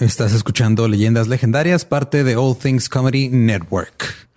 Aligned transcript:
Estás 0.00 0.32
escuchando 0.32 0.88
Leyendas 0.88 1.28
Legendarias, 1.28 1.84
parte 1.84 2.24
de 2.24 2.34
All 2.34 2.56
Things 2.56 2.88
Comedy 2.88 3.28
Network. 3.28 4.28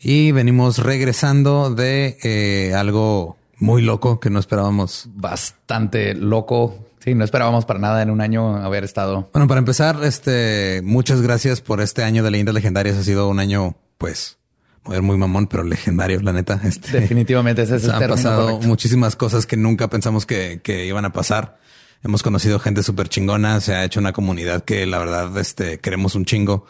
Y 0.00 0.32
venimos 0.32 0.78
regresando 0.78 1.72
de 1.72 2.18
eh, 2.24 2.74
algo 2.74 3.36
muy 3.58 3.80
loco 3.80 4.18
que 4.18 4.28
no 4.28 4.40
esperábamos. 4.40 5.08
Bastante 5.14 6.14
loco. 6.14 6.88
Sí, 6.98 7.14
no 7.14 7.24
esperábamos 7.24 7.64
para 7.64 7.78
nada 7.78 8.02
en 8.02 8.10
un 8.10 8.20
año 8.20 8.56
haber 8.56 8.82
estado. 8.82 9.30
Bueno, 9.32 9.46
para 9.46 9.60
empezar, 9.60 10.00
este, 10.02 10.80
muchas 10.82 11.22
gracias 11.22 11.60
por 11.60 11.80
este 11.80 12.02
año 12.02 12.24
de 12.24 12.32
Leyendas 12.32 12.56
Legendarias. 12.56 12.96
Ha 12.96 13.04
sido 13.04 13.28
un 13.28 13.38
año, 13.38 13.76
pues, 13.98 14.38
muy, 14.84 15.00
muy 15.00 15.16
mamón, 15.16 15.46
pero 15.46 15.62
legendario, 15.62 16.20
la 16.22 16.32
neta. 16.32 16.60
Este, 16.64 16.98
Definitivamente 16.98 17.62
ese 17.62 17.76
es 17.76 17.84
el 17.84 17.90
Han 17.92 18.08
pasado 18.08 18.58
muchísimas 18.62 19.14
cosas 19.14 19.46
que 19.46 19.56
nunca 19.56 19.88
pensamos 19.88 20.26
que, 20.26 20.60
que 20.60 20.86
iban 20.86 21.04
a 21.04 21.12
pasar. 21.12 21.60
Hemos 22.02 22.22
conocido 22.22 22.58
gente 22.58 22.82
súper 22.82 23.08
chingona. 23.08 23.60
Se 23.60 23.74
ha 23.74 23.84
hecho 23.84 24.00
una 24.00 24.12
comunidad 24.12 24.64
que 24.64 24.86
la 24.86 24.98
verdad, 24.98 25.36
este, 25.38 25.80
queremos 25.80 26.14
un 26.14 26.24
chingo. 26.24 26.66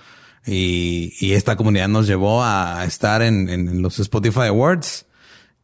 Y, 0.47 1.15
y 1.21 1.33
esta 1.33 1.57
comunidad 1.57 1.89
nos 1.89 2.07
llevó 2.07 2.43
a 2.43 2.85
estar 2.87 3.23
en, 3.23 3.49
en 3.49 3.83
los 3.83 3.99
Spotify 3.99 4.47
Awards 4.47 5.08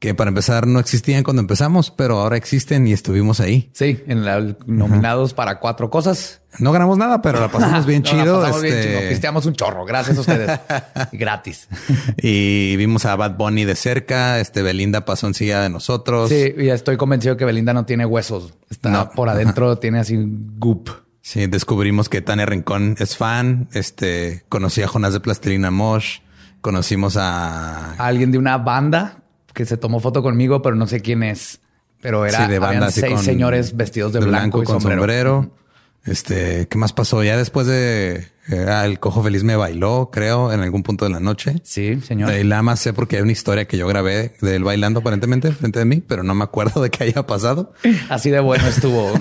que 0.05 0.15
para 0.15 0.29
empezar 0.29 0.67
no 0.67 0.81
existían 0.81 1.23
cuando 1.23 1.41
empezamos, 1.41 1.91
pero 1.91 2.19
ahora 2.19 2.37
existen 2.37 2.87
y 2.87 2.93
estuvimos 2.93 3.41
ahí. 3.41 3.71
Sí, 3.73 4.05
en 4.07 4.23
la, 4.23 4.55
nominados 4.67 5.33
para 5.33 5.61
cuatro 5.61 5.89
cosas. 5.89 6.43
No 6.59 6.73
ganamos 6.73 6.99
nada, 6.99 7.23
pero 7.23 7.41
la 7.41 7.49
pasamos 7.49 7.87
bien 7.87 8.03
chido. 8.03 8.35
La 8.35 8.49
pasamos 8.49 8.61
bien 8.61 8.75
este, 8.75 8.99
chido. 8.99 9.09
Pisteamos 9.09 9.47
un 9.47 9.55
chorro. 9.55 9.87
Gracias 9.87 10.19
a 10.19 10.21
ustedes. 10.21 10.61
Gratis. 11.13 11.69
Y 12.19 12.77
vimos 12.77 13.07
a 13.07 13.17
Bad 13.17 13.39
Bunny 13.39 13.65
de 13.65 13.77
cerca. 13.77 14.41
Este 14.41 14.61
Belinda 14.61 15.07
pasó 15.07 15.27
en 15.27 15.33
silla 15.33 15.63
de 15.63 15.71
nosotros. 15.71 16.29
Sí, 16.29 16.53
y 16.55 16.69
estoy 16.69 16.99
convencido 16.99 17.39
que 17.39 17.47
Belinda 17.47 17.73
no 17.73 17.87
tiene 17.87 18.05
huesos. 18.05 18.53
Está 18.69 19.09
por 19.09 19.31
adentro, 19.31 19.79
tiene 19.79 20.01
así 20.01 20.19
goop. 20.59 20.91
Sí, 21.23 21.47
descubrimos 21.47 22.11
que 22.11 22.21
Tania 22.21 22.45
Rincón 22.45 22.97
es 22.99 23.17
fan. 23.17 23.69
Este 23.73 24.45
conocí 24.51 24.83
a 24.83 24.87
Jonas 24.87 25.15
de 25.15 25.21
Plastilina 25.21 25.71
Mosh. 25.71 26.19
Conocimos 26.61 27.17
a 27.17 27.95
alguien 27.95 28.33
de 28.33 28.37
una 28.37 28.59
banda 28.59 29.24
que 29.55 29.65
se 29.65 29.77
tomó 29.77 30.01
foto 30.01 30.23
conmigo, 30.23 30.61
pero 30.61 30.77
no 30.77 30.87
sé 30.87 31.01
quién 31.01 31.23
es. 31.23 31.61
Pero 32.03 32.27
era 32.27 32.47
de 32.47 32.59
banda, 32.59 32.91
seis 32.91 33.21
señores 33.21 33.77
vestidos 33.77 34.13
de, 34.13 34.21
blanco, 34.21 34.63
y 34.63 34.67
con 34.67 34.81
sombrero. 34.81 35.51
Este, 36.05 36.69
¿qué 36.69 36.77
más 36.77 36.93
pasó? 36.93 37.25
Ya 37.25 37.39
después 37.39 37.67
de 37.67 38.29
eh, 38.49 38.83
el 38.85 39.01
cojo 39.01 39.23
feliz 39.23 39.43
me 39.43 39.57
bailó, 39.57 40.11
creo, 40.13 40.53
en 40.53 40.61
algún 40.61 40.83
punto 40.83 41.07
de 41.07 41.11
la 41.11 41.21
noche. 41.21 41.55
Sí, 41.63 41.99
señor. 42.03 42.31
Y 42.35 42.45
la 42.45 42.61
más 42.61 42.81
sé 42.81 42.93
porque 42.93 43.17
hay 43.17 43.23
una 43.23 43.33
historia 43.33 43.67
que 43.67 43.79
yo 43.79 43.87
grabé 43.87 44.35
de 44.43 44.57
él 44.57 44.65
bailando 44.65 45.01
aparentemente 45.01 45.51
frente 45.53 45.79
de 45.79 45.87
mí, 45.87 46.03
pero 46.07 46.23
no 46.23 46.35
me 46.35 46.45
acuerdo 46.45 46.83
de 46.83 46.91
qué 46.91 47.05
haya 47.05 47.27
pasado. 47.27 47.73
Así 48.11 48.29
de 48.29 48.41
bueno 48.41 48.67
estuvo. 48.69 49.13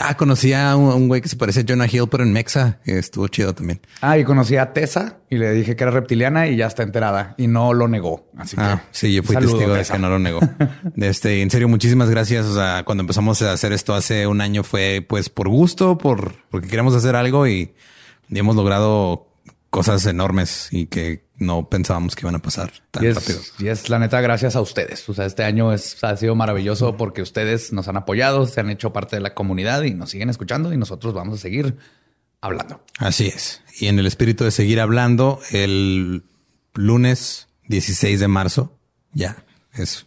ah, 0.00 0.16
conocí 0.16 0.52
a 0.52 0.76
un, 0.76 1.08
güey 1.08 1.20
que 1.20 1.28
se 1.28 1.36
parece 1.36 1.60
a 1.60 1.64
Jonah 1.66 1.86
Hill, 1.90 2.08
pero 2.10 2.22
en 2.24 2.32
Mexa. 2.32 2.78
Estuvo 2.84 3.28
chido 3.28 3.54
también. 3.54 3.80
Ah, 4.00 4.18
y 4.18 4.24
conocí 4.24 4.56
a 4.56 4.72
Tessa 4.72 5.18
y 5.30 5.38
le 5.38 5.52
dije 5.52 5.76
que 5.76 5.84
era 5.84 5.90
reptiliana 5.90 6.46
y 6.48 6.56
ya 6.56 6.66
está 6.66 6.82
enterada 6.82 7.34
y 7.38 7.46
no 7.46 7.74
lo 7.74 7.88
negó. 7.88 8.28
Así 8.36 8.56
ah, 8.58 8.82
que 8.82 8.96
sí, 8.98 9.14
yo 9.14 9.22
fui 9.22 9.36
testigo 9.36 9.74
de 9.74 9.84
que 9.84 9.98
no 9.98 10.08
lo 10.08 10.18
negó. 10.18 10.40
este, 10.96 11.42
en 11.42 11.50
serio, 11.50 11.68
muchísimas 11.68 12.10
gracias. 12.10 12.46
O 12.46 12.54
sea, 12.54 12.82
cuando 12.84 13.02
empezamos 13.02 13.42
a 13.42 13.52
hacer 13.52 13.72
esto 13.72 13.94
hace 13.94 14.26
un 14.26 14.40
año 14.40 14.62
fue 14.62 15.04
pues 15.06 15.28
por 15.28 15.48
gusto, 15.48 15.98
por 15.98 16.34
porque 16.50 16.68
queríamos 16.68 16.94
hacer 16.94 17.16
algo 17.16 17.46
y 17.46 17.74
hemos 18.30 18.56
logrado 18.56 19.28
cosas 19.70 20.06
enormes 20.06 20.68
y 20.70 20.86
que 20.86 21.26
no 21.36 21.68
pensábamos 21.68 22.16
que 22.16 22.22
iban 22.22 22.34
a 22.34 22.38
pasar 22.40 22.72
tan 22.90 23.14
rápido. 23.14 23.40
Y 23.58 23.68
es 23.68 23.88
la 23.88 23.98
neta, 23.98 24.20
gracias 24.20 24.56
a 24.56 24.60
ustedes. 24.60 25.06
O 25.08 25.14
sea, 25.14 25.26
este 25.26 25.44
año 25.44 25.72
es, 25.72 26.02
ha 26.02 26.16
sido 26.16 26.34
maravilloso 26.34 26.96
porque 26.96 27.22
ustedes 27.22 27.72
nos 27.72 27.88
han 27.88 27.96
apoyado, 27.96 28.46
se 28.46 28.60
han 28.60 28.70
hecho 28.70 28.92
parte 28.92 29.16
de 29.16 29.22
la 29.22 29.34
comunidad 29.34 29.82
y 29.82 29.94
nos 29.94 30.10
siguen 30.10 30.30
escuchando 30.30 30.72
y 30.72 30.76
nosotros 30.76 31.12
vamos 31.12 31.38
a 31.38 31.42
seguir 31.42 31.76
hablando. 32.40 32.82
Así 32.98 33.26
es. 33.26 33.62
Y 33.78 33.88
en 33.88 33.98
el 33.98 34.06
espíritu 34.06 34.44
de 34.44 34.50
seguir 34.50 34.80
hablando, 34.80 35.40
el 35.50 36.24
lunes 36.74 37.48
16 37.68 38.20
de 38.20 38.28
marzo, 38.28 38.78
ya 39.12 39.44
es 39.74 40.06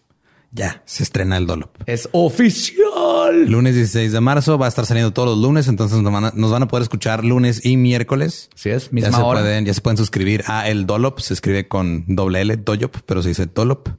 ya 0.52 0.82
se 0.86 1.04
estrena 1.04 1.38
el 1.38 1.48
Dolop. 1.48 1.76
Es 1.86 2.10
oficial. 2.12 3.46
Lunes 3.48 3.76
16 3.76 4.12
de 4.12 4.22
marzo 4.22 4.58
va 4.58 4.66
a 4.66 4.70
estar 4.70 4.86
saliendo 4.86 5.14
todos 5.14 5.30
los 5.30 5.38
lunes, 5.38 5.68
entonces 5.68 6.02
nos 6.02 6.52
van 6.52 6.64
a, 6.64 6.68
poder 6.68 6.84
escuchar 6.84 7.24
lunes 7.24 7.66
y 7.66 7.78
miércoles. 7.78 8.50
Sí 8.56 8.70
es, 8.70 8.92
misma 8.92 9.12
ya 9.12 9.18
se 9.18 9.24
hora. 9.24 9.42
Pueden, 9.42 9.66
ya 9.66 9.74
se 9.74 9.82
pueden 9.82 9.98
suscribir 9.98 10.44
a 10.48 10.68
el 10.68 10.86
Dolop, 10.86 11.20
se 11.20 11.34
escribe 11.34 11.68
con 11.68 12.04
doble 12.08 12.42
L, 12.42 12.58
Doyop, 12.58 12.96
pero 13.06 13.22
se 13.22 13.30
dice 13.30 13.46
Dolop 13.46 13.90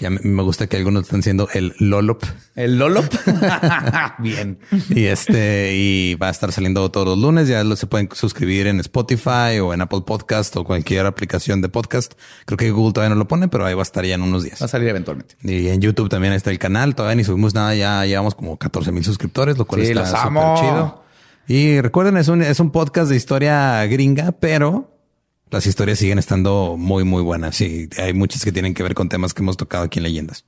que 0.00 0.08
me 0.08 0.42
gusta 0.42 0.66
que 0.66 0.78
algunos 0.78 1.02
están 1.02 1.22
siendo 1.22 1.50
el 1.52 1.74
Lolop. 1.78 2.22
El 2.56 2.78
Lolop. 2.78 3.04
Bien. 4.18 4.58
Y 4.88 5.04
este, 5.04 5.74
y 5.74 6.14
va 6.14 6.28
a 6.28 6.30
estar 6.30 6.52
saliendo 6.52 6.90
todos 6.90 7.06
los 7.06 7.18
lunes. 7.18 7.48
Ya 7.48 7.62
lo 7.64 7.76
se 7.76 7.86
pueden 7.86 8.08
suscribir 8.14 8.66
en 8.66 8.80
Spotify 8.80 9.58
o 9.62 9.74
en 9.74 9.82
Apple 9.82 10.00
Podcast 10.06 10.56
o 10.56 10.64
cualquier 10.64 11.04
aplicación 11.04 11.60
de 11.60 11.68
podcast. 11.68 12.14
Creo 12.46 12.56
que 12.56 12.70
Google 12.70 12.94
todavía 12.94 13.14
no 13.14 13.18
lo 13.18 13.28
pone, 13.28 13.48
pero 13.48 13.66
ahí 13.66 13.74
va 13.74 13.82
a 13.82 13.82
estar 13.82 14.02
ya 14.06 14.14
en 14.14 14.22
unos 14.22 14.42
días. 14.42 14.62
Va 14.62 14.64
a 14.64 14.68
salir 14.70 14.88
eventualmente. 14.88 15.36
Y 15.42 15.68
en 15.68 15.82
YouTube 15.82 16.08
también 16.08 16.32
está 16.32 16.50
el 16.50 16.58
canal. 16.58 16.94
Todavía 16.94 17.16
ni 17.16 17.24
subimos 17.24 17.52
nada. 17.52 17.74
Ya 17.74 18.06
llevamos 18.06 18.34
como 18.34 18.56
14 18.56 18.92
mil 18.92 19.04
suscriptores, 19.04 19.58
lo 19.58 19.66
cual 19.66 19.82
está 19.82 20.06
súper 20.06 20.54
chido. 20.60 21.04
Y 21.46 21.78
recuerden, 21.82 22.16
es 22.16 22.28
un, 22.28 22.40
es 22.40 22.58
un 22.58 22.70
podcast 22.70 23.10
de 23.10 23.16
historia 23.16 23.84
gringa, 23.84 24.32
pero 24.32 24.99
las 25.50 25.66
historias 25.66 25.98
siguen 25.98 26.18
estando 26.18 26.76
muy, 26.78 27.04
muy 27.04 27.22
buenas 27.22 27.60
y 27.60 27.88
hay 27.98 28.14
muchas 28.14 28.44
que 28.44 28.52
tienen 28.52 28.74
que 28.74 28.82
ver 28.82 28.94
con 28.94 29.08
temas 29.08 29.34
que 29.34 29.42
hemos 29.42 29.56
tocado 29.56 29.84
aquí 29.84 29.98
en 29.98 30.04
Leyendas. 30.04 30.44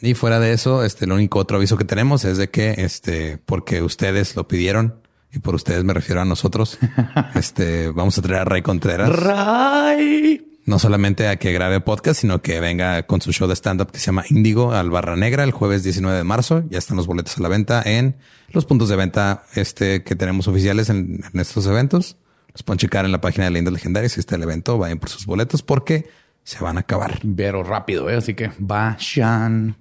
Y 0.00 0.14
fuera 0.14 0.38
de 0.38 0.52
eso, 0.52 0.84
este, 0.84 1.06
el 1.06 1.12
único 1.12 1.38
otro 1.38 1.56
aviso 1.56 1.76
que 1.76 1.84
tenemos 1.84 2.24
es 2.24 2.36
de 2.36 2.50
que, 2.50 2.74
este, 2.78 3.38
porque 3.38 3.82
ustedes 3.82 4.36
lo 4.36 4.46
pidieron 4.46 5.00
y 5.32 5.38
por 5.38 5.54
ustedes 5.54 5.84
me 5.84 5.94
refiero 5.94 6.20
a 6.20 6.24
nosotros, 6.24 6.78
este, 7.34 7.88
vamos 7.88 8.16
a 8.18 8.22
traer 8.22 8.42
a 8.42 8.44
Ray 8.44 8.62
Contreras. 8.62 9.08
Ray. 9.10 10.52
No 10.66 10.78
solamente 10.78 11.28
a 11.28 11.36
que 11.36 11.52
grabe 11.52 11.80
podcast, 11.80 12.20
sino 12.20 12.42
que 12.42 12.60
venga 12.60 13.04
con 13.04 13.20
su 13.20 13.32
show 13.32 13.48
de 13.48 13.54
stand-up 13.54 13.92
que 13.92 14.00
se 14.00 14.06
llama 14.06 14.24
Índigo 14.28 14.72
al 14.72 14.90
Barra 14.90 15.16
Negra 15.16 15.44
el 15.44 15.52
jueves 15.52 15.84
19 15.84 16.16
de 16.16 16.24
marzo. 16.24 16.64
Ya 16.68 16.78
están 16.78 16.96
los 16.96 17.06
boletos 17.06 17.38
a 17.38 17.42
la 17.42 17.48
venta 17.48 17.82
en 17.84 18.16
los 18.50 18.66
puntos 18.66 18.88
de 18.88 18.96
venta 18.96 19.44
este 19.54 20.02
que 20.02 20.16
tenemos 20.16 20.48
oficiales 20.48 20.90
en 20.90 21.22
estos 21.34 21.66
eventos. 21.66 22.16
Los 22.56 22.62
pueden 22.62 22.78
checar 22.78 23.04
en 23.04 23.12
la 23.12 23.20
página 23.20 23.44
de 23.44 23.50
Leyendas 23.50 23.74
Legendarias. 23.74 24.12
Si 24.12 24.20
está 24.20 24.36
el 24.36 24.42
evento, 24.42 24.78
vayan 24.78 24.98
por 24.98 25.10
sus 25.10 25.26
boletos 25.26 25.60
porque 25.60 26.08
se 26.42 26.58
van 26.64 26.78
a 26.78 26.80
acabar. 26.80 27.20
Pero 27.36 27.62
rápido, 27.62 28.08
¿eh? 28.08 28.16
así 28.16 28.32
que 28.32 28.50
vayan. 28.56 29.76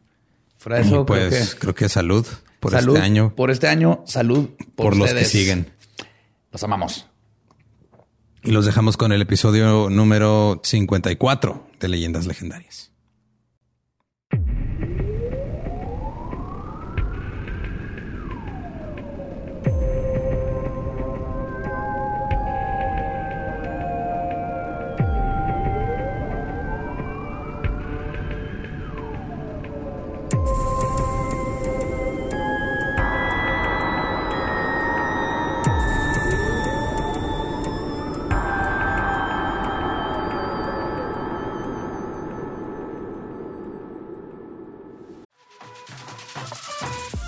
Fuera 0.58 0.80
de 0.80 0.84
eso, 0.84 1.06
pues 1.06 1.56
creo 1.56 1.74
que, 1.74 1.88
salud 1.88 2.28
por 2.60 2.76
este 2.76 3.00
año. 3.00 3.34
Por 3.34 3.50
este 3.50 3.70
año, 3.70 4.04
salud 4.06 4.50
por, 4.76 4.98
los 4.98 5.14
que 5.14 5.24
siguen. 5.24 5.72
Los 6.52 6.66
amamos. 6.66 7.08
Y 8.44 8.52
los 8.52 8.66
dejamos 8.66 8.98
con 8.98 9.14
el 9.14 9.22
episodio 9.22 9.90
número 9.90 10.60
54 10.62 11.70
de 11.80 11.88
Leyendas 11.88 12.26
Legendarias. 12.28 12.92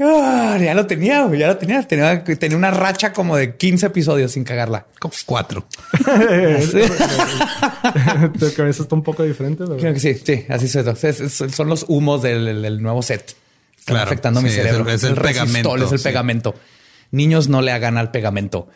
Ah, 0.00 0.58
ya 0.60 0.74
lo 0.74 0.86
tenía, 0.86 1.30
ya 1.34 1.46
lo 1.46 1.56
tenía. 1.56 1.82
tenía. 1.82 2.24
Tenía 2.24 2.56
una 2.56 2.70
racha 2.70 3.12
como 3.12 3.36
de 3.36 3.56
15 3.56 3.86
episodios 3.86 4.32
sin 4.32 4.44
cagarla. 4.44 4.86
Como 4.98 5.14
cuatro. 5.24 5.66
tu 8.38 8.52
cabeza 8.56 8.82
está 8.82 8.94
un 8.94 9.02
poco 9.02 9.22
diferente. 9.22 9.64
Creo 9.64 9.94
que 9.94 10.00
sí, 10.00 10.14
sí, 10.14 10.46
así 10.48 10.68
son. 10.68 10.96
son 11.50 11.68
los 11.68 11.84
humos 11.88 12.22
del, 12.22 12.82
nuevo 12.82 13.02
set. 13.02 13.36
Están 13.78 13.96
afectando 13.98 14.40
mi 14.42 14.50
cerebro. 14.50 14.88
Es 14.90 15.04
el, 15.04 15.14
pegamento. 15.14 15.76
Es 15.76 15.92
el 15.92 16.00
pegamento. 16.00 16.54
Niños 17.10 17.48
no 17.48 17.62
le 17.62 17.70
hagan 17.70 17.96
al 17.98 18.10
pegamento. 18.10 18.68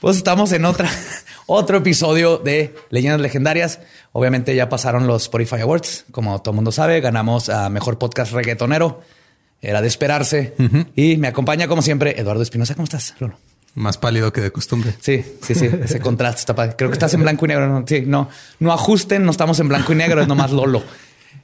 Pues 0.00 0.16
estamos 0.16 0.52
en 0.52 0.64
otra, 0.64 0.90
otro 1.46 1.78
episodio 1.78 2.38
de 2.38 2.74
Leyendas 2.90 3.20
Legendarias. 3.20 3.78
Obviamente 4.12 4.54
ya 4.54 4.68
pasaron 4.68 5.06
los 5.06 5.22
Spotify 5.22 5.60
Awards. 5.60 6.04
Como 6.10 6.42
todo 6.42 6.52
el 6.52 6.56
mundo 6.56 6.72
sabe, 6.72 7.00
ganamos 7.00 7.48
a 7.48 7.68
Mejor 7.70 7.98
Podcast 7.98 8.32
Reggaetonero. 8.32 9.02
Era 9.64 9.80
de 9.80 9.88
esperarse. 9.88 10.54
Y 10.94 11.16
me 11.16 11.28
acompaña, 11.28 11.66
como 11.66 11.82
siempre, 11.82 12.20
Eduardo 12.20 12.42
Espinosa. 12.42 12.74
¿Cómo 12.74 12.84
estás, 12.84 13.14
Más 13.74 13.98
pálido 13.98 14.32
que 14.32 14.40
de 14.40 14.52
costumbre. 14.52 14.94
Sí, 15.00 15.24
sí, 15.40 15.54
sí. 15.54 15.68
Ese 15.82 16.00
contraste 16.00 16.40
está 16.40 16.54
padre. 16.54 16.74
Creo 16.76 16.90
que 16.90 16.94
estás 16.94 17.14
en 17.14 17.22
blanco 17.22 17.46
y 17.46 17.48
negro. 17.48 17.66
No, 17.68 17.84
sí, 17.86 18.02
no, 18.06 18.28
no 18.60 18.72
ajusten, 18.72 19.24
no 19.24 19.30
estamos 19.30 19.58
en 19.60 19.68
blanco 19.68 19.92
y 19.92 19.96
negro, 19.96 20.20
es 20.20 20.28
nomás 20.28 20.50
Lolo. 20.50 20.82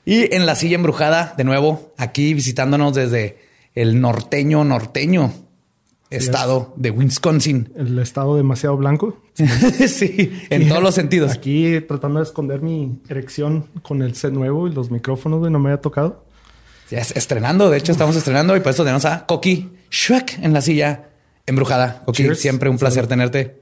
Y 0.04 0.34
en 0.34 0.46
la 0.46 0.54
silla 0.54 0.76
embrujada, 0.76 1.34
de 1.36 1.44
nuevo, 1.44 1.92
aquí 1.96 2.34
visitándonos 2.34 2.94
desde 2.94 3.38
el 3.74 4.00
norteño, 4.00 4.64
norteño 4.64 5.32
estado 6.10 6.74
de 6.76 6.90
Wisconsin. 6.90 7.72
El 7.76 7.98
estado 7.98 8.36
demasiado 8.36 8.76
blanco. 8.76 9.16
sí, 9.34 10.32
en 10.50 10.68
todos 10.68 10.82
los 10.82 10.94
sentidos. 10.94 11.32
Aquí 11.32 11.80
tratando 11.86 12.18
de 12.18 12.24
esconder 12.24 12.60
mi 12.60 13.00
erección 13.08 13.66
con 13.82 14.02
el 14.02 14.14
set 14.14 14.32
nuevo 14.32 14.68
y 14.68 14.72
los 14.72 14.90
micrófonos, 14.90 15.48
no 15.50 15.58
me 15.58 15.70
había 15.70 15.80
tocado. 15.80 16.24
Ya 16.90 16.98
estrenando, 16.98 17.70
de 17.70 17.78
hecho 17.78 17.92
estamos 17.92 18.16
estrenando 18.16 18.56
y 18.56 18.60
por 18.60 18.72
eso 18.72 18.82
tenemos 18.82 19.04
a 19.04 19.24
Coqui 19.26 19.70
Shrek 19.90 20.40
en 20.42 20.52
la 20.52 20.60
silla 20.60 21.10
embrujada. 21.46 22.02
Coqui, 22.04 22.34
siempre 22.34 22.68
un 22.68 22.78
placer 22.78 23.06
tenerte. 23.06 23.60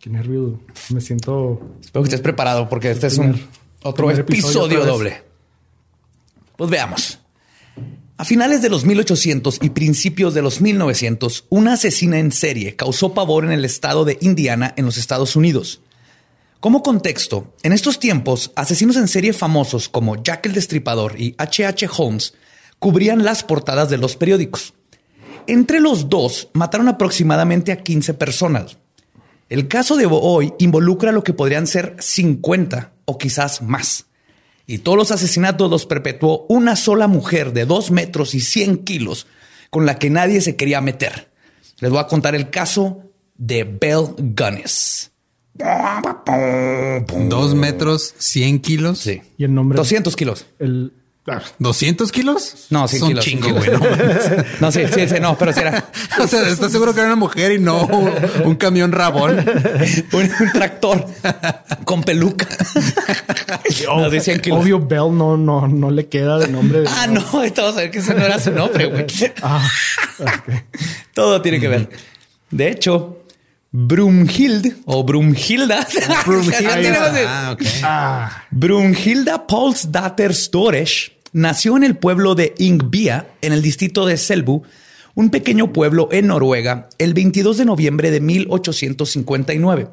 Qué 0.00 0.10
nervio. 0.10 0.60
Me 0.90 1.00
siento. 1.00 1.76
Espero 1.80 2.02
que 2.02 2.08
estés 2.08 2.20
preparado 2.20 2.68
porque 2.68 2.90
este 2.90 3.06
es 3.06 3.16
un 3.16 3.40
otro 3.82 4.10
episodio, 4.10 4.84
doble. 4.84 5.22
Pues 6.56 6.68
veamos. 6.68 7.20
A 8.16 8.24
finales 8.24 8.62
de 8.62 8.68
los 8.68 8.84
1800 8.84 9.58
y 9.62 9.70
principios 9.70 10.34
de 10.34 10.42
los 10.42 10.60
1900, 10.60 11.46
una 11.48 11.72
asesina 11.72 12.18
en 12.18 12.32
serie 12.32 12.76
causó 12.76 13.12
pavor 13.12 13.44
en 13.44 13.52
el 13.52 13.64
estado 13.64 14.04
de 14.04 14.18
Indiana, 14.20 14.72
en 14.76 14.84
los 14.84 14.96
Estados 14.96 15.36
Unidos. 15.36 15.80
Como 16.64 16.82
contexto, 16.82 17.52
en 17.62 17.74
estos 17.74 18.00
tiempos, 18.00 18.50
asesinos 18.56 18.96
en 18.96 19.06
serie 19.06 19.34
famosos 19.34 19.90
como 19.90 20.22
Jack 20.22 20.46
el 20.46 20.54
Destripador 20.54 21.20
y 21.20 21.34
H.H. 21.36 21.90
Holmes 21.94 22.32
cubrían 22.78 23.22
las 23.22 23.44
portadas 23.44 23.90
de 23.90 23.98
los 23.98 24.16
periódicos. 24.16 24.72
Entre 25.46 25.78
los 25.78 26.08
dos 26.08 26.48
mataron 26.54 26.88
aproximadamente 26.88 27.70
a 27.70 27.82
15 27.82 28.14
personas. 28.14 28.78
El 29.50 29.68
caso 29.68 29.98
de 29.98 30.08
hoy 30.10 30.54
involucra 30.58 31.12
lo 31.12 31.22
que 31.22 31.34
podrían 31.34 31.66
ser 31.66 31.96
50 31.98 32.94
o 33.04 33.18
quizás 33.18 33.60
más. 33.60 34.06
Y 34.66 34.78
todos 34.78 34.96
los 34.96 35.10
asesinatos 35.10 35.70
los 35.70 35.84
perpetuó 35.84 36.46
una 36.48 36.76
sola 36.76 37.08
mujer 37.08 37.52
de 37.52 37.66
2 37.66 37.90
metros 37.90 38.34
y 38.34 38.40
100 38.40 38.84
kilos 38.84 39.26
con 39.68 39.84
la 39.84 39.98
que 39.98 40.08
nadie 40.08 40.40
se 40.40 40.56
quería 40.56 40.80
meter. 40.80 41.30
Les 41.80 41.90
voy 41.90 42.00
a 42.00 42.06
contar 42.06 42.34
el 42.34 42.48
caso 42.48 43.02
de 43.36 43.64
Belle 43.64 44.14
Gunness. 44.16 45.10
Dos 47.28 47.54
metros, 47.54 48.14
100 48.18 48.60
kilos. 48.60 48.98
Sí. 48.98 49.22
Y 49.38 49.44
el 49.44 49.54
nombre. 49.54 49.76
200 49.76 50.16
kilos. 50.16 50.46
El. 50.58 50.92
¿200 51.26 52.10
kilos? 52.10 52.66
No, 52.68 52.86
100 52.86 53.06
kilos. 53.06 53.24
chingo, 53.24 53.50
güey. 53.50 53.70
No, 54.60 54.70
sí, 54.70 54.82
sí, 54.92 55.08
sí, 55.08 55.14
no, 55.22 55.38
pero 55.38 55.54
si 55.54 55.60
era. 55.60 55.88
o 56.20 56.26
sea, 56.26 56.46
¿estás 56.48 56.70
seguro 56.70 56.92
que 56.92 57.00
era 57.00 57.06
una 57.06 57.16
mujer 57.16 57.52
y 57.52 57.58
no 57.58 57.86
un, 58.44 58.56
camión 58.56 58.92
rabón? 58.92 59.38
un, 60.12 60.52
tractor 60.52 61.06
con 61.86 62.02
peluca. 62.02 62.46
no, 63.86 64.06
Obvio, 64.58 64.80
Bell 64.80 65.16
no, 65.16 65.38
no, 65.38 65.66
no 65.66 65.90
le 65.90 66.08
queda 66.08 66.38
de 66.38 66.48
nombre. 66.48 66.80
De 66.80 66.88
ah, 66.90 67.06
no, 67.06 67.42
estamos 67.42 67.72
a 67.74 67.80
ver 67.80 67.90
que 67.90 68.00
ese 68.00 68.12
no 68.12 68.22
era 68.22 68.38
su 68.38 68.50
nombre, 68.50 68.86
güey. 68.86 69.06
ah, 69.42 69.66
Todo 71.14 71.40
tiene 71.40 71.58
que 71.58 71.68
ver. 71.68 71.88
De 72.50 72.70
hecho, 72.70 73.23
Brumhild 73.76 74.72
o 74.84 75.02
Brumhilda. 75.02 75.84
Brumhilda. 76.26 77.56
ah, 77.82 78.44
Brumhilda 78.52 79.48
Paulsdatter 79.48 80.32
Stores 80.32 81.10
nació 81.32 81.76
en 81.76 81.82
el 81.82 81.96
pueblo 81.96 82.36
de 82.36 82.54
Ingbia, 82.58 83.26
en 83.42 83.52
el 83.52 83.62
distrito 83.62 84.06
de 84.06 84.16
Selbu, 84.16 84.62
un 85.16 85.30
pequeño 85.30 85.72
pueblo 85.72 86.08
en 86.12 86.28
Noruega, 86.28 86.88
el 86.98 87.14
22 87.14 87.56
de 87.56 87.64
noviembre 87.64 88.12
de 88.12 88.20
1859. 88.20 89.88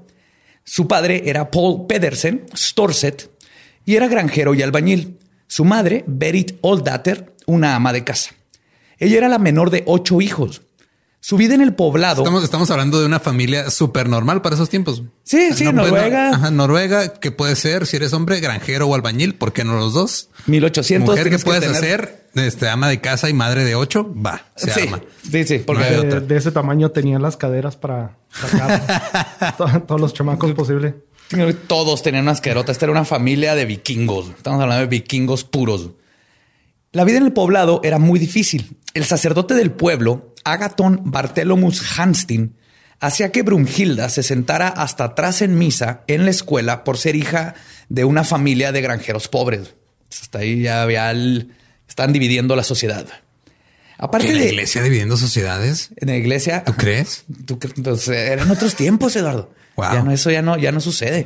Su 0.64 0.88
padre 0.88 1.24
era 1.26 1.50
Paul 1.50 1.88
Pedersen 1.88 2.46
Storset 2.56 3.32
y 3.84 3.96
era 3.96 4.08
granjero 4.08 4.54
y 4.54 4.62
albañil. 4.62 5.18
Su 5.48 5.66
madre, 5.66 6.04
Berit 6.06 6.54
Oldatter, 6.62 7.34
una 7.48 7.76
ama 7.76 7.94
de 7.94 8.04
casa. 8.04 8.36
Ella 9.00 9.18
era 9.18 9.28
la 9.28 9.40
menor 9.40 9.72
de 9.72 9.82
ocho 9.88 10.22
hijos. 10.22 10.62
Su 11.24 11.38
vida 11.38 11.54
en 11.54 11.62
el 11.62 11.76
poblado. 11.76 12.24
Estamos, 12.24 12.44
estamos 12.44 12.72
hablando 12.72 13.00
de 13.00 13.06
una 13.06 13.20
familia 13.20 13.70
súper 13.70 14.10
normal 14.10 14.42
para 14.42 14.56
esos 14.56 14.70
tiempos. 14.70 15.04
Sí, 15.24 15.54
sí, 15.54 15.72
Noruega. 15.72 16.50
Noruega, 16.50 17.14
que 17.14 17.30
puede 17.32 17.56
ser, 17.56 17.86
si 17.86 17.98
eres 17.98 18.12
hombre, 18.14 18.40
granjero 18.40 18.88
o 18.88 18.96
albañil, 18.96 19.36
¿por 19.36 19.54
qué 19.54 19.64
no 19.64 19.76
los 19.76 19.94
dos? 19.94 20.30
1800. 20.48 21.08
Mujer 21.08 21.30
que 21.30 21.38
puedes 21.38 21.70
hacer, 21.70 22.26
este, 22.34 22.68
ama 22.70 22.90
de 22.90 23.02
casa 23.02 23.30
y 23.30 23.34
madre 23.34 23.64
de 23.64 23.76
ocho, 23.76 24.12
va, 24.16 24.46
se 24.56 24.72
sí, 24.72 24.82
arma. 24.82 25.02
Sí, 25.32 25.44
sí, 25.44 25.60
porque 25.60 25.84
de, 25.84 26.38
ese 26.38 26.52
tamaño 26.52 26.90
tenían 26.90 27.22
las 27.22 27.38
caderas 27.38 27.76
para 27.76 28.18
sacar 28.32 29.86
todos 29.88 30.02
los 30.02 30.16
chamacos 30.16 30.52
posible. 30.54 30.96
Todos 31.68 32.02
tenían 32.02 32.24
unas 32.24 32.42
caderotas. 32.42 32.76
Esta 32.76 32.86
era 32.86 32.92
una 32.92 33.06
familia 33.06 33.54
de 33.54 33.66
vikingos. 33.66 34.30
Estamos 34.36 34.60
hablando 34.60 34.82
de 34.82 34.88
vikingos 34.88 35.44
puros. 35.44 35.92
La 36.94 37.06
vida 37.06 37.20
en 37.20 37.26
el 37.26 37.32
poblado 37.32 37.80
era 37.86 38.00
muy 38.00 38.20
difícil. 38.20 38.76
El 38.94 39.06
sacerdote 39.06 39.54
del 39.54 39.72
pueblo, 39.72 40.36
Agaton 40.44 41.00
Bartelomus 41.06 41.98
Hanstin, 41.98 42.58
hacía 43.00 43.32
que 43.32 43.44
Brumhilda 43.44 44.10
se 44.10 44.24
sentara 44.24 44.68
hasta 44.68 45.06
atrás 45.06 45.42
en 45.42 45.58
misa 45.58 46.02
en 46.08 46.26
la 46.26 46.32
escuela 46.32 46.84
por 46.84 46.98
ser 46.98 47.16
hija 47.16 47.56
de 47.88 48.04
una 48.04 48.26
familia 48.26 48.74
de 48.74 48.82
granjeros 48.82 49.30
pobres. 49.30 49.74
Hasta 50.12 50.40
ahí 50.40 50.64
ya 50.64 50.84
había 50.84 51.10
están 51.88 52.12
dividiendo 52.12 52.58
la 52.58 52.64
sociedad. 52.64 53.08
Aparte 53.98 54.30
¿En 54.30 54.40
la 54.40 54.46
iglesia 54.46 54.84
dividiendo 54.84 55.16
sociedades? 55.16 55.92
En 55.96 56.10
la 56.10 56.18
iglesia. 56.18 56.66
¿Tú 56.66 56.76
crees? 56.76 57.24
Pues, 57.82 58.10
eran 58.10 58.52
otros 58.52 58.76
tiempos, 58.76 59.16
Eduardo. 59.16 59.54
Ya 59.78 60.04
no, 60.04 60.12
eso 60.12 60.30
ya 60.30 60.42
no, 60.42 60.58
ya 60.58 60.74
no 60.74 60.82
sucede. 60.82 61.26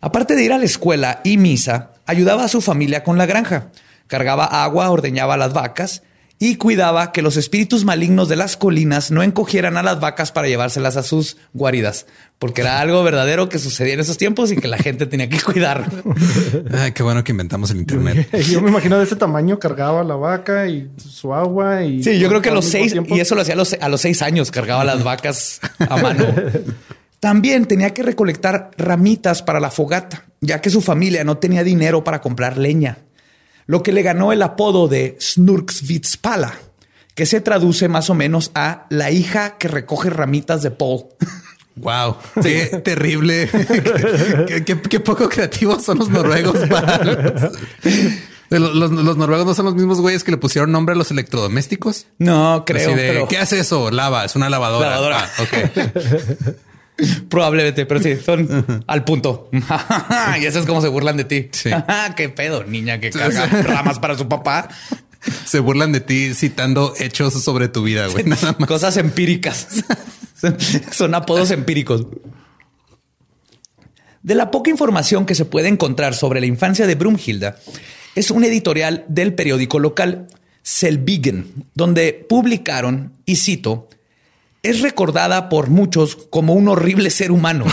Aparte 0.00 0.36
de 0.36 0.44
ir 0.44 0.52
a 0.52 0.58
la 0.58 0.64
escuela 0.64 1.20
y 1.24 1.36
misa, 1.36 1.94
ayudaba 2.06 2.44
a 2.44 2.48
su 2.48 2.60
familia 2.60 3.02
con 3.02 3.18
la 3.18 3.26
granja 3.26 3.72
cargaba 4.08 4.44
agua, 4.64 4.90
ordeñaba 4.90 5.36
las 5.36 5.52
vacas 5.52 6.02
y 6.40 6.54
cuidaba 6.56 7.10
que 7.10 7.20
los 7.20 7.36
espíritus 7.36 7.84
malignos 7.84 8.28
de 8.28 8.36
las 8.36 8.56
colinas 8.56 9.10
no 9.10 9.22
encogieran 9.22 9.76
a 9.76 9.82
las 9.82 9.98
vacas 9.98 10.30
para 10.30 10.46
llevárselas 10.46 10.96
a 10.96 11.02
sus 11.02 11.36
guaridas, 11.52 12.06
porque 12.38 12.60
era 12.60 12.80
algo 12.80 13.02
verdadero 13.02 13.48
que 13.48 13.58
sucedía 13.58 13.94
en 13.94 14.00
esos 14.00 14.18
tiempos 14.18 14.52
y 14.52 14.56
que 14.56 14.68
la 14.68 14.78
gente 14.78 15.06
tenía 15.06 15.28
que 15.28 15.40
cuidar. 15.40 15.90
Ay, 16.72 16.92
qué 16.92 17.02
bueno 17.02 17.24
que 17.24 17.32
inventamos 17.32 17.70
el 17.72 17.78
internet. 17.78 18.28
Yo 18.48 18.60
me 18.60 18.70
imagino 18.70 18.98
de 18.98 19.04
ese 19.04 19.16
tamaño 19.16 19.58
cargaba 19.58 20.04
la 20.04 20.14
vaca 20.14 20.68
y 20.68 20.88
su 20.96 21.34
agua 21.34 21.82
y 21.82 22.02
sí, 22.04 22.18
yo 22.18 22.28
creo 22.28 22.40
que 22.40 22.50
a 22.50 22.54
los 22.54 22.66
seis 22.66 22.94
y 22.94 23.20
eso 23.20 23.34
lo 23.34 23.40
hacía 23.40 23.54
a 23.54 23.56
los, 23.56 23.72
a 23.72 23.88
los 23.88 24.00
seis 24.00 24.22
años 24.22 24.50
cargaba 24.50 24.84
las 24.84 25.02
vacas 25.02 25.60
a 25.78 25.96
mano. 25.96 26.24
También 27.20 27.66
tenía 27.66 27.92
que 27.92 28.04
recolectar 28.04 28.70
ramitas 28.76 29.42
para 29.42 29.58
la 29.58 29.70
fogata, 29.72 30.26
ya 30.40 30.60
que 30.60 30.70
su 30.70 30.80
familia 30.80 31.24
no 31.24 31.38
tenía 31.38 31.64
dinero 31.64 32.04
para 32.04 32.20
comprar 32.20 32.56
leña 32.58 32.98
lo 33.68 33.82
que 33.82 33.92
le 33.92 34.02
ganó 34.02 34.32
el 34.32 34.42
apodo 34.42 34.88
de 34.88 35.16
Snurksvitspala, 35.20 36.54
que 37.14 37.26
se 37.26 37.40
traduce 37.40 37.86
más 37.86 38.10
o 38.10 38.14
menos 38.14 38.50
a 38.54 38.86
la 38.88 39.10
hija 39.10 39.58
que 39.58 39.68
recoge 39.68 40.10
ramitas 40.10 40.62
de 40.62 40.72
Paul. 40.72 41.04
Wow, 41.80 42.16
qué 42.42 42.80
terrible. 42.82 43.48
qué, 44.66 44.98
poco 44.98 45.28
creativos 45.28 45.84
son 45.84 45.98
los 45.98 46.08
noruegos 46.08 46.58
para 46.68 47.08
los, 48.50 49.16
noruegos 49.16 49.46
no 49.46 49.54
son 49.54 49.66
los 49.66 49.76
mismos 49.76 50.00
güeyes 50.00 50.24
que 50.24 50.32
le 50.32 50.38
pusieron 50.38 50.72
nombre 50.72 50.94
a 50.94 50.98
los 50.98 51.12
electrodomésticos. 51.12 52.06
No, 52.18 52.64
creo. 52.66 53.28
¿Qué 53.28 53.38
hace 53.38 53.60
eso? 53.60 53.92
Lava, 53.92 54.24
es 54.24 54.34
una 54.34 54.50
lavadora. 54.50 54.90
Lavadora. 54.90 55.30
Ah, 55.38 55.44
Probablemente, 57.28 57.86
pero 57.86 58.02
sí, 58.02 58.16
son 58.16 58.82
al 58.86 59.04
punto. 59.04 59.50
y 60.40 60.44
eso 60.44 60.58
es 60.58 60.66
como 60.66 60.80
se 60.80 60.88
burlan 60.88 61.16
de 61.16 61.24
ti. 61.24 61.48
Sí. 61.52 61.70
Qué 62.16 62.28
pedo, 62.28 62.64
niña 62.64 63.00
que 63.00 63.10
carga 63.10 63.46
ramas 63.46 63.98
para 63.98 64.16
su 64.16 64.28
papá. 64.28 64.68
Se 65.44 65.60
burlan 65.60 65.92
de 65.92 66.00
ti 66.00 66.34
citando 66.34 66.94
hechos 66.98 67.34
sobre 67.42 67.68
tu 67.68 67.82
vida, 67.82 68.06
güey. 68.06 68.24
Nada 68.24 68.56
más. 68.58 68.68
Cosas 68.68 68.96
empíricas. 68.96 69.84
Son 70.92 71.14
apodos 71.14 71.50
empíricos. 71.50 72.06
De 74.22 74.34
la 74.34 74.50
poca 74.50 74.70
información 74.70 75.26
que 75.26 75.34
se 75.34 75.44
puede 75.44 75.68
encontrar 75.68 76.14
sobre 76.14 76.40
la 76.40 76.46
infancia 76.46 76.86
de 76.86 76.94
Brumhilda, 76.94 77.58
es 78.14 78.30
un 78.30 78.44
editorial 78.44 79.04
del 79.08 79.34
periódico 79.34 79.78
local 79.78 80.28
Selbigen, 80.62 81.66
donde 81.74 82.26
publicaron, 82.28 83.12
y 83.24 83.36
cito, 83.36 83.88
es 84.62 84.80
recordada 84.80 85.48
por 85.48 85.68
muchos 85.70 86.16
como 86.16 86.54
un 86.54 86.68
horrible 86.68 87.10
ser 87.10 87.30
humano. 87.30 87.64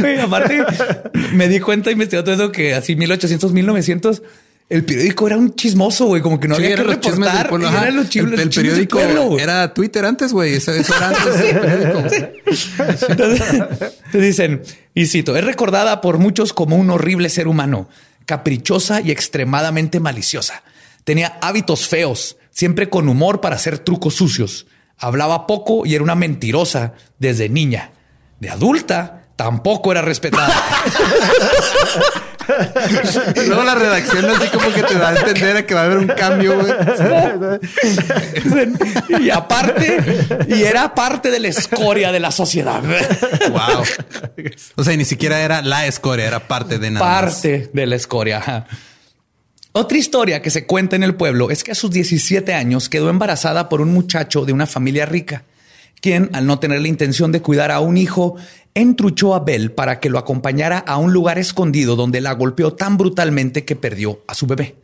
Güey, 0.00 0.20
aparte, 0.20 0.64
me 1.32 1.48
di 1.48 1.60
cuenta 1.60 1.90
investigando 1.90 2.32
todo 2.32 2.44
eso 2.44 2.52
que 2.52 2.74
así 2.74 2.94
1800, 2.96 3.52
1900 3.52 4.22
el 4.68 4.84
periódico 4.84 5.28
era 5.28 5.36
un 5.36 5.54
chismoso, 5.54 6.06
güey, 6.06 6.22
como 6.22 6.40
que 6.40 6.48
no 6.48 6.56
Sí, 6.56 6.64
había 6.64 6.76
que 6.76 6.82
reportar. 6.82 7.48
pueblo. 7.48 7.70
Los 7.70 8.16
el, 8.16 8.34
el 8.40 8.50
periódico 8.50 8.98
pueblo, 8.98 9.38
era 9.38 9.72
Twitter 9.72 10.04
antes, 10.04 10.32
güey. 10.32 10.54
Eso, 10.54 10.72
eso 10.72 10.92
era 10.96 11.08
antes 11.10 11.24
periódico. 11.24 12.02
Entonces, 13.08 13.42
te 14.10 14.18
dicen, 14.18 14.62
y 14.92 15.06
cito, 15.06 15.36
es 15.36 15.44
recordada 15.44 16.00
por 16.00 16.18
muchos 16.18 16.52
como 16.52 16.74
un 16.74 16.90
horrible 16.90 17.28
ser 17.28 17.46
humano, 17.46 17.88
caprichosa 18.26 19.00
y 19.00 19.10
extremadamente 19.10 20.00
maliciosa. 20.00 20.62
Tenía 21.04 21.38
hábitos 21.40 21.86
feos, 21.86 22.36
siempre 22.50 22.90
con 22.90 23.08
humor 23.08 23.40
para 23.40 23.56
hacer 23.56 23.78
trucos 23.78 24.14
sucios. 24.14 24.66
Hablaba 24.98 25.46
poco 25.46 25.86
y 25.86 25.94
era 25.94 26.04
una 26.04 26.14
mentirosa 26.14 26.94
desde 27.18 27.48
niña. 27.48 27.92
De 28.40 28.50
adulta, 28.50 29.28
tampoco 29.36 29.92
era 29.92 30.02
respetada. 30.02 30.52
Luego 33.46 33.64
la 33.64 33.74
redacción 33.74 34.24
así 34.26 34.48
como 34.48 34.72
que 34.72 34.82
te 34.82 34.94
da 34.94 35.10
a 35.10 35.16
entender 35.16 35.56
a 35.56 35.66
que 35.66 35.74
va 35.74 35.82
a 35.82 35.84
haber 35.84 35.98
un 35.98 36.08
cambio, 36.08 36.58
güey. 36.58 36.72
y 39.20 39.30
aparte, 39.30 40.44
y 40.48 40.62
era 40.62 40.94
parte 40.94 41.30
de 41.30 41.40
la 41.40 41.48
escoria 41.48 42.12
de 42.12 42.20
la 42.20 42.30
sociedad. 42.30 42.82
Wow. 43.50 43.84
O 44.76 44.84
sea, 44.84 44.96
ni 44.96 45.04
siquiera 45.04 45.40
era 45.40 45.62
la 45.62 45.86
escoria, 45.86 46.26
era 46.26 46.46
parte 46.46 46.78
de 46.78 46.90
nada 46.90 47.04
más. 47.04 47.22
parte 47.22 47.70
de 47.72 47.86
la 47.86 47.96
escoria. 47.96 48.66
Otra 49.72 49.98
historia 49.98 50.40
que 50.40 50.50
se 50.50 50.64
cuenta 50.64 50.96
en 50.96 51.02
el 51.02 51.16
pueblo 51.16 51.50
es 51.50 51.62
que 51.62 51.72
a 51.72 51.74
sus 51.74 51.90
17 51.90 52.54
años 52.54 52.88
quedó 52.88 53.10
embarazada 53.10 53.68
por 53.68 53.82
un 53.82 53.92
muchacho 53.92 54.46
de 54.46 54.54
una 54.54 54.66
familia 54.66 55.04
rica, 55.04 55.44
quien, 56.00 56.30
al 56.32 56.46
no 56.46 56.58
tener 56.58 56.80
la 56.80 56.88
intención 56.88 57.30
de 57.30 57.42
cuidar 57.42 57.70
a 57.70 57.80
un 57.80 57.98
hijo, 57.98 58.36
entruchó 58.76 59.34
a 59.34 59.40
Belle 59.40 59.70
para 59.70 60.00
que 60.00 60.10
lo 60.10 60.18
acompañara 60.18 60.78
a 60.78 60.98
un 60.98 61.12
lugar 61.12 61.38
escondido 61.38 61.96
donde 61.96 62.20
la 62.20 62.32
golpeó 62.32 62.74
tan 62.74 62.98
brutalmente 62.98 63.64
que 63.64 63.74
perdió 63.74 64.20
a 64.28 64.34
su 64.34 64.46
bebé. 64.46 64.76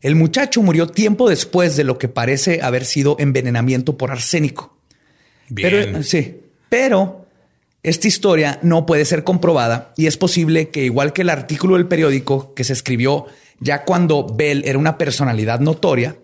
El 0.00 0.16
muchacho 0.16 0.62
murió 0.62 0.88
tiempo 0.88 1.28
después 1.28 1.76
de 1.76 1.84
lo 1.84 1.98
que 1.98 2.08
parece 2.08 2.62
haber 2.62 2.86
sido 2.86 3.16
envenenamiento 3.20 3.98
por 3.98 4.10
arsénico. 4.10 4.74
Bien. 5.50 5.70
Pero, 5.70 6.02
sí, 6.02 6.40
pero 6.70 7.26
esta 7.82 8.08
historia 8.08 8.58
no 8.62 8.86
puede 8.86 9.04
ser 9.04 9.24
comprobada 9.24 9.92
y 9.98 10.06
es 10.06 10.16
posible 10.16 10.70
que 10.70 10.84
igual 10.84 11.12
que 11.12 11.20
el 11.20 11.28
artículo 11.28 11.76
del 11.76 11.88
periódico 11.88 12.54
que 12.54 12.64
se 12.64 12.72
escribió 12.72 13.26
ya 13.60 13.84
cuando 13.84 14.26
Bell 14.26 14.62
era 14.64 14.78
una 14.78 14.96
personalidad 14.96 15.60
notoria 15.60 16.16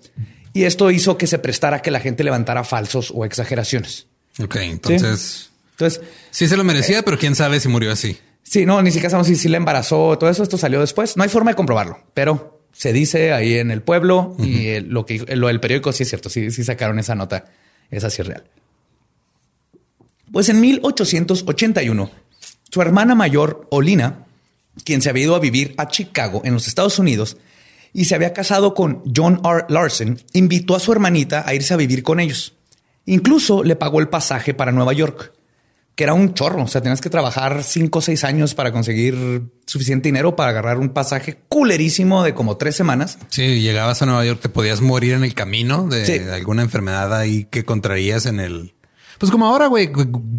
y 0.55 0.65
esto 0.65 0.91
hizo 0.91 1.19
que 1.19 1.27
se 1.27 1.39
prestara 1.39 1.77
a 1.77 1.83
que 1.83 1.91
la 1.91 2.01
gente 2.01 2.25
levantara 2.25 2.65
falsos 2.65 3.13
o 3.15 3.27
exageraciones. 3.27 4.07
Ok, 4.43 4.57
entonces 4.57 5.51
Entonces, 5.79 6.01
sí 6.33 6.49
se 6.49 6.57
lo 6.57 6.65
merecía, 6.65 7.05
pero 7.05 7.17
quién 7.17 7.37
sabe 7.37 7.61
si 7.61 7.69
murió 7.69 7.93
así. 7.93 8.19
sí, 8.43 8.67
no, 8.67 8.83
ni 8.83 8.91
siquiera 8.91 9.11
sabemos 9.11 9.29
si, 9.29 9.37
si 9.37 9.49
le 9.49 9.59
embarazó, 9.59 10.19
todo 10.19 10.29
eso, 10.29 10.43
esto 10.43 10.59
salió 10.59 10.81
después. 10.81 11.17
No 11.17 11.23
hay 11.23 11.29
forma 11.29 11.53
de 11.53 11.55
comprobarlo, 11.55 12.03
pero 12.15 12.65
se 12.73 12.93
dice 12.93 13.33
ahí 13.33 13.55
en 13.55 13.71
el 13.71 13.81
pueblo 13.83 14.35
y 14.41 14.81
lo 14.81 15.07
que 15.07 15.19
lo 15.37 15.47
del 15.47 15.61
periódico 15.61 15.93
sí 15.93 16.03
es 16.03 16.09
cierto, 16.09 16.31
sí, 16.31 16.51
sí 16.51 16.65
sacaron 16.65 16.99
esa 16.99 17.15
nota, 17.15 17.45
esa 17.93 18.11
sí 18.11 18.23
es 18.23 18.27
real. 18.27 18.45
Pues 20.33 20.49
en 20.49 20.61
1881, 20.61 22.11
su 22.71 22.83
hermana 22.83 23.15
mayor, 23.15 23.69
Olina, 23.71 24.27
quien 24.85 25.01
se 25.01 25.11
había 25.11 25.25
ido 25.25 25.37
a 25.37 25.41
vivir 25.41 25.75
a 25.79 25.87
Chicago, 25.87 26.43
en 26.45 26.55
los 26.55 26.67
Estados 26.67 26.99
Unidos, 26.99 27.37
y 27.93 28.07
se 28.07 28.17
había 28.17 28.33
casado 28.33 28.75
con 28.75 29.03
John 29.15 29.41
R. 29.45 29.67
Larson, 29.69 30.21
invitó 30.33 30.75
a 30.75 30.81
su 30.81 30.91
hermanita 30.91 31.45
a 31.47 31.55
irse 31.55 31.73
a 31.73 31.79
vivir 31.79 32.03
con 32.03 32.19
ellos. 32.19 32.55
Incluso 33.07 33.63
le 33.63 33.77
pagó 33.77 34.01
el 34.01 34.09
pasaje 34.09 34.55
para 34.55 34.73
Nueva 34.73 34.93
York, 34.93 35.33
que 35.99 36.05
era 36.05 36.15
un 36.15 36.33
chorro. 36.33 36.63
O 36.63 36.69
sea, 36.69 36.81
tenías 36.81 37.01
que 37.01 37.11
trabajar 37.11 37.65
cinco 37.65 37.99
o 37.99 38.03
seis 38.03 38.23
años 38.23 38.55
para 38.55 38.71
conseguir 38.71 39.43
suficiente 39.67 40.07
dinero 40.09 40.37
para 40.37 40.51
agarrar 40.51 40.79
un 40.79 40.91
pasaje 40.91 41.41
culerísimo 41.49 42.23
de 42.23 42.35
como 42.35 42.57
tres 42.57 42.77
semanas. 42.77 43.19
Sí, 43.31 43.61
llegabas 43.61 44.01
a 44.01 44.07
Nueva 44.07 44.25
York, 44.25 44.39
te 44.41 44.49
podías 44.49 44.81
morir 44.81 45.15
en 45.15 45.25
el 45.25 45.35
camino 45.35 45.89
de, 45.89 46.07
Sí. 46.07 46.21
de 46.21 46.33
alguna 46.33 46.63
enfermedad 46.63 47.13
ahí 47.13 47.49
que 47.51 47.65
contraías 47.65 48.27
en 48.27 48.39
el. 48.39 48.75
Pues 49.19 49.33
como 49.33 49.47
ahora, 49.49 49.67
güey, 49.67 49.91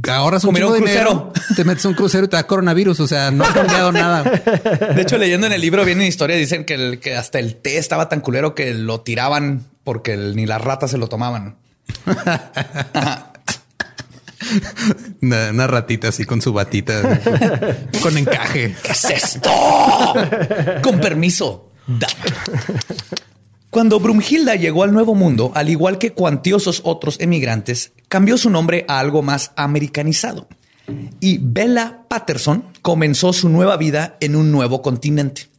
ahora 0.10 0.38
es 0.38 0.46
un 0.46 0.54
dinero, 0.56 1.34
te 1.58 1.66
metes 1.66 1.84
un 1.84 1.94
crucero 1.94 2.24
y 2.24 2.30
te 2.30 2.38
da 2.38 2.48
coronavirus. 2.48 3.02
O 3.02 3.08
sea, 3.10 3.30
no 3.30 3.44
ha 3.44 3.52
cambiado 3.54 3.92
nada. 3.92 4.24
De 4.24 5.02
hecho, 5.02 5.18
leyendo 5.18 5.46
en 5.46 5.52
el 5.52 5.60
libro 5.60 5.84
viene 5.84 6.08
historia, 6.08 6.38
dicen 6.38 6.64
que, 6.64 6.76
el- 6.76 7.00
que 7.02 7.18
hasta 7.18 7.38
el 7.40 7.58
té 7.58 7.78
estaba 7.78 8.08
tan 8.08 8.22
culero 8.22 8.56
que 8.56 8.74
lo 8.74 9.02
tiraban 9.02 9.66
porque 9.84 10.14
el- 10.14 10.38
ni 10.38 10.46
las 10.46 10.62
ratas 10.62 10.92
se 10.92 10.98
lo 10.98 11.08
tomaban. 11.10 11.58
Una, 15.22 15.50
una 15.50 15.68
ratita 15.68 16.10
así 16.10 16.26
con 16.26 16.42
su 16.42 16.54
batita, 16.54 17.02
con 18.02 18.18
encaje. 18.18 18.76
¿Qué 18.82 18.92
es 18.92 19.06
esto? 19.06 19.50
Con 20.82 21.00
permiso. 21.00 21.72
Da. 21.88 22.08
Cuando 23.70 24.00
Brumhilda 24.00 24.56
llegó 24.56 24.84
al 24.84 24.94
Nuevo 24.94 25.14
Mundo, 25.14 25.52
al 25.54 25.70
igual 25.70 25.98
que 25.98 26.14
cuantiosos 26.14 26.82
otros 26.86 27.20
emigrantes, 27.20 27.92
cambió 28.08 28.38
su 28.38 28.50
nombre 28.50 28.86
a 28.88 29.00
algo 29.00 29.22
más 29.22 29.52
americanizado. 29.56 30.48
Y 31.20 31.38
Bella 31.40 32.04
Patterson 32.08 32.64
comenzó 32.82 33.32
su 33.32 33.48
nueva 33.50 33.78
vida 33.78 34.18
en 34.22 34.36
un 34.36 34.52
nuevo 34.52 34.82
continente. 34.82 35.50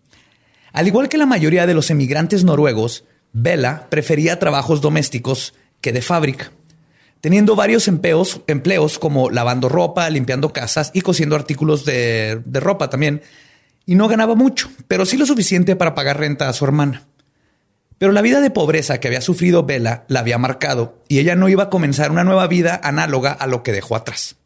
Al 0.73 0.89
igual 0.89 1.09
que 1.09 1.19
la 1.19 1.27
mayoría 1.27 1.67
de 1.67 1.75
los 1.75 1.91
emigrantes 1.91 2.43
noruegos, 2.43 3.05
Bella 3.33 3.87
prefería 3.91 4.41
trabajos 4.41 4.81
domésticos 4.81 5.55
que 5.81 5.93
de 5.93 6.03
fábrica, 6.03 6.51
teniendo 7.21 7.57
varios 7.57 7.89
empleos, 7.89 8.41
empleos 8.47 8.99
como 8.99 9.31
lavando 9.31 9.69
ropa, 9.69 10.09
limpiando 10.11 10.53
casas 10.53 10.91
y 10.95 11.03
cosiendo 11.03 11.37
artículos 11.37 11.85
de, 11.85 12.41
de 12.45 12.61
ropa 12.61 12.91
también. 12.91 13.23
Y 13.87 13.95
no 13.95 14.09
ganaba 14.09 14.35
mucho, 14.35 14.71
pero 14.89 15.07
sí 15.07 15.17
lo 15.17 15.27
suficiente 15.27 15.77
para 15.77 15.95
pagar 15.95 16.19
renta 16.19 16.49
a 16.49 16.53
su 16.53 16.65
hermana. 16.65 17.07
Pero 17.99 18.13
la 18.13 18.23
vida 18.23 18.41
de 18.41 18.51
pobreza 18.51 18.99
que 18.99 19.09
había 19.09 19.21
sufrido 19.21 19.65
Bella 19.65 20.05
la 20.09 20.21
había 20.21 20.39
marcado 20.39 21.03
y 21.07 21.19
ella 21.19 21.37
no 21.37 21.51
iba 21.51 21.65
a 21.65 21.71
comenzar 21.71 22.11
una 22.11 22.25
nueva 22.25 22.47
vida 22.47 22.81
análoga 22.83 23.33
a 23.33 23.47
lo 23.47 23.63
que 23.63 23.73
dejó 23.73 23.95
atrás. 23.95 24.37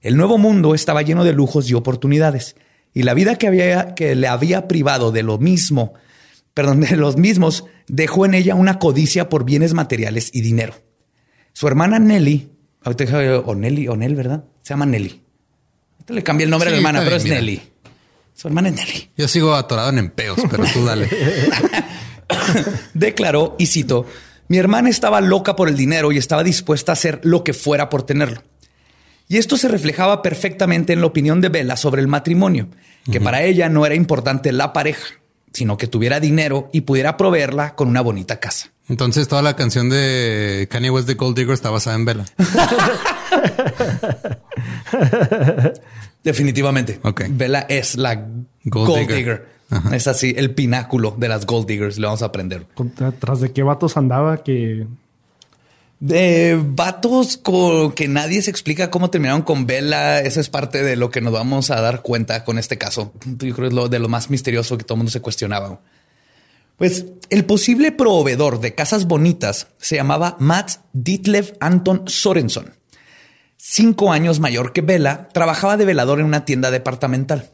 El 0.00 0.16
nuevo 0.16 0.38
mundo 0.38 0.74
estaba 0.74 1.02
lleno 1.02 1.24
de 1.24 1.34
lujos 1.34 1.68
y 1.68 1.74
oportunidades, 1.74 2.56
y 2.94 3.02
la 3.02 3.12
vida 3.14 3.36
que, 3.36 3.46
había, 3.46 3.94
que 3.94 4.14
le 4.14 4.26
había 4.26 4.68
privado 4.68 5.12
de 5.12 5.22
lo 5.22 5.36
mismo, 5.38 5.92
perdón, 6.54 6.80
de 6.80 6.96
los 6.96 7.18
mismos, 7.18 7.64
dejó 7.88 8.24
en 8.24 8.32
ella 8.34 8.54
una 8.54 8.78
codicia 8.78 9.28
por 9.28 9.44
bienes 9.44 9.74
materiales 9.74 10.30
y 10.32 10.40
dinero. 10.40 10.74
Su 11.58 11.66
hermana 11.66 11.98
Nelly, 11.98 12.52
ahorita 12.84 13.02
dije, 13.02 13.32
o 13.32 13.52
Nelly, 13.52 13.88
o 13.88 13.96
Nell, 13.96 14.14
¿verdad? 14.14 14.44
Se 14.62 14.74
llama 14.74 14.86
Nelly. 14.86 15.20
Ahorita 15.94 16.14
le 16.14 16.22
cambié 16.22 16.44
el 16.44 16.50
nombre 16.50 16.68
a 16.68 16.70
la 16.70 16.76
hermana, 16.76 17.00
pero 17.02 17.16
es 17.16 17.24
mira. 17.24 17.34
Nelly. 17.34 17.60
Su 18.32 18.46
hermana 18.46 18.68
es 18.68 18.76
Nelly. 18.76 19.10
Yo 19.16 19.26
sigo 19.26 19.52
atorado 19.52 19.88
en 19.88 19.98
empeos, 19.98 20.38
pero 20.48 20.62
tú 20.72 20.84
dale. 20.84 21.10
declaró, 22.94 23.56
y 23.58 23.66
cito, 23.66 24.06
mi 24.46 24.56
hermana 24.56 24.88
estaba 24.88 25.20
loca 25.20 25.56
por 25.56 25.68
el 25.68 25.76
dinero 25.76 26.12
y 26.12 26.18
estaba 26.18 26.44
dispuesta 26.44 26.92
a 26.92 26.94
hacer 26.94 27.18
lo 27.24 27.42
que 27.42 27.54
fuera 27.54 27.88
por 27.88 28.04
tenerlo. 28.04 28.40
Y 29.26 29.38
esto 29.38 29.56
se 29.56 29.66
reflejaba 29.66 30.22
perfectamente 30.22 30.92
en 30.92 31.00
la 31.00 31.08
opinión 31.08 31.40
de 31.40 31.48
Bella 31.48 31.76
sobre 31.76 32.00
el 32.00 32.06
matrimonio, 32.06 32.68
que 33.10 33.20
para 33.20 33.42
ella 33.42 33.68
no 33.68 33.84
era 33.84 33.96
importante 33.96 34.52
la 34.52 34.72
pareja, 34.72 35.08
sino 35.52 35.76
que 35.76 35.88
tuviera 35.88 36.20
dinero 36.20 36.70
y 36.72 36.82
pudiera 36.82 37.16
proveerla 37.16 37.74
con 37.74 37.88
una 37.88 38.00
bonita 38.00 38.38
casa. 38.38 38.70
Entonces 38.88 39.28
toda 39.28 39.42
la 39.42 39.54
canción 39.56 39.90
de 39.90 40.66
Kanye 40.70 40.90
West 40.90 41.06
de 41.06 41.14
Gold 41.14 41.36
Digger 41.36 41.52
está 41.54 41.68
basada 41.70 41.96
en 41.96 42.04
Bella. 42.06 42.24
Definitivamente. 46.24 47.00
Ok. 47.02 47.22
Bella 47.30 47.66
es 47.68 47.96
la 47.96 48.14
Gold 48.14 48.46
gold, 48.64 48.98
digger. 49.00 49.16
digger. 49.16 49.46
Ajá. 49.70 49.94
Es 49.96 50.06
así, 50.08 50.34
el 50.36 50.54
pináculo 50.54 51.14
de 51.18 51.28
las 51.28 51.44
gold 51.46 51.66
diggers. 51.66 51.98
Le 51.98 52.06
vamos 52.06 52.22
a 52.22 52.26
aprender. 52.26 52.66
¿Tras 53.18 53.40
de 53.40 53.52
qué 53.52 53.62
vatos 53.62 53.96
andaba 53.98 54.42
que 54.42 54.86
De 56.00 56.58
vatos 56.62 57.36
co- 57.36 57.92
que 57.94 58.08
nadie 58.08 58.40
se 58.42 58.50
explica 58.50 58.90
cómo 58.90 59.10
terminaron 59.10 59.42
con 59.42 59.66
Bella. 59.66 60.20
Eso 60.20 60.40
es 60.40 60.48
parte 60.48 60.82
de 60.82 60.96
lo 60.96 61.10
que 61.10 61.20
nos 61.20 61.32
vamos 61.34 61.70
a 61.70 61.80
dar 61.80 62.00
cuenta 62.02 62.44
con 62.44 62.58
este 62.58 62.78
caso. 62.78 63.12
Yo 63.26 63.54
creo 63.54 63.56
que 63.56 63.66
es 63.66 63.72
lo 63.74 63.88
de 63.88 63.98
lo 63.98 64.08
más 64.08 64.30
misterioso 64.30 64.78
que 64.78 64.84
todo 64.84 64.94
el 64.94 64.98
mundo 65.00 65.12
se 65.12 65.20
cuestionaba. 65.20 65.80
Pues 66.78 67.06
el 67.28 67.44
posible 67.44 67.92
proveedor 67.92 68.60
de 68.60 68.74
casas 68.74 69.06
bonitas 69.06 69.66
se 69.78 69.96
llamaba 69.96 70.36
Mats 70.38 70.80
Ditlev 70.92 71.56
Anton 71.60 72.04
Sorenson. 72.06 72.74
Cinco 73.56 74.12
años 74.12 74.38
mayor 74.38 74.72
que 74.72 74.80
Bella, 74.80 75.28
trabajaba 75.34 75.76
de 75.76 75.84
velador 75.84 76.20
en 76.20 76.26
una 76.26 76.44
tienda 76.44 76.70
departamental. 76.70 77.50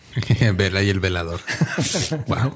Vela 0.54 0.82
y 0.82 0.90
el 0.90 1.00
velador. 1.00 1.40
wow. 2.28 2.54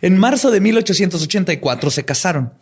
En 0.00 0.18
marzo 0.18 0.50
de 0.50 0.60
1884 0.60 1.90
se 1.90 2.04
casaron. 2.04 2.54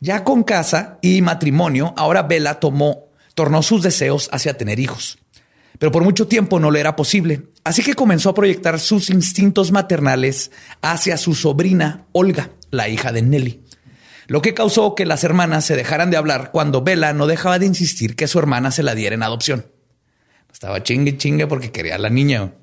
Ya 0.00 0.24
con 0.24 0.42
casa 0.42 0.98
y 1.00 1.22
matrimonio, 1.22 1.94
ahora 1.96 2.24
Bella 2.24 2.58
tomó, 2.58 3.06
tornó 3.34 3.62
sus 3.62 3.84
deseos 3.84 4.28
hacia 4.32 4.58
tener 4.58 4.80
hijos. 4.80 5.18
Pero 5.78 5.92
por 5.92 6.02
mucho 6.02 6.26
tiempo 6.26 6.58
no 6.58 6.72
le 6.72 6.80
era 6.80 6.96
posible. 6.96 7.51
Así 7.64 7.82
que 7.82 7.94
comenzó 7.94 8.30
a 8.30 8.34
proyectar 8.34 8.80
sus 8.80 9.08
instintos 9.10 9.70
maternales 9.70 10.50
hacia 10.80 11.16
su 11.16 11.34
sobrina 11.34 12.06
Olga, 12.12 12.50
la 12.70 12.88
hija 12.88 13.12
de 13.12 13.22
Nelly. 13.22 13.62
Lo 14.26 14.42
que 14.42 14.54
causó 14.54 14.94
que 14.94 15.06
las 15.06 15.24
hermanas 15.24 15.64
se 15.64 15.76
dejaran 15.76 16.10
de 16.10 16.16
hablar 16.16 16.50
cuando 16.52 16.82
Bella 16.82 17.12
no 17.12 17.26
dejaba 17.26 17.58
de 17.58 17.66
insistir 17.66 18.16
que 18.16 18.28
su 18.28 18.38
hermana 18.38 18.70
se 18.70 18.82
la 18.82 18.94
diera 18.94 19.14
en 19.14 19.22
adopción. 19.22 19.66
Estaba 20.52 20.82
chingue 20.82 21.16
chingue 21.16 21.46
porque 21.46 21.70
quería 21.70 21.96
a 21.96 21.98
la 21.98 22.10
niña. 22.10 22.54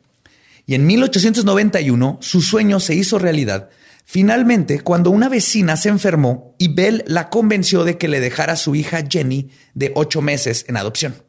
Y 0.65 0.75
en 0.75 0.86
1891 0.86 2.20
su 2.22 2.41
sueño 2.41 2.79
se 2.79 2.96
hizo 2.96 3.20
realidad. 3.20 3.70
Finalmente, 4.06 4.82
cuando 4.82 5.12
una 5.12 5.29
vecina 5.29 5.77
se 5.77 5.89
enfermó 5.89 6.56
y 6.58 6.74
Bell 6.74 7.03
la 7.08 7.29
convenció 7.29 7.84
de 7.84 7.98
que 7.98 8.08
le 8.08 8.20
dejara 8.20 8.53
a 8.53 8.58
su 8.58 8.75
hija 8.75 9.03
Jenny 9.08 9.50
de 9.74 9.91
ocho 9.96 10.22
meses 10.22 10.65
en 10.68 10.77
adopción, 10.77 11.24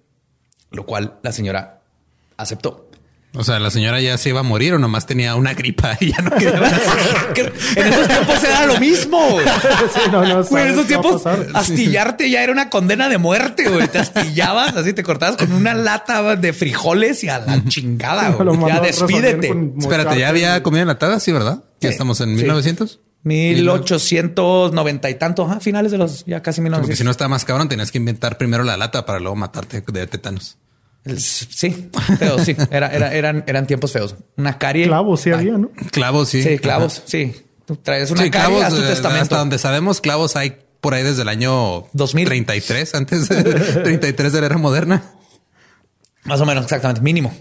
lo 0.70 0.86
cual 0.86 1.18
la 1.22 1.32
señora 1.32 1.82
aceptó. 2.36 2.89
O 3.32 3.44
sea, 3.44 3.60
la 3.60 3.70
señora 3.70 4.00
ya 4.00 4.18
se 4.18 4.30
iba 4.30 4.40
a 4.40 4.42
morir 4.42 4.74
o 4.74 4.78
nomás 4.78 5.06
tenía 5.06 5.36
una 5.36 5.54
gripa 5.54 5.96
y 6.00 6.10
ya 6.10 6.18
no 6.20 6.30
quería. 6.32 6.52
en 7.76 7.86
esos 7.92 8.08
tiempos 8.08 8.44
era 8.44 8.66
lo 8.66 8.80
mismo. 8.80 9.38
en 10.50 10.66
esos 10.66 10.86
tiempos 10.86 11.22
astillarte 11.54 12.28
ya 12.28 12.42
era 12.42 12.50
una 12.52 12.70
condena 12.70 13.08
de 13.08 13.18
muerte, 13.18 13.68
güey. 13.68 13.86
Te 13.86 13.98
astillabas, 13.98 14.74
así 14.76 14.92
te 14.94 15.04
cortabas 15.04 15.36
con 15.36 15.52
una 15.52 15.74
lata 15.74 16.34
de 16.34 16.52
frijoles 16.52 17.22
y 17.22 17.28
a 17.28 17.38
la 17.38 17.64
chingada, 17.66 18.30
güey. 18.30 18.58
Ya 18.66 18.80
despídete. 18.80 19.54
Espérate, 19.78 20.18
¿ya 20.18 20.28
había 20.28 20.62
comida 20.64 20.82
enlatada? 20.82 21.20
Sí, 21.20 21.30
¿verdad? 21.30 21.62
Ya 21.80 21.88
estamos 21.88 22.20
en 22.20 22.34
1900. 22.34 23.00
1890 23.22 25.10
y 25.10 25.14
tanto, 25.16 25.44
a 25.44 25.60
finales 25.60 25.92
de 25.92 25.98
los 25.98 26.24
ya 26.24 26.42
casi 26.42 26.62
1900. 26.62 26.86
Porque 26.86 26.96
si 26.96 27.04
no 27.04 27.10
estaba 27.10 27.28
más 27.28 27.44
cabrón, 27.44 27.68
tenías 27.68 27.92
que 27.92 27.98
inventar 27.98 28.38
primero 28.38 28.64
la 28.64 28.76
lata 28.76 29.04
para 29.06 29.20
luego 29.20 29.36
matarte 29.36 29.82
de 29.86 30.06
tétanos. 30.06 30.58
Sí, 31.16 31.88
pero 32.18 32.38
sí, 32.38 32.54
era, 32.70 32.88
eran, 33.12 33.44
eran 33.46 33.66
tiempos 33.66 33.92
feos. 33.92 34.16
Una 34.36 34.58
carie. 34.58 34.86
Clavos 34.86 35.22
sí 35.22 35.30
había, 35.30 35.56
¿no? 35.56 35.70
Clavos, 35.92 36.28
sí. 36.28 36.42
Sí, 36.42 36.58
clavos, 36.58 37.02
sí. 37.06 37.34
Tú 37.64 37.76
traes 37.76 38.10
una 38.10 38.30
carie 38.30 38.62
a 38.62 38.68
tu 38.68 38.76
eh, 38.76 38.86
testamento. 38.86 39.22
Hasta 39.22 39.38
donde 39.38 39.58
sabemos, 39.58 40.00
clavos 40.00 40.36
hay 40.36 40.56
por 40.80 40.94
ahí 40.94 41.02
desde 41.02 41.22
el 41.22 41.28
año 41.28 41.86
2033, 41.92 42.94
antes 42.94 43.28
de 43.28 43.42
33 43.44 44.32
de 44.32 44.40
la 44.40 44.46
era 44.46 44.58
moderna. 44.58 45.02
Más 46.24 46.40
o 46.40 46.46
menos, 46.46 46.64
exactamente, 46.64 47.00
mínimo. 47.00 47.32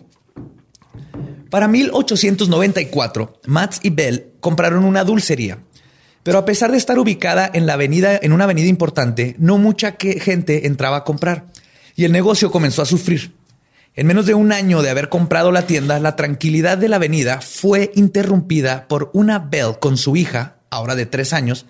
Para 1.49 1.67
1894, 1.67 3.41
Mats 3.47 3.79
y 3.83 3.89
Bell 3.89 4.33
compraron 4.39 4.85
una 4.85 5.03
dulcería. 5.03 5.59
Pero 6.23 6.37
a 6.37 6.45
pesar 6.45 6.71
de 6.71 6.77
estar 6.77 6.99
ubicada 6.99 7.49
en 7.53 7.65
la 7.65 7.73
avenida, 7.73 8.19
en 8.21 8.33
una 8.33 8.43
avenida 8.43 8.67
importante, 8.67 9.35
no 9.39 9.57
mucha 9.57 9.95
gente 9.99 10.67
entraba 10.67 10.97
a 10.97 11.03
comprar 11.03 11.47
y 11.95 12.05
el 12.05 12.11
negocio 12.11 12.51
comenzó 12.51 12.81
a 12.81 12.85
sufrir. 12.85 13.38
En 13.95 14.07
menos 14.07 14.25
de 14.25 14.33
un 14.33 14.51
año 14.51 14.81
de 14.81 14.89
haber 14.89 15.09
comprado 15.09 15.51
la 15.51 15.63
tienda, 15.63 15.99
la 15.99 16.15
tranquilidad 16.15 16.77
de 16.77 16.87
la 16.87 16.97
avenida 16.97 17.41
fue 17.41 17.91
interrumpida 17.95 18.87
por 18.87 19.09
una 19.13 19.39
Bell 19.39 19.79
con 19.79 19.97
su 19.97 20.15
hija, 20.15 20.55
ahora 20.69 20.95
de 20.95 21.05
tres 21.05 21.33
años, 21.33 21.65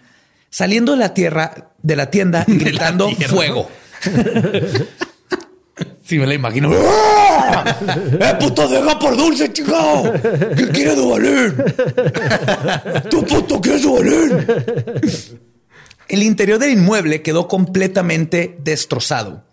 saliendo 0.49 0.91
de 0.91 0.99
la 0.99 1.13
tierra 1.13 1.71
de 1.81 1.95
la 1.95 2.11
tienda 2.11 2.43
y 2.47 2.57
gritando 2.57 3.09
fuego. 3.09 3.69
Sí, 6.03 6.17
me 6.17 6.25
la 6.25 6.33
imagino. 6.33 6.71
¡Ah! 6.73 7.77
¡Eh, 8.19 8.35
puto, 8.39 8.67
deja 8.67 8.97
por 8.97 9.15
dulce, 9.15 9.53
chico! 9.53 10.11
¿Qué 10.57 10.67
quiere 10.69 10.95
Duvalín? 10.95 11.55
¡Tu 13.11 13.23
puto 13.23 13.61
qué 13.61 13.75
es 13.75 13.83
Duvalín! 13.83 14.47
El 16.07 16.23
interior 16.23 16.57
del 16.57 16.71
inmueble 16.71 17.21
quedó 17.21 17.47
completamente 17.47 18.57
destrozado. 18.63 19.43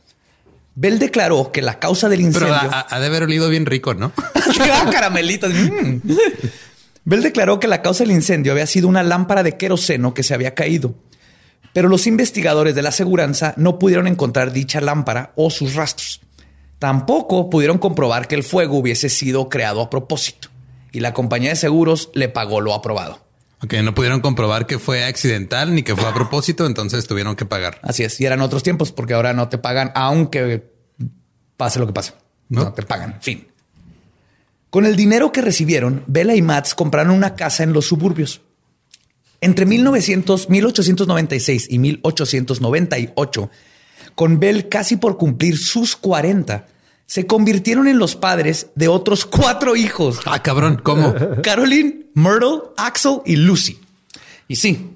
Bell 0.76 0.98
declaró 0.98 1.50
que 1.52 1.62
la 1.62 1.80
causa 1.80 2.10
del 2.10 2.20
incendio. 2.20 2.54
Pero 2.60 2.84
ha, 2.88 3.00
de 3.00 3.06
haber 3.06 3.22
olido 3.22 3.48
bien 3.48 3.64
rico, 3.64 3.94
¿no? 3.94 4.12
caramelitos. 4.92 5.50
Mm. 5.52 6.00
Bell 7.04 7.22
declaró 7.22 7.58
que 7.58 7.66
la 7.66 7.80
causa 7.80 8.04
del 8.04 8.12
incendio 8.12 8.52
había 8.52 8.66
sido 8.66 8.86
una 8.86 9.02
lámpara 9.02 9.42
de 9.42 9.56
queroseno 9.56 10.12
que 10.12 10.22
se 10.22 10.34
había 10.34 10.54
caído. 10.54 10.94
Pero 11.72 11.88
los 11.88 12.06
investigadores 12.06 12.74
de 12.74 12.82
la 12.82 12.90
aseguranza 12.90 13.54
no 13.56 13.78
pudieron 13.78 14.06
encontrar 14.06 14.52
dicha 14.52 14.82
lámpara 14.82 15.32
o 15.34 15.50
sus 15.50 15.74
rastros. 15.74 16.20
Tampoco 16.78 17.48
pudieron 17.48 17.78
comprobar 17.78 18.28
que 18.28 18.34
el 18.34 18.44
fuego 18.44 18.76
hubiese 18.76 19.08
sido 19.08 19.48
creado 19.48 19.80
a 19.80 19.88
propósito. 19.88 20.48
Y 20.92 21.00
la 21.00 21.14
compañía 21.14 21.50
de 21.50 21.56
seguros 21.56 22.10
le 22.12 22.28
pagó 22.28 22.60
lo 22.60 22.74
aprobado. 22.74 23.24
Ok, 23.62 23.72
no 23.82 23.94
pudieron 23.94 24.20
comprobar 24.20 24.66
que 24.66 24.78
fue 24.78 25.04
accidental 25.04 25.74
ni 25.74 25.82
que 25.82 25.96
fue 25.96 26.06
a 26.06 26.12
propósito, 26.12 26.66
entonces 26.66 27.06
tuvieron 27.06 27.34
que 27.34 27.46
pagar. 27.46 27.80
Así 27.82 28.04
es. 28.04 28.20
Y 28.20 28.26
eran 28.26 28.42
otros 28.42 28.62
tiempos 28.62 28.92
porque 28.92 29.14
ahora 29.14 29.32
no 29.32 29.48
te 29.48 29.56
pagan, 29.56 29.92
aunque 29.94 30.75
pase 31.56 31.78
lo 31.78 31.86
que 31.86 31.92
pase. 31.92 32.12
No, 32.48 32.72
te 32.72 32.82
pagan. 32.82 33.18
Fin. 33.20 33.46
Con 34.70 34.86
el 34.86 34.96
dinero 34.96 35.32
que 35.32 35.42
recibieron, 35.42 36.04
Bella 36.06 36.34
y 36.34 36.42
Mats 36.42 36.74
compraron 36.74 37.12
una 37.12 37.34
casa 37.34 37.62
en 37.62 37.72
los 37.72 37.86
suburbios. 37.86 38.42
Entre 39.40 39.66
1900, 39.66 40.48
1896 40.48 41.66
y 41.70 41.78
1898, 41.78 43.50
con 44.14 44.40
Bell 44.40 44.68
casi 44.68 44.96
por 44.96 45.18
cumplir 45.18 45.58
sus 45.58 45.96
40, 45.96 46.66
se 47.06 47.26
convirtieron 47.26 47.86
en 47.86 47.98
los 47.98 48.16
padres 48.16 48.68
de 48.74 48.88
otros 48.88 49.24
cuatro 49.24 49.76
hijos. 49.76 50.20
Ah, 50.24 50.42
cabrón, 50.42 50.80
¿cómo? 50.82 51.14
Caroline, 51.42 52.06
Myrtle, 52.14 52.62
Axel 52.76 53.20
y 53.24 53.36
Lucy. 53.36 53.78
Y 54.48 54.56
sí, 54.56 54.90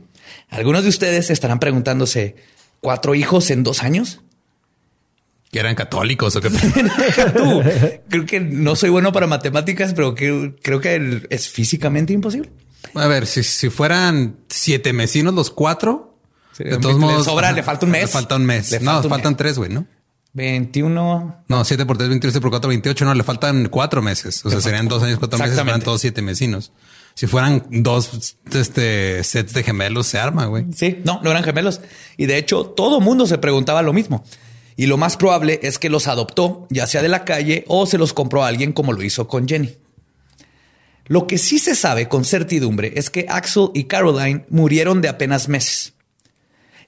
algunos 0.48 0.82
de 0.82 0.88
ustedes 0.88 1.30
estarán 1.30 1.60
preguntándose, 1.60 2.36
¿cuatro 2.80 3.14
hijos 3.14 3.50
en 3.50 3.62
dos 3.62 3.82
años? 3.82 4.20
¿Que 5.50 5.58
eran 5.58 5.74
católicos 5.74 6.36
o 6.36 6.40
qué? 6.40 6.48
Tú, 6.48 7.62
creo 8.08 8.26
que 8.26 8.40
no 8.40 8.76
soy 8.76 8.90
bueno 8.90 9.12
para 9.12 9.26
matemáticas, 9.26 9.94
pero 9.94 10.14
que, 10.14 10.54
creo 10.62 10.80
que 10.80 11.26
es 11.28 11.48
físicamente 11.48 12.12
imposible. 12.12 12.50
A 12.94 13.06
ver, 13.08 13.26
si, 13.26 13.42
si 13.42 13.68
fueran 13.68 14.36
siete 14.48 14.92
mesinos 14.92 15.34
los 15.34 15.50
cuatro, 15.50 16.16
de 16.58 16.78
todos 16.78 16.98
modos... 16.98 17.24
sobra, 17.24 17.52
le 17.52 17.62
falta 17.62 17.86
un 17.86 17.92
mes. 17.92 18.02
Le 18.02 18.08
falta 18.08 18.36
un 18.36 18.44
mes. 18.44 18.80
no, 18.80 19.02
faltan 19.02 19.36
tres, 19.36 19.58
güey, 19.58 19.70
¿no? 19.70 19.86
21. 20.32 21.44
No, 21.48 21.64
7 21.64 21.86
por 21.86 21.98
3, 21.98 22.08
28 22.08 22.40
por 22.40 22.50
4, 22.50 22.68
28. 22.68 23.04
No, 23.04 23.14
le 23.14 23.24
faltan 23.24 23.68
cuatro 23.68 24.00
meses. 24.00 24.44
O 24.46 24.50
sea, 24.50 24.60
serían 24.60 24.86
dos 24.86 25.02
años, 25.02 25.18
cuatro 25.18 25.38
meses. 25.38 25.60
Fueran 25.60 25.82
todos 25.82 26.00
siete 26.00 26.20
vecinos. 26.22 26.72
Si 27.14 27.26
fueran 27.26 27.66
dos 27.68 28.36
este, 28.52 29.24
sets 29.24 29.52
de 29.52 29.62
gemelos, 29.64 30.06
se 30.06 30.18
arma, 30.18 30.46
güey. 30.46 30.66
Sí, 30.72 31.00
no, 31.04 31.20
no 31.22 31.30
eran 31.30 31.42
gemelos. 31.42 31.80
Y 32.16 32.26
de 32.26 32.38
hecho, 32.38 32.64
todo 32.64 33.00
mundo 33.00 33.26
se 33.26 33.38
preguntaba 33.38 33.82
lo 33.82 33.92
mismo. 33.92 34.24
Y 34.76 34.86
lo 34.86 34.96
más 34.96 35.16
probable 35.16 35.60
es 35.62 35.78
que 35.78 35.90
los 35.90 36.06
adoptó, 36.06 36.66
ya 36.70 36.86
sea 36.86 37.02
de 37.02 37.08
la 37.08 37.24
calle 37.24 37.64
o 37.68 37.86
se 37.86 37.98
los 37.98 38.12
compró 38.12 38.44
a 38.44 38.48
alguien 38.48 38.72
como 38.72 38.92
lo 38.92 39.02
hizo 39.02 39.28
con 39.28 39.46
Jenny. 39.46 39.76
Lo 41.06 41.26
que 41.26 41.38
sí 41.38 41.58
se 41.58 41.74
sabe 41.74 42.08
con 42.08 42.24
certidumbre 42.24 42.92
es 42.94 43.10
que 43.10 43.26
Axel 43.28 43.70
y 43.74 43.84
Caroline 43.84 44.44
murieron 44.48 45.00
de 45.00 45.08
apenas 45.08 45.48
meses. 45.48 45.94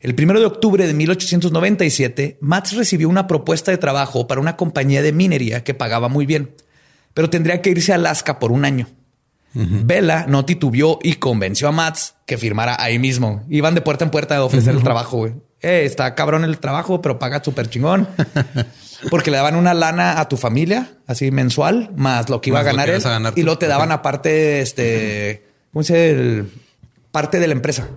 El 0.01 0.15
primero 0.15 0.41
de 0.41 0.47
octubre 0.47 0.87
de 0.87 0.95
1897, 0.95 2.39
Mats 2.41 2.77
recibió 2.77 3.09
una 3.09 3.27
propuesta 3.27 3.71
de 3.71 3.79
trabajo 3.79 4.27
para 4.27 4.41
una 4.41 4.57
compañía 4.57 5.03
de 5.03 5.13
minería 5.13 5.65
que 5.65 5.75
pagaba 5.75 6.09
muy 6.09 6.27
bien, 6.27 6.55
pero 7.15 7.31
tendría 7.31 7.63
que 7.63 7.71
irse 7.71 7.93
a 7.93 7.97
Alaska 7.97 8.39
por 8.39 8.53
un 8.53 8.65
año. 8.65 8.89
Bella 9.55 10.27
no 10.29 10.45
titubió 10.45 10.99
y 11.03 11.15
convenció 11.15 11.69
a 11.69 11.73
Mats 11.73 12.15
que 12.25 12.39
firmara 12.39 12.77
ahí 12.83 12.99
mismo. 12.99 13.45
Iban 13.49 13.75
de 13.75 13.83
puerta 13.83 14.05
en 14.05 14.11
puerta 14.11 14.37
a 14.37 14.45
ofrecer 14.45 14.75
el 14.75 14.83
trabajo. 14.83 15.19
Güey. 15.19 15.35
Eh, 15.63 15.85
está 15.85 16.15
cabrón 16.15 16.45
el 16.45 16.59
trabajo, 16.59 17.01
pero 17.01 17.19
paga 17.19 17.43
súper 17.43 17.71
chingón. 17.71 18.09
Porque 19.11 19.31
le 19.31 19.37
daban 19.37 19.57
una 19.57 19.75
lana 19.75 20.21
a 20.21 20.29
tu 20.29 20.37
familia, 20.37 20.93
así 21.07 21.31
mensual, 21.31 21.91
más 21.97 22.29
lo 22.29 22.41
que 22.41 22.51
iba 22.51 22.61
a 22.61 22.63
ganar 22.63 22.89
él. 22.89 23.03
y 23.35 23.43
lo 23.43 23.59
te 23.59 23.67
daban 23.67 23.91
aparte, 23.91 24.61
este, 24.61 25.45
¿cómo 25.73 25.83
se 25.83 26.15
dice? 26.15 26.45
parte 27.13 27.39
de 27.39 27.47
la 27.47 27.53
empresa. 27.53 27.89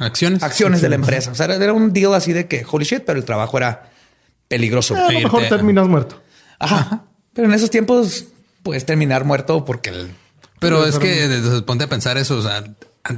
Acciones. 0.00 0.42
Acciones 0.42 0.82
de 0.82 0.88
la 0.90 0.96
empresa. 0.96 1.32
O 1.32 1.34
sea, 1.34 1.46
era 1.46 1.72
un 1.72 1.92
deal 1.92 2.14
así 2.14 2.32
de 2.32 2.46
que 2.46 2.64
holy 2.70 2.84
shit, 2.84 3.04
pero 3.04 3.18
el 3.18 3.24
trabajo 3.24 3.56
era 3.56 3.90
peligroso. 4.48 4.94
a 4.94 5.10
lo 5.10 5.20
mejor 5.20 5.48
terminas 5.48 5.88
muerto. 5.88 6.20
Ajá. 6.58 7.04
Pero 7.32 7.48
en 7.48 7.54
esos 7.54 7.70
tiempos 7.70 8.26
puedes 8.62 8.84
terminar 8.84 9.24
muerto 9.24 9.64
porque 9.64 9.90
el. 9.90 10.10
Pero 10.60 10.84
es 10.84 10.98
que 10.98 11.62
ponte 11.66 11.84
a 11.84 11.88
pensar 11.88 12.18
eso. 12.18 12.36
O 12.36 12.42
sea, 12.42 12.64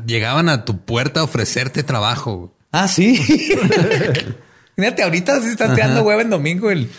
llegaban 0.07 0.48
a 0.48 0.64
tu 0.64 0.79
puerta 0.79 1.20
a 1.20 1.24
ofrecerte 1.24 1.83
trabajo. 1.83 2.55
Ah, 2.72 2.88
sí. 2.88 3.16
Fíjate, 4.76 5.02
ahorita 5.02 5.40
se 5.42 5.50
está 5.50 5.74
tirando 5.74 6.02
huevo 6.02 6.20
en 6.20 6.30
domingo. 6.30 6.70
El 6.70 6.90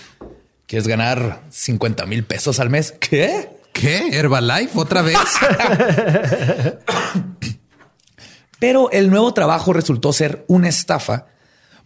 quieres 0.72 0.88
ganar 0.88 1.42
50 1.50 2.06
mil 2.06 2.24
pesos 2.24 2.62
al 2.62 2.70
mes. 2.70 2.94
¿Qué? 2.98 3.50
¿Qué? 3.74 4.18
Herbalife 4.18 4.80
otra 4.80 5.02
vez. 5.02 5.18
Pero 8.60 8.90
el 8.92 9.10
nuevo 9.10 9.34
trabajo 9.34 9.74
resultó 9.74 10.14
ser 10.14 10.46
una 10.48 10.70
estafa 10.70 11.28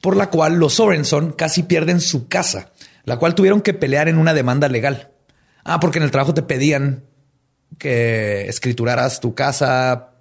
por 0.01 0.15
la 0.15 0.29
cual 0.29 0.57
los 0.57 0.75
Sorenson 0.75 1.31
casi 1.31 1.63
pierden 1.63 1.99
su 1.99 2.27
casa, 2.27 2.73
la 3.05 3.17
cual 3.17 3.33
tuvieron 3.33 3.61
que 3.61 3.73
pelear 3.73 4.07
en 4.07 4.19
una 4.19 4.35
demanda 4.35 4.67
legal. 4.67 5.09
Ah, 5.63 5.79
porque 5.79 5.97
en 5.97 6.03
el 6.03 6.11
trabajo 6.11 6.35
te 6.35 6.43
pedían 6.43 7.05
que 7.79 8.47
escrituraras 8.47 9.19
tu 9.19 9.33
casa, 9.33 10.11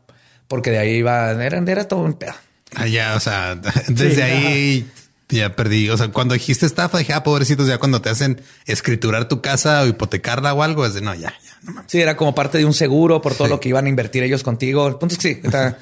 porque 0.49 0.71
de 0.71 0.79
ahí 0.79 0.91
iba, 0.93 1.33
era, 1.33 1.59
era 1.59 1.87
todo 1.87 2.01
un 2.01 2.15
pedo. 2.15 2.33
Ah, 2.77 2.87
ya, 2.87 3.15
o 3.17 3.21
sea, 3.21 3.55
desde 3.89 4.23
ahí 4.23 4.91
ya 5.29 5.57
perdí. 5.57 5.89
O 5.91 5.97
sea, 5.97 6.09
cuando 6.09 6.35
dijiste 6.35 6.67
estafa, 6.67 6.99
dije, 6.99 7.13
ah, 7.13 7.23
pobrecitos, 7.23 7.67
ya 7.67 7.79
cuando 7.79 8.01
te 8.01 8.11
hacen 8.11 8.41
escriturar 8.67 9.29
tu 9.29 9.41
casa 9.41 9.83
o 9.83 9.87
hipotecarla 9.87 10.55
o 10.55 10.63
algo, 10.63 10.87
es 10.87 10.95
de 10.95 11.01
no, 11.01 11.15
ya, 11.15 11.35
ya, 11.45 11.59
no 11.63 11.73
mames. 11.73 11.91
Sí, 11.91 12.01
era 12.01 12.17
como 12.17 12.35
parte 12.35 12.59
de 12.59 12.65
un 12.65 12.75
seguro 12.75 13.21
por 13.21 13.35
todo 13.35 13.49
lo 13.49 13.61
que 13.61 13.69
iban 13.69 13.87
a 13.87 13.89
invertir 13.89 14.23
ellos 14.23 14.43
contigo. 14.43 14.89
Entonces, 14.89 15.19
sí, 15.21 15.41
está, 15.43 15.79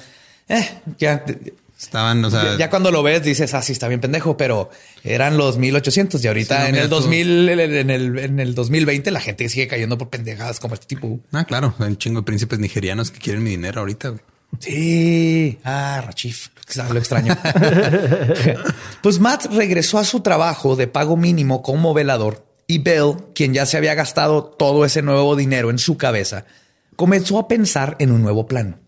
eh, 0.49 0.69
ya. 0.97 1.23
Estaban, 1.79 2.23
o 2.23 2.31
sea, 2.31 2.53
ya, 2.53 2.57
ya 2.57 2.69
cuando 2.69 2.91
lo 2.91 3.03
ves 3.03 3.23
dices, 3.23 3.53
ah, 3.53 3.61
sí, 3.61 3.73
está 3.73 3.89
bien 3.89 3.99
pendejo, 3.99 4.37
pero 4.37 4.69
eran 5.03 5.37
los 5.37 5.57
1800 5.57 6.23
y 6.23 6.27
ahorita 6.29 6.61
en 6.61 6.75
el 6.75 6.83
mira 6.83 6.83
tú. 6.85 6.95
2000, 6.95 7.49
en 7.49 7.89
el, 7.89 8.19
en 8.19 8.39
el 8.39 8.55
2020 8.55 9.11
la 9.11 9.19
gente 9.19 9.49
sigue 9.49 9.67
cayendo 9.67 9.97
por 9.97 10.09
pendejadas 10.09 10.61
como 10.61 10.75
este 10.75 10.85
tipo. 10.85 11.19
ah, 11.33 11.43
claro, 11.43 11.75
un 11.77 11.97
chingo 11.97 12.21
de 12.21 12.25
príncipes 12.25 12.59
nigerianos 12.59 13.11
que 13.11 13.19
quieren 13.19 13.43
mi 13.43 13.49
dinero 13.49 13.81
ahorita. 13.81 14.09
güey. 14.09 14.21
Sí. 14.59 15.59
Ah, 15.63 16.01
Rachif. 16.05 16.49
Lo 16.91 16.97
extraño. 16.97 17.37
pues 19.01 19.19
Matt 19.19 19.45
regresó 19.47 19.99
a 19.99 20.03
su 20.03 20.21
trabajo 20.21 20.75
de 20.75 20.87
pago 20.87 21.17
mínimo 21.17 21.61
como 21.61 21.93
velador 21.93 22.45
y 22.67 22.79
Bell, 22.79 23.15
quien 23.35 23.53
ya 23.53 23.65
se 23.65 23.77
había 23.77 23.93
gastado 23.93 24.43
todo 24.43 24.85
ese 24.85 25.01
nuevo 25.01 25.35
dinero 25.35 25.69
en 25.69 25.77
su 25.77 25.97
cabeza, 25.97 26.45
comenzó 26.95 27.37
a 27.37 27.47
pensar 27.47 27.95
en 27.99 28.11
un 28.11 28.21
nuevo 28.21 28.47
plan. 28.47 28.81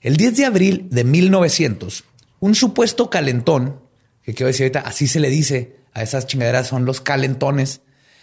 El 0.00 0.16
10 0.16 0.36
de 0.36 0.44
abril 0.44 0.88
de 0.90 1.04
1900, 1.04 2.04
un 2.40 2.54
supuesto 2.54 3.10
calentón, 3.10 3.80
que 4.22 4.34
quiero 4.34 4.48
decir 4.48 4.64
ahorita, 4.64 4.80
así 4.80 5.06
se 5.06 5.20
le 5.20 5.30
dice 5.30 5.76
a 5.92 6.02
esas 6.02 6.26
chingaderas, 6.26 6.68
son 6.68 6.84
los 6.84 7.00
calentones. 7.00 7.80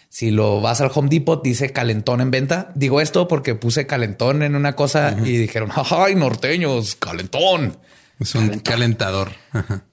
Si 0.10 0.32
lo 0.32 0.62
vas 0.62 0.80
al 0.82 0.92
Home 0.94 1.10
Depot, 1.10 1.44
dice 1.44 1.72
calentón 1.72 2.22
en 2.22 2.32
venta. 2.32 2.72
Digo 2.76 3.02
esto 3.02 3.28
porque 3.28 3.56
puse 3.56 3.86
calentón 3.86 4.44
en 4.44 4.56
una 4.56 4.74
cosa 4.76 5.16
y 5.24 5.38
dijeron, 5.38 5.70
ay, 5.92 6.16
norteños, 6.16 6.96
calentón. 6.96 7.78
Es 8.20 8.34
un 8.36 8.60
calentador. 8.60 9.32
Ajá. 9.52 9.84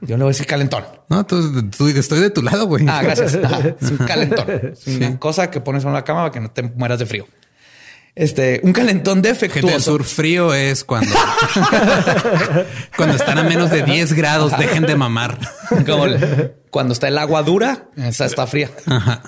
Yo 0.00 0.16
no 0.16 0.24
voy 0.24 0.30
a 0.30 0.34
decir 0.34 0.46
calentón. 0.46 0.84
No, 1.08 1.26
tú, 1.26 1.68
tú- 1.70 1.88
estoy 1.88 2.20
de 2.20 2.30
tu 2.30 2.42
lado, 2.42 2.66
güey. 2.66 2.86
Ah, 2.88 3.02
gracias. 3.02 3.34
Ajá, 3.42 3.74
Es 3.80 3.90
un 3.90 3.98
calentón. 3.98 4.46
Es 4.72 4.86
una 4.86 5.18
cosa 5.18 5.50
que 5.50 5.60
pones 5.60 5.84
en 5.84 5.92
la 5.92 6.04
cama 6.04 6.20
para 6.20 6.32
que 6.32 6.40
no 6.40 6.50
te 6.50 6.62
mueras 6.62 6.98
de 7.00 7.06
frío. 7.06 7.26
Este, 8.20 8.60
un 8.64 8.72
calentón 8.72 9.22
Gente 9.22 9.28
del 9.28 9.34
defectuoso. 9.38 9.80
sur 9.92 10.02
frío 10.04 10.52
es 10.52 10.82
cuando, 10.82 11.14
cuando 12.96 13.14
están 13.14 13.38
a 13.38 13.44
menos 13.44 13.70
de 13.70 13.84
10 13.84 14.12
grados, 14.14 14.58
dejen 14.58 14.84
de 14.86 14.96
mamar. 14.96 15.38
Como 15.86 16.06
el- 16.06 16.54
cuando 16.70 16.94
está 16.94 17.06
el 17.06 17.16
agua 17.16 17.44
dura, 17.44 17.88
esa 17.96 18.26
está 18.26 18.46
fría. 18.48 18.70
Ajá. 18.86 19.22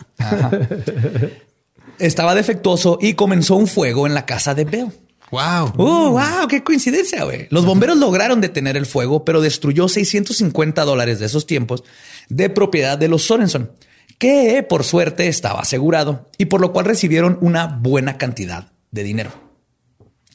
Estaba 1.99 2.35
defectuoso 2.35 2.99
y 3.01 3.15
comenzó 3.15 3.55
un 3.57 3.67
fuego 3.69 4.07
en 4.09 4.15
la 4.15 4.27
casa 4.27 4.55
de 4.55 4.65
Bell. 4.65 4.89
Wow. 5.31 5.73
Oh, 5.77 6.11
wow, 6.11 6.49
qué 6.49 6.65
coincidencia, 6.65 7.23
güey. 7.23 7.47
Los 7.51 7.65
bomberos 7.65 7.97
lograron 7.97 8.41
detener 8.41 8.77
el 8.77 8.87
fuego, 8.87 9.25
pero 9.25 9.41
destruyó 9.41 9.87
650 9.89 10.85
dólares 10.85 11.21
de 11.21 11.27
esos 11.27 11.47
tiempos 11.47 11.85
de 12.29 12.51
propiedad 12.51 12.99
de 12.99 13.07
los 13.07 13.23
Sorenson, 13.23 13.71
que 14.19 14.65
por 14.69 14.83
suerte 14.83 15.29
estaba 15.29 15.61
asegurado 15.61 16.29
y 16.39 16.47
por 16.47 16.61
lo 16.61 16.73
cual 16.73 16.87
recibieron 16.87 17.39
una 17.41 17.67
buena 17.69 18.19
cantidad 18.19 18.73
de 18.91 19.03
dinero. 19.03 19.31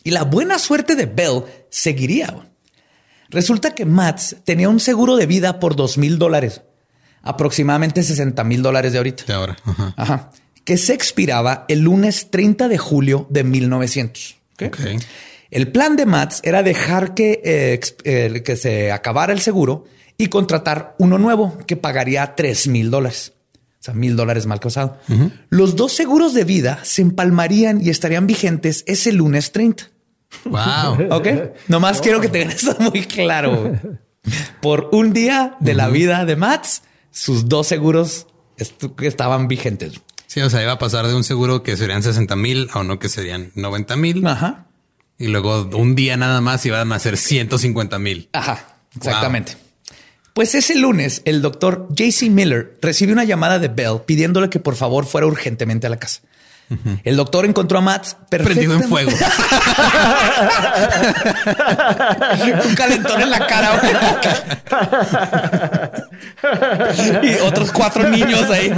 Y 0.04 0.12
la 0.12 0.24
buena 0.24 0.60
suerte 0.60 0.96
de 0.96 1.06
Bell 1.06 1.44
seguiría. 1.70 2.52
Resulta 3.30 3.74
que 3.74 3.86
Mats 3.86 4.38
tenía 4.44 4.70
un 4.70 4.80
seguro 4.80 5.16
de 5.16 5.26
vida 5.26 5.60
por 5.60 5.76
dos 5.76 5.98
mil 5.98 6.20
dólares, 6.20 6.62
aproximadamente 7.22 8.04
60 8.04 8.44
mil 8.44 8.62
dólares 8.62 8.92
de 8.92 9.00
ahorita. 9.00 9.24
De 9.26 9.34
ahora. 9.34 9.58
Ajá. 9.66 9.94
Ajá. 9.98 10.32
Que 10.64 10.78
se 10.78 10.94
expiraba 10.94 11.66
el 11.68 11.80
lunes 11.80 12.30
30 12.30 12.68
de 12.68 12.78
julio 12.78 13.28
de 13.30 13.44
1900. 13.44 14.38
¿ok? 14.54 14.64
Ok. 14.68 14.80
El 15.52 15.72
plan 15.72 15.96
de 15.96 16.06
Mats 16.06 16.42
era 16.44 16.64
dejar 16.64 17.14
que, 17.14 17.42
eh, 17.44 17.80
eh, 18.04 18.44
que 18.44 18.56
se 18.56 18.92
acabara 18.92 19.32
el 19.32 19.42
seguro 19.42 19.86
y 20.18 20.28
contratar 20.28 20.96
uno 21.00 21.18
nuevo 21.18 21.58
que 21.66 21.78
pagaría 21.78 22.36
3 22.36 22.68
mil 22.68 22.92
dólares. 22.92 23.34
Sea, 23.86 23.94
mil 23.94 24.16
dólares 24.16 24.48
mal 24.48 24.60
causado. 24.60 24.98
Los 25.50 25.76
dos 25.76 25.94
seguros 25.94 26.34
de 26.34 26.44
vida 26.44 26.80
se 26.82 27.04
empalmarían 27.04 27.86
y 27.86 27.92
estarían 27.92 28.26
vigentes 28.26 28.84
ese 28.88 29.12
lunes 29.12 29.52
30. 29.52 29.84
Wow. 30.46 31.08
Ok. 31.12 31.28
Nomás 31.68 32.02
quiero 32.02 32.20
que 32.20 32.28
tengan 32.28 32.50
esto 32.50 32.76
muy 32.80 33.04
claro. 33.04 33.80
Por 34.60 34.90
un 34.92 35.14
día 35.14 35.56
de 35.60 35.76
la 35.76 35.90
vida 35.90 36.26
de 36.26 36.36
Mats, 36.36 36.82
sus 37.12 37.48
dos 37.48 37.68
seguros 37.68 38.26
estaban 39.04 39.48
vigentes. 39.48 40.02
Sí, 40.26 40.42
o 40.42 40.50
sea, 40.50 40.64
iba 40.64 40.72
a 40.72 40.80
pasar 40.80 41.06
de 41.06 41.14
un 41.14 41.24
seguro 41.24 41.62
que 41.62 41.78
serían 41.78 42.02
60 42.02 42.36
mil 42.36 42.68
a 42.74 42.80
uno 42.80 42.98
que 42.98 43.08
serían 43.08 43.52
90 43.54 43.96
mil. 43.98 44.26
Ajá. 44.26 44.66
Y 45.20 45.28
luego 45.28 45.70
un 45.78 45.94
día 45.94 46.18
nada 46.18 46.42
más 46.42 46.66
iban 46.66 46.92
a 46.92 46.98
ser 46.98 47.18
150 47.18 48.00
mil. 48.00 48.30
Ajá, 48.34 48.80
exactamente. 48.96 49.58
Pues 50.36 50.54
ese 50.54 50.76
lunes, 50.76 51.22
el 51.24 51.42
doctor 51.42 51.88
JC 51.92 52.30
Miller 52.30 52.78
recibió 52.82 53.14
una 53.14 53.24
llamada 53.24 53.58
de 53.58 53.70
Bell 53.70 54.02
pidiéndole 54.06 54.50
que 54.50 54.60
por 54.60 54.76
favor 54.76 55.06
fuera 55.06 55.28
urgentemente 55.28 55.88
a 55.88 55.90
la 55.90 55.96
casa. 55.96 56.20
El 57.06 57.16
doctor 57.16 57.46
encontró 57.46 57.78
a 57.78 57.82
Matt 57.82 58.08
Prendido 58.30 58.74
en 58.74 58.84
fuego. 58.84 59.12
Un 62.68 62.76
calentón 62.76 63.22
en 63.22 63.30
la 63.30 63.48
cara. 63.48 63.82
y 67.24 67.36
otros 67.36 67.72
cuatro 67.72 68.10
niños 68.10 68.50
ahí. 68.50 68.74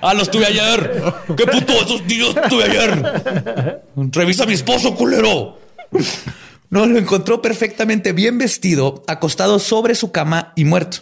Ah, 0.00 0.14
los 0.14 0.28
tuve 0.28 0.46
ayer. 0.46 1.14
Qué 1.36 1.46
puto, 1.46 1.74
esos 1.74 2.02
niños 2.06 2.34
tuve 2.48 2.64
ayer. 2.64 3.82
Revisa 3.94 4.42
a 4.42 4.46
mi 4.46 4.54
esposo, 4.54 4.96
culero. 4.96 5.60
No, 6.70 6.86
lo 6.86 6.98
encontró 6.98 7.40
perfectamente 7.40 8.12
bien 8.12 8.38
vestido, 8.38 9.02
acostado 9.06 9.58
sobre 9.58 9.94
su 9.94 10.12
cama 10.12 10.52
y 10.54 10.64
muerto. 10.64 10.98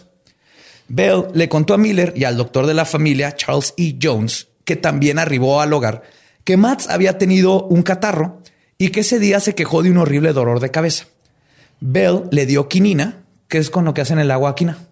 Bell 0.87 1.25
le 1.33 1.49
contó 1.49 1.73
a 1.73 1.77
Miller 1.77 2.13
y 2.15 2.23
al 2.23 2.37
doctor 2.37 2.65
de 2.65 2.73
la 2.73 2.85
familia, 2.85 3.35
Charles 3.35 3.73
E. 3.77 3.97
Jones, 4.01 4.47
que 4.63 4.77
también 4.77 5.19
arribó 5.19 5.59
al 5.59 5.73
hogar, 5.73 6.03
que 6.45 6.55
Matt 6.55 6.89
había 6.89 7.17
tenido 7.17 7.63
un 7.63 7.83
catarro 7.83 8.41
y 8.77 8.89
que 8.89 9.01
ese 9.01 9.19
día 9.19 9.39
se 9.39 9.55
quejó 9.55 9.83
de 9.83 9.91
un 9.91 9.97
horrible 9.97 10.31
dolor 10.31 10.61
de 10.61 10.71
cabeza. 10.71 11.07
Bell 11.81 12.23
le 12.31 12.45
dio 12.45 12.69
quinina, 12.69 13.25
que 13.49 13.57
es 13.57 13.69
con 13.69 13.83
lo 13.83 13.93
que 13.93 14.01
hacen 14.01 14.19
el 14.19 14.31
agua 14.31 14.55
quina 14.55 14.87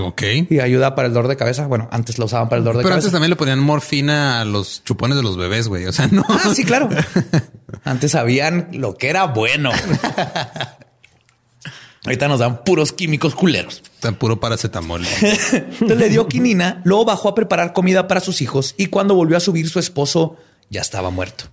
Ok. 0.00 0.22
y 0.50 0.60
ayuda 0.60 0.94
para 0.94 1.08
el 1.08 1.14
dolor 1.14 1.28
de 1.28 1.36
cabeza. 1.36 1.66
Bueno, 1.66 1.88
antes 1.90 2.18
lo 2.18 2.26
usaban 2.26 2.48
para 2.48 2.58
el 2.58 2.64
dolor 2.64 2.76
de 2.78 2.82
Pero 2.82 2.94
antes 2.94 3.04
cabeza. 3.06 3.14
también 3.14 3.30
le 3.30 3.36
ponían 3.36 3.60
morfina 3.60 4.40
a 4.40 4.44
los 4.44 4.84
chupones 4.84 5.16
de 5.16 5.22
los 5.22 5.36
bebés, 5.38 5.68
güey. 5.68 5.86
O 5.86 5.92
sea, 5.92 6.06
no. 6.08 6.24
Ah, 6.28 6.52
sí, 6.54 6.64
claro. 6.64 6.88
Antes 7.84 8.12
sabían 8.12 8.68
lo 8.72 8.94
que 8.94 9.08
era 9.08 9.24
bueno. 9.24 9.70
Ahorita 12.04 12.28
nos 12.28 12.40
dan 12.40 12.62
puros 12.64 12.92
químicos 12.92 13.34
culeros. 13.34 13.82
Tan 14.00 14.16
puro 14.16 14.38
paracetamol. 14.38 15.02
Entonces 15.22 15.98
le 15.98 16.10
dio 16.10 16.28
quinina, 16.28 16.82
luego 16.84 17.06
bajó 17.06 17.30
a 17.30 17.34
preparar 17.34 17.72
comida 17.72 18.06
para 18.06 18.20
sus 18.20 18.42
hijos 18.42 18.74
y 18.76 18.86
cuando 18.86 19.14
volvió 19.14 19.38
a 19.38 19.40
subir 19.40 19.68
su 19.70 19.78
esposo 19.78 20.36
ya 20.68 20.82
estaba 20.82 21.08
muerto. 21.10 21.44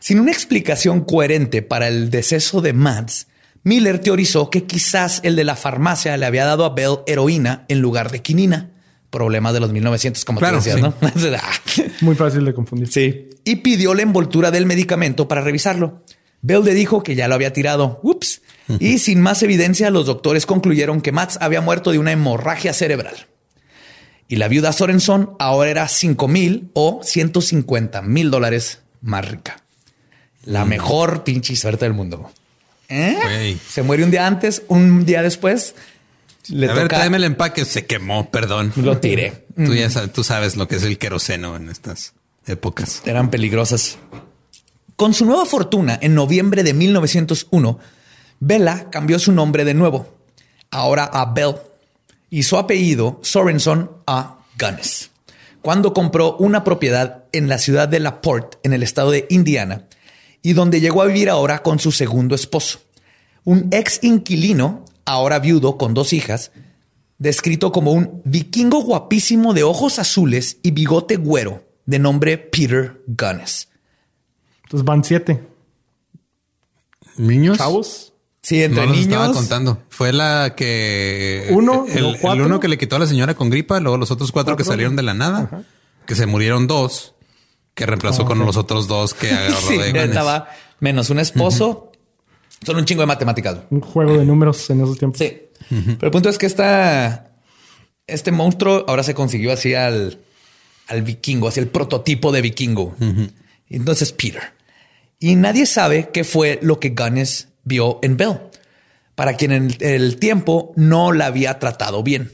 Sin 0.00 0.20
una 0.20 0.32
explicación 0.32 1.00
coherente 1.00 1.62
para 1.62 1.88
el 1.88 2.10
deceso 2.10 2.60
de 2.60 2.74
Mads, 2.74 3.26
Miller 3.64 3.98
teorizó 3.98 4.50
que 4.50 4.64
quizás 4.64 5.20
el 5.24 5.36
de 5.36 5.44
la 5.44 5.56
farmacia 5.56 6.16
le 6.16 6.26
había 6.26 6.44
dado 6.44 6.66
a 6.66 6.74
Bell 6.74 6.98
heroína 7.06 7.64
en 7.68 7.80
lugar 7.80 8.10
de 8.12 8.20
quinina. 8.20 8.70
Problemas 9.10 9.54
de 9.54 9.60
los 9.60 9.72
1900, 9.72 10.24
como 10.24 10.38
Claro, 10.38 10.58
tú 10.58 10.64
decías, 10.64 10.80
¿no? 10.80 10.94
Muy 12.00 12.14
fácil 12.14 12.44
de 12.44 12.52
confundir. 12.52 12.88
Sí. 12.88 13.28
Y 13.44 13.56
pidió 13.56 13.94
la 13.94 14.02
envoltura 14.02 14.50
del 14.50 14.66
medicamento 14.66 15.28
para 15.28 15.40
revisarlo. 15.40 16.02
Bell 16.42 16.64
le 16.64 16.74
dijo 16.74 17.02
que 17.02 17.14
ya 17.14 17.26
lo 17.26 17.34
había 17.34 17.52
tirado. 17.52 18.00
Ups. 18.02 18.42
Y 18.78 18.98
sin 18.98 19.20
más 19.20 19.42
evidencia, 19.42 19.90
los 19.90 20.06
doctores 20.06 20.46
concluyeron 20.46 21.00
que 21.00 21.12
Mats 21.12 21.38
había 21.40 21.60
muerto 21.60 21.90
de 21.90 21.98
una 21.98 22.12
hemorragia 22.12 22.74
cerebral. 22.74 23.14
Y 24.28 24.36
la 24.36 24.48
viuda 24.48 24.72
Sorenson 24.72 25.36
ahora 25.38 25.70
era 25.70 25.88
5 25.88 26.28
mil 26.28 26.70
o 26.74 27.00
150 27.02 28.02
mil 28.02 28.30
dólares 28.30 28.80
más 29.00 29.28
rica. 29.28 29.62
La 30.44 30.64
mejor 30.64 31.24
pinche 31.24 31.56
suerte 31.56 31.84
del 31.84 31.94
mundo. 31.94 32.30
¿Eh? 32.88 33.58
Se 33.68 33.82
muere 33.82 34.04
un 34.04 34.10
día 34.10 34.26
antes, 34.26 34.62
un 34.68 35.04
día 35.04 35.22
después. 35.22 35.74
Le 36.48 36.68
a 36.70 36.74
ver, 36.74 36.88
tráeme 36.88 37.16
el 37.16 37.24
empaque. 37.24 37.64
Se 37.64 37.86
quemó, 37.86 38.30
perdón. 38.30 38.72
Lo 38.76 38.98
tiré. 38.98 39.46
Tú 39.56 39.74
ya 39.74 39.88
sabes, 39.88 40.12
tú 40.12 40.24
sabes 40.24 40.56
lo 40.56 40.68
que 40.68 40.76
es 40.76 40.82
el 40.82 40.98
queroseno 40.98 41.56
en 41.56 41.68
estas 41.70 42.12
épocas. 42.46 43.02
eran 43.06 43.30
peligrosas. 43.30 43.98
Con 44.96 45.14
su 45.14 45.24
nueva 45.24 45.44
fortuna, 45.46 45.98
en 46.00 46.14
noviembre 46.14 46.62
de 46.62 46.72
1901, 46.74 47.78
Bella 48.40 48.90
cambió 48.90 49.18
su 49.18 49.32
nombre 49.32 49.64
de 49.64 49.74
nuevo, 49.74 50.14
ahora 50.70 51.04
a 51.04 51.32
Bell, 51.32 51.56
y 52.30 52.44
su 52.44 52.56
apellido 52.56 53.18
Sorenson 53.22 53.90
a 54.06 54.38
Gunness, 54.58 55.10
cuando 55.62 55.94
compró 55.94 56.36
una 56.36 56.62
propiedad 56.62 57.24
en 57.32 57.48
la 57.48 57.58
ciudad 57.58 57.88
de 57.88 58.00
LaPorte, 58.00 58.58
en 58.62 58.72
el 58.72 58.82
estado 58.82 59.10
de 59.10 59.26
Indiana, 59.30 59.86
y 60.44 60.52
donde 60.52 60.80
llegó 60.80 61.02
a 61.02 61.06
vivir 61.06 61.30
ahora 61.30 61.62
con 61.62 61.78
su 61.80 61.90
segundo 61.90 62.34
esposo, 62.34 62.78
un 63.44 63.68
ex 63.72 63.98
inquilino, 64.02 64.84
ahora 65.06 65.38
viudo 65.38 65.78
con 65.78 65.94
dos 65.94 66.12
hijas, 66.12 66.52
descrito 67.18 67.72
como 67.72 67.92
un 67.92 68.20
vikingo 68.26 68.82
guapísimo 68.82 69.54
de 69.54 69.62
ojos 69.62 69.98
azules 69.98 70.58
y 70.62 70.72
bigote 70.72 71.16
güero, 71.16 71.64
de 71.86 71.98
nombre 71.98 72.36
Peter 72.36 73.02
Gunness. 73.06 73.68
Entonces 74.64 74.84
van 74.84 75.02
siete. 75.02 75.42
¿Niños? 77.16 77.56
¿Chavos? 77.56 78.12
Sí, 78.42 78.62
entre 78.62 78.86
no 78.86 78.92
niños. 78.92 79.06
estaba 79.06 79.32
contando. 79.32 79.82
Fue 79.88 80.12
la 80.12 80.54
que 80.54 81.48
Uno, 81.52 81.86
el, 81.88 82.02
luego 82.02 82.18
cuatro. 82.20 82.44
el 82.44 82.50
uno 82.50 82.60
que 82.60 82.68
le 82.68 82.76
quitó 82.76 82.96
a 82.96 82.98
la 82.98 83.06
señora 83.06 83.34
con 83.34 83.48
gripa, 83.48 83.80
luego 83.80 83.96
los 83.96 84.10
otros 84.10 84.30
cuatro, 84.30 84.58
que 84.58 84.64
salieron 84.64 84.94
de 84.94 85.02
la 85.02 85.14
nada, 85.14 85.64
que 86.04 86.14
se 86.14 86.26
murieron 86.26 86.66
dos, 86.66 87.13
que 87.74 87.86
reemplazó 87.86 88.24
con 88.24 88.38
los 88.38 88.56
otros 88.56 88.86
dos 88.86 89.14
que 89.14 89.30
agarró 89.32 89.56
Sí, 89.56 89.78
de 89.78 90.04
estaba 90.04 90.48
menos 90.80 91.10
un 91.10 91.18
esposo. 91.18 91.92
Son 92.64 92.76
un 92.76 92.84
chingo 92.84 93.02
de 93.02 93.06
matemáticas. 93.06 93.58
Un 93.70 93.80
juego 93.80 94.16
de 94.16 94.24
números 94.24 94.70
en 94.70 94.82
esos 94.82 94.98
tiempos. 94.98 95.18
Sí. 95.18 95.42
Pero 95.68 96.06
el 96.06 96.10
punto 96.10 96.28
es 96.28 96.38
que 96.38 96.46
esta, 96.46 97.32
este 98.06 98.32
monstruo 98.32 98.84
ahora 98.86 99.02
se 99.02 99.14
consiguió 99.14 99.52
así 99.52 99.74
al, 99.74 100.18
al 100.86 101.02
vikingo, 101.02 101.48
así 101.48 101.60
el 101.60 101.68
prototipo 101.68 102.32
de 102.32 102.42
vikingo. 102.42 102.96
Entonces 103.68 104.12
Peter. 104.12 104.42
Y 105.18 105.36
nadie 105.36 105.66
sabe 105.66 106.10
qué 106.12 106.24
fue 106.24 106.58
lo 106.62 106.80
que 106.80 106.90
Gunness 106.90 107.48
vio 107.64 107.98
en 108.02 108.16
Bell, 108.16 108.40
para 109.14 109.34
quien 109.34 109.52
en 109.52 109.76
el 109.80 110.16
tiempo 110.16 110.72
no 110.76 111.12
la 111.12 111.26
había 111.26 111.58
tratado 111.58 112.02
bien. 112.02 112.32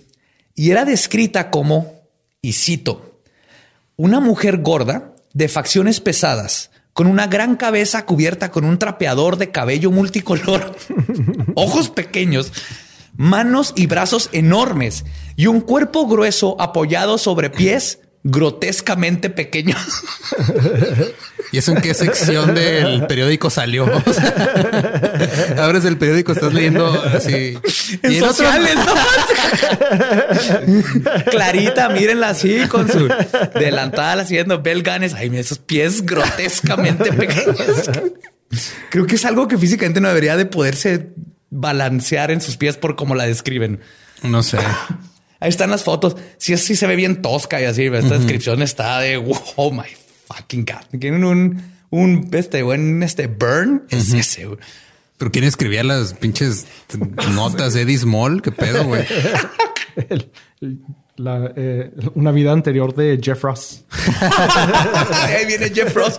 Y 0.54 0.70
era 0.70 0.84
descrita 0.84 1.50
como, 1.50 2.02
y 2.42 2.52
cito, 2.52 3.20
una 3.96 4.20
mujer 4.20 4.58
gorda 4.58 5.09
de 5.32 5.48
facciones 5.48 6.00
pesadas, 6.00 6.70
con 6.92 7.06
una 7.06 7.26
gran 7.26 7.56
cabeza 7.56 8.04
cubierta 8.04 8.50
con 8.50 8.64
un 8.64 8.78
trapeador 8.78 9.36
de 9.36 9.50
cabello 9.50 9.90
multicolor, 9.90 10.76
ojos 11.54 11.90
pequeños, 11.90 12.52
manos 13.16 13.72
y 13.76 13.86
brazos 13.86 14.28
enormes 14.32 15.04
y 15.36 15.46
un 15.46 15.60
cuerpo 15.60 16.06
grueso 16.06 16.60
apoyado 16.60 17.18
sobre 17.18 17.50
pies 17.50 18.00
grotescamente 18.22 19.30
pequeños. 19.30 19.78
¿Y 21.52 21.58
eso 21.58 21.72
en 21.72 21.80
qué 21.80 21.94
sección 21.94 22.54
del 22.54 23.06
periódico 23.06 23.50
salió? 23.50 23.84
O 23.86 24.12
sea, 24.12 25.54
abres 25.64 25.84
el 25.84 25.96
periódico, 25.96 26.32
estás 26.32 26.52
leyendo 26.52 26.86
así. 27.14 27.58
En 28.02 28.12
Y 28.12 28.16
en 28.18 28.22
otro- 28.24 28.34
sociales, 28.34 28.76
¿no? 28.76 28.94
Clarita, 31.30 31.88
mírenla 31.88 32.28
así 32.30 32.66
con 32.68 32.90
su 32.90 33.08
delantal 33.58 34.20
haciendo 34.20 34.62
Bell 34.62 34.82
Gunness. 34.82 35.14
Ay, 35.14 35.30
mira 35.30 35.40
esos 35.40 35.58
pies 35.58 36.04
grotescamente 36.04 37.12
pequeños. 37.12 37.90
Creo 38.90 39.06
que 39.06 39.14
es 39.16 39.24
algo 39.24 39.48
que 39.48 39.56
físicamente 39.58 40.00
no 40.00 40.08
debería 40.08 40.36
de 40.36 40.44
poderse 40.46 41.10
balancear 41.50 42.30
en 42.30 42.40
sus 42.40 42.56
pies 42.56 42.76
por 42.76 42.96
como 42.96 43.14
la 43.14 43.24
describen. 43.26 43.80
No 44.22 44.42
sé. 44.42 44.58
Ahí 45.40 45.48
están 45.48 45.70
las 45.70 45.82
fotos. 45.84 46.16
Sí, 46.38 46.56
sí 46.58 46.76
se 46.76 46.86
ve 46.86 46.96
bien 46.96 47.22
tosca 47.22 47.60
y 47.60 47.64
así. 47.64 47.84
Esta 47.86 48.16
descripción 48.18 48.62
está 48.62 49.00
de 49.00 49.16
oh 49.56 49.72
my 49.72 49.88
fucking 50.28 50.64
god. 50.66 50.98
Tienen 51.00 51.24
un, 51.24 51.62
un 51.90 52.28
este 52.32 52.62
buen 52.62 53.02
este 53.02 53.26
burn. 53.26 53.84
Es 53.90 54.12
ese. 54.12 54.46
Pero 55.18 55.30
quién 55.30 55.44
escribía 55.44 55.82
las 55.84 56.14
pinches 56.14 56.66
notas 57.34 57.74
de 57.74 57.82
Eddie 57.82 57.98
Small? 57.98 58.40
¿Qué 58.42 58.52
pedo, 58.52 58.84
güey? 58.84 59.04
El- 60.08 60.30
el- 60.60 60.78
la, 61.16 61.52
eh, 61.54 61.90
una 62.14 62.30
vida 62.32 62.50
anterior 62.52 62.94
de 62.94 63.20
Jeff 63.22 63.42
Ross. 63.42 63.84
Ahí 65.12 65.44
viene 65.46 65.68
Jeff 65.68 65.94
Ross. 65.94 66.18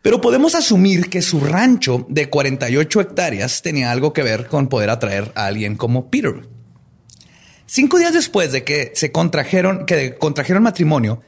Pero 0.00 0.20
podemos 0.22 0.54
asumir 0.54 1.10
que 1.10 1.20
su 1.20 1.40
rancho 1.40 2.06
de 2.08 2.30
48 2.30 3.00
hectáreas 3.00 3.60
tenía 3.60 3.90
algo 3.90 4.12
que 4.14 4.22
ver 4.22 4.46
con 4.46 4.68
poder 4.68 4.88
atraer 4.88 5.32
a 5.34 5.46
alguien 5.46 5.76
como 5.76 6.10
Peter. 6.10 6.46
Cinco 7.66 7.98
días 7.98 8.12
después 8.12 8.52
de 8.52 8.64
que 8.64 8.92
se 8.94 9.12
contrajeron, 9.12 9.86
que 9.86 10.16
contrajeron 10.16 10.62
matrimonio, 10.62 11.20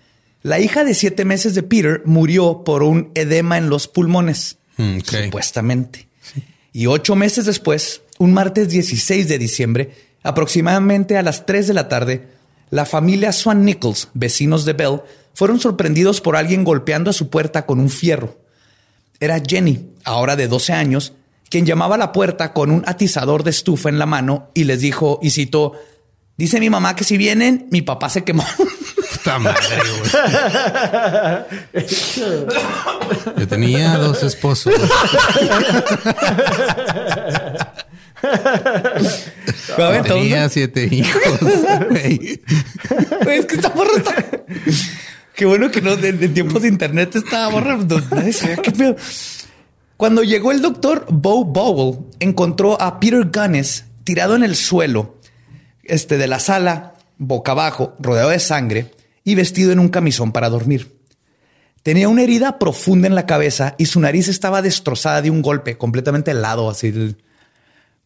la 0.42 0.60
hija 0.60 0.84
de 0.84 0.94
siete 0.94 1.24
meses 1.24 1.54
de 1.54 1.62
Peter 1.62 2.02
murió 2.04 2.62
por 2.64 2.82
un 2.82 3.10
edema 3.14 3.58
en 3.58 3.68
los 3.68 3.88
pulmones, 3.88 4.58
Mm, 4.78 5.00
supuestamente. 5.00 6.08
Y 6.72 6.86
ocho 6.86 7.16
meses 7.16 7.44
después, 7.44 8.02
un 8.18 8.32
martes 8.32 8.68
16 8.68 9.28
de 9.28 9.38
diciembre, 9.38 9.90
aproximadamente 10.22 11.18
a 11.18 11.22
las 11.22 11.44
3 11.44 11.66
de 11.66 11.74
la 11.74 11.88
tarde, 11.88 12.28
la 12.70 12.86
familia 12.86 13.32
Swan 13.32 13.64
Nichols, 13.64 14.08
vecinos 14.14 14.64
de 14.64 14.74
Bell, 14.74 15.02
fueron 15.34 15.60
sorprendidos 15.60 16.20
por 16.20 16.36
alguien 16.36 16.64
golpeando 16.64 17.10
a 17.10 17.14
su 17.14 17.28
puerta 17.28 17.66
con 17.66 17.80
un 17.80 17.90
fierro. 17.90 18.38
Era 19.20 19.42
Jenny, 19.44 19.90
ahora 20.04 20.36
de 20.36 20.46
12 20.46 20.72
años, 20.72 21.12
quien 21.50 21.66
llamaba 21.66 21.96
a 21.96 21.98
la 21.98 22.12
puerta 22.12 22.52
con 22.52 22.70
un 22.70 22.84
atizador 22.86 23.42
de 23.42 23.50
estufa 23.50 23.88
en 23.88 23.98
la 23.98 24.06
mano 24.06 24.50
y 24.54 24.64
les 24.64 24.80
dijo, 24.80 25.18
y 25.22 25.30
citó, 25.30 25.72
dice 26.38 26.58
mi 26.60 26.70
mamá 26.70 26.96
que 26.96 27.04
si 27.04 27.18
vienen, 27.18 27.66
mi 27.70 27.82
papá 27.82 28.08
se 28.08 28.24
quemó. 28.24 28.44
Puta 29.12 29.38
madre, 29.38 29.76
güey. 31.72 31.84
Yo 33.38 33.48
tenía 33.48 33.96
dos 33.98 34.22
esposos. 34.22 34.74
Tenía 40.04 40.48
siete 40.48 40.88
hijos. 40.90 41.22
güey. 41.88 42.40
Es 43.28 43.46
que 43.46 43.54
esta 43.56 43.70
morra 43.70 43.90
está... 43.96 44.14
Qué 45.34 45.46
bueno 45.46 45.70
que 45.70 45.80
no, 45.80 45.92
en, 45.92 46.22
en 46.22 46.34
tiempos 46.34 46.62
de 46.62 46.68
internet 46.68 47.14
esta 47.14 47.48
morra, 47.50 47.76
no- 47.76 48.00
nadie 48.10 48.32
sabía 48.32 48.56
qué 48.56 48.72
pedo. 48.72 48.96
Cuando 49.96 50.22
llegó 50.24 50.50
el 50.50 50.60
doctor 50.60 51.06
Bo 51.10 51.44
Bowell, 51.44 52.06
encontró 52.18 52.80
a 52.80 52.98
Peter 52.98 53.24
Gunness 53.32 53.84
tirado 54.02 54.34
en 54.34 54.42
el 54.42 54.56
suelo 54.56 55.17
este, 55.88 56.18
de 56.18 56.26
la 56.26 56.38
sala, 56.38 56.94
boca 57.16 57.52
abajo, 57.52 57.96
rodeado 57.98 58.30
de 58.30 58.38
sangre 58.38 58.92
y 59.24 59.34
vestido 59.34 59.72
en 59.72 59.78
un 59.78 59.88
camisón 59.88 60.32
para 60.32 60.48
dormir. 60.48 60.98
Tenía 61.82 62.08
una 62.08 62.22
herida 62.22 62.58
profunda 62.58 63.06
en 63.06 63.14
la 63.14 63.26
cabeza 63.26 63.74
y 63.78 63.86
su 63.86 64.00
nariz 64.00 64.28
estaba 64.28 64.62
destrozada 64.62 65.22
de 65.22 65.30
un 65.30 65.42
golpe 65.42 65.78
completamente 65.78 66.32
helado, 66.32 66.70
así. 66.70 67.16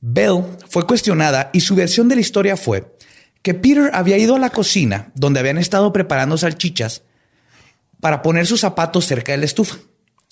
Bell 0.01 0.45
fue 0.69 0.87
cuestionada 0.87 1.51
y 1.53 1.61
su 1.61 1.75
versión 1.75 2.09
de 2.09 2.17
la 2.17 2.21
historia 2.21 2.57
fue 2.57 2.97
que 3.43 3.55
Peter 3.55 3.91
había 3.93 4.19
ido 4.19 4.37
a 4.37 4.39
la 4.39 4.51
cocina 4.51 5.11
donde 5.15 5.41
habían 5.41 5.59
estado 5.59 5.93
preparando 5.93 6.39
salchichas 6.39 7.03
para 8.01 8.23
poner 8.23 8.47
sus 8.47 8.61
zapatos 8.61 9.07
cerca 9.07 9.33
de 9.33 9.39
la 9.39 9.45
estufa. 9.45 9.77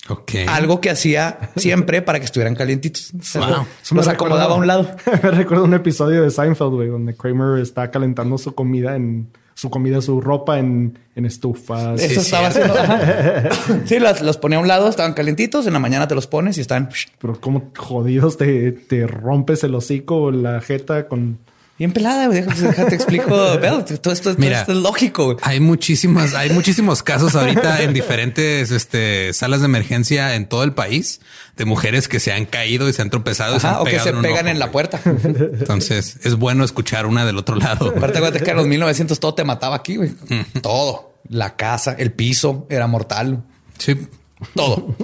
Ok. 0.09 0.31
Algo 0.47 0.81
que 0.81 0.89
hacía 0.89 1.51
siempre 1.55 2.01
para 2.01 2.19
que 2.19 2.25
estuvieran 2.25 2.55
calientitos. 2.55 3.11
Wow. 3.35 3.65
Eso 3.81 3.95
Los 3.95 4.07
acomodaba 4.07 4.55
a 4.55 4.57
un 4.57 4.67
lado. 4.67 4.89
Me 5.23 5.31
recuerdo 5.31 5.63
un 5.65 5.73
episodio 5.73 6.23
de 6.23 6.31
Seinfeld, 6.31 6.71
güey, 6.71 6.87
donde 6.89 7.15
Kramer 7.15 7.61
está 7.61 7.91
calentando 7.91 8.37
su 8.37 8.53
comida 8.55 8.95
en 8.95 9.27
su 9.53 9.69
comida, 9.69 10.01
su 10.01 10.21
ropa 10.21 10.57
en, 10.57 10.97
en 11.15 11.25
estufas. 11.25 12.01
Eso 12.01 12.21
estaba 12.21 12.47
haciendo. 12.47 12.73
Sí, 13.85 13.99
las, 13.99 14.21
los 14.21 14.37
ponía 14.37 14.57
a 14.57 14.61
un 14.61 14.67
lado, 14.67 14.89
estaban 14.89 15.13
calientitos. 15.13 15.67
En 15.67 15.73
la 15.73 15.79
mañana 15.79 16.07
te 16.07 16.15
los 16.15 16.25
pones 16.25 16.57
y 16.57 16.61
están 16.61 16.89
Pero 17.19 17.39
como 17.39 17.71
jodidos 17.77 18.37
te, 18.37 18.71
te 18.71 19.05
rompes 19.05 19.63
el 19.63 19.75
hocico 19.75 20.17
o 20.17 20.31
la 20.31 20.61
jeta 20.61 21.07
con... 21.07 21.37
bien 21.81 21.93
pelada. 21.93 22.29
déjate 22.29 22.93
explico. 22.93 23.57
Veo, 23.59 23.83
todo 23.83 24.13
esto, 24.13 24.29
todo 24.29 24.35
Mira. 24.37 24.59
esto 24.59 24.71
es 24.71 24.77
lógico. 24.77 25.37
Hay 25.41 25.59
muchísimas, 25.59 26.35
hay 26.35 26.51
muchísimos 26.51 27.01
casos 27.01 27.35
ahorita 27.35 27.81
en 27.81 27.91
diferentes 27.91 28.69
este, 28.69 29.33
salas 29.33 29.61
de 29.61 29.65
emergencia 29.65 30.35
en 30.35 30.45
todo 30.45 30.63
el 30.63 30.73
país 30.73 31.21
de 31.57 31.65
mujeres 31.65 32.07
que 32.07 32.19
se 32.19 32.33
han 32.33 32.45
caído 32.45 32.87
y 32.87 32.93
se 32.93 33.01
han 33.01 33.09
tropezado 33.09 33.57
y 33.57 33.59
se 33.59 33.65
han 33.65 33.77
o 33.77 33.85
que 33.85 33.99
se 33.99 34.09
en 34.09 34.21
pegan 34.21 34.45
ojo, 34.45 34.49
en 34.49 34.59
la 34.59 34.69
puerta. 34.69 35.01
Entonces 35.03 36.19
es 36.21 36.35
bueno 36.35 36.63
escuchar 36.63 37.07
una 37.07 37.25
del 37.25 37.39
otro 37.39 37.55
lado. 37.55 37.87
Aparte, 37.97 38.19
acuérdate 38.19 38.45
que 38.45 38.51
en 38.51 38.57
los 38.57 38.67
1900 38.67 39.19
todo 39.19 39.33
te 39.33 39.43
mataba 39.43 39.75
aquí, 39.75 39.95
güey. 39.95 40.11
Todo. 40.61 41.15
La 41.29 41.55
casa, 41.55 41.95
el 41.97 42.11
piso 42.11 42.67
era 42.69 42.85
mortal. 42.85 43.43
Sí. 43.79 44.07
Todo. 44.53 44.95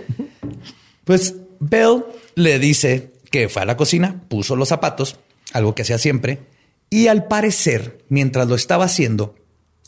Pues 1.05 1.33
Bell 1.59 2.03
le 2.35 2.59
dice 2.59 3.13
que 3.31 3.49
fue 3.49 3.63
a 3.63 3.65
la 3.65 3.77
cocina, 3.77 4.21
puso 4.27 4.55
los 4.55 4.69
zapatos, 4.69 5.17
algo 5.53 5.73
que 5.73 5.81
hacía 5.81 5.97
siempre, 5.97 6.41
y 6.89 7.07
al 7.07 7.27
parecer, 7.27 8.05
mientras 8.09 8.47
lo 8.47 8.55
estaba 8.55 8.85
haciendo, 8.85 9.35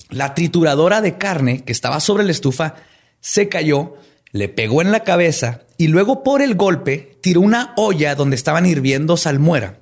la 0.10 0.34
trituradora 0.34 1.02
de 1.02 1.18
carne 1.18 1.64
que 1.64 1.72
estaba 1.72 2.00
sobre 2.00 2.24
la 2.24 2.32
estufa 2.32 2.76
se 3.22 3.48
cayó, 3.48 3.96
le 4.32 4.50
pegó 4.50 4.82
en 4.82 4.92
la 4.92 5.04
cabeza 5.04 5.62
y 5.78 5.88
luego 5.88 6.24
por 6.24 6.42
el 6.42 6.56
golpe 6.56 7.18
tiró 7.22 7.42
una 7.42 7.74
olla 7.78 8.16
donde 8.16 8.36
estaban 8.36 8.66
hirviendo 8.66 9.18
salmuera, 9.18 9.80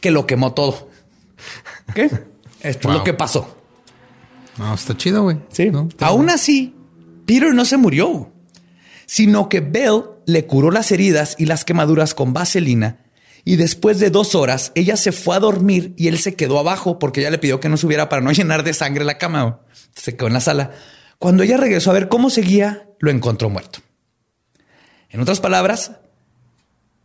que 0.00 0.10
lo 0.10 0.26
quemó 0.26 0.52
todo. 0.52 0.90
¿Qué? 1.94 2.10
Esto 2.60 2.88
es 2.88 2.94
lo 2.94 3.04
que 3.04 3.14
pasó. 3.14 3.56
No, 4.58 4.74
está 4.74 4.96
chido, 4.96 5.22
güey. 5.22 5.38
Sí. 5.50 5.70
¿No? 5.70 5.88
Aún 6.00 6.30
así, 6.30 6.74
Peter 7.26 7.54
no 7.54 7.64
se 7.64 7.76
murió, 7.76 8.32
sino 9.06 9.48
que 9.48 9.60
Bell 9.60 10.02
le 10.26 10.46
curó 10.46 10.70
las 10.70 10.92
heridas 10.92 11.34
y 11.38 11.46
las 11.46 11.64
quemaduras 11.64 12.14
con 12.14 12.32
vaselina. 12.32 12.98
Y 13.44 13.56
después 13.56 13.98
de 13.98 14.10
dos 14.10 14.34
horas, 14.34 14.72
ella 14.74 14.96
se 14.96 15.12
fue 15.12 15.36
a 15.36 15.40
dormir 15.40 15.94
y 15.96 16.08
él 16.08 16.18
se 16.18 16.34
quedó 16.34 16.58
abajo 16.58 16.98
porque 16.98 17.20
ella 17.20 17.30
le 17.30 17.38
pidió 17.38 17.60
que 17.60 17.68
no 17.68 17.76
subiera 17.76 18.08
para 18.08 18.22
no 18.22 18.32
llenar 18.32 18.62
de 18.62 18.74
sangre 18.74 19.04
la 19.04 19.18
cama. 19.18 19.60
Se 19.94 20.16
quedó 20.16 20.28
en 20.28 20.34
la 20.34 20.40
sala. 20.40 20.70
Cuando 21.18 21.42
ella 21.42 21.56
regresó 21.56 21.90
a 21.90 21.94
ver 21.94 22.08
cómo 22.08 22.30
seguía, 22.30 22.88
lo 22.98 23.10
encontró 23.10 23.50
muerto. 23.50 23.80
En 25.10 25.20
otras 25.20 25.40
palabras, 25.40 25.92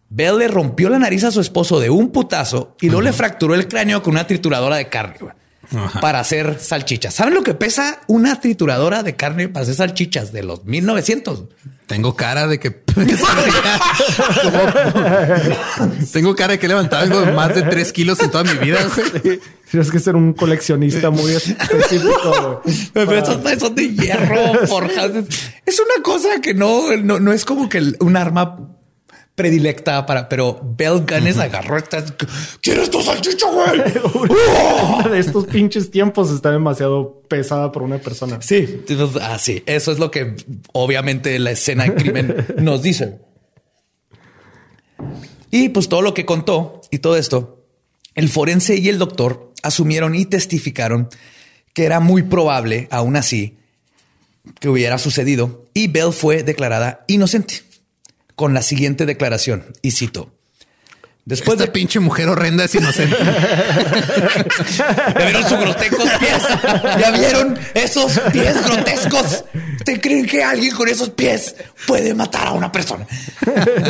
Bell 0.10 0.38
le 0.38 0.48
rompió 0.48 0.90
la 0.90 1.00
nariz 1.00 1.24
a 1.24 1.32
su 1.32 1.42
esposo 1.42 1.80
de 1.80 1.90
un 1.90 2.12
putazo 2.12 2.76
y 2.80 2.88
luego 2.88 3.02
le 3.02 3.14
fracturó 3.14 3.54
el 3.54 3.68
cráneo 3.68 4.02
con 4.02 4.12
una 4.12 4.26
trituradora 4.26 4.78
de 4.78 4.88
carne 4.88 5.18
para 6.00 6.20
hacer 6.20 6.60
salchichas. 6.60 7.14
¿Saben 7.14 7.34
lo 7.34 7.44
que 7.44 7.54
pesa 7.54 8.00
una 8.08 8.40
trituradora 8.40 9.04
de 9.04 9.16
carne 9.16 9.50
para 9.50 9.64
hacer 9.64 9.76
salchichas 9.76 10.32
de 10.32 10.44
los 10.44 10.64
1900? 10.66 11.46
Tengo 11.88 12.16
cara 12.18 12.48
de 12.48 12.60
que 12.60 12.72
tengo 16.12 16.36
cara 16.36 16.52
de 16.54 16.60
que 16.60 16.66
he 16.66 16.70
levantado 16.70 17.26
más 17.34 17.56
de 17.56 17.62
tres 17.64 17.94
kilos 17.94 18.20
en 18.20 18.30
toda 18.30 18.44
mi 18.44 18.56
vida. 18.60 18.80
Tienes 19.72 19.90
que 19.90 20.00
ser 20.00 20.18
un 20.18 20.34
coleccionista 20.34 21.12
muy 21.12 21.32
específico. 21.36 22.62
Pero 22.94 23.26
son 23.26 23.76
de 23.76 23.90
hierro, 23.90 24.68
forjadas. 24.68 25.26
Es 25.66 25.80
una 25.80 26.04
cosa 26.04 26.42
que 26.42 26.54
no, 26.54 26.94
no, 26.98 27.22
no 27.22 27.32
es 27.32 27.46
como 27.46 27.70
que 27.70 27.94
un 28.02 28.18
arma 28.18 28.77
predilecta 29.38 30.04
para, 30.08 30.28
pero 30.28 30.60
Bell 30.64 31.06
Gunness 31.08 31.38
agarró 31.38 31.78
esta. 31.78 32.04
¿Quieres 32.60 32.90
tu 32.90 33.04
salchicha, 33.04 33.46
güey? 33.52 33.82
Una 34.96 35.10
de 35.10 35.20
estos 35.20 35.46
pinches 35.46 35.92
tiempos 35.92 36.32
está 36.32 36.50
demasiado 36.50 37.22
pesada 37.30 37.72
por 37.72 37.84
una 37.84 38.00
persona. 38.00 38.42
Sí, 38.42 38.84
ah, 39.22 39.38
sí. 39.38 39.62
Eso 39.68 39.92
es 39.92 40.00
lo 40.00 40.10
que 40.10 40.36
obviamente 40.74 41.38
la 41.38 41.52
escena 41.52 41.84
de 41.84 41.94
crimen 41.94 42.48
nos 42.58 42.82
dice. 42.82 43.20
Y 45.52 45.70
pues 45.70 45.88
todo 45.88 46.02
lo 46.02 46.16
que 46.16 46.26
contó 46.26 46.82
y 46.90 46.98
todo 46.98 47.16
esto, 47.16 47.64
el 48.16 48.30
forense 48.30 48.78
y 48.78 48.90
el 48.90 48.98
doctor 48.98 49.54
asumieron 49.62 50.16
y 50.16 50.26
testificaron 50.26 51.10
que 51.76 51.86
era 51.86 52.00
muy 52.00 52.24
probable, 52.24 52.88
aún 52.90 53.16
así, 53.16 53.56
que 54.60 54.68
hubiera 54.68 54.98
sucedido 54.98 55.68
y 55.76 55.90
Bell 55.90 56.12
fue 56.12 56.42
declarada 56.42 57.06
inocente 57.08 57.67
con 58.38 58.54
la 58.54 58.62
siguiente 58.62 59.08
declaración, 59.08 59.66
y 59.82 59.92
cito. 59.92 60.30
Después 61.26 61.58
de 61.58 61.68
pinche 61.68 62.00
mujer 62.00 62.30
horrenda 62.30 62.66
es 62.66 62.76
inocente. 62.76 63.18
¿Ya 64.78 65.26
vieron 65.26 65.44
sus 65.44 65.60
grotescos 65.60 66.10
pies? 66.20 66.44
¿Ya 67.00 67.12
vieron 67.12 67.60
esos 67.74 68.20
pies 68.32 68.64
grotescos? 68.64 69.44
¿Te 69.84 70.00
creen 70.00 70.28
que 70.28 70.44
alguien 70.44 70.76
con 70.76 70.88
esos 70.88 71.10
pies 71.10 71.56
puede 71.88 72.14
matar 72.14 72.48
a 72.48 72.52
una 72.52 72.72
persona? 72.72 73.08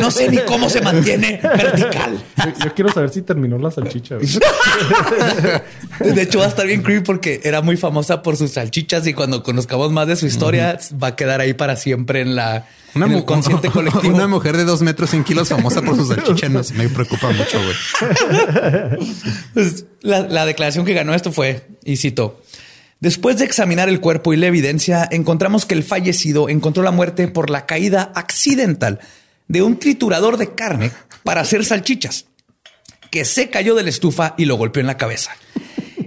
No 0.00 0.10
sé 0.10 0.30
ni 0.30 0.38
cómo 0.38 0.70
se 0.70 0.80
mantiene 0.80 1.40
vertical. 1.42 2.18
Yo, 2.64 2.74
quiero 2.74 2.90
saber 2.90 3.10
si 3.10 3.20
terminó 3.20 3.58
la 3.58 3.70
salchicha. 3.70 4.16
De 6.00 6.22
hecho, 6.22 6.38
va 6.38 6.46
a 6.46 6.48
estar 6.48 6.66
bien 6.66 6.82
creepy 6.82 7.04
porque 7.04 7.42
era 7.44 7.60
muy 7.60 7.76
famosa 7.76 8.22
por 8.22 8.38
sus 8.38 8.52
salchichas 8.52 9.06
y 9.06 9.12
cuando 9.12 9.42
conozcamos 9.42 9.92
más 9.92 10.08
de 10.08 10.16
su 10.16 10.26
historia 10.26 10.78
va 11.00 11.08
a 11.08 11.16
quedar 11.16 11.42
ahí 11.42 11.52
para 11.52 11.76
siempre 11.76 12.22
en 12.22 12.34
la 12.34 12.66
una 13.06 13.24
consciente 13.24 13.70
colectivo. 13.72 14.14
Una 14.14 14.26
mujer 14.26 14.56
de 14.56 14.64
dos 14.64 14.82
metros, 14.82 15.10
cien 15.10 15.24
kilos, 15.24 15.48
famosa 15.48 15.82
por 15.82 15.96
sus 15.96 16.08
salchichas, 16.08 16.72
me 16.72 16.88
preocupa 16.88 17.30
mucho, 17.30 17.60
güey. 17.62 18.98
Pues, 19.54 19.86
la, 20.00 20.46
declaración 20.46 20.84
que 20.84 20.94
ganó 20.94 21.14
esto 21.14 21.32
fue, 21.32 21.66
y 21.84 21.96
cito, 21.96 22.40
Después 23.00 23.38
de 23.38 23.44
examinar 23.44 23.88
el 23.88 24.00
cuerpo 24.00 24.32
y 24.32 24.36
la 24.36 24.48
evidencia, 24.48 25.08
encontramos 25.10 25.66
que 25.66 25.74
el 25.74 25.84
fallecido 25.84 26.48
encontró 26.48 26.82
la 26.82 26.90
muerte 26.90 27.28
por 27.28 27.48
la 27.48 27.64
caída 27.64 28.10
accidental 28.14 28.98
de 29.46 29.62
un 29.62 29.78
triturador 29.78 30.36
de 30.36 30.54
carne 30.54 30.90
para 31.22 31.42
hacer 31.42 31.64
salchichas, 31.64 32.26
que 33.10 33.24
se 33.24 33.50
cayó 33.50 33.76
de 33.76 33.84
la 33.84 33.90
estufa 33.90 34.34
y 34.36 34.46
lo 34.46 34.56
golpeó 34.56 34.80
en 34.80 34.88
la 34.88 34.96
cabeza. 34.96 35.30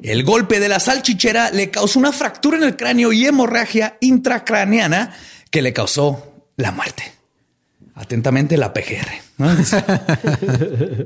El 0.04 0.24
golpe 0.24 0.60
de 0.60 0.68
la 0.68 0.80
salchichera 0.80 1.52
le 1.52 1.70
causó 1.70 2.00
una 2.00 2.12
fractura 2.12 2.58
en 2.58 2.64
el 2.64 2.76
cráneo 2.76 3.14
y 3.14 3.26
hemorragia 3.26 3.98
intracraneana 4.02 5.16
que 5.50 5.62
le 5.62 5.74
causó 5.74 6.31
la 6.62 6.71
muerte. 6.71 7.04
Atentamente 7.95 8.58
la 8.58 8.74
PGR. 8.74 9.10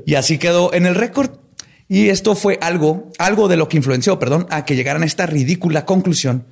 y 0.06 0.14
así 0.14 0.38
quedó 0.38 0.72
en 0.72 0.86
el 0.86 0.94
récord. 0.94 1.30
Y 1.88 2.08
esto 2.08 2.34
fue 2.34 2.58
algo, 2.60 3.12
algo 3.18 3.48
de 3.48 3.56
lo 3.56 3.68
que 3.68 3.76
influenció, 3.76 4.18
perdón, 4.18 4.46
a 4.50 4.64
que 4.64 4.74
llegaran 4.74 5.02
a 5.02 5.06
esta 5.06 5.26
ridícula 5.26 5.84
conclusión. 5.84 6.46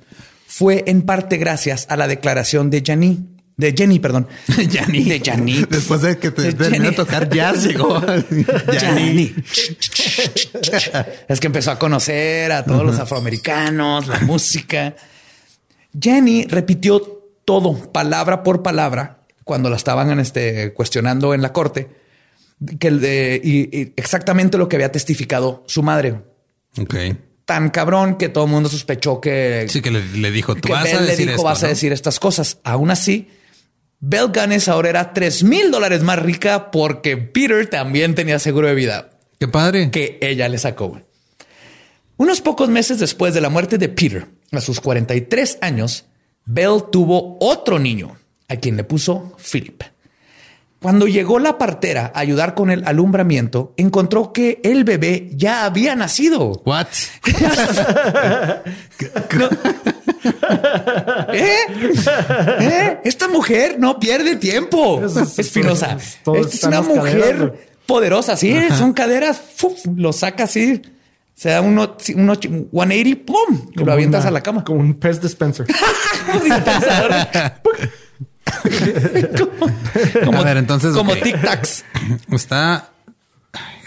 Fue 0.47 0.83
en 0.87 1.01
parte 1.01 1.37
gracias 1.37 1.87
a 1.89 1.97
la 1.97 2.07
declaración 2.07 2.69
de 2.69 2.81
Jenny, 2.85 3.35
de 3.57 3.73
Jenny, 3.75 3.99
perdón. 3.99 4.27
Jenny. 4.47 5.03
De 5.03 5.19
Jenny. 5.19 5.65
Después 5.69 6.01
de 6.01 6.17
que 6.17 6.31
te 6.31 6.53
terminó 6.53 6.89
a 6.89 6.91
tocar 6.91 7.29
jazz, 7.29 7.63
llegó 7.63 8.01
Jenny. 8.79 9.33
es 11.27 11.39
que 11.39 11.47
empezó 11.47 11.71
a 11.71 11.79
conocer 11.79 12.51
a 12.51 12.65
todos 12.65 12.85
los 12.85 12.99
afroamericanos, 12.99 14.07
la 14.07 14.19
música. 14.19 14.95
Jenny 15.97 16.45
repitió 16.45 17.14
todo, 17.45 17.91
palabra 17.91 18.43
por 18.43 18.63
palabra, 18.63 19.25
cuando 19.43 19.69
la 19.69 19.75
estaban 19.75 20.19
este, 20.19 20.73
cuestionando 20.73 21.33
en 21.33 21.41
la 21.41 21.53
corte, 21.53 21.89
que 22.79 22.91
de, 22.91 23.41
y, 23.43 23.93
exactamente 23.95 24.57
lo 24.57 24.67
que 24.67 24.75
había 24.75 24.91
testificado 24.91 25.63
su 25.67 25.83
madre. 25.83 26.21
Ok. 26.79 26.95
Tan 27.45 27.69
cabrón 27.69 28.17
que 28.17 28.29
todo 28.29 28.45
el 28.45 28.51
mundo 28.51 28.69
sospechó 28.69 29.21
que... 29.21 29.67
Sí, 29.69 29.81
que 29.81 29.91
le, 29.91 30.31
dijo, 30.31 30.55
tú 30.55 30.69
vas 30.69 30.91
a 30.93 31.01
decir 31.01 31.27
le 31.27 31.33
dijo, 31.33 31.43
vas 31.43 31.63
a 31.63 31.67
decir 31.67 31.93
estas 31.93 32.19
cosas. 32.19 32.57
Aún 32.63 32.89
así, 32.89 33.29
Bell 33.99 34.31
Gunness 34.33 34.67
ahora 34.67 34.89
era 34.89 35.13
tres 35.13 35.43
mil 35.43 35.69
dólares 35.69 36.01
más 36.01 36.19
rica 36.19 36.71
porque 36.71 37.17
Peter 37.17 37.67
también 37.67 38.15
tenía 38.15 38.39
seguro 38.39 38.67
de 38.67 38.73
vida. 38.73 39.11
Qué 39.39 39.47
padre. 39.47 39.91
Que 39.91 40.17
ella 40.21 40.49
le 40.49 40.57
sacó. 40.57 40.99
Unos 42.17 42.41
pocos 42.41 42.69
meses 42.69 42.99
después 42.99 43.33
de 43.33 43.41
la 43.41 43.49
muerte 43.49 43.77
de 43.77 43.89
Peter, 43.89 44.27
a 44.51 44.61
sus 44.61 44.79
43 44.79 45.59
años, 45.61 46.05
Bell 46.45 46.83
tuvo 46.91 47.37
otro 47.39 47.79
niño, 47.79 48.15
a 48.47 48.57
quien 48.57 48.77
le 48.77 48.83
puso 48.83 49.33
Philip. 49.37 49.81
Cuando 50.81 51.07
llegó 51.07 51.39
la 51.39 51.57
partera 51.57 52.11
a 52.13 52.19
ayudar 52.19 52.53
con 52.53 52.69
el 52.69 52.85
alumbramiento, 52.85 53.73
encontró 53.77 54.31
que 54.31 54.59
el 54.63 54.83
bebé 54.83 55.31
ya 55.33 55.65
había 55.65 55.95
nacido. 55.95 56.61
What? 56.63 56.87
¿Eh? 61.33 61.57
¿Eh? 62.59 62.97
Esta 63.03 63.27
mujer 63.27 63.77
no 63.79 63.99
pierde 63.99 64.35
tiempo. 64.35 65.01
Espinosa. 65.37 65.97
Es, 65.97 66.63
una 66.63 66.81
mujer 66.81 67.69
poderosa. 67.85 68.35
Sí, 68.35 68.55
son 68.77 68.93
caderas. 68.93 69.41
lo 69.95 70.13
saca 70.13 70.45
así. 70.45 70.81
Se 71.35 71.49
da 71.49 71.61
uno, 71.61 71.97
uno 72.15 72.35
180, 72.35 73.25
¡pum! 73.25 73.71
lo 73.75 73.91
avientas 73.91 74.25
a 74.25 74.31
la 74.31 74.41
cama. 74.41 74.63
Como 74.63 74.79
un 74.79 74.93
pez 74.95 75.21
dispenser. 75.21 75.67
como, 80.25 80.39
a 80.39 80.43
ver, 80.43 80.57
entonces. 80.57 80.93
Como 80.95 81.15
tic 81.15 81.41
tacs. 81.41 81.83
Está. 82.31 82.91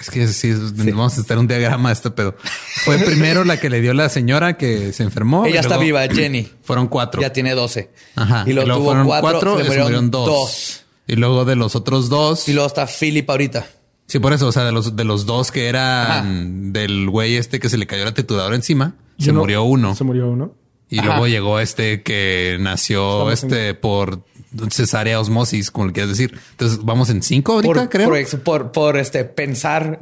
Es 0.00 0.10
que 0.10 0.28
sí, 0.28 0.52
vamos 0.52 1.18
a 1.18 1.20
estar 1.20 1.38
un 1.38 1.48
diagrama 1.48 1.88
de 1.88 1.94
este 1.94 2.10
pedo. 2.10 2.36
Fue 2.84 2.98
primero 2.98 3.44
la 3.44 3.58
que 3.58 3.68
le 3.68 3.80
dio 3.80 3.92
la 3.94 4.08
señora 4.08 4.56
que 4.56 4.92
se 4.92 5.02
enfermó. 5.02 5.44
Ella 5.44 5.60
está 5.60 5.76
viva, 5.76 6.06
Jenny. 6.06 6.48
Fueron 6.62 6.86
cuatro. 6.86 7.20
Ya 7.20 7.32
tiene 7.32 7.54
doce. 7.54 7.90
Ajá. 8.14 8.44
Y, 8.46 8.52
luego, 8.52 8.74
tuvo 8.74 8.84
fueron 8.84 9.06
cuatro, 9.06 9.58
se 9.58 9.64
murieron, 9.64 10.10
dos. 10.10 10.84
Y 11.06 11.16
luego 11.16 11.44
de 11.44 11.56
los 11.56 11.74
otros 11.74 12.08
dos. 12.08 12.48
Y 12.48 12.52
luego 12.52 12.68
está 12.68 12.86
Philip 12.86 13.28
ahorita. 13.28 13.66
Sí, 14.08 14.18
por 14.18 14.32
eso, 14.32 14.46
o 14.48 14.52
sea, 14.52 14.64
de 14.64 14.72
los, 14.72 14.96
de 14.96 15.04
los 15.04 15.26
dos 15.26 15.52
que 15.52 15.68
eran 15.68 16.72
del 16.72 17.10
güey 17.10 17.36
este 17.36 17.60
que 17.60 17.68
se 17.68 17.76
le 17.76 17.86
cayó 17.86 18.06
la 18.06 18.14
trituradora 18.14 18.56
encima, 18.56 18.94
se 19.18 19.32
murió 19.32 19.64
uno. 19.64 19.94
Se 19.94 20.02
murió 20.02 20.28
uno. 20.30 20.54
Y 20.88 21.02
luego 21.02 21.26
llegó 21.26 21.60
este 21.60 22.02
que 22.02 22.56
nació 22.58 23.30
este 23.30 23.74
por 23.74 24.24
cesárea 24.70 25.20
osmosis, 25.20 25.70
como 25.70 25.88
le 25.88 25.92
quieras 25.92 26.10
decir. 26.10 26.38
Entonces 26.52 26.78
vamos 26.82 27.10
en 27.10 27.22
cinco 27.22 27.54
ahorita, 27.54 27.88
creo. 27.88 28.10
Por, 28.42 28.72
por, 28.72 28.96
este 28.96 29.24
pensar, 29.24 29.98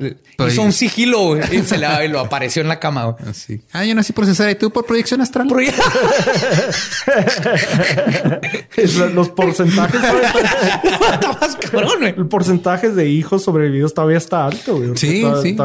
hizo 0.47 0.63
un 0.63 0.73
sigilo 0.73 1.37
y 1.37 1.63
se 1.65 1.79
le 1.79 2.09
lo 2.09 2.21
apareció 2.21 2.63
en 2.63 2.69
la 2.69 2.79
cama. 2.79 3.17
Así. 3.29 3.63
Ah, 3.73 3.85
yo 3.85 3.95
nací 3.95 4.13
por 4.13 4.27
cesárea 4.27 4.53
y 4.53 4.57
tú 4.57 4.71
por 4.71 4.87
proyección 4.87 5.21
astral. 5.21 5.49
Los 9.15 9.29
porcentajes. 9.31 10.01
El 12.17 12.27
porcentaje 12.27 12.91
de 12.91 13.09
hijos 13.09 13.43
sobrevividos 13.43 13.95
todavía 13.95 14.19
está 14.19 14.47
alto. 14.47 14.77
Güey. 14.77 14.97
Sí, 14.97 15.25
sí. 15.43 15.57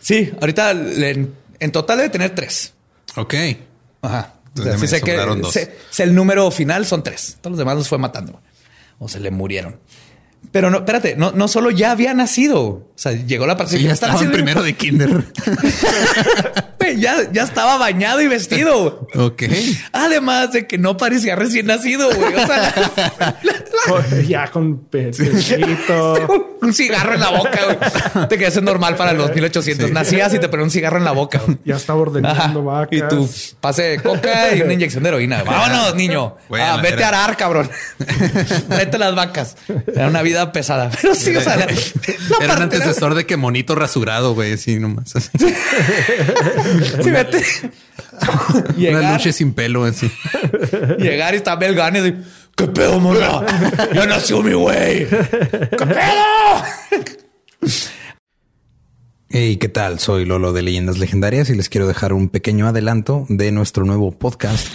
Sí, 0.00 0.32
ahorita 0.40 0.70
en, 0.70 1.34
total 1.72 1.98
debe 1.98 2.10
tener 2.10 2.34
tres. 2.34 2.72
Ok. 3.16 3.34
Ajá 4.02 4.37
sé 4.54 5.00
que 5.00 6.02
el 6.02 6.14
número 6.14 6.50
final 6.50 6.86
son 6.86 7.02
tres. 7.02 7.38
Todos 7.40 7.52
los 7.52 7.58
demás 7.58 7.76
los 7.76 7.88
fue 7.88 7.98
matando 7.98 8.40
o 8.98 9.08
se 9.08 9.20
le 9.20 9.30
murieron. 9.30 9.78
Pero 10.52 10.70
no, 10.70 10.78
espérate, 10.78 11.16
no, 11.16 11.32
no 11.32 11.48
solo 11.48 11.70
ya 11.70 11.90
había 11.90 12.14
nacido. 12.14 12.60
O 12.60 12.92
sea, 12.94 13.12
llegó 13.12 13.46
la 13.46 13.56
parte 13.56 13.80
ya 13.82 13.92
estaba 13.92 14.20
el 14.20 14.30
primero 14.30 14.62
de 14.62 14.74
kinder. 14.74 15.24
Güey, 16.88 17.00
ya, 17.00 17.30
ya 17.32 17.42
estaba 17.42 17.76
bañado 17.78 18.20
y 18.20 18.28
vestido. 18.28 19.06
Ok. 19.18 19.42
Además 19.92 20.52
de 20.52 20.66
que 20.66 20.78
no 20.78 20.96
parecía 20.96 21.34
recién 21.34 21.66
nacido, 21.66 22.08
güey. 22.14 22.34
O 22.34 22.46
sea, 22.46 24.20
ya 24.28 24.50
con 24.50 24.78
pechito. 24.78 26.56
un 26.62 26.72
cigarro 26.74 27.14
en 27.14 27.20
la 27.20 27.30
boca, 27.30 27.58
güey. 27.64 28.28
Te 28.28 28.38
quedas 28.38 28.60
normal 28.62 28.96
para 28.96 29.12
los 29.12 29.34
1800. 29.34 29.90
Nacías 29.90 30.32
y 30.34 30.38
te 30.38 30.48
ponían 30.48 30.64
un 30.64 30.70
cigarro 30.70 30.98
en 30.98 31.04
la 31.04 31.12
boca. 31.12 31.40
güey. 31.44 31.58
Ya 31.64 31.76
estaba 31.76 32.00
ordenando 32.00 32.64
vacas. 32.64 32.88
Y 32.92 33.02
tú 33.08 33.28
pase 33.60 33.82
de 33.82 33.98
coca 34.02 34.54
y 34.54 34.62
una 34.62 34.72
inyección 34.74 35.02
de 35.02 35.08
heroína. 35.10 35.42
Vámonos, 35.42 35.94
niño. 35.94 36.36
Bueno, 36.48 36.64
Ah, 36.68 36.76
vete 36.82 36.94
era- 36.94 37.06
a 37.20 37.24
arar, 37.24 37.36
cabrón. 37.36 37.70
Vete 38.68 38.98
las 38.98 39.14
vacas. 39.14 39.56
Era 39.94 40.08
una 40.08 40.22
vida 40.22 40.52
pesada. 40.52 40.90
Pero 41.00 41.14
sí, 41.14 41.34
o 41.34 41.40
sea, 41.40 41.56
la, 41.56 41.66
la 41.66 41.74
Era 42.44 42.54
un 42.56 42.62
antecesor 42.62 43.14
de 43.14 43.26
que 43.26 43.36
monito 43.36 43.74
rasurado, 43.74 44.34
güey, 44.34 44.52
así 44.54 44.78
nomás. 44.78 45.12
Así. 46.80 46.92
Sí, 47.02 47.10
vete. 47.10 47.42
Una 48.90 49.12
lucha 49.12 49.32
sin 49.32 49.52
pelo, 49.52 49.84
así. 49.84 50.10
llegar 50.98 51.34
y 51.34 51.36
está 51.36 51.56
Bel 51.56 51.74
Gunn 51.74 51.96
y 51.96 52.00
decir, 52.00 52.24
¿qué 52.56 52.66
pedo, 52.66 52.98
morra? 52.98 53.44
Ya 53.94 54.06
nació 54.06 54.42
mi 54.42 54.52
güey. 54.52 55.06
¿Qué 55.08 55.86
pedo? 55.86 56.64
Hey, 59.30 59.56
¿qué 59.58 59.68
tal? 59.68 59.98
Soy 59.98 60.24
Lolo 60.24 60.52
de 60.52 60.62
Leyendas 60.62 60.98
Legendarias 60.98 61.50
y 61.50 61.54
les 61.54 61.68
quiero 61.68 61.86
dejar 61.86 62.12
un 62.12 62.28
pequeño 62.28 62.66
adelanto 62.66 63.26
de 63.28 63.52
nuestro 63.52 63.84
nuevo 63.84 64.10
podcast. 64.10 64.74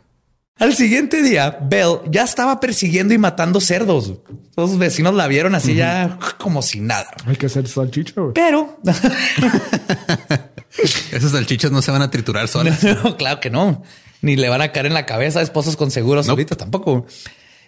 Al 0.59 0.75
siguiente 0.75 1.23
día, 1.23 1.57
Bell 1.61 1.99
ya 2.09 2.23
estaba 2.23 2.59
persiguiendo 2.59 3.13
y 3.13 3.17
matando 3.17 3.59
cerdos. 3.59 4.13
Los 4.55 4.77
vecinos 4.77 5.15
la 5.15 5.27
vieron 5.27 5.55
así 5.55 5.73
ya 5.73 6.19
como 6.37 6.61
si 6.61 6.81
nada. 6.81 7.09
Hay 7.25 7.35
que 7.35 7.47
hacer 7.47 7.67
salchicha, 7.67 8.21
güey. 8.21 8.33
Pero 8.33 8.79
Esos 11.11 11.31
salchichas 11.31 11.71
no 11.71 11.81
se 11.81 11.91
van 11.91 12.01
a 12.01 12.11
triturar 12.11 12.47
solas. 12.47 12.83
No, 13.03 13.17
claro 13.17 13.39
que 13.39 13.49
no. 13.49 13.83
Ni 14.21 14.35
le 14.35 14.49
van 14.49 14.61
a 14.61 14.71
caer 14.71 14.85
en 14.85 14.93
la 14.93 15.05
cabeza 15.05 15.39
a 15.39 15.41
esposos 15.41 15.75
con 15.75 15.89
seguros 15.89 16.29
ahorita 16.29 16.55
tampoco. 16.55 17.05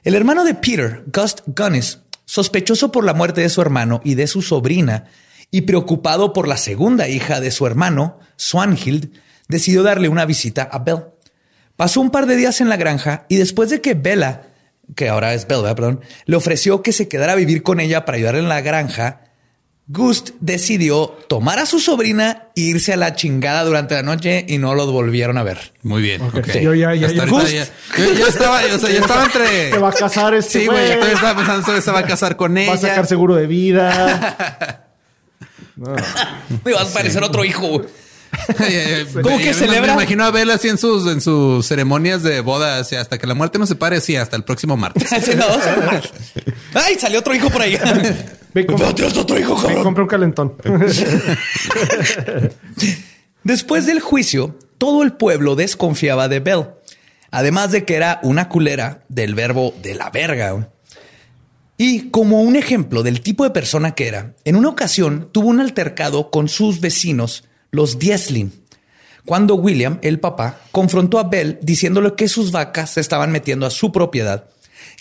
El 0.04 0.16
hermano 0.16 0.44
de 0.44 0.54
Peter, 0.54 1.04
Gust 1.12 1.40
Gunnis, 1.48 2.00
sospechoso 2.26 2.92
por 2.92 3.06
la 3.06 3.14
muerte 3.14 3.42
de 3.42 3.50
su 3.50 3.62
hermano 3.62 4.02
y 4.04 4.16
de 4.16 4.28
su 4.28 4.42
sobrina 4.42 5.06
y 5.50 5.62
preocupado 5.62 6.34
por 6.34 6.48
la 6.48 6.58
segunda 6.58 7.08
hija 7.08 7.40
de 7.40 7.52
su 7.52 7.66
hermano, 7.66 8.20
Swanhild, 8.36 9.12
decidió 9.48 9.84
darle 9.84 10.10
una 10.10 10.26
visita 10.26 10.64
a 10.64 10.80
Bell. 10.80 11.06
Pasó 11.76 12.02
un 12.02 12.12
par 12.12 12.26
de 12.28 12.36
días 12.36 12.62
en 12.62 12.70
la 12.70 12.78
granja 12.78 13.26
y 13.30 13.38
después 13.38 13.70
de 13.70 13.82
que 13.82 13.94
Bella, 13.96 14.44
que 14.96 15.10
ahora 15.10 15.34
es 15.34 15.48
Bella, 15.48 15.74
perdón, 15.76 16.02
le 16.26 16.36
ofreció 16.36 16.82
que 16.84 16.92
se 16.94 17.08
quedara 17.08 17.34
a 17.34 17.36
vivir 17.36 17.64
con 17.64 17.80
ella 17.80 18.06
para 18.06 18.18
ayudarle 18.18 18.42
en 18.42 18.50
la 18.50 18.62
granja, 18.62 19.22
Gust 19.88 20.30
decidió 20.40 21.08
tomar 21.28 21.60
a 21.60 21.66
su 21.66 21.80
sobrina 21.82 22.48
e 22.56 22.62
irse 22.62 22.94
a 22.94 22.96
la 22.98 23.16
chingada 23.16 23.66
durante 23.66 23.96
la 23.96 24.02
noche 24.04 24.46
y 24.48 24.58
no 24.58 24.76
los 24.76 24.90
volvieron 24.92 25.38
a 25.38 25.44
ver. 25.44 25.74
Muy 25.82 26.02
bien. 26.02 26.22
Ok. 26.22 26.38
ok. 26.38 26.48
Yo 26.62 26.74
ya- 26.74 26.96
ya- 26.96 27.12
ya- 27.12 27.20
ahorita 27.24 27.50
ya, 27.50 27.66
yo 27.98 28.14
ya 28.14 28.28
estaba, 28.28 28.62
o 28.64 28.80
sea, 28.80 28.90
ya 28.90 29.00
estaba 29.00 29.26
entre. 29.26 29.72
Se 29.72 29.78
va 29.80 29.90
a 29.90 29.94
casar 29.94 30.34
este 30.36 30.60
Sí, 30.62 30.66
güey. 30.68 30.88
Yo 30.88 30.94
todavía 30.96 31.16
estaba 31.16 31.36
pensando, 31.36 31.82
se 31.82 31.92
va 31.92 32.00
a 32.00 32.06
casar 32.06 32.38
con 32.38 32.58
ella. 32.58 32.70
Va 32.70 32.76
a 32.76 32.80
sacar 32.80 33.08
seguro 33.08 33.36
de 33.36 33.46
vida. 33.48 34.80
Me 35.76 36.72
va 36.72 36.82
a 36.82 36.86
parecer 36.86 37.24
otro 37.24 37.44
hijo. 37.44 37.82
Güey. 38.58 39.06
¿Cómo 39.24 39.38
que 39.38 39.54
celebra? 39.54 39.96
Me 39.96 40.02
imagino 40.04 40.24
a 40.24 40.32
Bella 40.32 40.56
así 40.56 40.70
en 40.70 40.78
sus, 40.78 41.08
en 41.08 41.22
sus 41.22 41.66
ceremonias 41.66 42.24
de 42.24 42.42
boda, 42.42 42.80
así 42.80 42.96
hasta 42.96 43.18
que 43.18 43.28
la 43.28 43.34
muerte 43.34 43.60
nos 43.60 43.70
separe, 43.70 44.02
sí, 44.02 44.16
hasta 44.16 44.36
el 44.36 44.44
próximo 44.44 44.76
martes. 44.78 45.12
Hace 45.12 45.36
dos 45.36 45.64
semanas. 45.64 46.10
Ay, 46.74 46.96
salió 47.00 47.20
otro 47.20 47.34
hijo 47.36 47.50
por 47.50 47.62
ahí. 47.62 47.78
Compra, 48.68 48.90
Otro, 48.90 49.40
hijo, 49.40 49.60
cabrón. 49.60 49.82
compra 49.84 50.04
un 50.04 50.08
calentón. 50.10 50.54
Después 53.44 53.86
del 53.88 54.00
juicio, 54.00 54.58
todo 54.78 55.02
el 55.04 55.14
pueblo 55.14 55.56
desconfiaba 55.56 56.28
de 56.28 56.40
Bell. 56.40 56.68
Además 57.32 57.72
de 57.72 57.84
que 57.84 57.96
era 57.96 58.20
una 58.22 58.50
culera 58.50 59.06
del 59.10 59.34
verbo 59.34 59.74
de 59.82 59.96
la 59.96 60.12
verga. 60.12 60.70
Y 61.78 62.12
como 62.12 62.42
un 62.42 62.56
ejemplo 62.56 63.02
del 63.02 63.22
tipo 63.22 63.44
de 63.44 63.50
persona 63.50 63.96
que 63.96 64.08
era, 64.08 64.36
en 64.46 64.56
una 64.56 64.70
ocasión 64.70 65.30
tuvo 65.32 65.48
un 65.48 65.60
altercado 65.60 66.30
con 66.30 66.48
sus 66.48 66.80
vecinos, 66.80 67.46
los 67.74 67.98
Dieslin, 67.98 68.54
cuando 69.26 69.56
William, 69.56 69.98
el 70.04 70.20
papá, 70.20 70.60
confrontó 70.72 71.18
a 71.18 71.24
Bell 71.24 71.58
diciéndole 71.62 72.14
que 72.14 72.28
sus 72.28 72.52
vacas 72.52 72.92
se 72.92 73.02
estaban 73.02 73.32
metiendo 73.32 73.66
a 73.66 73.72
su 73.72 73.92
propiedad, 73.92 74.46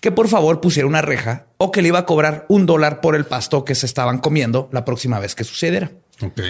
que 0.00 0.10
por 0.10 0.26
favor 0.28 0.60
pusiera 0.62 0.88
una 0.88 1.02
reja 1.02 1.46
o 1.58 1.70
que 1.70 1.82
le 1.82 1.88
iba 1.88 1.98
a 1.98 2.06
cobrar 2.06 2.46
un 2.48 2.64
dólar 2.64 3.02
por 3.02 3.14
el 3.14 3.26
pasto 3.26 3.64
que 3.64 3.74
se 3.74 3.84
estaban 3.84 4.18
comiendo 4.18 4.70
la 4.72 4.86
próxima 4.86 5.20
vez 5.20 5.34
que 5.34 5.44
sucediera. 5.44 5.92
Ok. 6.22 6.40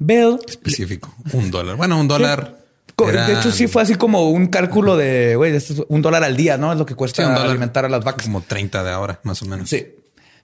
Bell 0.00 0.40
Específico. 0.48 1.14
Un 1.32 1.50
dólar. 1.50 1.76
Bueno, 1.76 2.00
un 2.00 2.08
dólar. 2.08 2.56
Era 3.06 3.28
De 3.28 3.34
hecho, 3.34 3.52
sí 3.52 3.68
fue 3.68 3.82
así 3.82 3.94
como 3.94 4.30
un 4.30 4.48
cálculo 4.48 4.96
de, 4.96 5.36
güey, 5.36 5.56
un 5.86 6.02
dólar 6.02 6.24
al 6.24 6.36
día, 6.36 6.58
¿no? 6.58 6.72
Es 6.72 6.78
lo 6.78 6.86
que 6.86 6.96
cuesta 6.96 7.32
alimentar 7.36 7.84
a 7.84 7.88
las 7.88 8.02
vacas. 8.02 8.26
Como 8.26 8.40
30 8.40 8.82
de 8.82 8.90
ahora, 8.90 9.20
más 9.22 9.40
o 9.42 9.46
menos. 9.46 9.70
Sí. 9.70 9.94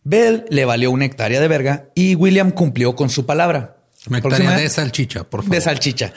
Bell 0.04 0.44
le 0.48 0.64
valió 0.64 0.92
una 0.92 1.06
hectárea 1.06 1.40
de 1.40 1.48
verga 1.48 1.86
y 1.96 2.14
William 2.14 2.52
cumplió 2.52 2.94
con 2.94 3.10
su 3.10 3.26
palabra. 3.26 3.78
Una 4.08 4.20
Próxima- 4.20 4.44
hectárea 4.50 4.62
de 4.64 4.70
salchicha, 4.70 5.24
por 5.24 5.42
favor. 5.42 5.54
de 5.54 5.60
salchicha. 5.60 6.12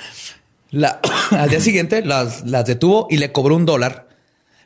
La- 0.71 0.99
al 1.31 1.49
día 1.49 1.61
siguiente 1.61 2.03
las, 2.03 2.45
las 2.45 2.65
detuvo 2.65 3.07
y 3.09 3.17
le 3.17 3.31
cobró 3.31 3.55
un 3.55 3.65
dólar 3.65 4.07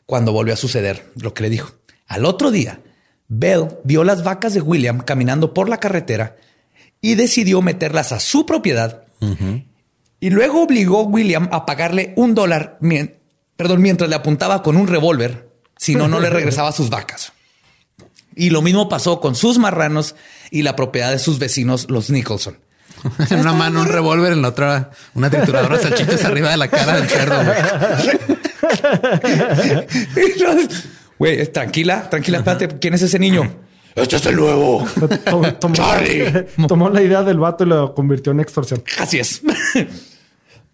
cuando 0.05 0.31
volvió 0.33 0.53
a 0.53 0.57
suceder 0.57 1.05
lo 1.15 1.33
que 1.33 1.43
le 1.43 1.49
dijo. 1.49 1.71
Al 2.07 2.25
otro 2.25 2.51
día, 2.51 2.79
Bell 3.27 3.67
vio 3.83 4.03
las 4.03 4.23
vacas 4.23 4.53
de 4.53 4.61
William 4.61 4.99
caminando 5.01 5.53
por 5.53 5.69
la 5.69 5.79
carretera 5.79 6.35
y 6.99 7.15
decidió 7.15 7.61
meterlas 7.61 8.11
a 8.11 8.19
su 8.19 8.45
propiedad. 8.45 9.03
Y 10.19 10.29
luego 10.31 10.63
obligó 10.63 10.99
a 10.99 11.03
William 11.03 11.47
a 11.51 11.65
pagarle 11.65 12.13
un 12.17 12.33
dólar, 12.35 12.77
perdón, 13.55 13.81
mientras 13.81 14.09
le 14.09 14.15
apuntaba 14.15 14.61
con 14.63 14.75
un 14.77 14.87
revólver. 14.87 15.49
Si 15.77 15.95
no, 15.95 16.07
no 16.07 16.19
le 16.19 16.29
regresaba 16.29 16.71
sus 16.71 16.89
vacas. 16.89 17.31
Y 18.35 18.49
lo 18.49 18.61
mismo 18.61 18.89
pasó 18.89 19.19
con 19.19 19.35
sus 19.35 19.57
marranos 19.57 20.15
y 20.51 20.63
la 20.63 20.75
propiedad 20.75 21.11
de 21.11 21.19
sus 21.19 21.39
vecinos, 21.39 21.87
los 21.89 22.09
Nicholson. 22.09 22.57
En 23.29 23.39
una 23.39 23.53
mano 23.53 23.81
un 23.81 23.87
revólver, 23.87 24.33
en 24.33 24.41
la 24.41 24.49
otra 24.49 24.91
una 25.13 25.29
trituradora 25.29 25.77
de 25.77 25.83
salchichas 25.89 26.23
arriba 26.25 26.49
de 26.51 26.57
la 26.57 26.67
cara 26.67 26.95
del 26.97 27.07
cerdo. 27.09 27.37
güey. 31.17 31.47
Tranquila, 31.51 32.09
tranquila, 32.09 32.39
espérate. 32.39 32.67
¿Quién 32.79 32.93
es 32.95 33.01
ese 33.03 33.19
niño? 33.19 33.43
Este 33.95 34.15
es 34.15 34.25
el 34.25 34.35
nuevo. 34.37 34.85
Tom- 35.25 35.53
tomó, 35.59 35.75
Charlie. 35.75 36.45
tomó 36.67 36.89
la 36.89 37.01
idea 37.01 37.23
del 37.23 37.37
vato 37.39 37.63
y 37.63 37.67
lo 37.67 37.93
convirtió 37.93 38.31
en 38.31 38.39
extorsión. 38.39 38.83
Así 38.99 39.19
es. 39.19 39.41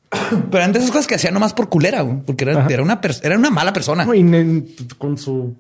Pero 0.10 0.58
eran 0.58 0.72
de 0.72 0.80
esas 0.80 0.92
cosas 0.92 1.08
que 1.08 1.16
hacía 1.16 1.32
nomás 1.32 1.54
por 1.54 1.68
culera, 1.68 2.06
porque 2.26 2.46
era, 2.46 2.66
era 2.70 2.82
una, 2.84 3.02
era 3.24 3.38
una 3.38 3.50
mala 3.50 3.74
persona. 3.74 4.08
Y 4.16 4.76
con 4.98 5.18
su 5.18 5.56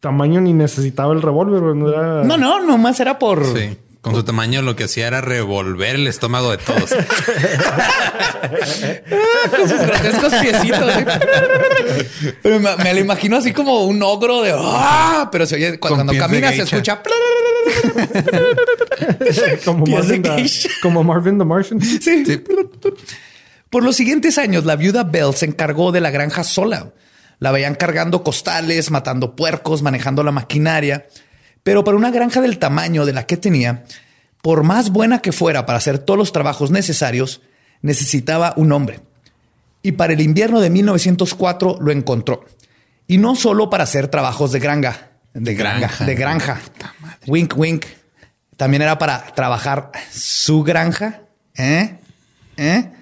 tamaño 0.00 0.40
ni 0.40 0.52
necesitaba 0.54 1.12
el 1.12 1.20
revólver. 1.20 1.60
No, 1.76 1.88
era... 1.90 2.24
No, 2.24 2.38
no, 2.38 2.64
nomás 2.64 2.98
era 3.00 3.18
por. 3.18 3.44
Sí. 3.44 3.76
Con 4.06 4.14
su 4.14 4.22
tamaño 4.22 4.62
lo 4.62 4.76
que 4.76 4.84
hacía 4.84 5.08
era 5.08 5.20
revolver 5.20 5.96
el 5.96 6.06
estómago 6.06 6.52
de 6.52 6.58
todos. 6.58 6.94
con 9.50 9.68
sus 9.68 9.80
grotescos 9.80 10.32
piecitos. 10.34 10.92
¿sí? 10.94 11.04
Pero 12.40 12.60
me, 12.60 12.76
me 12.76 12.94
lo 12.94 13.00
imagino 13.00 13.36
así 13.36 13.52
como 13.52 13.82
un 13.84 14.00
ogro 14.04 14.42
de 14.42 14.54
¡ah! 14.56 15.28
Pero 15.32 15.44
se 15.44 15.56
oye 15.56 15.80
cuando, 15.80 16.04
cuando 16.04 16.16
camina 16.16 16.52
se 16.52 16.62
escucha. 16.62 17.02
como, 19.64 19.84
Marvin 19.86 20.22
the, 20.22 20.46
como 20.82 21.02
Marvin 21.02 21.38
the 21.38 21.44
Martian. 21.44 21.80
Sí. 21.80 22.44
Por 23.70 23.82
los 23.82 23.96
siguientes 23.96 24.38
años, 24.38 24.64
la 24.64 24.76
viuda 24.76 25.02
Bell 25.02 25.34
se 25.34 25.46
encargó 25.46 25.90
de 25.90 26.00
la 26.00 26.10
granja 26.10 26.44
sola. 26.44 26.92
La 27.40 27.50
veían 27.50 27.74
cargando 27.74 28.22
costales, 28.22 28.92
matando 28.92 29.34
puercos, 29.34 29.82
manejando 29.82 30.22
la 30.22 30.30
maquinaria. 30.30 31.06
Pero 31.66 31.82
para 31.82 31.96
una 31.96 32.12
granja 32.12 32.40
del 32.40 32.60
tamaño 32.60 33.04
de 33.06 33.12
la 33.12 33.26
que 33.26 33.36
tenía, 33.36 33.82
por 34.40 34.62
más 34.62 34.90
buena 34.90 35.18
que 35.18 35.32
fuera 35.32 35.66
para 35.66 35.78
hacer 35.78 35.98
todos 35.98 36.16
los 36.16 36.30
trabajos 36.30 36.70
necesarios, 36.70 37.40
necesitaba 37.82 38.54
un 38.56 38.70
hombre. 38.70 39.00
Y 39.82 39.90
para 39.90 40.12
el 40.12 40.20
invierno 40.20 40.60
de 40.60 40.70
1904 40.70 41.78
lo 41.80 41.90
encontró. 41.90 42.44
Y 43.08 43.18
no 43.18 43.34
solo 43.34 43.68
para 43.68 43.82
hacer 43.82 44.06
trabajos 44.06 44.52
de 44.52 44.60
granja, 44.60 45.10
de 45.34 45.56
granja, 45.56 46.04
de 46.04 46.14
granja. 46.14 46.60
Wink, 47.26 47.58
wink. 47.58 47.84
También 48.56 48.82
era 48.82 48.96
para 48.96 49.34
trabajar 49.34 49.90
su 50.12 50.62
granja, 50.62 51.22
¿eh? 51.56 51.98
¿Eh? 52.56 52.92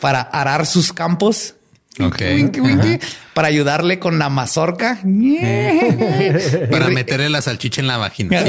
Para 0.00 0.20
arar 0.20 0.66
sus 0.66 0.92
campos 0.92 1.56
para 3.34 3.48
ayudarle 3.48 3.98
con 3.98 4.18
la 4.18 4.28
mazorca. 4.28 4.98
para 6.70 6.88
meterle 6.88 7.28
la 7.30 7.42
salchicha 7.42 7.80
en 7.80 7.86
la 7.86 7.98
vagina. 7.98 8.42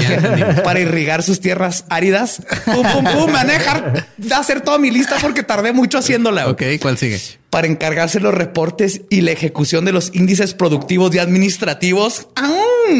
para 0.64 0.80
irrigar 0.80 1.24
sus 1.24 1.40
tierras 1.40 1.86
áridas. 1.90 2.42
Pum, 2.66 2.84
pum, 2.84 3.04
pum, 3.04 3.32
manejar. 3.32 4.08
hacer 4.36 4.62
toda 4.62 4.78
mi 4.78 4.92
lista 4.92 5.18
porque 5.22 5.44
tardé 5.44 5.74
mucho 5.74 5.98
haciéndola. 5.98 6.50
Ok, 6.50 6.64
¿cuál 6.82 6.98
sigue? 6.98 7.20
Para 7.56 7.68
encargarse 7.68 8.20
los 8.20 8.34
reportes 8.34 9.04
y 9.10 9.22
la 9.22 9.32
ejecución 9.32 9.86
de 9.86 9.94
los 9.94 10.14
índices 10.14 10.54
productivos 10.54 11.16
y 11.16 11.20
administrativos. 11.20 12.28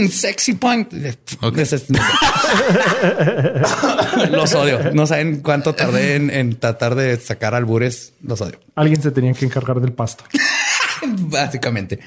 sexy 0.10 0.54
point. 0.54 0.94
los 4.32 4.56
odio. 4.56 4.94
No 4.94 5.08
saben 5.08 5.42
cuánto 5.42 5.76
tardé 5.76 6.16
en, 6.16 6.30
en 6.30 6.58
tratar 6.58 6.96
de 6.96 7.20
sacar 7.20 7.54
albures. 7.54 8.14
Los 8.22 8.40
odio. 8.40 8.62
Alguien 8.76 9.02
se 9.02 9.12
tenía 9.12 9.34
que 9.34 9.44
encargar 9.44 9.82
del 9.82 9.92
pasto. 9.92 10.24
básicamente. 11.06 12.00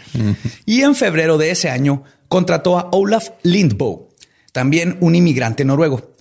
Y 0.64 0.80
en 0.80 0.94
febrero 0.94 1.36
de 1.36 1.50
ese 1.50 1.68
año 1.68 2.04
contrató 2.28 2.78
a 2.78 2.88
Olaf 2.92 3.28
Lindboe, 3.42 4.08
también 4.52 4.96
un 5.00 5.14
inmigrante 5.14 5.66
noruego. 5.66 6.14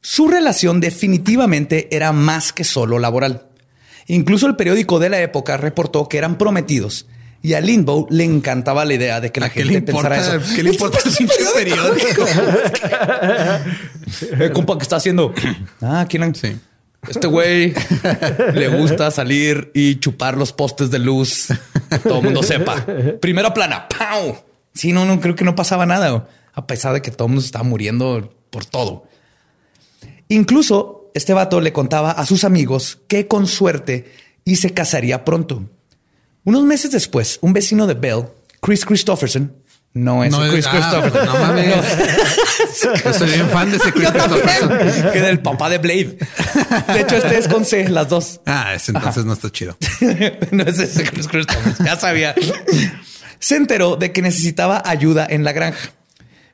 Su 0.00 0.26
relación 0.26 0.80
definitivamente 0.80 1.94
era 1.94 2.10
más 2.10 2.52
que 2.52 2.64
solo 2.64 2.98
laboral. 2.98 3.47
Incluso 4.08 4.46
el 4.46 4.56
periódico 4.56 4.98
de 4.98 5.10
la 5.10 5.20
época 5.20 5.56
reportó 5.56 6.08
que 6.08 6.18
eran 6.18 6.36
prometidos 6.38 7.06
y 7.40 7.54
a 7.54 7.60
Lindbow 7.60 8.06
le 8.10 8.24
encantaba 8.24 8.84
la 8.84 8.94
idea 8.94 9.20
de 9.20 9.30
que 9.30 9.40
la 9.40 9.48
gente 9.48 9.80
pensara 9.82 10.18
eso. 10.18 10.54
¿Qué 10.56 10.62
le 10.62 10.70
importa 10.70 10.98
el 11.06 11.28
periódico? 11.54 12.24
el 14.44 14.52
compa 14.52 14.76
que 14.76 14.82
está 14.82 14.96
haciendo. 14.96 15.32
Ah, 15.80 16.06
¿quién? 16.08 16.34
Sí. 16.34 16.56
Este 17.08 17.28
güey 17.28 17.74
le 18.54 18.68
gusta 18.68 19.10
salir 19.12 19.70
y 19.72 20.00
chupar 20.00 20.36
los 20.36 20.52
postes 20.52 20.90
de 20.90 20.98
luz. 20.98 21.48
Que 21.88 21.98
todo 21.98 22.18
el 22.18 22.24
mundo 22.24 22.42
sepa. 22.42 22.84
Primera 23.20 23.54
plana. 23.54 23.86
¡Pau! 23.88 24.36
Sí, 24.74 24.92
no, 24.92 25.04
no 25.04 25.20
creo 25.20 25.36
que 25.36 25.44
no 25.44 25.54
pasaba 25.54 25.86
nada. 25.86 26.28
A 26.54 26.66
pesar 26.66 26.92
de 26.92 27.02
que 27.02 27.12
todo 27.12 27.26
el 27.26 27.34
mundo 27.34 27.44
estaba 27.44 27.62
muriendo 27.62 28.34
por 28.50 28.64
todo. 28.64 29.06
Incluso 30.28 30.97
este 31.18 31.34
vato 31.34 31.60
le 31.60 31.72
contaba 31.72 32.12
a 32.12 32.24
sus 32.24 32.44
amigos 32.44 33.00
que 33.08 33.26
con 33.26 33.48
suerte 33.48 34.12
y 34.44 34.54
se 34.54 34.70
casaría 34.70 35.24
pronto. 35.24 35.68
Unos 36.44 36.62
meses 36.62 36.92
después, 36.92 37.40
un 37.42 37.52
vecino 37.52 37.88
de 37.88 37.94
Bell, 37.94 38.26
Chris 38.60 38.84
Christopherson, 38.84 39.52
no 39.94 40.22
es 40.22 40.32
Chris 40.32 40.66
ah, 40.68 40.70
Christopherson. 40.70 41.26
No 41.26 41.32
mames. 41.32 41.74
Yo 43.04 43.12
soy 43.14 43.30
bien 43.30 43.48
fan 43.48 43.68
de 43.72 43.78
ese 43.78 43.92
Chris 43.92 44.10
Christopherson. 44.12 45.12
Que 45.12 45.20
del 45.20 45.40
papá 45.40 45.68
de 45.68 45.78
Blade. 45.78 46.18
De 46.92 47.00
hecho, 47.00 47.16
este 47.16 47.36
es 47.36 47.48
con 47.48 47.64
C, 47.64 47.88
las 47.88 48.08
dos. 48.08 48.40
Ah, 48.46 48.74
ese 48.74 48.92
entonces 48.92 49.24
no 49.24 49.32
está 49.32 49.50
chido. 49.50 49.76
no 50.52 50.62
es 50.62 50.78
ese 50.78 51.02
Chris 51.02 51.26
Christopherson. 51.26 51.84
Ya 51.84 51.96
sabía. 51.96 52.32
Se 53.40 53.56
enteró 53.56 53.96
de 53.96 54.12
que 54.12 54.22
necesitaba 54.22 54.84
ayuda 54.86 55.26
en 55.28 55.42
la 55.42 55.50
granja. 55.50 55.90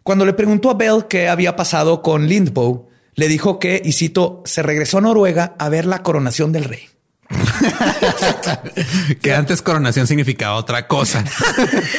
Cuando 0.02 0.24
le 0.24 0.32
preguntó 0.32 0.70
a 0.70 0.74
Bell 0.74 1.04
qué 1.06 1.28
había 1.28 1.54
pasado 1.54 2.00
con 2.00 2.28
Lindbow, 2.28 2.88
le 3.14 3.28
dijo 3.28 3.58
que, 3.58 3.80
y 3.84 3.92
cito, 3.92 4.42
se 4.44 4.62
regresó 4.62 4.98
a 4.98 5.00
Noruega 5.02 5.54
a 5.58 5.68
ver 5.68 5.86
la 5.86 6.02
coronación 6.02 6.52
del 6.52 6.64
rey. 6.64 6.88
que 9.22 9.34
antes 9.34 9.62
coronación 9.62 10.06
significaba 10.06 10.56
otra 10.56 10.86
cosa. 10.86 11.24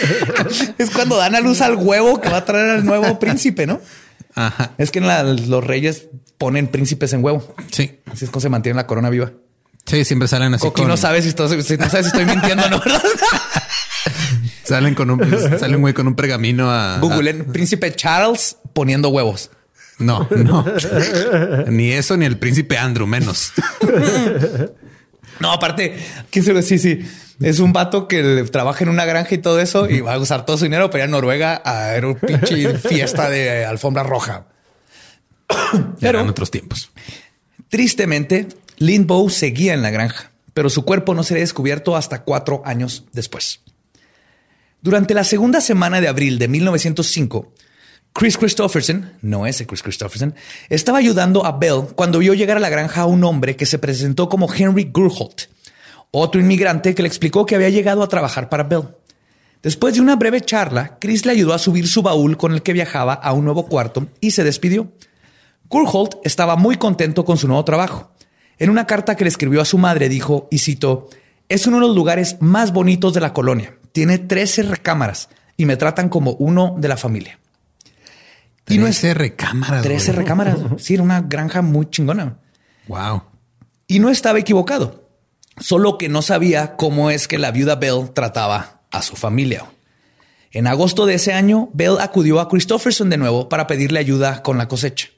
es 0.77 0.91
cuando 0.91 1.17
dan 1.17 1.35
a 1.35 1.39
luz 1.39 1.61
al 1.61 1.75
huevo 1.75 2.21
que 2.21 2.29
va 2.29 2.37
a 2.37 2.45
traer 2.45 2.69
al 2.69 2.85
nuevo 2.85 3.19
príncipe, 3.19 3.65
¿no? 3.65 3.81
Es 4.77 4.91
que 4.91 5.01
los 5.01 5.63
reyes 5.63 6.07
ponen 6.37 6.67
príncipes 6.67 7.13
en 7.13 7.23
huevo. 7.23 7.55
Sí. 7.71 7.99
Así 8.11 8.25
es 8.25 8.31
como 8.31 8.41
se 8.41 8.49
mantiene 8.49 8.75
la 8.75 8.87
corona 8.87 9.09
viva. 9.09 9.31
Sí, 9.85 10.03
siempre 10.03 10.27
salen 10.27 10.53
así. 10.53 10.61
Coqui 10.61 10.83
no 10.83 10.97
sabes 10.97 11.25
si, 11.25 11.31
no 11.31 11.47
sabes 11.47 11.67
si 11.67 12.07
estoy 12.07 12.25
mintiendo, 12.25 12.69
¿no? 12.69 12.81
salen 14.63 14.95
con 14.95 15.11
un, 15.11 15.59
salen 15.59 15.79
güey 15.79 15.93
con 15.93 16.07
un 16.07 16.15
pergamino 16.15 16.71
a 16.71 16.97
Google, 16.99 17.45
príncipe 17.45 17.93
Charles 17.95 18.57
poniendo 18.73 19.09
huevos. 19.09 19.51
No, 19.99 20.27
no. 20.35 20.65
ni 21.67 21.91
eso, 21.91 22.17
ni 22.17 22.25
el 22.25 22.37
príncipe 22.37 22.77
Andrew, 22.77 23.07
menos. 23.07 23.53
No, 25.39 25.51
aparte, 25.51 25.97
¿quién 26.29 26.63
Sí, 26.63 26.79
sí. 26.79 26.99
Es 27.41 27.59
un 27.59 27.73
vato 27.73 28.07
que 28.07 28.45
trabaja 28.49 28.83
en 28.83 28.89
una 28.89 29.03
granja 29.03 29.35
y 29.35 29.39
todo 29.39 29.59
eso 29.59 29.89
y 29.89 29.99
va 29.99 30.13
a 30.13 30.19
usar 30.19 30.45
todo 30.45 30.57
su 30.57 30.63
dinero 30.63 30.89
para 30.89 31.03
ir 31.03 31.09
a 31.09 31.11
Noruega 31.11 31.55
a 31.55 31.91
ver 31.91 32.05
un 32.05 32.15
pinche 32.15 32.77
fiesta 32.77 33.29
de 33.29 33.65
alfombra 33.65 34.03
roja. 34.03 34.47
Pero 35.99 36.21
en 36.21 36.29
otros 36.29 36.49
tiempos. 36.49 36.91
Tristemente, 37.67 38.47
Lindbow 38.77 39.29
seguía 39.29 39.73
en 39.73 39.81
la 39.81 39.89
granja, 39.89 40.31
pero 40.53 40.69
su 40.69 40.85
cuerpo 40.85 41.13
no 41.13 41.23
sería 41.23 41.41
descubierto 41.41 41.95
hasta 41.95 42.23
cuatro 42.23 42.61
años 42.65 43.05
después. 43.11 43.61
Durante 44.81 45.13
la 45.13 45.23
segunda 45.23 45.61
semana 45.61 45.99
de 45.99 46.07
abril 46.07 46.37
de 46.39 46.47
1905, 46.47 47.51
Chris 48.17 48.37
Christopherson, 48.37 49.11
no 49.21 49.45
ese 49.45 49.67
Chris 49.67 49.83
Christopherson, 49.83 50.33
estaba 50.69 50.99
ayudando 50.99 51.45
a 51.45 51.51
Bell 51.51 51.87
cuando 51.95 52.19
vio 52.19 52.33
llegar 52.33 52.55
a 52.55 52.61
la 52.61 52.69
granja 52.69 53.01
a 53.01 53.05
un 53.07 53.25
hombre 53.25 53.57
que 53.57 53.65
se 53.65 53.77
presentó 53.77 54.29
como 54.29 54.47
Henry 54.51 54.85
Gurholt, 54.85 55.49
otro 56.11 56.39
inmigrante 56.39 56.95
que 56.95 57.01
le 57.01 57.09
explicó 57.09 57.45
que 57.45 57.55
había 57.55 57.67
llegado 57.67 58.01
a 58.01 58.07
trabajar 58.07 58.47
para 58.47 58.63
Bell. 58.63 58.87
Después 59.61 59.95
de 59.95 59.99
una 59.99 60.15
breve 60.15 60.39
charla, 60.39 60.97
Chris 60.97 61.25
le 61.25 61.33
ayudó 61.33 61.53
a 61.53 61.59
subir 61.59 61.89
su 61.89 62.03
baúl 62.03 62.37
con 62.37 62.53
el 62.53 62.61
que 62.61 62.71
viajaba 62.71 63.15
a 63.15 63.33
un 63.33 63.43
nuevo 63.43 63.65
cuarto 63.65 64.07
y 64.21 64.31
se 64.31 64.45
despidió. 64.45 64.93
Gurholt 65.67 66.15
estaba 66.23 66.55
muy 66.55 66.77
contento 66.77 67.25
con 67.25 67.35
su 67.35 67.49
nuevo 67.49 67.65
trabajo. 67.65 68.13
En 68.57 68.69
una 68.69 68.87
carta 68.87 69.17
que 69.17 69.25
le 69.25 69.29
escribió 69.29 69.59
a 69.59 69.65
su 69.65 69.77
madre 69.77 70.07
dijo, 70.07 70.47
y 70.49 70.59
citó, 70.59 71.09
es 71.49 71.67
uno 71.67 71.81
de 71.81 71.87
los 71.87 71.95
lugares 71.97 72.37
más 72.39 72.71
bonitos 72.71 73.13
de 73.13 73.19
la 73.19 73.33
colonia. 73.33 73.77
Tiene 73.91 74.19
13 74.19 74.63
recámaras 74.63 75.27
y 75.57 75.65
me 75.65 75.75
tratan 75.75 76.07
como 76.07 76.31
uno 76.31 76.75
de 76.77 76.87
la 76.87 76.95
familia. 76.95 77.39
Y 78.67 78.77
no 78.77 78.87
es 78.87 79.01
recámaras. 79.03 79.83
13 79.83 80.11
recámaras. 80.13 80.57
Sí, 80.77 80.95
era 80.95 81.03
una 81.03 81.21
granja 81.21 81.61
muy 81.61 81.89
chingona. 81.89 82.39
Wow. 82.87 83.23
Y 83.87 83.99
no 83.99 84.09
estaba 84.09 84.39
equivocado. 84.39 85.05
Solo 85.59 85.97
que 85.97 86.09
no 86.09 86.21
sabía 86.21 86.75
cómo 86.75 87.11
es 87.11 87.27
que 87.27 87.37
la 87.37 87.51
viuda 87.51 87.75
Bell 87.75 88.11
trataba 88.13 88.81
a 88.91 89.01
su 89.01 89.15
familia. 89.15 89.65
En 90.51 90.67
agosto 90.67 91.05
de 91.05 91.15
ese 91.15 91.33
año, 91.33 91.69
Bell 91.73 91.97
acudió 91.99 92.39
a 92.39 92.49
Christopherson 92.49 93.09
de 93.09 93.17
nuevo 93.17 93.49
para 93.49 93.67
pedirle 93.67 93.99
ayuda 93.99 94.41
con 94.41 94.57
la 94.57 94.67
cosecha. 94.67 95.09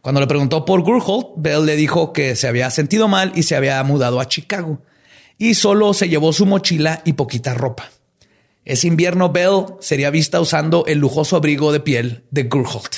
Cuando 0.00 0.20
le 0.20 0.26
preguntó 0.26 0.64
por 0.64 0.80
Gurholt, 0.82 1.34
Bell 1.36 1.66
le 1.66 1.76
dijo 1.76 2.12
que 2.12 2.34
se 2.34 2.48
había 2.48 2.70
sentido 2.70 3.06
mal 3.06 3.32
y 3.34 3.42
se 3.42 3.56
había 3.56 3.82
mudado 3.84 4.20
a 4.20 4.28
Chicago. 4.28 4.82
Y 5.36 5.54
solo 5.54 5.92
se 5.94 6.08
llevó 6.08 6.32
su 6.32 6.46
mochila 6.46 7.02
y 7.04 7.12
poquita 7.12 7.54
ropa. 7.54 7.90
Ese 8.70 8.86
invierno, 8.86 9.30
Bell 9.30 9.64
sería 9.80 10.10
vista 10.10 10.40
usando 10.40 10.84
el 10.86 10.98
lujoso 10.98 11.34
abrigo 11.34 11.72
de 11.72 11.80
piel 11.80 12.22
de 12.30 12.44
Gurholt. 12.44 12.94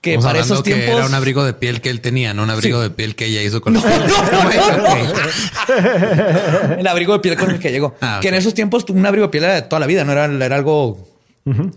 Que 0.00 0.18
para 0.18 0.40
esos 0.40 0.64
tiempos 0.64 0.96
era 0.96 1.06
un 1.06 1.14
abrigo 1.14 1.44
de 1.44 1.52
piel 1.52 1.80
que 1.80 1.90
él 1.90 2.00
tenía, 2.00 2.34
no 2.34 2.42
un 2.42 2.50
abrigo 2.50 2.80
de 2.80 2.90
piel 2.90 3.14
que 3.14 3.26
ella 3.26 3.40
hizo 3.40 3.60
con 3.60 3.76
el 6.78 6.86
abrigo 6.88 7.12
de 7.12 7.20
piel 7.20 7.36
con 7.36 7.52
el 7.52 7.60
que 7.60 7.70
llegó. 7.70 7.94
Ah, 8.00 8.18
que 8.20 8.26
en 8.28 8.34
esos 8.34 8.52
tiempos 8.52 8.84
un 8.88 9.06
abrigo 9.06 9.28
de 9.28 9.30
piel 9.30 9.44
era 9.44 9.54
de 9.54 9.62
toda 9.62 9.78
la 9.78 9.86
vida, 9.86 10.04
no 10.04 10.10
era, 10.10 10.24
era 10.24 10.56
algo 10.56 11.08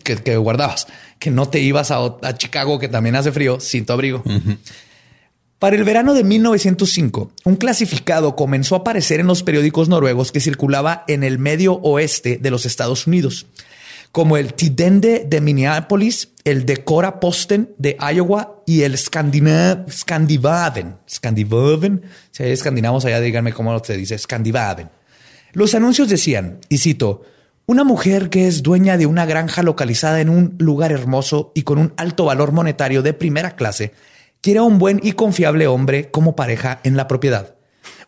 que, 0.03 0.38
guardabas, 0.38 0.88
que 1.19 1.29
no 1.29 1.49
te 1.49 1.59
ibas 1.59 1.91
a, 1.91 2.36
Chicago, 2.36 2.79
que 2.79 2.88
también 2.89 3.15
hace 3.15 3.32
frío, 3.32 3.59
sin 3.59 3.86
tu 3.86 3.93
abrigo. 3.93 4.23
Para 5.62 5.76
el 5.76 5.84
verano 5.84 6.16
de 6.16 6.24
1905, 6.24 7.34
un 7.45 7.55
clasificado 7.55 8.36
comenzó 8.36 8.74
a 8.74 8.80
aparecer 8.80 9.20
en 9.20 9.28
los 9.28 9.43
periódicos 9.43 9.89
noruegos 9.89 10.32
que 10.32 10.39
circulaba 10.39 11.03
en 11.07 11.24
el 11.24 11.38
medio 11.38 11.76
oeste 11.84 12.39
de 12.41 12.49
los 12.49 12.66
Estados 12.66 13.05
Unidos, 13.05 13.45
como 14.12 14.38
el 14.38 14.55
Tidende 14.55 15.24
de 15.30 15.39
Minneapolis, 15.39 16.30
el 16.45 16.66
Decora 16.66 17.20
Posten 17.20 17.76
de 17.78 17.95
Iowa 17.99 18.64
y 18.66 18.82
el 18.82 18.97
Scandinavian. 18.97 19.86
Scandinavian. 21.07 22.01
Si 22.32 22.41
hay 22.41 22.53
escandinavos 22.53 23.05
allá, 23.05 23.22
díganme 23.22 23.53
cómo 23.53 23.84
se 23.84 23.95
dice 23.95 24.18
Scandinavian. 24.18 24.89
Los 25.53 25.76
anuncios 25.76 26.09
decían, 26.09 26.57
y 26.70 26.80
cito, 26.80 27.22
una 27.68 27.84
mujer 27.84 28.32
que 28.32 28.47
es 28.47 28.64
dueña 28.64 28.97
de 28.97 29.05
una 29.05 29.28
granja 29.28 29.62
localizada 29.62 30.22
en 30.22 30.30
un 30.30 30.55
lugar 30.57 30.91
hermoso 30.91 31.51
y 31.53 31.62
con 31.62 31.78
un 31.78 31.93
alto 31.97 32.26
valor 32.26 32.51
monetario 32.51 33.03
de 33.03 33.14
primera 33.14 33.55
clase 33.55 33.93
quiere 34.41 34.59
un 34.59 34.79
buen 34.79 34.99
y 35.03 35.13
confiable 35.13 35.67
hombre 35.67 36.09
como 36.11 36.35
pareja 36.35 36.79
en 36.83 36.97
la 36.97 37.07
propiedad. 37.07 37.55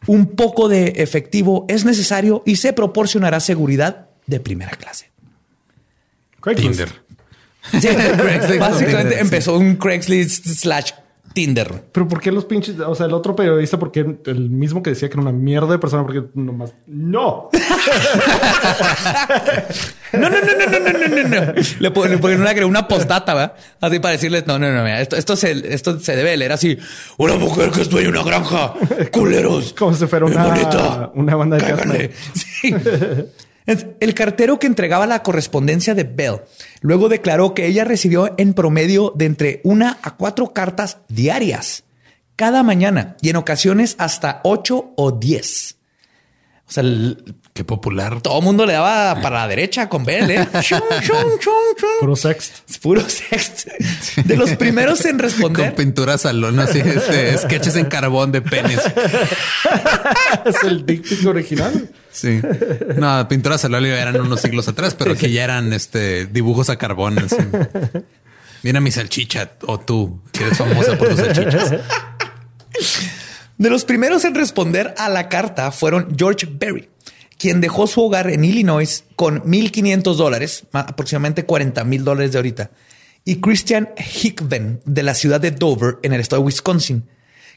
Un 0.06 0.36
poco 0.36 0.68
de 0.68 0.94
efectivo 0.98 1.66
es 1.70 1.86
necesario 1.86 2.44
y 2.46 2.58
se 2.58 2.74
proporcionará 2.74 3.40
seguridad 3.40 4.10
de 4.28 4.40
primera 4.40 4.72
clase. 4.72 5.12
Tinder. 6.56 6.90
Sí, 7.72 7.88
Craigslist. 8.18 8.60
Básicamente 8.60 9.20
empezó 9.20 9.58
un 9.58 9.78
Craigslist 9.78 10.46
slash 10.46 10.92
Tinder. 11.34 11.86
Pero 11.92 12.08
¿por 12.08 12.20
qué 12.20 12.32
los 12.32 12.46
pinches? 12.46 12.80
O 12.80 12.94
sea, 12.96 13.06
el 13.06 13.14
otro 13.14 13.36
periodista, 13.36 13.80
porque 13.80 14.18
el 14.26 14.50
mismo 14.50 14.84
que 14.84 14.92
decía 14.92 15.10
que 15.10 15.14
era 15.14 15.22
una 15.22 15.32
mierda 15.32 15.72
de 15.72 15.80
persona, 15.80 16.04
porque 16.04 16.24
nomás. 16.36 16.74
¡No! 16.86 17.50
no, 20.14 20.30
no, 20.30 20.38
no, 20.40 20.70
no, 20.70 20.80
no, 20.80 21.08
no, 21.08 21.08
no, 21.08 21.46
no. 21.46 21.54
Le 21.80 21.92
ponen 21.92 22.42
una, 22.42 22.66
una 22.66 22.88
postdata, 22.88 23.34
¿verdad? 23.34 23.54
Así 23.82 24.00
para 24.00 24.14
decirles, 24.14 24.46
no, 24.48 24.58
no, 24.60 24.72
no, 24.72 24.84
mira, 24.84 25.02
esto, 25.02 25.16
esto, 25.16 25.36
se, 25.36 25.74
esto 25.74 26.00
se 26.00 26.16
debe 26.16 26.38
leer 26.38 26.52
así. 26.52 26.78
Una 27.18 27.36
mujer 27.36 27.72
que 27.72 27.82
es 27.82 27.90
dueña 27.90 28.12
de 28.12 28.20
una 28.20 28.24
granja. 28.24 28.74
Culeros. 29.12 29.74
Como 29.74 29.94
si 29.94 30.08
fuera 30.08 30.26
una, 30.26 31.12
una 31.14 31.36
banda 31.36 31.58
de 31.58 31.64
carne. 31.64 32.12
Sí. 32.34 32.74
El 33.66 34.14
cartero 34.14 34.60
que 34.60 34.68
entregaba 34.68 35.08
la 35.08 35.24
correspondencia 35.24 35.96
de 35.96 36.04
Bell 36.04 36.42
luego 36.82 37.08
declaró 37.08 37.54
que 37.54 37.66
ella 37.66 37.86
recibió 37.86 38.34
en 38.38 38.54
promedio 38.54 39.14
de 39.16 39.26
entre 39.26 39.62
una 39.64 40.00
a 40.02 40.18
cuatro 40.18 40.52
cartas 40.52 40.98
diarias 41.08 41.84
cada 42.36 42.64
mañana 42.64 43.16
y 43.22 43.30
en 43.30 43.38
ocasiones 43.38 43.96
hasta 44.00 44.42
ocho 44.44 44.92
o 44.98 45.12
diez. 45.12 45.78
O 46.66 46.72
sea, 46.72 46.84
qué 47.54 47.64
popular. 47.64 48.22
Todo 48.22 48.40
el 48.40 48.46
mundo 48.46 48.66
le 48.66 48.74
daba 48.74 49.22
para 49.22 49.42
la 49.42 49.48
derecha 49.48 49.90
con 49.90 50.06
Bell, 50.06 50.32
¿eh? 50.32 50.48
Puro 52.00 52.16
sext. 52.16 52.80
Puro 52.82 53.02
sext. 53.08 53.68
De 54.24 54.38
los 54.38 54.56
primeros 54.56 55.06
en 55.06 55.20
responder. 55.20 55.68
Con 55.68 55.76
pintura 55.76 56.18
salón, 56.18 56.60
así, 56.60 56.80
este, 56.80 57.38
sketches 57.38 57.76
en 57.76 57.86
carbón 57.86 58.32
de 58.32 58.42
penes. 58.42 58.80
es 60.46 60.64
el 60.64 60.86
dick 60.86 61.06
original. 61.28 61.90
Sí. 62.12 62.42
No, 62.98 63.28
pintura 63.28 63.58
salón 63.58 63.86
eran 63.86 64.20
unos 64.20 64.42
siglos 64.42 64.68
atrás, 64.68 64.96
pero 64.96 65.12
aquí 65.12 65.32
ya 65.32 65.44
eran 65.44 65.74
este 65.74 66.26
dibujos 66.28 66.70
a 66.70 66.78
carbón. 66.78 67.20
Así. 67.20 67.38
Mira 68.64 68.80
mi 68.80 68.92
salchicha 68.92 69.52
o 69.68 69.80
tú, 69.80 70.22
que 70.32 70.46
eres 70.46 70.58
famosa 70.58 70.98
por 70.98 71.10
tus 71.10 71.20
salchichas. 71.20 71.74
De 73.64 73.70
los 73.70 73.86
primeros 73.86 74.26
en 74.26 74.36
responder 74.36 74.94
a 74.98 75.08
la 75.08 75.30
carta 75.30 75.72
fueron 75.72 76.18
George 76.18 76.50
Berry, 76.52 76.90
quien 77.38 77.62
dejó 77.62 77.88
su 77.88 78.02
hogar 78.02 78.30
en 78.30 78.44
Illinois 78.44 79.06
con 79.16 79.42
1.500 79.44 80.16
dólares, 80.16 80.66
aproximadamente 80.74 81.46
40 81.46 81.82
mil 81.86 82.04
dólares 82.04 82.34
de 82.34 82.40
ahorita, 82.40 82.72
y 83.24 83.38
Christian 83.38 83.88
Hickben 83.96 84.82
de 84.84 85.04
la 85.04 85.14
ciudad 85.14 85.40
de 85.40 85.52
Dover, 85.52 85.96
en 86.04 86.12
el 86.12 86.20
estado 86.20 86.42
de 86.42 86.48
Wisconsin, 86.48 87.08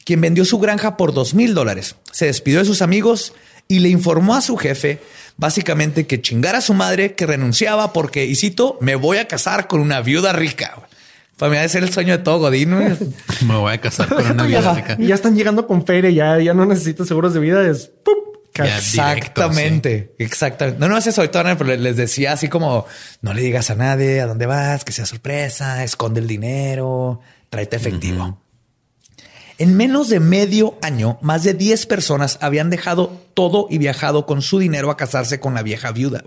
quien 0.04 0.20
vendió 0.20 0.44
su 0.44 0.60
granja 0.60 0.96
por 0.96 1.12
2 1.12 1.34
mil 1.34 1.54
dólares. 1.54 1.96
Se 2.12 2.26
despidió 2.26 2.60
de 2.60 2.66
sus 2.66 2.82
amigos 2.82 3.32
y 3.66 3.80
le 3.80 3.88
informó 3.88 4.36
a 4.36 4.42
su 4.42 4.56
jefe 4.56 5.00
básicamente 5.36 6.06
que 6.06 6.22
chingara 6.22 6.58
a 6.58 6.60
su 6.60 6.72
madre, 6.72 7.16
que 7.16 7.26
renunciaba 7.26 7.92
porque, 7.92 8.26
y 8.26 8.36
cito, 8.36 8.78
me 8.80 8.94
voy 8.94 9.18
a 9.18 9.26
casar 9.26 9.66
con 9.66 9.80
una 9.80 10.02
viuda 10.02 10.32
rica. 10.32 10.85
Para 11.38 11.62
mí, 11.62 11.68
ser 11.68 11.82
el 11.82 11.92
sueño 11.92 12.16
de 12.16 12.24
todo 12.24 12.38
Godín. 12.38 12.70
Me 13.46 13.56
voy 13.56 13.72
a 13.72 13.80
casar 13.80 14.08
con 14.08 14.24
una 14.30 14.44
viuda 14.44 14.74
rica. 14.74 14.96
Y 14.98 15.06
ya 15.06 15.14
están 15.14 15.36
llegando 15.36 15.66
con 15.66 15.84
feria, 15.84 16.10
ya, 16.10 16.40
ya 16.40 16.54
no 16.54 16.64
necesito 16.64 17.04
seguros 17.04 17.34
de 17.34 17.40
vida. 17.40 17.66
Es 17.68 17.90
exactamente, 18.64 20.14
exactamente. 20.18 20.80
No, 20.80 20.88
no 20.88 20.96
es 20.96 21.06
eso 21.06 21.20
ahorita, 21.20 21.58
pero 21.58 21.76
les 21.76 21.96
decía 21.96 22.32
así 22.32 22.48
como 22.48 22.86
no 23.20 23.34
le 23.34 23.42
digas 23.42 23.70
a 23.70 23.74
nadie 23.74 24.20
a 24.20 24.26
dónde 24.26 24.46
vas, 24.46 24.84
que 24.84 24.92
sea 24.92 25.06
sorpresa, 25.06 25.84
esconde 25.84 26.20
el 26.20 26.26
dinero, 26.26 27.20
tráete 27.50 27.76
efectivo. 27.76 28.40
En 29.58 29.76
menos 29.76 30.08
de 30.08 30.20
medio 30.20 30.78
año, 30.82 31.18
más 31.22 31.42
de 31.42 31.54
10 31.54 31.86
personas 31.86 32.38
habían 32.42 32.68
dejado 32.68 33.08
todo 33.34 33.68
y 33.70 33.78
viajado 33.78 34.26
con 34.26 34.42
su 34.42 34.58
dinero 34.58 34.90
a 34.90 34.96
casarse 34.96 35.40
con 35.40 35.54
la 35.54 35.62
vieja 35.62 35.92
viuda. 35.92 36.24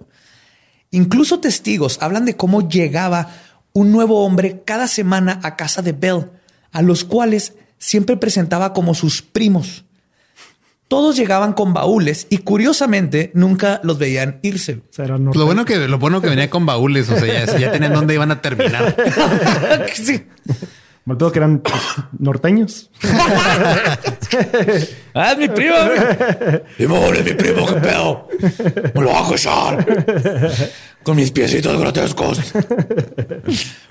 Incluso 0.91 1.39
testigos 1.39 1.99
hablan 2.01 2.25
de 2.25 2.35
cómo 2.35 2.67
llegaba 2.67 3.29
un 3.73 3.91
nuevo 3.91 4.25
hombre 4.25 4.63
cada 4.65 4.87
semana 4.87 5.39
a 5.43 5.55
casa 5.55 5.81
de 5.81 5.91
Bell, 5.91 6.25
a 6.71 6.81
los 6.81 7.03
cuales 7.03 7.53
siempre 7.77 8.17
presentaba 8.17 8.73
como 8.73 8.93
sus 8.93 9.21
primos. 9.21 9.85
Todos 10.87 11.15
llegaban 11.15 11.53
con 11.53 11.73
baúles 11.73 12.25
y 12.29 12.39
curiosamente 12.39 13.31
nunca 13.35 13.79
los 13.83 13.99
veían 13.99 14.39
irse. 14.41 14.81
lo 14.97 15.45
bueno 15.45 15.63
que 15.63 15.87
lo 15.87 15.99
bueno 15.99 16.19
que 16.19 16.29
venía 16.29 16.49
con 16.49 16.65
baúles, 16.65 17.09
o 17.09 17.19
sea, 17.19 17.45
ya, 17.45 17.57
ya 17.59 17.71
tenían 17.71 17.93
dónde 17.93 18.15
iban 18.15 18.31
a 18.31 18.41
terminar. 18.41 18.95
sí. 19.93 20.25
Me 21.05 21.17
que 21.17 21.39
eran 21.39 21.59
pues, 21.59 21.81
norteños. 22.19 22.91
ah, 25.13 25.31
es 25.31 25.37
mi 25.37 25.47
primo. 25.47 25.75
Mi 26.77 26.85
es 26.85 27.25
mi 27.25 27.33
primo, 27.33 27.65
qué 27.65 27.75
pedo. 27.75 28.27
Me 28.93 29.01
lo 29.01 29.09
voy 29.09 29.23
a 29.25 29.29
casar. 29.31 29.87
Con 31.01 31.15
mis 31.15 31.31
piecitos 31.31 31.79
grotescos. 31.79 32.53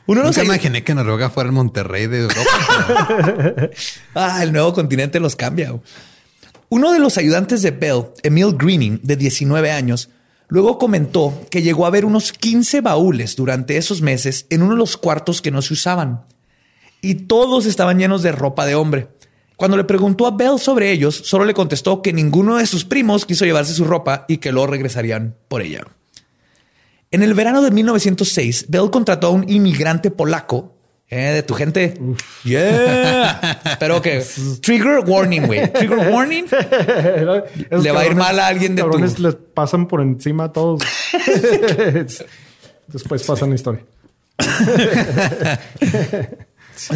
Uno 0.06 0.22
no 0.22 0.32
se 0.32 0.44
imaginé 0.44 0.84
que 0.84 0.94
Noruega 0.94 1.30
fuera 1.30 1.48
el 1.48 1.54
Monterrey 1.54 2.06
de 2.06 2.20
Europa. 2.20 3.70
ah, 4.14 4.42
el 4.42 4.52
nuevo 4.52 4.72
continente 4.72 5.18
los 5.18 5.34
cambia. 5.34 5.74
Uno 6.68 6.92
de 6.92 7.00
los 7.00 7.18
ayudantes 7.18 7.62
de 7.62 7.72
Bell, 7.72 8.10
Emil 8.22 8.54
Greening, 8.56 9.00
de 9.02 9.16
19 9.16 9.72
años, 9.72 10.10
luego 10.48 10.78
comentó 10.78 11.46
que 11.50 11.62
llegó 11.62 11.86
a 11.86 11.90
ver 11.90 12.04
unos 12.04 12.32
15 12.32 12.80
baúles 12.82 13.34
durante 13.34 13.76
esos 13.76 14.02
meses 14.02 14.46
en 14.50 14.62
uno 14.62 14.74
de 14.74 14.78
los 14.78 14.96
cuartos 14.96 15.42
que 15.42 15.50
no 15.50 15.62
se 15.62 15.72
usaban 15.72 16.22
y 17.00 17.26
todos 17.26 17.66
estaban 17.66 17.98
llenos 17.98 18.22
de 18.22 18.32
ropa 18.32 18.66
de 18.66 18.74
hombre. 18.74 19.08
Cuando 19.56 19.76
le 19.76 19.84
preguntó 19.84 20.26
a 20.26 20.30
Bell 20.30 20.58
sobre 20.58 20.92
ellos, 20.92 21.16
solo 21.16 21.44
le 21.44 21.54
contestó 21.54 22.00
que 22.00 22.12
ninguno 22.12 22.56
de 22.56 22.66
sus 22.66 22.84
primos 22.84 23.26
quiso 23.26 23.44
llevarse 23.44 23.74
su 23.74 23.84
ropa 23.84 24.24
y 24.28 24.38
que 24.38 24.52
luego 24.52 24.68
regresarían 24.68 25.34
por 25.48 25.62
ella. 25.62 25.84
En 27.10 27.22
el 27.22 27.34
verano 27.34 27.62
de 27.62 27.70
1906, 27.70 28.66
Bell 28.68 28.90
contrató 28.90 29.28
a 29.28 29.30
un 29.30 29.48
inmigrante 29.48 30.10
polaco 30.10 30.74
eh, 31.10 31.32
de 31.32 31.42
tu 31.42 31.54
gente. 31.54 31.94
Yeah. 32.44 33.62
Espero 33.64 34.02
que 34.02 34.22
trigger 34.60 35.00
warning, 35.06 35.46
güey. 35.46 35.72
Trigger 35.72 36.12
warning. 36.12 36.44
le 37.70 37.90
va 37.90 38.00
a 38.00 38.06
ir 38.06 38.14
mal 38.14 38.38
a 38.38 38.46
alguien 38.46 38.76
de 38.76 38.82
tu. 38.82 38.98
les 38.98 39.16
pasan 39.54 39.88
por 39.88 40.02
encima 40.02 40.44
a 40.44 40.52
todos. 40.52 40.82
Después 42.88 43.22
pasan 43.24 43.48
la 43.48 43.54
historia. 43.54 43.84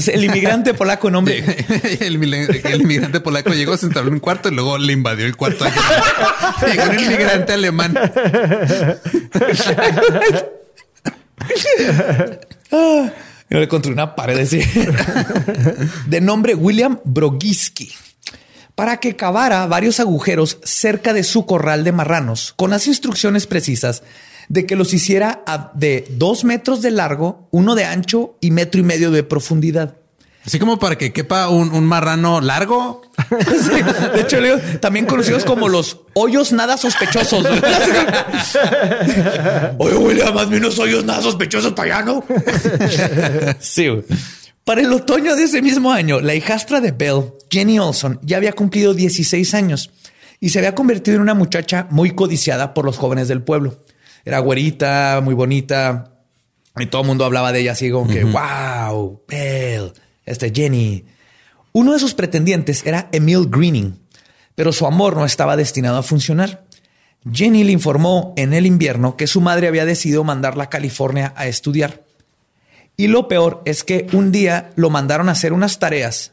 El 0.07 0.25
inmigrante 0.25 0.75
polaco, 0.75 1.11
nombre. 1.11 1.39
El, 2.01 2.15
inmigrante 2.15 3.21
polaco 3.21 3.51
llegó, 3.51 3.77
se 3.77 3.87
instaló 3.87 4.09
en 4.09 4.15
un 4.15 4.21
cuarto 4.21 4.49
y 4.49 4.55
luego 4.55 4.79
le 4.79 4.93
invadió 4.93 5.27
el 5.27 5.37
cuarto. 5.37 5.65
Llegó 6.67 6.91
un 6.91 7.01
inmigrante 7.01 7.53
alemán. 7.53 7.95
y 13.51 13.55
le 13.55 13.63
encontré 13.65 13.93
una 13.93 14.15
pared 14.15 14.39
así. 14.39 14.61
de 16.07 16.21
nombre 16.21 16.55
William 16.55 16.99
Brogiski 17.05 17.93
para 18.75 18.99
que 18.99 19.17
cavara 19.17 19.67
varios 19.67 20.01
agujeros 20.01 20.59
cerca 20.65 21.13
de 21.13 21.25
su 21.25 21.45
corral 21.47 21.85
de 21.85 21.93
marranos 21.93 22.55
con 22.57 22.71
las 22.71 22.87
instrucciones 22.87 23.47
precisas 23.47 24.03
de 24.49 24.67
que 24.67 24.77
los 24.77 24.95
hiciera 24.95 25.43
de 25.75 26.07
dos 26.11 26.45
metros 26.45 26.83
de 26.83 26.91
largo, 26.91 27.49
uno 27.51 27.75
de 27.75 27.85
ancho 27.85 28.37
y 28.41 28.51
metro 28.51 28.81
y 28.81 28.85
medio 28.85 29.11
de 29.11 29.23
profundidad. 29.23 29.97
Así 30.45 30.59
como 30.59 30.81
para 30.81 30.99
que 30.99 31.13
quepa 31.13 31.49
un, 31.49 31.85
marrano 31.85 32.41
largo. 32.41 33.03
de 34.15 34.21
hecho, 34.21 34.39
también 34.81 35.07
conocidos 35.07 35.45
como 35.45 35.69
los 35.69 36.01
hoyos 36.15 36.53
nada 36.53 36.77
sospechosos. 36.77 37.47
Oye, 39.79 39.97
William, 39.97 40.35
más 40.35 40.49
menos 40.49 40.81
hoyos 40.81 41.05
nada 41.05 41.23
sospechosos 41.23 41.75
para 41.75 41.99
allá, 41.99 42.07
¿no? 42.07 42.25
sí. 43.61 43.87
Para 44.65 44.81
el 44.81 44.93
otoño 44.93 45.37
de 45.37 45.45
ese 45.45 45.63
mismo 45.63 45.93
año, 45.93 46.21
la 46.21 46.35
hijastra 46.35 46.81
de 46.81 46.91
Bell, 46.91 47.35
Jenny 47.49 47.79
Olson, 47.79 48.19
ya 48.23 48.37
había 48.37 48.53
cumplido 48.53 48.95
16 48.95 49.55
años 49.55 49.91
y 50.41 50.49
se 50.49 50.59
había 50.59 50.75
convertido 50.75 51.17
en 51.17 51.23
una 51.23 51.35
muchacha 51.35 51.87
muy 51.91 52.11
codiciada 52.13 52.75
por 52.75 52.85
los 52.85 52.97
jóvenes 52.97 53.29
del 53.29 53.43
pueblo 53.43 53.85
era 54.25 54.39
güerita, 54.39 55.21
muy 55.23 55.35
bonita. 55.35 56.13
Y 56.79 56.87
todo 56.87 57.03
el 57.03 57.09
mundo 57.09 57.25
hablaba 57.25 57.53
de 57.53 57.61
ella 57.61 57.73
así 57.73 57.91
como 57.91 58.09
que, 58.09 58.25
wow, 58.25 59.23
Belle, 59.29 59.93
este 60.25 60.53
Jenny. 60.55 61.05
Uno 61.73 61.93
de 61.93 61.99
sus 61.99 62.15
pretendientes 62.15 62.85
era 62.87 63.09
Emil 63.13 63.49
Greening, 63.49 63.99
pero 64.55 64.73
su 64.73 64.87
amor 64.87 65.17
no 65.17 65.25
estaba 65.25 65.57
destinado 65.57 65.99
a 65.99 66.03
funcionar. 66.03 66.65
Jenny 67.31 67.65
le 67.65 67.73
informó 67.73 68.33
en 68.37 68.53
el 68.53 68.67
invierno 68.67 69.17
que 69.17 69.27
su 69.27 69.41
madre 69.41 69.69
había 69.69 69.85
decidido 69.85 70.25
mandarla 70.25 70.65
a 70.65 70.71
California 70.71 71.33
a 71.37 71.47
estudiar. 71.47 72.03
Y 72.97 73.07
lo 73.09 73.29
peor 73.29 73.63
es 73.65 73.85
que 73.85 74.07
un 74.13 74.33
día 74.33 74.71
lo 74.77 74.91
mandaron 74.91 75.29
a 75.29 75.33
hacer 75.33 75.53
unas 75.53 75.79
tareas 75.79 76.33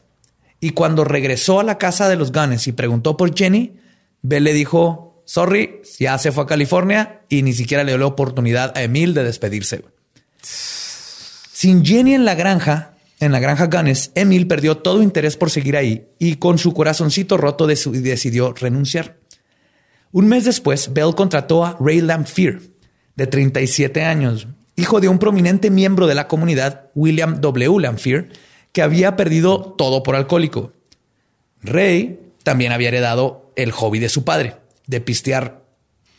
y 0.60 0.70
cuando 0.70 1.04
regresó 1.04 1.58
a 1.58 1.64
la 1.64 1.78
casa 1.78 2.08
de 2.08 2.16
los 2.16 2.32
Gunners 2.32 2.66
y 2.66 2.72
preguntó 2.72 3.16
por 3.16 3.34
Jenny, 3.34 3.78
Belle 4.20 4.44
le 4.44 4.52
dijo, 4.52 5.09
sorry, 5.30 5.82
ya 6.00 6.18
se 6.18 6.32
fue 6.32 6.42
a 6.42 6.46
California 6.48 7.20
y 7.28 7.42
ni 7.42 7.52
siquiera 7.52 7.84
le 7.84 7.92
dio 7.92 7.98
la 7.98 8.06
oportunidad 8.06 8.76
a 8.76 8.82
Emil 8.82 9.14
de 9.14 9.22
despedirse. 9.22 9.84
Sin 10.42 11.84
Jenny 11.84 12.14
en 12.14 12.24
la 12.24 12.34
granja, 12.34 12.94
en 13.20 13.30
la 13.30 13.38
granja 13.38 13.66
Gunness, 13.66 14.10
Emil 14.16 14.48
perdió 14.48 14.78
todo 14.78 15.04
interés 15.04 15.36
por 15.36 15.50
seguir 15.50 15.76
ahí 15.76 16.08
y 16.18 16.36
con 16.36 16.58
su 16.58 16.74
corazoncito 16.74 17.36
roto 17.36 17.68
decidió 17.68 18.54
renunciar. 18.54 19.18
Un 20.10 20.26
mes 20.26 20.44
después, 20.46 20.92
Bell 20.92 21.14
contrató 21.14 21.64
a 21.64 21.76
Ray 21.78 22.00
Lamphere, 22.00 22.58
de 23.14 23.28
37 23.28 24.02
años, 24.02 24.48
hijo 24.74 25.00
de 25.00 25.08
un 25.08 25.20
prominente 25.20 25.70
miembro 25.70 26.08
de 26.08 26.16
la 26.16 26.26
comunidad, 26.26 26.90
William 26.96 27.40
W. 27.40 27.78
Lamphere, 27.78 28.30
que 28.72 28.82
había 28.82 29.14
perdido 29.14 29.74
todo 29.78 30.02
por 30.02 30.16
alcohólico. 30.16 30.72
Ray 31.62 32.18
también 32.42 32.72
había 32.72 32.88
heredado 32.88 33.52
el 33.54 33.70
hobby 33.70 34.00
de 34.00 34.08
su 34.08 34.24
padre, 34.24 34.56
de 34.90 35.00
pistear 35.00 35.64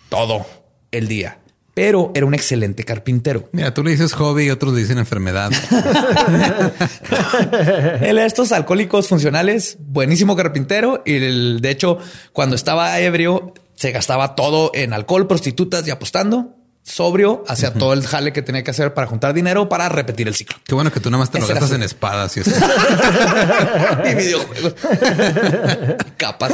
todo 0.10 0.46
el 0.92 1.08
día 1.08 1.42
pero 1.74 2.12
era 2.14 2.26
un 2.26 2.34
excelente 2.34 2.84
carpintero. 2.84 3.50
Mira, 3.54 3.74
tú 3.74 3.84
le 3.84 3.92
dices 3.92 4.14
hobby 4.14 4.46
y 4.46 4.50
otros 4.50 4.74
le 4.74 4.82
dicen 4.82 4.98
enfermedad. 4.98 5.52
Él 8.02 8.18
estos 8.20 8.52
alcohólicos 8.52 9.08
funcionales, 9.08 9.78
buenísimo 9.80 10.36
carpintero 10.36 11.02
y 11.06 11.16
el, 11.16 11.62
de 11.62 11.72
hecho 11.72 11.98
cuando 12.34 12.56
estaba 12.56 13.00
ebrio 13.00 13.54
se 13.74 13.92
gastaba 13.92 14.36
todo 14.36 14.72
en 14.74 14.94
alcohol, 14.94 15.28
prostitutas 15.28 15.88
y 15.88 15.92
apostando. 15.92 16.58
Sobrio, 16.84 17.44
hacía 17.48 17.74
todo 17.74 17.94
el 17.94 18.06
jale 18.06 18.34
que 18.34 18.42
tenía 18.42 18.64
que 18.64 18.72
hacer 18.72 18.96
para 18.96 19.06
juntar 19.06 19.34
dinero 19.34 19.70
para 19.70 19.88
repetir 19.88 20.28
el 20.28 20.34
ciclo. 20.34 20.58
Qué 20.66 20.74
bueno 20.74 20.92
que 20.92 21.00
tú 21.00 21.12
nada 21.12 21.20
más 21.20 21.30
te 21.30 21.40
lo 21.40 21.48
gastas 21.48 21.72
en 21.74 21.84
espadas 21.84 22.36
y 22.38 22.40
eso. 22.40 22.52
y 24.12 24.16
videojuegos. 24.16 24.76
Capas. 26.18 26.54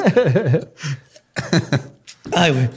Ay, 2.34 2.51
güey. 2.51 2.69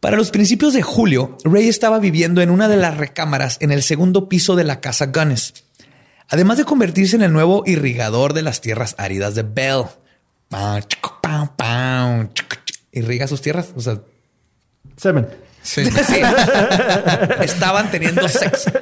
Para 0.00 0.16
los 0.16 0.30
principios 0.30 0.74
de 0.74 0.82
julio, 0.82 1.38
Ray 1.44 1.68
estaba 1.68 2.00
viviendo 2.00 2.40
en 2.42 2.50
una 2.50 2.66
de 2.68 2.76
las 2.76 2.96
recámaras 2.96 3.58
en 3.60 3.70
el 3.70 3.82
segundo 3.82 4.28
piso 4.28 4.56
de 4.56 4.64
la 4.64 4.80
casa 4.80 5.06
Gunness, 5.06 5.54
además 6.28 6.58
de 6.58 6.64
convertirse 6.64 7.14
en 7.14 7.22
el 7.22 7.32
nuevo 7.32 7.62
irrigador 7.66 8.32
de 8.32 8.42
las 8.42 8.60
tierras 8.60 8.96
áridas 8.98 9.36
de 9.36 9.44
Bell. 9.44 9.84
Irriga 12.90 13.28
sus 13.28 13.40
tierras, 13.40 13.72
o 13.76 13.80
sea, 13.80 14.00
semen. 14.96 15.28
Sí. 15.62 15.82
Estaban 17.40 17.88
teniendo 17.92 18.28
sexo. 18.28 18.72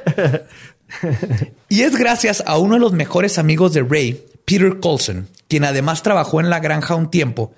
Y 1.69 1.81
es 1.81 1.95
gracias 1.95 2.43
a 2.45 2.57
uno 2.57 2.73
de 2.73 2.79
los 2.79 2.93
mejores 2.93 3.37
amigos 3.37 3.73
de 3.73 3.83
Ray, 3.83 4.25
Peter 4.45 4.79
Colson, 4.79 5.29
quien 5.47 5.63
además 5.63 6.01
trabajó 6.01 6.39
en 6.39 6.49
la 6.49 6.59
granja 6.59 6.95
un 6.95 7.11
tiempo, 7.11 7.53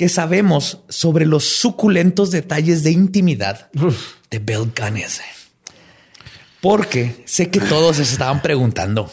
que 0.00 0.08
sabemos 0.08 0.78
sobre 0.88 1.26
los 1.26 1.44
suculentos 1.44 2.30
detalles 2.30 2.82
de 2.82 2.90
intimidad 2.90 3.70
de 4.30 4.38
Bell 4.38 4.72
Gunness. 4.74 5.20
Porque 6.62 7.22
sé 7.26 7.50
que 7.50 7.60
todos 7.60 7.96
se 7.96 8.04
estaban 8.04 8.40
preguntando, 8.40 9.12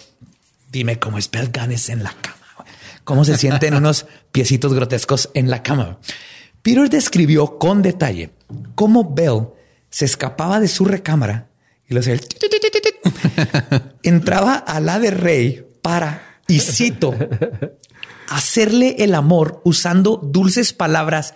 dime 0.71 0.97
cómo 0.97 1.17
es 1.17 1.29
Bell 1.29 1.51
Gunness 1.53 1.89
en 1.89 2.03
la 2.03 2.13
cama, 2.13 2.65
cómo 3.03 3.25
se 3.25 3.35
sienten 3.35 3.73
unos 3.73 4.05
piecitos 4.31 4.73
grotescos 4.73 5.29
en 5.33 5.49
la 5.49 5.61
cama. 5.61 5.99
Peter 6.61 6.89
describió 6.89 7.59
con 7.59 7.81
detalle 7.81 8.29
cómo 8.73 9.13
Bell 9.13 9.47
se 9.89 10.05
escapaba 10.05 10.61
de 10.61 10.69
su 10.69 10.85
recámara 10.85 11.49
y 11.89 11.95
lo 11.95 11.99
hacía. 11.99 12.15
Entraba 14.03 14.55
a 14.55 14.79
la 14.79 14.99
de 14.99 15.11
Rey 15.11 15.67
para, 15.81 16.39
y 16.47 16.61
cito, 16.61 17.13
hacerle 18.27 18.97
el 18.99 19.15
amor 19.15 19.61
usando 19.63 20.19
dulces 20.23 20.73
palabras 20.73 21.33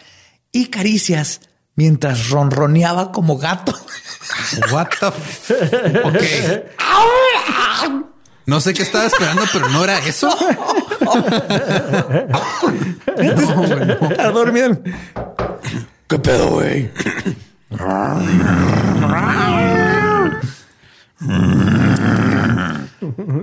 y 0.51 0.67
caricias 0.67 1.41
mientras 1.75 2.29
ronroneaba 2.29 3.11
como 3.11 3.37
gato. 3.37 3.73
What 4.71 4.87
the 4.99 5.07
Ok. 6.03 6.23
No 8.45 8.59
sé 8.59 8.73
qué 8.73 8.81
estaba 8.81 9.05
esperando, 9.05 9.43
pero 9.53 9.69
no 9.69 9.83
era 9.83 9.99
eso. 9.99 10.27
Está 14.09 14.31
dormido. 14.31 14.81
¿Qué 16.07 16.17
pedo, 16.19 16.49
güey? 16.49 16.91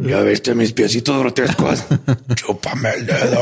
Ya 0.02 0.22
viste 0.22 0.54
mis 0.54 0.72
piecitos 0.72 1.18
grotescos. 1.18 1.84
Chúpame 2.34 2.90
el 2.90 3.06
dedo. 3.06 3.40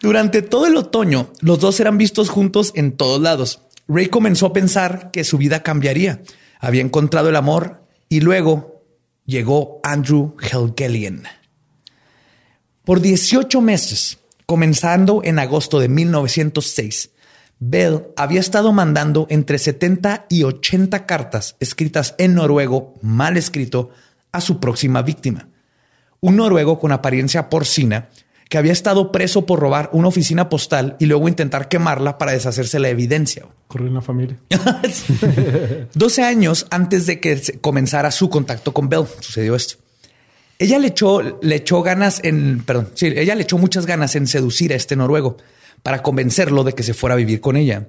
Durante 0.00 0.42
todo 0.42 0.66
el 0.66 0.76
otoño, 0.76 1.32
los 1.40 1.58
dos 1.58 1.80
eran 1.80 1.98
vistos 1.98 2.28
juntos 2.28 2.72
en 2.74 2.92
todos 2.92 3.20
lados. 3.20 3.62
Ray 3.88 4.06
comenzó 4.08 4.46
a 4.46 4.52
pensar 4.52 5.10
que 5.10 5.24
su 5.24 5.38
vida 5.38 5.62
cambiaría. 5.62 6.22
Había 6.60 6.82
encontrado 6.82 7.28
el 7.28 7.36
amor 7.36 7.82
y 8.08 8.20
luego 8.20 8.84
llegó 9.24 9.80
Andrew 9.82 10.36
Helgelian. 10.40 11.24
Por 12.84 13.00
18 13.00 13.60
meses, 13.60 14.18
comenzando 14.44 15.22
en 15.24 15.38
agosto 15.38 15.80
de 15.80 15.88
1906, 15.88 17.10
Bell 17.58 18.08
había 18.16 18.40
estado 18.40 18.72
mandando 18.72 19.26
entre 19.30 19.58
70 19.58 20.26
y 20.28 20.42
80 20.44 21.06
cartas 21.06 21.56
escritas 21.58 22.14
en 22.18 22.34
noruego, 22.34 22.94
mal 23.02 23.36
escrito, 23.36 23.90
a 24.36 24.40
su 24.40 24.60
próxima 24.60 25.02
víctima. 25.02 25.48
Un 26.20 26.36
noruego 26.36 26.78
con 26.78 26.92
apariencia 26.92 27.50
porcina 27.50 28.08
que 28.48 28.58
había 28.58 28.72
estado 28.72 29.10
preso 29.10 29.44
por 29.44 29.58
robar 29.58 29.90
una 29.92 30.08
oficina 30.08 30.48
postal 30.48 30.96
y 31.00 31.06
luego 31.06 31.28
intentar 31.28 31.68
quemarla 31.68 32.16
para 32.16 32.32
deshacerse 32.32 32.78
la 32.78 32.88
evidencia. 32.88 33.44
Corrió 33.66 33.88
en 33.88 33.94
la 33.94 34.00
familia. 34.00 34.36
12 35.94 36.22
años 36.22 36.66
antes 36.70 37.06
de 37.06 37.18
que 37.18 37.58
comenzara 37.60 38.10
su 38.10 38.30
contacto 38.30 38.72
con 38.72 38.88
Bell, 38.88 39.06
sucedió 39.20 39.56
esto. 39.56 39.76
Ella 40.58 40.78
le 40.78 40.88
echó, 40.88 41.38
le 41.42 41.56
echó 41.56 41.82
ganas 41.82 42.20
en, 42.22 42.62
perdón, 42.64 42.90
sí, 42.94 43.06
ella 43.06 43.34
le 43.34 43.42
echó 43.42 43.58
muchas 43.58 43.84
ganas 43.84 44.14
en 44.16 44.26
seducir 44.26 44.72
a 44.72 44.76
este 44.76 44.96
noruego 44.96 45.36
para 45.82 46.02
convencerlo 46.02 46.64
de 46.64 46.72
que 46.72 46.82
se 46.82 46.94
fuera 46.94 47.14
a 47.14 47.18
vivir 47.18 47.40
con 47.40 47.56
ella. 47.56 47.88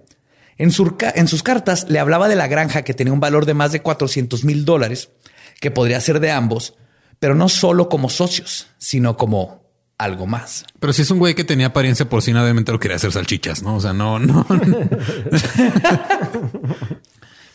En, 0.57 0.71
en 1.15 1.27
sus 1.27 1.43
cartas 1.43 1.85
le 1.87 1.99
hablaba 1.99 2.27
de 2.27 2.35
la 2.35 2.47
granja 2.47 2.81
que 2.81 2.93
tenía 2.93 3.13
un 3.13 3.19
valor 3.19 3.45
de 3.45 3.53
más 3.53 3.71
de 3.71 3.81
400 3.81 4.43
mil 4.43 4.65
dólares 4.65 5.09
que 5.59 5.71
podría 5.71 5.99
ser 6.01 6.19
de 6.19 6.31
ambos, 6.31 6.75
pero 7.19 7.35
no 7.35 7.49
solo 7.49 7.89
como 7.89 8.09
socios, 8.09 8.67
sino 8.77 9.17
como 9.17 9.67
algo 9.97 10.27
más. 10.27 10.65
Pero 10.79 10.93
si 10.93 11.01
es 11.01 11.11
un 11.11 11.19
güey 11.19 11.35
que 11.35 11.43
tenía 11.43 11.67
apariencia 11.67 12.07
porcina, 12.07 12.43
obviamente 12.43 12.71
lo 12.71 12.79
quería 12.79 12.97
hacer 12.97 13.11
salchichas, 13.11 13.63
¿no? 13.63 13.75
O 13.75 13.81
sea, 13.81 13.93
no, 13.93 14.19
no. 14.19 14.45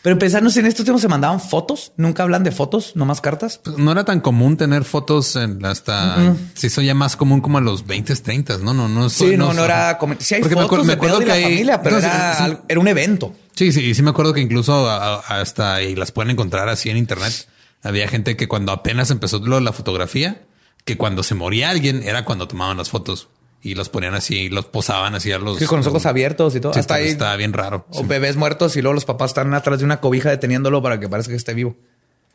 Pero 0.03 0.19
pensarnos 0.19 0.57
en 0.57 0.65
estos 0.65 0.83
tiempos 0.83 1.01
se 1.01 1.07
mandaban 1.07 1.39
fotos, 1.39 1.93
nunca 1.95 2.23
hablan 2.23 2.43
de 2.43 2.51
fotos, 2.51 2.91
no 2.95 3.05
más 3.05 3.21
cartas. 3.21 3.61
Pues 3.63 3.77
no 3.77 3.89
era 3.89 4.03
tan 4.03 4.19
común 4.19 4.57
tener 4.57 4.83
fotos 4.83 5.37
en 5.37 5.65
hasta 5.65 6.35
si 6.55 6.67
eso 6.67 6.81
ya 6.81 6.93
más 6.93 7.15
común 7.15 7.39
como 7.39 7.57
a 7.57 7.61
los 7.61 7.87
20, 7.87 8.13
30, 8.13 8.57
no, 8.57 8.73
no, 8.73 8.89
no. 8.89 9.09
Sí, 9.09 9.37
no, 9.37 9.53
no, 9.53 9.63
era 9.63 9.97
como 9.97 10.15
si 10.19 10.35
hay 10.35 10.43
fotos 10.43 10.85
me 10.85 10.91
acuerdo, 10.91 11.19
que 11.19 11.31
hay, 11.31 11.43
familia, 11.43 11.81
pero 11.81 11.99
era, 11.99 12.59
era, 12.67 12.79
un 12.81 12.87
evento. 12.89 13.33
Sí, 13.55 13.71
sí, 13.71 13.95
sí 13.95 14.01
me 14.01 14.09
acuerdo 14.09 14.33
que 14.33 14.41
incluso 14.41 14.89
hasta 14.89 15.81
y 15.81 15.95
las 15.95 16.11
pueden 16.11 16.31
encontrar 16.31 16.67
así 16.67 16.89
en 16.89 16.97
internet 16.97 17.47
había 17.83 18.07
gente 18.07 18.35
que 18.37 18.47
cuando 18.47 18.71
apenas 18.71 19.11
empezó 19.11 19.39
la 19.39 19.73
fotografía, 19.73 20.43
que 20.85 20.97
cuando 20.97 21.21
se 21.23 21.35
moría 21.35 21.69
alguien 21.69 22.01
era 22.03 22.25
cuando 22.25 22.47
tomaban 22.47 22.77
las 22.77 22.89
fotos 22.89 23.27
y 23.61 23.75
los 23.75 23.89
ponían 23.89 24.13
así, 24.13 24.49
los 24.49 24.65
posaban 24.65 25.15
así 25.15 25.31
a 25.31 25.39
los. 25.39 25.63
con 25.65 25.77
los 25.79 25.87
ojos 25.87 26.05
abiertos 26.05 26.55
y 26.55 26.59
todo. 26.59 26.73
Hasta 26.73 26.95
ahí 26.95 27.07
está 27.07 27.35
bien 27.35 27.53
raro. 27.53 27.85
O 27.91 28.03
bebés 28.03 28.35
muertos 28.35 28.75
y 28.75 28.81
luego 28.81 28.93
los 28.93 29.05
papás 29.05 29.31
están 29.31 29.53
atrás 29.53 29.79
de 29.79 29.85
una 29.85 30.01
cobija 30.01 30.29
deteniéndolo 30.29 30.81
para 30.81 30.99
que 30.99 31.07
parezca 31.07 31.31
que 31.31 31.37
esté 31.37 31.53
vivo. 31.53 31.75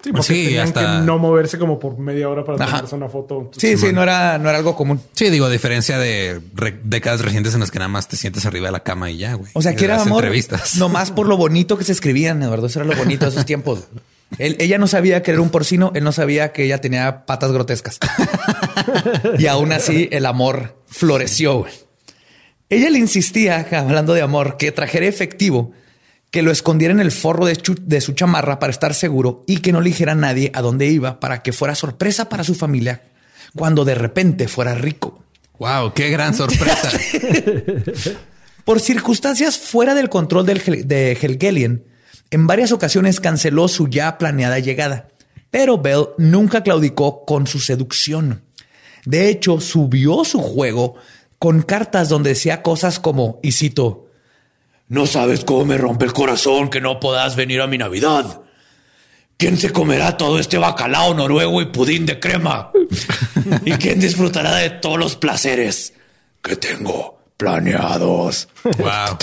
Sí, 0.03 0.13
porque 0.13 0.29
tenían 0.33 0.69
hasta... 0.69 0.81
que 0.81 1.07
no 1.07 1.19
moverse 1.19 1.59
como 1.59 1.81
por 1.81 1.99
media 1.99 2.29
hora 2.29 2.45
para 2.45 2.65
tomarse 2.65 2.95
una 2.95 3.09
foto. 3.09 3.51
Sí, 3.57 3.77
sí, 3.77 3.93
no 3.93 4.05
era, 4.05 4.39
no 4.39 4.49
era 4.49 4.59
algo 4.59 4.77
común. 4.77 5.01
Sí, 5.13 5.29
digo, 5.29 5.47
a 5.47 5.51
diferencia 5.51 5.99
de 5.99 6.41
décadas 6.85 7.21
recientes 7.21 7.55
en 7.55 7.61
las 7.61 7.73
que 7.73 7.81
nada 7.81 7.89
más 7.89 8.07
te 8.07 8.17
sientes 8.17 8.47
arriba 8.47 8.67
de 8.67 8.73
la 8.73 8.85
cama 8.85 9.11
y 9.11 9.17
ya, 9.17 9.35
güey. 9.35 9.51
O 9.55 9.61
sea, 9.61 9.75
que 9.75 9.85
era 9.85 10.01
amor. 10.01 10.23
Entrevistas. 10.23 10.77
Nomás 10.77 11.11
por 11.11 11.27
lo 11.27 11.37
bonito 11.37 11.77
que 11.77 11.83
se 11.85 11.93
escribían, 11.93 12.41
Eduardo. 12.43 12.69
Eso 12.69 12.81
era 12.81 12.89
lo 12.89 12.97
bonito 12.97 13.27
de 13.27 13.33
esos 13.33 13.45
tiempos 13.45 13.89
ella 14.39 14.79
no 14.79 14.87
sabía 14.87 15.23
que 15.23 15.31
era 15.31 15.41
un 15.41 15.51
porcino, 15.51 15.93
él 15.95 16.05
no 16.05 16.13
sabía 16.13 16.53
que 16.53 16.65
ella 16.65 16.81
tenía 16.81 17.25
patas 17.25 17.51
grotescas. 17.53 17.99
y 19.39 19.47
aún 19.47 19.73
así 19.73 20.09
el 20.13 20.27
amor 20.27 20.83
floreció. 20.87 21.67
Ella 22.69 22.91
le 22.91 22.99
insistía, 22.99 23.67
hablando 23.73 24.13
de 24.13 24.21
amor, 24.21 24.59
que 24.59 24.73
trajera 24.73 25.07
efectivo, 25.07 25.73
que 26.31 26.43
lo 26.43 26.51
escondiera 26.51 26.93
en 26.93 27.01
el 27.01 27.11
forro 27.11 27.47
de, 27.47 27.59
de, 27.81 28.01
su 28.03 28.13
chamarra 28.13 28.59
para 28.59 28.71
estar 28.71 28.93
seguro 28.93 29.43
y 29.47 29.59
que 29.59 29.73
no 29.73 29.81
le 29.81 29.89
dijera 29.89 30.13
a 30.13 30.17
nadie 30.17 30.51
a 30.55 30.61
dónde 30.61 30.87
iba 30.87 31.21
para 31.21 31.43
que 31.43 31.53
fuera 31.53 31.75
sorpresa 31.75 32.29
para 32.29 32.45
su 32.45 32.55
familia 32.55 33.03
cuando 33.55 33.85
de 33.85 33.95
repente 33.95 34.49
fuera 34.49 34.75
rico. 34.75 35.23
Wow, 35.59 35.93
qué 35.95 36.11
gran 36.11 36.35
sorpresa. 36.35 36.91
Por 38.65 38.81
circunstancias 38.81 39.59
fuera 39.59 39.95
del 39.95 40.09
control 40.09 40.47
del, 40.47 40.87
de 40.87 41.13
Helgelian, 41.13 41.83
en 42.31 42.47
varias 42.47 42.73
ocasiones 42.73 43.21
canceló 43.21 43.69
su 43.69 43.89
ya 43.89 44.19
planeada 44.19 44.59
llegada, 44.59 45.09
pero 45.51 45.79
Bell 45.79 46.09
nunca 46.19 46.63
claudicó 46.63 47.25
con 47.25 47.47
su 47.47 47.59
seducción. 47.59 48.43
De 49.05 49.29
hecho, 49.29 49.61
subió 49.61 50.25
su 50.25 50.41
juego 50.41 50.97
con 51.39 51.63
cartas 51.63 52.09
donde 52.09 52.31
decía 52.31 52.63
cosas 52.63 52.99
como, 52.99 53.39
y 53.43 53.53
cito, 53.53 54.09
No 54.89 55.07
sabes 55.07 55.45
cómo 55.45 55.65
me 55.65 55.79
rompe 55.79 56.05
el 56.05 56.13
corazón 56.13 56.69
que 56.69 56.81
no 56.81 57.01
puedas 57.01 57.37
venir 57.37 57.61
a 57.61 57.67
mi 57.67 57.79
Navidad. 57.79 58.43
¿Quién 59.37 59.57
se 59.57 59.71
comerá 59.71 60.17
todo 60.17 60.39
este 60.39 60.59
bacalao 60.59 61.15
noruego 61.15 61.63
y 61.63 61.67
pudín 61.67 62.07
de 62.07 62.19
crema? 62.19 62.73
¿Y 63.65 63.73
quién 63.75 64.01
disfrutará 64.01 64.57
de 64.57 64.71
todos 64.71 64.99
los 64.99 65.17
placeres 65.17 65.95
que 66.43 66.57
tengo 66.57 67.21
planeados? 67.37 68.49
Wow. 68.65 69.17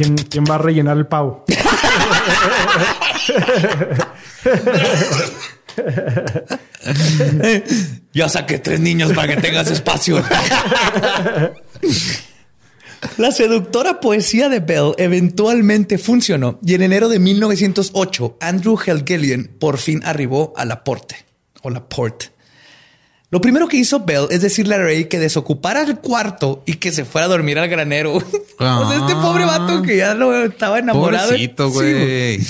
¿Quién, 0.00 0.44
va 0.50 0.54
a 0.54 0.58
rellenar 0.58 0.96
el 0.96 1.06
pavo? 1.06 1.44
ya 8.14 8.30
saqué 8.30 8.58
tres 8.60 8.80
niños 8.80 9.12
para 9.12 9.34
que 9.34 9.42
tengas 9.42 9.70
espacio. 9.70 10.24
La 13.18 13.30
seductora 13.30 14.00
poesía 14.00 14.48
de 14.48 14.60
Bell 14.60 14.94
eventualmente 14.96 15.98
funcionó 15.98 16.58
y 16.64 16.72
en 16.74 16.80
enero 16.82 17.10
de 17.10 17.18
1908 17.18 18.38
Andrew 18.40 18.78
Helgelien 18.78 19.54
por 19.58 19.76
fin 19.76 20.00
arribó 20.06 20.54
a 20.56 20.64
la 20.64 20.82
Porte 20.82 21.26
o 21.60 21.68
la 21.68 21.86
Port. 21.86 22.24
Lo 23.30 23.40
primero 23.40 23.68
que 23.68 23.76
hizo 23.76 24.00
Bell 24.00 24.26
es 24.30 24.42
decirle 24.42 24.74
a 24.74 24.78
Ray 24.78 25.04
que 25.04 25.20
desocupara 25.20 25.82
el 25.82 25.98
cuarto 25.98 26.64
y 26.66 26.74
que 26.74 26.90
se 26.90 27.04
fuera 27.04 27.26
a 27.26 27.28
dormir 27.28 27.58
al 27.60 27.68
granero. 27.68 28.14
o 28.14 28.22
sea, 28.58 28.98
este 28.98 29.14
pobre 29.14 29.44
vato 29.44 29.82
que 29.82 29.96
ya 29.96 30.14
no 30.14 30.34
estaba 30.34 30.80
enamorado. 30.80 31.28
Pobrecito, 31.28 31.70
güey. 31.70 32.40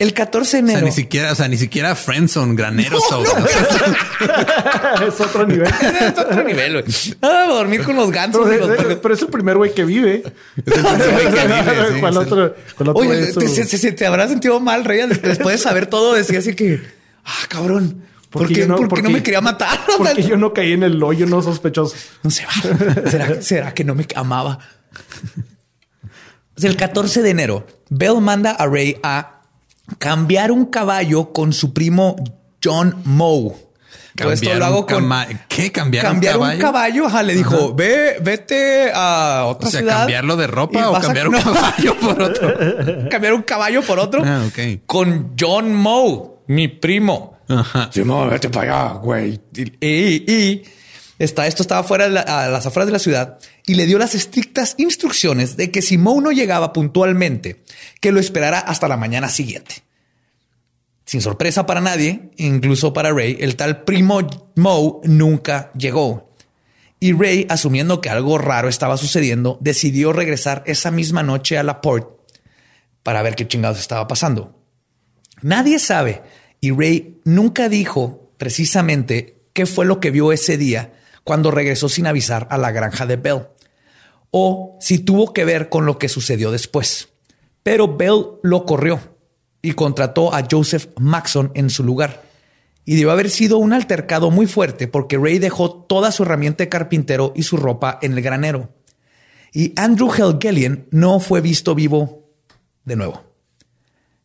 El 0.00 0.14
14 0.14 0.56
de 0.56 0.58
enero. 0.60 0.76
O 0.76 0.80
sea, 0.80 0.86
ni 0.86 0.92
siquiera, 0.92 1.32
o 1.32 1.34
sea, 1.34 1.48
ni 1.48 1.56
siquiera 1.56 1.94
Friendzone, 1.96 2.54
granero, 2.54 2.98
no, 3.10 3.20
no, 3.20 5.06
es 5.08 5.20
otro 5.20 5.44
nivel. 5.44 5.68
es 6.00 6.18
otro 6.18 6.44
nivel, 6.44 6.72
güey. 6.72 6.84
Ah, 7.20 7.46
dormir 7.48 7.82
con 7.82 7.96
los 7.96 8.10
gansos. 8.12 8.48
Pero, 8.48 8.68
los... 8.68 8.96
pero, 8.96 9.14
es 9.14 9.22
el 9.22 9.28
primer 9.28 9.56
güey 9.56 9.74
que 9.74 9.84
vive. 9.84 10.22
Es 10.64 10.76
el 10.76 10.84
primer 10.84 11.10
güey 11.10 11.34
que 11.34 11.46
vive. 11.46 11.94
Sí, 11.94 12.00
¿Cuál 12.00 12.12
sí. 12.12 12.18
otro? 12.18 12.56
¿Cuál 12.76 12.88
otro 12.90 13.02
Oye, 13.02 13.32
te, 13.32 13.48
se, 13.48 13.64
se, 13.66 13.92
te 13.92 14.06
habrá 14.06 14.28
sentido 14.28 14.60
mal, 14.60 14.84
Rey, 14.84 15.04
después 15.08 15.56
de 15.56 15.58
saber 15.58 15.86
todo. 15.86 16.14
Decía 16.14 16.38
así 16.38 16.54
que, 16.54 16.80
ah, 17.24 17.46
cabrón. 17.48 18.04
¿Por 18.30 18.48
qué, 18.48 18.66
no, 18.66 18.76
¿por 18.76 18.88
porque, 18.88 19.08
me 19.08 19.22
quería 19.22 19.40
matar? 19.40 19.78
Porque 19.96 20.22
yo 20.22 20.36
no 20.36 20.52
caí 20.52 20.72
en 20.72 20.82
el 20.82 21.02
hoyo 21.02 21.26
no 21.26 21.40
sospechoso. 21.42 21.96
No 22.22 22.30
se 22.30 22.44
va. 22.44 23.10
¿Será, 23.10 23.42
¿Será 23.42 23.74
que 23.74 23.84
no 23.84 23.94
me 23.94 24.06
amaba? 24.14 24.58
El 26.62 26.76
14 26.76 27.22
de 27.22 27.30
enero, 27.30 27.66
Bell 27.88 28.20
manda 28.20 28.50
a 28.50 28.66
Ray 28.66 28.98
a 29.02 29.42
cambiar 29.98 30.50
un 30.50 30.66
caballo 30.66 31.32
con 31.32 31.52
su 31.52 31.72
primo 31.72 32.16
John 32.62 33.00
Moe. 33.04 33.54
Todo 34.16 34.32
esto 34.32 34.52
lo 34.54 34.64
hago 34.64 34.86
con 34.86 35.08
¿Qué? 35.46 35.70
¿Cambiar, 35.70 36.04
cambiar 36.04 36.36
un 36.36 36.40
caballo? 36.40 36.56
un 36.56 36.60
caballo. 36.60 37.06
Ajá, 37.06 37.22
le 37.22 37.34
dijo, 37.34 37.54
Ajá. 37.54 37.74
ve, 37.76 38.16
vete 38.20 38.90
a 38.92 39.44
otra 39.46 39.68
o 39.68 39.70
sea, 39.70 39.80
ciudad. 39.80 39.98
cambiarlo 39.98 40.36
de 40.36 40.46
ropa 40.48 40.90
o 40.90 41.00
cambiar 41.00 41.26
a... 41.26 41.28
un 41.28 41.34
no. 41.44 41.44
caballo 41.44 41.96
por 42.00 42.22
otro. 42.22 42.54
cambiar 43.08 43.34
un 43.34 43.42
caballo 43.42 43.82
por 43.82 43.98
otro. 44.00 44.22
Ah. 44.24 44.44
Con 44.86 45.34
John 45.38 45.72
Moe, 45.72 46.40
mi 46.48 46.66
primo. 46.66 47.37
Ajá. 47.48 47.90
Vete 48.30 48.50
para 48.50 48.88
allá, 48.88 48.94
güey. 48.98 49.40
Y, 49.80 50.62
está, 51.18 51.46
esto 51.46 51.62
estaba 51.62 51.82
fuera 51.82 52.08
de 52.08 52.18
a 52.18 52.48
las 52.48 52.66
afueras 52.66 52.86
de 52.86 52.92
la 52.92 52.98
ciudad 52.98 53.38
y 53.66 53.74
le 53.74 53.86
dio 53.86 53.98
las 53.98 54.14
estrictas 54.14 54.74
instrucciones 54.78 55.56
de 55.56 55.70
que 55.70 55.82
si 55.82 55.98
Moe 55.98 56.20
no 56.20 56.30
llegaba 56.30 56.72
puntualmente, 56.72 57.64
que 58.00 58.12
lo 58.12 58.20
esperara 58.20 58.58
hasta 58.58 58.88
la 58.88 58.96
mañana 58.96 59.28
siguiente. 59.28 59.82
Sin 61.04 61.22
sorpresa 61.22 61.64
para 61.64 61.80
nadie, 61.80 62.30
incluso 62.36 62.92
para 62.92 63.12
Ray, 63.12 63.38
el 63.40 63.56
tal 63.56 63.82
primo 63.84 64.20
Moe 64.56 65.00
nunca 65.04 65.72
llegó. 65.72 66.28
Y 67.00 67.12
Ray, 67.12 67.46
asumiendo 67.48 68.00
que 68.00 68.10
algo 68.10 68.36
raro 68.36 68.68
estaba 68.68 68.96
sucediendo, 68.98 69.56
decidió 69.60 70.12
regresar 70.12 70.62
esa 70.66 70.90
misma 70.90 71.22
noche 71.22 71.56
a 71.56 71.62
la 71.62 71.80
port 71.80 72.10
para 73.02 73.22
ver 73.22 73.36
qué 73.36 73.48
chingados 73.48 73.78
estaba 73.78 74.06
pasando. 74.06 74.54
Nadie 75.40 75.78
sabe 75.78 76.22
y 76.60 76.72
Ray 76.72 77.20
nunca 77.24 77.68
dijo 77.68 78.30
precisamente 78.36 79.42
qué 79.52 79.66
fue 79.66 79.86
lo 79.86 80.00
que 80.00 80.10
vio 80.10 80.32
ese 80.32 80.56
día 80.56 80.92
cuando 81.24 81.50
regresó 81.50 81.88
sin 81.88 82.06
avisar 82.06 82.46
a 82.50 82.58
la 82.58 82.72
granja 82.72 83.06
de 83.06 83.16
Bell 83.16 83.48
o 84.30 84.76
si 84.80 84.98
tuvo 84.98 85.32
que 85.32 85.44
ver 85.44 85.68
con 85.68 85.86
lo 85.86 85.98
que 85.98 86.08
sucedió 86.08 86.50
después. 86.50 87.08
Pero 87.62 87.96
Bell 87.96 88.24
lo 88.42 88.64
corrió 88.64 89.00
y 89.62 89.72
contrató 89.72 90.34
a 90.34 90.46
Joseph 90.50 90.88
Maxon 90.98 91.50
en 91.54 91.70
su 91.70 91.84
lugar. 91.84 92.22
Y 92.84 92.94
debió 92.94 93.10
haber 93.10 93.28
sido 93.28 93.58
un 93.58 93.72
altercado 93.72 94.30
muy 94.30 94.46
fuerte 94.46 94.88
porque 94.88 95.18
Ray 95.18 95.38
dejó 95.38 95.84
toda 95.84 96.10
su 96.10 96.22
herramienta 96.22 96.64
de 96.64 96.70
carpintero 96.70 97.32
y 97.36 97.42
su 97.42 97.56
ropa 97.56 97.98
en 98.00 98.12
el 98.12 98.22
granero. 98.22 98.70
Y 99.52 99.72
Andrew 99.76 100.10
Helgelien 100.10 100.88
no 100.90 101.20
fue 101.20 101.40
visto 101.40 101.74
vivo 101.74 102.30
de 102.84 102.96
nuevo. 102.96 103.24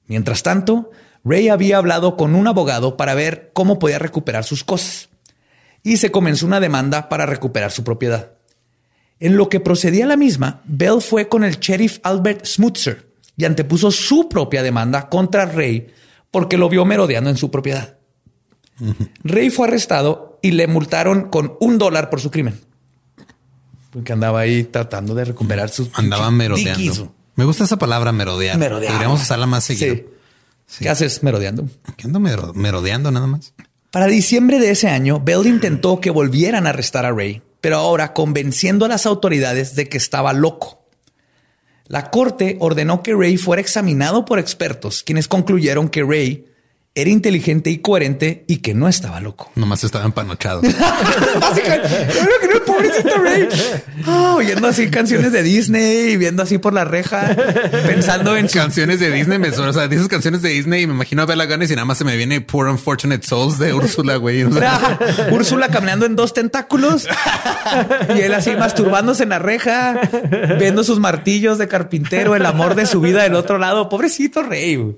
Mientras 0.07 0.43
tanto, 0.43 0.91
Ray 1.24 1.49
había 1.49 1.78
hablado 1.78 2.17
con 2.17 2.36
un 2.36 2.47
abogado 2.47 2.97
para 2.97 3.13
ver 3.13 3.51
cómo 3.53 3.80
podía 3.80 3.99
recuperar 3.99 4.43
sus 4.43 4.63
cosas. 4.63 5.09
Y 5.84 5.97
se 5.97 6.11
comenzó 6.11 6.45
una 6.45 6.59
demanda 6.59 7.09
para 7.09 7.26
recuperar 7.26 7.71
su 7.71 7.84
propiedad. 7.84 8.32
En 9.19 9.38
lo 9.38 9.49
que 9.49 9.59
procedía 9.59 10.05
la 10.05 10.17
misma, 10.17 10.61
Bell 10.65 11.01
fue 11.01 11.30
con 11.30 11.43
el 11.43 11.59
sheriff 11.59 11.99
Albert 12.03 12.45
Smutzer, 12.45 13.07
y 13.38 13.45
antepuso 13.45 13.91
su 13.91 14.30
propia 14.30 14.63
demanda 14.63 15.09
contra 15.09 15.45
Rey 15.45 15.88
porque 16.32 16.57
lo 16.57 16.69
vio 16.69 16.86
merodeando 16.86 17.30
en 17.30 17.38
su 17.38 17.51
propiedad. 17.51 17.97
Uh 18.80 18.88
-huh. 18.88 19.09
Rey 19.24 19.49
fue 19.49 19.67
arrestado 19.67 20.39
y 20.41 20.51
le 20.51 20.67
multaron 20.67 21.30
con 21.30 21.55
un 21.59 21.78
dólar 21.78 22.09
por 22.09 22.19
su 22.19 22.32
crimen. 22.32 22.59
Porque 23.91 24.13
andaba 24.13 24.39
ahí 24.39 24.63
tratando 24.63 25.13
de 25.13 25.26
recuperar 25.26 25.69
sus... 25.69 25.89
Andaba 25.93 26.32
merodeando. 26.32 27.13
Me 27.36 27.45
gusta 27.45 27.63
esa 27.63 27.78
palabra 27.78 28.11
merodear. 28.11 28.57
Merodear. 28.57 28.91
Deberíamos 28.91 29.21
usarla 29.21 29.45
más 29.45 29.63
seguido. 29.63 29.95
Sí. 29.95 30.05
Sí. 30.74 30.84
¿Qué 30.84 30.89
haces 30.89 31.21
merodeando? 31.21 31.69
¿Qué 31.97 32.07
ando 32.07 32.19
merodeando 32.19 33.11
nada 33.11 33.28
más? 33.28 33.53
Para 33.91 34.07
diciembre 34.07 34.57
de 34.57 34.71
ese 34.71 34.88
año, 34.88 35.21
Bell 35.24 35.45
intentó 35.45 36.01
que 36.01 36.09
volvieran 36.09 36.65
a 36.65 36.71
arrestar 36.71 37.05
a 37.05 37.11
Ray, 37.11 37.43
pero 37.61 37.76
ahora 37.78 38.13
convenciendo 38.13 38.86
a 38.86 38.88
las 38.88 39.05
autoridades 39.05 39.76
de 39.76 39.88
que 39.88 39.97
estaba 39.97 40.34
loco. 40.34 40.88
La 41.86 42.09
corte 42.09 42.57
ordenó 42.59 43.03
que 43.03 43.13
Ray 43.13 43.38
fuera 43.38 43.61
examinado 43.61 44.26
por 44.26 44.39
expertos, 44.39 45.03
quienes 45.03 45.28
concluyeron 45.28 45.89
que 45.89 46.01
Ray 46.01 46.47
era 46.95 47.09
inteligente 47.09 47.71
y 47.71 47.79
coherente 47.79 48.45
y 48.47 48.57
que 48.57 48.73
no 48.75 48.87
estaba 48.87 49.19
loco. 49.19 49.51
Nomás 49.55 49.83
estaba 49.83 50.05
empanochado. 50.05 50.61
pobrecito 52.65 53.17
Ray. 53.17 53.47
Oh, 54.07 54.35
oyendo 54.37 54.67
así 54.67 54.89
canciones 54.89 55.31
de 55.31 55.43
Disney 55.43 56.11
y 56.11 56.17
viendo 56.17 56.43
así 56.43 56.57
por 56.57 56.73
la 56.73 56.85
reja, 56.85 57.35
pensando 57.85 58.35
en 58.37 58.47
canciones 58.47 58.99
de 58.99 59.11
Disney. 59.11 59.39
Me, 59.39 59.49
o 59.49 59.73
sea, 59.73 59.87
dices 59.87 60.07
canciones 60.07 60.41
de 60.41 60.49
Disney 60.49 60.83
y 60.83 60.87
me 60.87 60.93
imagino 60.93 61.23
a 61.23 61.25
Bella 61.25 61.45
Ganes 61.45 61.71
y 61.71 61.75
nada 61.75 61.85
más 61.85 61.97
se 61.97 62.03
me 62.03 62.15
viene 62.15 62.41
Poor 62.41 62.67
Unfortunate 62.67 63.25
Souls 63.25 63.59
de 63.59 63.73
Úrsula, 63.73 64.17
güey. 64.17 64.43
Úrsula 65.31 65.69
caminando 65.69 66.05
en 66.05 66.15
dos 66.15 66.33
tentáculos 66.33 67.07
y 68.15 68.21
él 68.21 68.33
así 68.33 68.51
masturbándose 68.51 69.23
en 69.23 69.29
la 69.29 69.39
reja, 69.39 69.99
viendo 70.59 70.83
sus 70.83 70.99
martillos 70.99 71.57
de 71.57 71.67
carpintero, 71.67 72.35
el 72.35 72.45
amor 72.45 72.75
de 72.75 72.85
su 72.85 73.01
vida 73.01 73.23
del 73.23 73.35
otro 73.35 73.57
lado. 73.57 73.89
Pobrecito 73.89 74.43
Rey. 74.43 74.95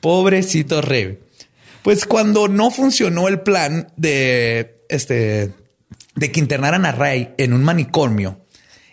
Pobrecito 0.00 0.80
Rey. 0.82 1.18
Pues 1.82 2.06
cuando 2.06 2.48
no 2.48 2.70
funcionó 2.70 3.28
el 3.28 3.40
plan 3.40 3.92
de 3.96 4.82
este 4.88 5.54
de 6.14 6.32
que 6.32 6.40
internaran 6.40 6.84
a 6.84 6.92
Ray 6.92 7.34
en 7.38 7.52
un 7.52 7.62
manicomio, 7.62 8.40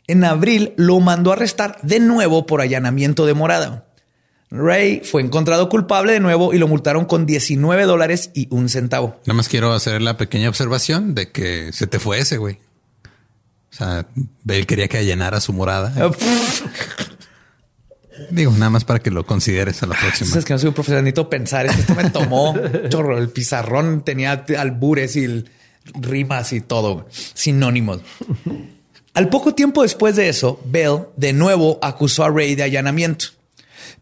en 0.07 0.23
abril 0.23 0.73
lo 0.77 0.99
mandó 0.99 1.31
a 1.31 1.35
arrestar 1.35 1.79
de 1.81 1.99
nuevo 1.99 2.45
por 2.45 2.61
allanamiento 2.61 3.25
de 3.25 3.33
morada. 3.33 3.85
Ray 4.51 5.01
fue 5.03 5.21
encontrado 5.21 5.67
culpable 5.69 6.13
de 6.13 6.19
nuevo 6.19 6.53
y 6.53 6.59
lo 6.59 6.67
multaron 6.67 7.05
con 7.05 7.25
19 7.25 7.83
dólares 7.83 8.29
y 8.33 8.47
un 8.51 8.69
centavo. 8.69 9.19
Nada 9.25 9.33
más 9.33 9.49
quiero 9.49 9.73
hacer 9.73 10.01
la 10.01 10.17
pequeña 10.17 10.49
observación 10.49 11.15
de 11.15 11.31
que 11.31 11.73
se 11.73 11.87
te 11.87 11.99
fue 11.99 12.19
ese 12.19 12.37
güey. 12.37 12.59
O 13.71 13.77
sea, 13.77 14.05
él 14.47 14.67
quería 14.67 14.87
que 14.87 14.99
allanara 14.99 15.41
su 15.41 15.51
morada. 15.51 15.93
Digo, 18.29 18.51
nada 18.53 18.69
más 18.69 18.85
para 18.85 18.99
que 18.99 19.11
lo 19.11 19.25
consideres 19.25 19.83
a 19.83 19.87
la 19.87 19.95
próxima. 19.95 20.37
Es 20.37 20.45
que 20.45 20.53
no 20.53 20.59
soy 20.59 20.69
un 20.69 20.73
profesor, 20.73 21.01
necesito 21.01 21.29
pensar. 21.29 21.65
Esto 21.65 21.95
me 21.95 22.09
tomó 22.09 22.55
chorro. 22.89 23.17
El 23.17 23.29
pizarrón 23.29 24.03
tenía 24.03 24.45
albures 24.57 25.15
y 25.15 25.45
rimas 25.93 26.53
y 26.53 26.61
todo, 26.61 27.07
sinónimos. 27.33 28.01
Al 29.13 29.29
poco 29.29 29.53
tiempo 29.53 29.83
después 29.83 30.15
de 30.15 30.29
eso, 30.29 30.59
Bell 30.65 31.05
de 31.15 31.33
nuevo 31.33 31.79
acusó 31.81 32.23
a 32.23 32.29
Ray 32.29 32.55
de 32.55 32.63
allanamiento, 32.63 33.27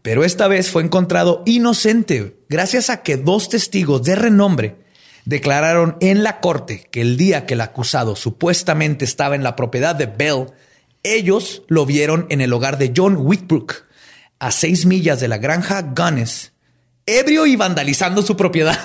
pero 0.02 0.24
esta 0.24 0.48
vez 0.48 0.70
fue 0.70 0.82
encontrado 0.82 1.42
inocente 1.46 2.36
gracias 2.48 2.90
a 2.90 3.02
que 3.02 3.16
dos 3.16 3.48
testigos 3.48 4.02
de 4.02 4.16
renombre 4.16 4.76
declararon 5.24 5.96
en 6.00 6.22
la 6.22 6.40
corte 6.40 6.88
que 6.90 7.00
el 7.00 7.16
día 7.16 7.46
que 7.46 7.54
el 7.54 7.60
acusado 7.60 8.16
supuestamente 8.16 9.04
estaba 9.04 9.34
en 9.34 9.42
la 9.42 9.56
propiedad 9.56 9.94
de 9.94 10.06
Bell, 10.06 10.46
ellos 11.02 11.62
lo 11.68 11.86
vieron 11.86 12.26
en 12.30 12.40
el 12.40 12.52
hogar 12.52 12.78
de 12.78 12.92
John 12.94 13.16
Whitbrook, 13.18 13.83
a 14.44 14.50
seis 14.50 14.84
millas 14.84 15.20
de 15.20 15.28
la 15.28 15.38
granja 15.38 15.80
Gunness, 15.80 16.52
ebrio 17.06 17.46
y 17.46 17.56
vandalizando 17.56 18.20
su 18.20 18.36
propiedad. 18.36 18.78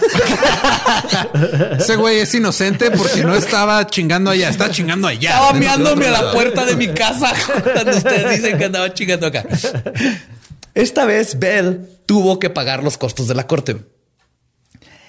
Ese 1.77 1.97
güey 1.97 2.21
es 2.21 2.33
inocente 2.33 2.89
porque 2.91 3.25
no 3.25 3.35
estaba 3.35 3.85
chingando 3.85 4.31
allá, 4.31 4.47
está 4.47 4.71
chingando 4.71 5.09
allá. 5.09 5.31
Estaba 5.31 5.53
meándome 5.53 6.07
a 6.07 6.11
la 6.11 6.31
puerta 6.31 6.65
de 6.65 6.77
mi 6.77 6.87
casa 6.87 7.33
cuando 7.73 7.91
ustedes 7.91 8.37
dicen 8.37 8.57
que 8.57 8.65
andaba 8.65 8.93
chingando 8.93 9.27
acá. 9.27 9.45
Esta 10.73 11.03
vez 11.03 11.37
Bell 11.37 11.89
tuvo 12.05 12.39
que 12.39 12.49
pagar 12.49 12.81
los 12.81 12.97
costos 12.97 13.27
de 13.27 13.35
la 13.35 13.45
corte. 13.45 13.75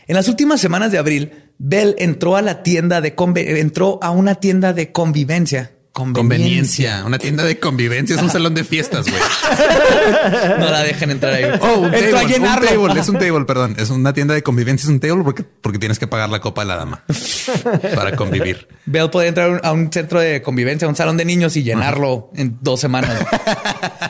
En 0.08 0.16
las 0.16 0.26
últimas 0.26 0.60
semanas 0.60 0.90
de 0.90 0.98
abril, 0.98 1.52
Bell 1.58 1.94
entró 1.96 2.34
a 2.34 2.42
la 2.42 2.64
tienda 2.64 3.00
de 3.00 3.14
entró 3.36 4.00
a 4.02 4.10
una 4.10 4.34
tienda 4.34 4.72
de 4.72 4.90
convivencia 4.90 5.70
conveniencia. 5.92 7.02
Una 7.04 7.18
tienda 7.18 7.44
de 7.44 7.58
convivencia 7.58 8.16
es 8.16 8.22
un 8.22 8.30
salón 8.30 8.54
de 8.54 8.64
fiestas, 8.64 9.06
güey. 9.08 9.20
no 10.58 10.70
la 10.70 10.82
dejen 10.82 11.10
entrar 11.10 11.32
ahí. 11.32 11.44
Oh, 11.60 11.80
un 11.80 11.90
table, 11.90 12.38
un 12.38 12.42
table, 12.42 13.00
es 13.00 13.08
un 13.08 13.18
table, 13.18 13.44
perdón. 13.44 13.76
Es 13.78 13.90
una 13.90 14.12
tienda 14.12 14.34
de 14.34 14.42
convivencia, 14.42 14.86
es 14.86 14.90
un 14.90 15.00
table 15.00 15.24
porque, 15.24 15.42
porque 15.42 15.78
tienes 15.78 15.98
que 15.98 16.06
pagar 16.06 16.28
la 16.30 16.40
copa 16.40 16.62
de 16.62 16.68
la 16.68 16.76
dama 16.76 17.04
para 17.94 18.16
convivir. 18.16 18.68
Bell 18.86 19.10
puede 19.10 19.28
entrar 19.28 19.60
a 19.64 19.72
un 19.72 19.92
centro 19.92 20.20
de 20.20 20.42
convivencia, 20.42 20.86
a 20.86 20.88
un 20.88 20.96
salón 20.96 21.16
de 21.16 21.24
niños 21.24 21.56
y 21.56 21.62
llenarlo 21.62 22.30
en 22.34 22.58
dos 22.60 22.80
semanas. 22.80 23.10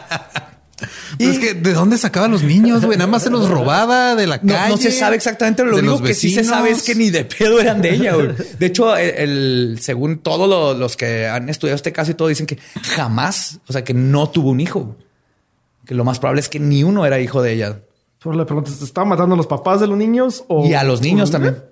Es 1.25 1.39
que 1.39 1.55
de 1.55 1.73
dónde 1.73 1.99
sacaban 1.99 2.31
los 2.31 2.43
niños, 2.43 2.85
güey. 2.85 2.97
Nada 2.97 3.11
más 3.11 3.23
se 3.23 3.31
los 3.31 3.49
robaba 3.49 4.15
de 4.15 4.27
la 4.27 4.41
calle. 4.41 4.71
No, 4.71 4.77
se 4.77 4.91
sabe 4.91 5.17
exactamente. 5.17 5.65
Lo 5.65 5.77
único 5.77 6.03
que 6.03 6.15
sí 6.15 6.31
se 6.31 6.45
sabe 6.45 6.71
es 6.71 6.83
que 6.83 6.95
ni 6.95 7.11
de 7.11 7.25
pedo 7.25 7.61
eran 7.61 7.83
de 7.83 7.95
ella. 7.95 8.15
Güey. 8.15 8.31
De 8.59 8.67
hecho, 8.67 8.97
el, 8.97 9.79
según 9.81 10.19
todos 10.19 10.79
los 10.79 10.97
que 10.97 11.27
han 11.27 11.49
estudiado 11.49 11.77
este 11.77 11.93
caso 11.93 12.11
y 12.11 12.15
todo 12.15 12.29
dicen 12.29 12.47
que 12.47 12.59
jamás, 12.83 13.61
o 13.67 13.73
sea, 13.73 13.85
que 13.85 13.95
no 13.95 14.31
tuvo 14.31 14.51
un 14.51 14.61
hijo. 14.61 14.97
Que 15.85 15.95
lo 15.95 16.05
más 16.05 16.19
probable 16.19 16.41
es 16.41 16.49
que 16.49 16.61
ni 16.61 16.85
uno 16.85 17.05
era 17.05 17.21
hijo 17.21 17.43
de 17.43 17.53
ella. 17.53 17.81
Solo 18.23 18.39
le 18.39 18.45
preguntas, 18.45 18.79
¿te 18.79 18.85
estaban 18.85 19.09
matando 19.09 19.35
a 19.35 19.37
los 19.37 19.47
papás 19.47 19.81
de 19.81 19.87
los 19.87 19.97
niños? 19.97 20.45
O, 20.49 20.67
y 20.67 20.75
a 20.75 20.85
los 20.85 21.01
niños 21.01 21.31
también. 21.31 21.63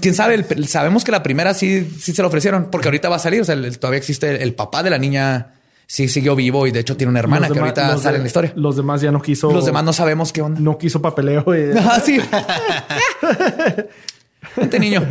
Quién 0.00 0.14
sabe, 0.14 0.44
sabemos 0.66 1.04
que 1.04 1.10
la 1.10 1.22
primera 1.22 1.54
sí, 1.54 1.88
sí 1.98 2.12
se 2.12 2.22
lo 2.22 2.28
ofrecieron 2.28 2.68
porque 2.70 2.88
ahorita 2.88 3.08
va 3.08 3.16
a 3.16 3.20
salir. 3.20 3.40
O 3.40 3.44
sea, 3.44 3.56
todavía 3.72 3.98
existe 3.98 4.42
el 4.42 4.54
papá 4.54 4.82
de 4.82 4.90
la 4.90 4.98
niña 4.98 5.55
sí 5.86 6.08
siguió 6.08 6.34
vivo 6.34 6.66
y 6.66 6.72
de 6.72 6.80
hecho 6.80 6.96
tiene 6.96 7.10
una 7.10 7.20
hermana 7.20 7.48
que 7.48 7.58
ahorita 7.58 7.96
sale 7.98 8.16
en 8.16 8.22
la 8.22 8.26
historia. 8.26 8.52
Los 8.56 8.76
demás 8.76 9.00
ya 9.00 9.12
no 9.12 9.22
quiso. 9.22 9.52
Los 9.52 9.66
demás 9.66 9.84
no 9.84 9.92
sabemos 9.92 10.32
qué 10.32 10.42
onda. 10.42 10.60
No 10.60 10.78
quiso 10.78 11.00
papeleo. 11.00 11.44
Ah, 11.78 12.00
sí. 12.04 12.20
este 14.56 14.78
niño. 14.78 15.06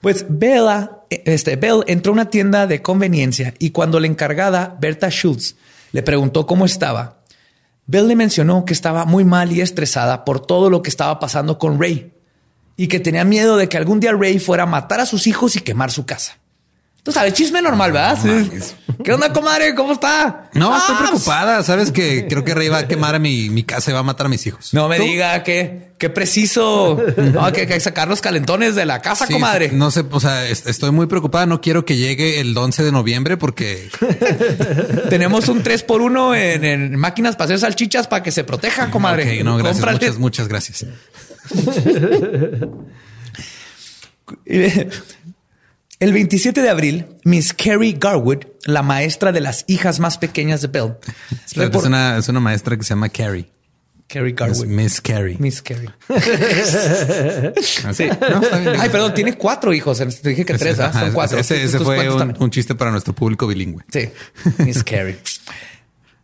Pues 0.00 0.26
Bella, 0.28 1.02
este, 1.10 1.56
Bell 1.56 1.84
entró 1.86 2.12
a 2.12 2.14
una 2.14 2.30
tienda 2.30 2.66
de 2.66 2.82
conveniencia 2.82 3.54
y 3.58 3.70
cuando 3.70 4.00
la 4.00 4.06
encargada, 4.06 4.76
Berta 4.80 5.10
Schultz, 5.10 5.56
le 5.92 6.02
preguntó 6.02 6.46
cómo 6.46 6.64
estaba, 6.64 7.22
Bell 7.86 8.08
le 8.08 8.16
mencionó 8.16 8.64
que 8.64 8.72
estaba 8.72 9.04
muy 9.04 9.24
mal 9.24 9.52
y 9.52 9.60
estresada 9.60 10.24
por 10.24 10.44
todo 10.44 10.70
lo 10.70 10.82
que 10.82 10.90
estaba 10.90 11.20
pasando 11.20 11.58
con 11.58 11.80
Ray 11.80 12.12
y 12.76 12.88
que 12.88 13.00
tenía 13.00 13.24
miedo 13.24 13.56
de 13.56 13.68
que 13.68 13.76
algún 13.76 14.00
día 14.00 14.12
Ray 14.12 14.38
fuera 14.38 14.64
a 14.64 14.66
matar 14.66 15.00
a 15.00 15.06
sus 15.06 15.26
hijos 15.26 15.56
y 15.56 15.60
quemar 15.60 15.90
su 15.90 16.06
casa. 16.06 16.38
Tú 17.02 17.10
sabes, 17.10 17.34
chisme 17.34 17.60
normal, 17.60 17.90
¿verdad? 17.90 18.16
¿Qué 19.02 19.12
onda, 19.12 19.32
comadre? 19.32 19.74
¿Cómo 19.74 19.92
está? 19.92 20.48
No, 20.54 20.76
estoy 20.76 20.94
ah, 20.96 20.98
preocupada. 21.00 21.60
Sabes 21.64 21.90
que 21.90 22.28
creo 22.28 22.44
que 22.44 22.54
Rey 22.54 22.68
va 22.68 22.78
a 22.78 22.86
quemar 22.86 23.16
a 23.16 23.18
mi, 23.18 23.50
mi 23.50 23.64
casa 23.64 23.90
y 23.90 23.94
va 23.94 24.00
a 24.00 24.04
matar 24.04 24.26
a 24.26 24.28
mis 24.28 24.46
hijos. 24.46 24.72
No 24.72 24.86
me 24.86 25.00
diga 25.00 25.42
que, 25.42 25.94
qué 25.98 26.10
preciso. 26.10 27.02
no, 27.16 27.52
que 27.52 27.62
hay 27.62 27.66
que 27.66 27.80
sacar 27.80 28.06
los 28.06 28.20
calentones 28.20 28.76
de 28.76 28.86
la 28.86 29.00
casa, 29.00 29.26
comadre. 29.26 29.72
No 29.72 29.90
sé, 29.90 30.04
o 30.08 30.20
sea, 30.20 30.48
estoy 30.48 30.92
muy 30.92 31.06
preocupada. 31.06 31.44
No 31.44 31.60
quiero 31.60 31.84
que 31.84 31.96
llegue 31.96 32.38
el 32.38 32.56
11 32.56 32.84
de 32.84 32.92
noviembre 32.92 33.36
porque 33.36 33.90
tenemos 35.10 35.48
un 35.48 35.64
3 35.64 35.82
por 35.82 36.02
1 36.02 36.36
en, 36.36 36.94
máquinas 36.94 37.34
para 37.34 37.46
hacer 37.46 37.58
salchichas 37.58 38.06
para 38.06 38.22
que 38.22 38.30
se 38.30 38.44
proteja, 38.44 38.92
comadre. 38.92 39.42
no, 39.42 39.56
gracias. 39.56 39.84
Muchas, 39.84 40.18
muchas 40.18 40.46
gracias. 40.46 40.86
El 46.02 46.12
27 46.12 46.62
de 46.62 46.68
abril, 46.68 47.06
Miss 47.22 47.54
Carrie 47.54 47.96
Garwood, 47.96 48.38
la 48.64 48.82
maestra 48.82 49.30
de 49.30 49.40
las 49.40 49.64
hijas 49.68 50.00
más 50.00 50.18
pequeñas 50.18 50.60
de 50.60 50.66
Bell. 50.66 50.94
Es 51.30 51.56
una, 51.56 52.18
es 52.18 52.28
una 52.28 52.40
maestra 52.40 52.76
que 52.76 52.82
se 52.82 52.88
llama 52.88 53.08
Carrie. 53.08 53.48
Carrie 54.08 54.32
Garwood. 54.32 54.66
Miss 54.66 55.00
Carrie. 55.00 55.36
Miss 55.38 55.62
Carrie. 55.62 55.90
sí. 57.92 58.08
Ay, 58.80 58.88
perdón, 58.90 59.14
tiene 59.14 59.34
cuatro 59.38 59.72
hijos. 59.72 59.98
Te 59.98 60.30
dije 60.30 60.44
que 60.44 60.58
tres, 60.58 60.80
¿ah? 60.80 60.92
son 60.92 61.12
cuatro. 61.12 61.38
Ese, 61.38 61.68
fue 61.78 62.10
un, 62.10 62.50
chiste 62.50 62.74
para 62.74 62.90
nuestro 62.90 63.14
público 63.14 63.46
bilingüe. 63.46 63.84
Sí. 63.92 64.10
Miss 64.58 64.82
Carrie. 64.82 65.18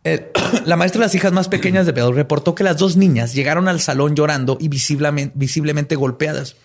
la 0.65 0.75
maestra 0.75 0.99
de 0.99 1.05
las 1.05 1.15
hijas 1.15 1.31
más 1.31 1.47
pequeñas 1.47 1.85
de 1.85 1.93
Bell 1.93 2.13
reportó 2.13 2.53
que 2.53 2.65
las 2.65 2.75
dos 2.75 2.97
niñas 2.97 3.33
llegaron 3.33 3.69
al 3.69 3.79
salón 3.79 4.13
llorando 4.13 4.57
y 4.59 4.67
visiblemente, 4.67 5.31
visiblemente 5.37 5.95
golpeadas. 5.95 6.57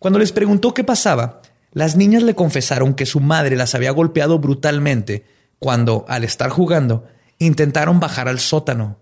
Cuando 0.00 0.18
les 0.18 0.32
preguntó 0.32 0.74
qué 0.74 0.82
pasaba, 0.82 1.40
las 1.74 1.96
niñas 1.96 2.22
le 2.22 2.34
confesaron 2.34 2.94
que 2.94 3.04
su 3.04 3.20
madre 3.20 3.56
las 3.56 3.74
había 3.74 3.90
golpeado 3.90 4.38
brutalmente 4.38 5.26
cuando, 5.58 6.04
al 6.08 6.24
estar 6.24 6.48
jugando, 6.50 7.04
intentaron 7.38 8.00
bajar 8.00 8.28
al 8.28 8.38
sótano. 8.38 9.00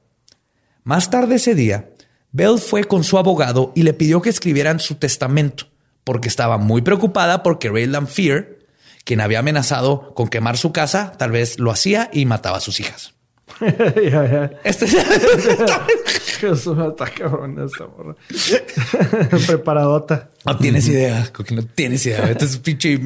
Más 0.82 1.10
tarde 1.10 1.36
ese 1.36 1.54
día, 1.54 1.90
Belle 2.32 2.58
fue 2.58 2.84
con 2.84 3.04
su 3.04 3.18
abogado 3.18 3.72
y 3.76 3.82
le 3.82 3.92
pidió 3.92 4.22
que 4.22 4.30
escribieran 4.30 4.80
su 4.80 4.94
testamento, 4.94 5.66
porque 6.02 6.28
estaba 6.28 6.56
muy 6.56 6.80
preocupada 6.80 7.42
porque 7.42 7.68
Raylan 7.68 8.08
Fear, 8.08 8.56
quien 9.04 9.20
había 9.20 9.40
amenazado 9.40 10.14
con 10.14 10.28
quemar 10.28 10.56
su 10.56 10.72
casa, 10.72 11.12
tal 11.18 11.30
vez 11.30 11.58
lo 11.58 11.70
hacía 11.70 12.08
y 12.12 12.24
mataba 12.24 12.56
a 12.56 12.60
sus 12.60 12.80
hijas. 12.80 13.14
Este 14.64 14.86
es 16.52 16.66
un 16.66 16.80
ataque 16.80 17.22
esta 17.64 17.86
morra. 17.86 18.16
Preparadota. 19.46 20.30
No 20.44 20.58
tienes 20.58 20.88
idea, 20.88 21.30
no 21.50 21.62
tienes 21.62 22.04
idea. 22.06 22.30
Este 22.30 22.44
es 22.46 22.58
pinche 22.58 23.00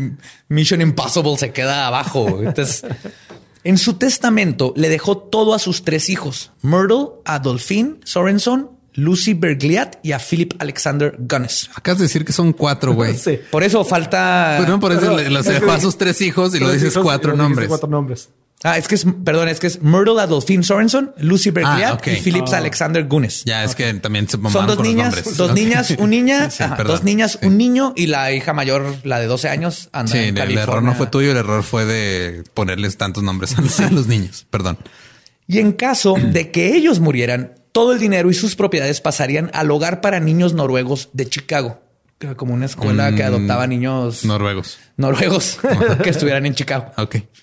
Mission 0.49 0.81
Impossible 0.81 1.37
se 1.37 1.53
queda 1.53 1.87
abajo. 1.87 2.41
En 3.65 3.79
su 3.79 3.95
testamento 3.95 4.73
le 4.77 4.89
dejó 4.89 5.19
todo 5.19 5.55
a 5.55 5.59
sus 5.59 5.85
tres 5.85 6.09
hijos: 6.09 6.53
Myrtle, 6.63 7.09
Adolphine 7.25 7.97
Sorenson, 8.05 8.71
Lucy 8.95 9.35
Bergliat 9.35 9.97
y 10.03 10.13
a 10.13 10.19
Philip 10.19 10.55
Alexander 10.59 11.15
Gunness. 11.19 11.69
Acabas 11.75 11.99
de 11.99 12.05
decir 12.05 12.25
que 12.25 12.33
son 12.33 12.53
cuatro, 12.53 12.95
güey. 12.95 13.15
sí. 13.15 13.39
Por 13.51 13.63
eso 13.63 13.85
falta. 13.85 14.57
Bueno, 14.59 14.81
por 14.81 14.93
eso 14.93 15.15
le, 15.15 15.29
dejó 15.29 15.71
a 15.73 15.81
sus 15.81 15.99
tres 15.99 16.21
hijos 16.23 16.55
y 16.55 16.61
lo 16.61 16.73
dices 16.73 16.97
cuatro 16.97 17.37
nombres. 17.37 17.69
Cuatro 17.69 17.89
nombres. 17.89 18.31
Ah, 18.65 18.79
es 18.79 18.89
que 18.89 18.95
es, 18.95 19.07
perdón, 19.25 19.49
es 19.49 19.61
que 19.61 19.67
es 19.67 19.83
Myrtle 19.83 20.21
Adolphine 20.21 20.63
Sorenson, 20.63 21.13
Lucy 21.19 21.51
Bergliat 21.51 22.01
ah, 22.03 22.11
y 22.11 22.17
Phillips 22.17 22.53
ah. 22.55 22.59
Alexander 22.59 23.05
Gunes. 23.07 23.45
Ya, 23.45 23.63
es 23.65 23.75
que 23.75 23.93
también 23.95 24.29
se 24.29 24.39
Son 24.51 24.67
dos 24.67 24.81
niñas, 24.81 25.37
dos 25.37 25.53
niñas, 25.53 25.95
un 25.99 26.11
niña, 26.11 26.49
dos 26.87 27.05
niñas, 27.05 27.39
un 27.43 27.59
niño 27.59 27.93
y 27.97 28.07
la 28.07 28.33
hija 28.33 28.55
mayor, 28.55 28.97
la 29.05 29.21
de 29.21 29.27
12 29.27 29.49
años, 29.51 29.89
anda 29.93 30.13
sí, 30.13 30.19
el 30.19 30.59
error 30.59 30.83
no 30.83 30.95
fue 30.95 31.07
tuyo, 31.07 31.33
el 31.33 31.37
error 31.37 31.63
fue 31.63 31.85
de 31.85 32.45
ponerles 32.55 32.97
tantos 32.97 33.23
nombres 33.23 33.55
a 33.59 33.91
los 33.91 34.07
niños. 34.07 34.47
Perdón. 34.51 34.79
Y 35.47 35.59
en 35.59 35.73
caso 35.73 36.15
de 36.21 36.51
que 36.51 36.75
ellos 36.75 36.99
murieran, 36.99 37.55
todo 37.73 37.93
el 37.93 37.99
dinero 37.99 38.31
y 38.31 38.35
sus 38.35 38.57
propiedades 38.57 39.03
pasarían 39.03 39.51
al 39.53 39.71
hogar 39.71 40.01
para 40.01 40.19
niños 40.19 40.55
noruegos 40.55 41.11
de 41.13 41.29
Chicago 41.29 41.86
como 42.37 42.55
una 42.55 42.67
escuela 42.67 43.15
que 43.15 43.23
mm, 43.23 43.27
adoptaba 43.27 43.67
niños 43.67 44.25
noruegos, 44.25 44.79
noruegos 44.97 45.59
que 46.03 46.11
estuvieran 46.11 46.47
en 46.47 46.55
Chicago. 46.55 46.93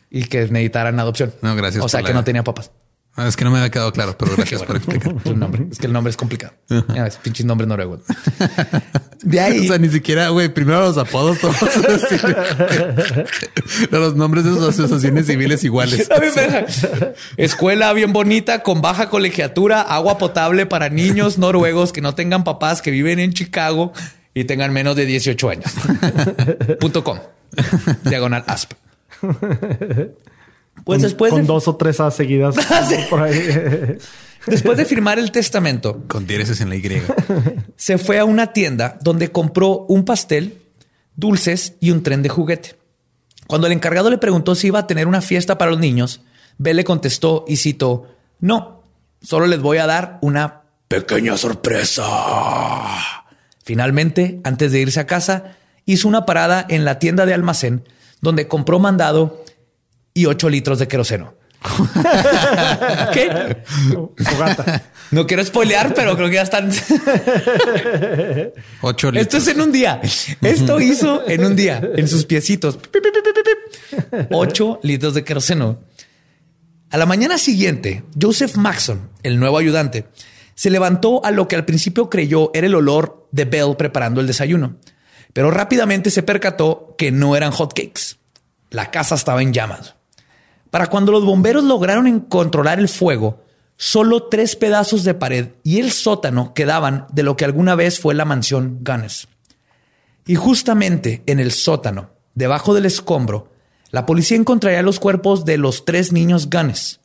Y 0.10 0.24
que 0.26 0.42
necesitaran 0.48 1.00
adopción. 1.00 1.34
No, 1.42 1.56
gracias. 1.56 1.84
O 1.84 1.90
sea, 1.90 2.02
que 2.04 2.14
no 2.14 2.24
tenía 2.24 2.44
papás. 2.44 2.72
Ah, 3.16 3.28
es 3.28 3.36
que 3.36 3.44
no 3.44 3.52
me 3.52 3.60
había 3.60 3.70
quedado 3.70 3.94
claro, 3.94 4.18
pero 4.18 4.32
gracias 4.38 4.64
por 4.64 4.76
explicar. 4.76 5.14
El 5.26 5.38
nombre. 5.38 5.68
Es 5.72 5.78
que 5.78 5.86
el 5.86 5.94
nombre 5.94 6.10
es 6.10 6.18
complicado. 6.18 6.54
Ya 6.96 7.04
ves, 7.04 7.18
pinches 7.18 7.46
nombres 7.46 7.68
noruegos. 7.68 8.02
De 9.22 9.40
ahí. 9.40 9.60
O 9.60 9.64
sea, 9.66 9.78
ni 9.78 9.90
siquiera, 9.90 10.30
güey, 10.30 10.50
primero 10.52 10.82
los 10.82 10.98
apodos 10.98 11.38
todos. 11.38 11.56
los 13.92 14.16
nombres 14.16 14.46
de 14.46 14.52
sus 14.52 14.68
asociaciones 14.68 15.28
civiles 15.28 15.64
iguales. 15.64 16.10
Escuela 17.38 17.94
bien 17.94 18.14
bonita, 18.14 18.64
con 18.64 18.82
baja 18.82 19.10
colegiatura, 19.10 19.82
agua 19.82 20.18
potable 20.18 20.66
para 20.66 20.90
niños 20.90 21.38
noruegos 21.38 21.94
que 21.94 22.02
no 22.02 22.16
tengan 22.16 22.44
papás 22.44 22.82
que 22.82 22.90
viven 22.90 23.20
en 23.20 23.34
Chicago 23.34 23.94
y 24.34 24.46
tengan 24.46 24.74
menos 24.74 24.96
de 24.96 25.06
18 25.06 25.50
años. 25.50 25.72
Punto 26.80 27.04
com. 27.04 27.20
Diagonal 28.04 28.44
ASP. 28.48 28.74
Pues 30.84 31.02
después 31.02 31.32
con 31.32 31.46
dos 31.46 31.68
o 31.68 31.76
tres 31.76 32.00
A 32.00 32.12
seguidas 32.12 32.56
ah, 32.70 32.90
Después 34.48 34.78
de 34.78 34.86
firmar 34.86 35.20
el 35.20 35.32
testamento, 35.32 36.04
con 36.08 36.28
diéresis 36.28 36.60
en 36.60 36.70
la 36.70 36.76
Y, 36.76 37.02
se 37.78 37.98
fue 37.98 38.20
a 38.20 38.26
una 38.26 38.48
tienda 38.48 38.98
donde 39.02 39.32
compró 39.32 39.86
un 39.88 40.04
pastel, 40.04 40.58
dulces 41.16 41.76
y 41.80 41.92
un 41.92 42.04
tren 42.04 42.22
de 42.22 42.30
juguete. 42.30 42.76
Cuando 43.48 43.68
el 43.68 43.74
encargado 43.74 44.10
le 44.10 44.18
preguntó 44.18 44.56
si 44.56 44.68
iba 44.68 44.80
a 44.80 44.88
tener 44.88 45.08
una 45.08 45.22
fiesta 45.22 45.58
para 45.58 45.72
los 45.72 45.80
niños, 45.80 46.22
Bell 46.58 46.76
le 46.76 46.84
contestó 46.84 47.46
y 47.48 47.56
citó: 47.56 48.08
No, 48.42 48.84
solo 49.22 49.48
les 49.48 49.62
voy 49.62 49.78
a 49.78 49.88
dar 49.88 50.18
una 50.22 50.64
pequeña 50.90 51.38
sorpresa. 51.38 52.04
Finalmente, 53.64 54.40
antes 54.44 54.72
de 54.72 54.82
irse 54.82 55.00
a 55.00 55.08
casa, 55.08 55.56
hizo 55.86 56.08
una 56.08 56.26
parada 56.26 56.66
en 56.70 56.86
la 56.86 57.00
tienda 57.00 57.26
de 57.26 57.34
almacén 57.34 57.88
donde 58.22 58.48
compró 58.48 58.80
mandado 58.80 59.44
y 60.14 60.28
ocho 60.28 60.50
litros 60.50 60.80
de 60.80 60.88
queroseno. 60.88 61.34
¿Qué? 63.14 63.58
No 65.12 65.28
quiero 65.28 65.46
spoilear, 65.46 65.94
pero 65.94 66.16
creo 66.16 66.30
que 66.30 66.36
ya 66.36 66.42
están. 66.42 66.70
Ocho 68.82 69.12
litros. 69.12 69.28
Esto 69.28 69.38
es 69.38 69.48
en 69.48 69.62
un 69.62 69.72
día. 69.72 70.02
Esto 70.42 70.82
hizo 70.82 71.28
en 71.28 71.46
un 71.46 71.56
día, 71.56 71.82
en 71.96 72.08
sus 72.08 72.26
piecitos. 72.26 72.80
Ocho 74.32 74.80
litros 74.84 75.14
de 75.14 75.24
queroseno. 75.24 75.80
A 76.90 76.98
la 76.98 77.06
mañana 77.06 77.38
siguiente, 77.38 78.04
Joseph 78.20 78.56
Maxon, 78.56 79.10
el 79.24 79.40
nuevo 79.40 79.58
ayudante, 79.58 80.06
se 80.56 80.70
levantó 80.70 81.24
a 81.26 81.32
lo 81.32 81.48
que 81.48 81.56
al 81.56 81.66
principio 81.66 82.10
creyó 82.10 82.52
era 82.54 82.68
el 82.68 82.76
olor 82.76 83.28
de 83.32 83.46
Bell 83.46 83.76
preparando 83.78 84.22
el 84.22 84.28
desayuno, 84.28 84.76
pero 85.34 85.52
rápidamente 85.52 86.12
se 86.12 86.24
percató 86.24 86.96
que 86.98 87.12
no 87.12 87.36
eran 87.36 87.52
hotcakes. 87.52 88.18
La 88.70 88.92
casa 88.92 89.16
estaba 89.16 89.42
en 89.42 89.54
llamas. 89.54 89.96
Para 90.70 90.88
cuando 90.88 91.12
los 91.12 91.26
bomberos 91.26 91.64
lograron 91.64 92.20
controlar 92.22 92.80
el 92.80 92.90
fuego, 92.90 93.44
solo 93.78 94.24
tres 94.24 94.56
pedazos 94.56 95.04
de 95.04 95.14
pared 95.14 95.50
y 95.64 95.80
el 95.80 95.92
sótano 95.92 96.54
quedaban 96.54 97.06
de 97.12 97.24
lo 97.24 97.36
que 97.36 97.46
alguna 97.46 97.76
vez 97.76 98.00
fue 98.00 98.16
la 98.16 98.26
mansión 98.26 98.80
Gunness. 98.84 99.28
Y 100.26 100.36
justamente 100.36 101.22
en 101.26 101.40
el 101.40 101.52
sótano, 101.52 102.12
debajo 102.34 102.74
del 102.74 102.86
escombro, 102.86 103.52
la 103.92 104.06
policía 104.06 104.38
encontraría 104.38 104.82
los 104.82 105.00
cuerpos 105.00 105.46
de 105.46 105.58
los 105.58 105.86
tres 105.86 106.12
niños 106.12 106.50
Gunness. 106.50 107.00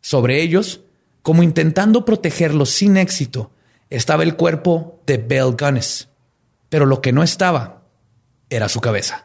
Sobre 0.00 0.42
ellos, 0.42 0.80
como 1.24 1.42
intentando 1.42 2.04
protegerlos 2.04 2.68
sin 2.68 2.98
éxito, 2.98 3.50
estaba 3.88 4.24
el 4.24 4.36
cuerpo 4.36 5.00
de 5.06 5.16
Belle 5.16 5.56
Gunness. 5.58 6.10
Pero 6.68 6.84
lo 6.84 7.00
que 7.00 7.12
no 7.12 7.22
estaba 7.22 7.82
era 8.50 8.68
su 8.68 8.82
cabeza. 8.82 9.24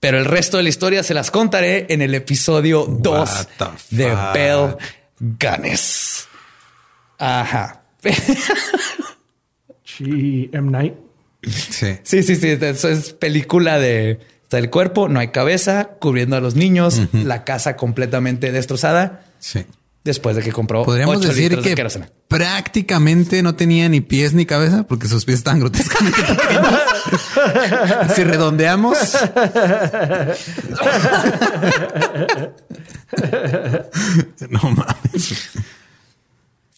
Pero 0.00 0.18
el 0.18 0.24
resto 0.24 0.56
de 0.56 0.64
la 0.64 0.70
historia 0.70 1.04
se 1.04 1.14
las 1.14 1.30
contaré 1.30 1.86
en 1.88 2.02
el 2.02 2.16
episodio 2.16 2.84
2 2.88 3.48
de 3.90 4.16
Bell 4.34 4.76
Gunness. 5.20 6.26
Ajá. 7.18 7.82
Sí, 9.84 10.48
M. 10.52 10.70
Night. 10.70 10.94
Sí. 11.42 11.98
Sí, 12.04 12.22
sí, 12.22 12.36
sí. 12.36 12.50
Eso 12.60 12.88
es 12.88 13.14
película 13.14 13.80
de. 13.80 14.20
Está 14.42 14.58
el 14.58 14.70
cuerpo, 14.70 15.08
no 15.08 15.18
hay 15.18 15.28
cabeza, 15.28 15.96
cubriendo 15.98 16.36
a 16.36 16.40
los 16.40 16.54
niños, 16.54 17.00
la 17.12 17.42
casa 17.42 17.74
completamente 17.74 18.52
destrozada. 18.52 19.24
Sí 19.40 19.64
después 20.08 20.34
de 20.34 20.42
que 20.42 20.52
compró. 20.52 20.84
Podríamos 20.84 21.20
decir 21.20 21.60
que 21.60 21.76
prácticamente 22.26 23.42
no 23.42 23.54
tenía 23.54 23.88
ni 23.88 24.00
pies 24.00 24.32
ni 24.34 24.46
cabeza 24.46 24.84
porque 24.84 25.06
sus 25.06 25.24
pies 25.24 25.38
estaban 25.38 25.60
grotescamente 25.60 26.20
pequeños. 26.22 28.14
si 28.14 28.24
redondeamos. 28.24 28.98
no 34.48 34.60
mames. 34.70 35.50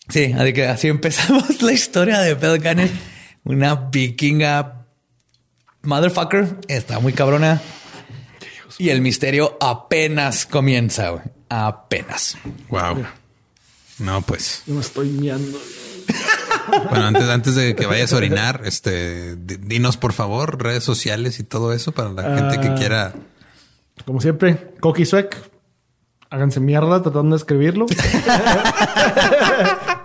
Sí, 0.09 0.35
así 0.37 0.53
que 0.53 0.67
así 0.67 0.89
empezamos 0.89 1.63
la 1.63 1.73
historia 1.73 2.19
de 2.21 2.35
Bell 2.35 2.61
una 3.45 3.77
vikinga 3.77 4.87
motherfucker. 5.83 6.59
Está 6.67 6.99
muy 6.99 7.13
cabrona. 7.13 7.63
Y 8.79 8.89
el 8.89 9.01
misterio 9.03 9.57
apenas 9.61 10.47
comienza, 10.47 11.23
Apenas. 11.49 12.37
Wow. 12.69 13.05
No, 14.01 14.23
pues. 14.23 14.63
Yo 14.67 14.75
me 14.75 14.81
estoy 14.81 15.09
miando. 15.09 15.59
Bueno, 16.91 17.07
antes, 17.07 17.29
antes 17.29 17.55
de 17.55 17.75
que 17.75 17.87
vayas 17.87 18.13
a 18.13 18.17
orinar, 18.17 18.63
este, 18.65 19.37
dinos 19.37 19.97
por 19.97 20.13
favor 20.13 20.63
redes 20.63 20.85
sociales 20.85 21.41
y 21.41 21.45
todo 21.45 21.73
eso 21.73 21.93
para 21.93 22.11
la 22.11 22.37
gente 22.37 22.61
que 22.61 22.69
ah, 22.69 22.75
quiera. 22.75 23.15
Como 24.05 24.21
siempre, 24.21 24.75
Coqui 24.81 25.07
Suec. 25.07 25.37
Háganse 26.31 26.61
mierda 26.61 27.03
tratando 27.03 27.35
de 27.35 27.39
escribirlo. 27.39 27.87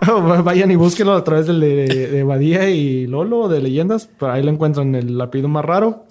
Vayan 0.44 0.70
y 0.72 0.76
búsquenlo 0.76 1.14
a 1.14 1.22
través 1.22 1.46
de, 1.46 1.54
de, 1.54 2.22
Badía 2.24 2.68
y 2.68 3.06
Lolo 3.06 3.48
de 3.48 3.60
leyendas. 3.60 4.08
Pero 4.18 4.32
ahí 4.32 4.42
lo 4.42 4.50
encuentran 4.50 4.96
el 4.96 5.18
lápiz 5.18 5.42
más 5.42 5.64
raro. 5.64 6.04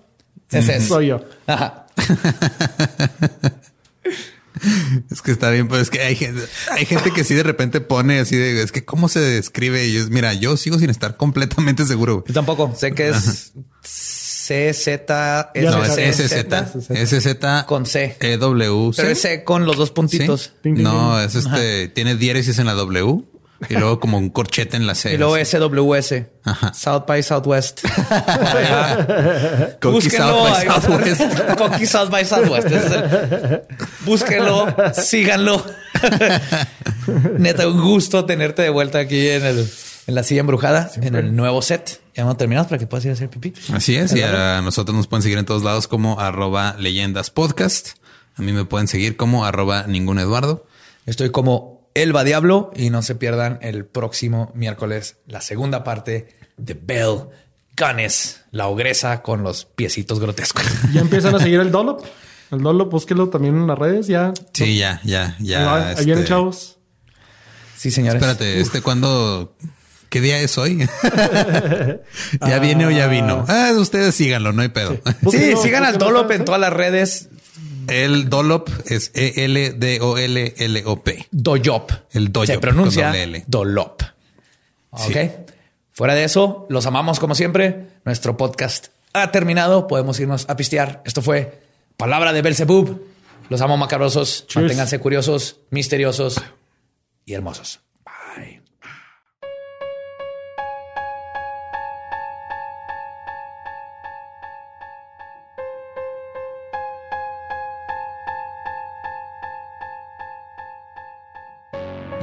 Ese 0.50 0.80
soy 0.80 1.08
yo. 1.08 1.20
Es 5.12 5.22
que 5.22 5.32
está 5.32 5.50
bien, 5.50 5.68
pero 5.68 5.82
es 5.82 5.90
que 5.90 6.02
hay 6.02 6.16
gente, 6.16 6.42
hay 6.72 6.86
gente 6.86 7.12
que 7.12 7.24
sí 7.24 7.34
de 7.34 7.44
repente 7.44 7.82
pone 7.82 8.20
así 8.20 8.36
de 8.36 8.62
es 8.62 8.72
que 8.72 8.86
cómo 8.86 9.10
se 9.10 9.20
describe 9.20 9.86
y 9.86 9.98
es 9.98 10.10
mira, 10.10 10.34
yo 10.34 10.58
sigo 10.58 10.80
sin 10.80 10.90
estar 10.90 11.18
completamente 11.18 11.86
seguro. 11.86 12.24
Yo 12.28 12.34
tampoco. 12.34 12.74
Sé 12.76 12.94
que 12.94 13.10
es 13.10 13.54
C 13.82 14.74
Z 14.74 15.52
no, 15.56 15.84
es 15.84 15.98
S 15.98 16.30
Z. 16.30 16.74
S 16.90 17.22
Z 17.22 17.66
con 17.66 17.86
C. 17.86 18.16
E 18.20 18.38
W 18.38 18.92
Pero 18.96 19.10
es 19.10 19.22
C 19.22 19.44
con 19.44 19.66
los 19.66 19.78
dos 19.78 19.92
puntitos. 19.92 20.54
No, 20.64 21.20
es 21.20 21.36
este 21.36 21.88
tiene 21.90 22.16
diéresis 22.16 22.60
en 22.60 22.68
la 22.68 22.74
W. 22.74 23.24
Y 23.70 23.76
luego 23.76 24.00
como 24.00 24.18
un 24.18 24.30
corchete 24.30 24.76
en 24.78 24.86
la 24.86 24.96
C. 24.96 25.14
Y 25.14 25.18
luego 25.18 25.38
SWS. 25.38 26.24
South 26.74 27.06
by 27.08 27.24
Southwest. 27.24 27.82
Cookie 29.80 30.10
South 30.10 30.50
by 30.50 30.66
Southwest. 30.66 31.58
Cookie 31.58 31.86
South 31.86 32.10
by 32.10 32.26
Southwest. 32.26 32.68
Búsquenlo, 34.06 34.68
síganlo. 34.94 35.66
Neta, 37.38 37.68
un 37.68 37.82
gusto 37.82 38.26
tenerte 38.26 38.62
de 38.62 38.70
vuelta 38.70 39.00
aquí 39.00 39.30
en 39.30 39.46
el 39.46 39.70
en 40.08 40.14
la 40.14 40.24
silla 40.24 40.42
embrujada, 40.42 40.92
en 41.02 41.16
el 41.16 41.36
nuevo 41.36 41.62
set. 41.62 42.00
Ya 42.14 42.24
hemos 42.24 42.38
terminado 42.38 42.68
para 42.68 42.78
que 42.78 42.88
puedas 42.88 43.06
ir 43.06 43.12
a 43.12 43.14
hacer 43.14 43.30
pipí. 43.30 43.54
Así 43.74 43.96
es. 43.96 44.14
Y 44.14 44.22
a 44.22 44.62
nosotros 44.62 44.96
nos 44.96 45.08
pueden 45.08 45.24
seguir 45.24 45.38
en 45.38 45.46
todos 45.46 45.64
lados 45.64 45.88
como 45.88 46.20
arroba 46.20 46.76
leyendas 46.78 47.32
podcast. 47.32 47.98
A 48.36 48.42
mí 48.42 48.52
me 48.52 48.66
pueden 48.66 48.88
seguir 48.88 49.18
como 49.18 49.46
arroba 49.46 49.86
ningún 49.88 50.20
Eduardo. 50.20 50.68
Estoy 51.06 51.32
como 51.32 51.75
Elba 51.96 52.26
Diablo 52.26 52.72
y 52.76 52.90
no 52.90 53.02
se 53.02 53.16
pierdan 53.16 53.58
el 53.62 53.86
próximo 53.86 54.52
miércoles 54.54 55.18
la 55.28 55.40
segunda 55.40 55.84
parte 55.84 56.28
de 56.58 56.74
Bell 56.74 57.30
Gunness, 57.78 58.42
la 58.52 58.68
ogresa 58.68 59.22
con 59.22 59.44
los 59.44 59.66
piecitos 59.66 60.20
grotescos. 60.20 60.64
Ya 60.94 61.02
empiezan 61.02 61.36
a 61.36 61.40
seguir 61.40 61.62
el 61.62 61.72
Dolop. 61.72 62.06
El 62.52 62.62
Dolop, 62.62 62.92
búsquelo 62.92 63.30
también 63.30 63.56
en 63.56 63.68
las 63.68 63.80
redes. 63.80 64.08
Ya. 64.08 64.34
Sí, 64.54 64.78
ya, 64.78 65.02
ya, 65.04 65.36
ya. 65.40 65.90
Ahí 65.90 66.06
vienen, 66.06 66.20
este, 66.20 66.30
chavos. 66.30 66.78
Sí, 67.78 67.92
señores. 67.92 68.22
Espérate, 68.22 68.60
este 68.60 68.82
cuando. 68.82 69.56
¿Qué 70.10 70.22
día 70.22 70.40
es 70.40 70.58
hoy? 70.58 70.78
¿Ya 72.48 72.60
viene 72.60 72.86
o 72.86 72.92
ya 72.92 73.08
vino? 73.08 73.44
Ah, 73.50 73.72
ustedes 73.76 74.16
síganlo, 74.16 74.54
no 74.54 74.62
hay 74.62 74.70
pedo. 74.70 74.98
Sí, 75.30 75.56
sigan 75.62 75.84
al 75.84 75.98
Dolop 75.98 76.32
en 76.32 76.46
todas 76.46 76.62
las 76.62 76.72
redes. 76.72 77.30
El 77.88 78.30
Dolop 78.30 78.70
es 78.86 79.12
E-L-D-O-L-L-O-P. 79.14 80.08
Doyop. 81.32 81.92
El 82.12 82.32
Doyop. 82.32 82.56
Se 82.56 82.60
pronuncia 82.60 83.14
Dolop. 83.48 84.02
Ok. 84.92 85.18
Fuera 85.92 86.16
de 86.16 86.24
eso, 86.26 86.66
los 86.70 86.86
amamos 86.86 87.20
como 87.20 87.36
siempre. 87.36 87.88
Nuestro 88.04 88.36
podcast 88.36 88.88
ha 89.14 89.32
terminado. 89.32 89.88
Podemos 89.88 90.20
irnos 90.20 90.46
a 90.50 90.58
pistear. 90.58 91.02
Esto 91.06 91.22
fue 91.22 91.62
Palabra 91.98 92.34
de 92.34 92.42
Belzebub. 92.42 93.02
Los 93.50 93.62
amo 93.62 93.78
macabrosos. 93.78 94.46
Manténganse 94.56 95.00
curiosos, 95.00 95.62
misteriosos 95.70 96.42
y 97.26 97.34
hermosos. 97.34 97.85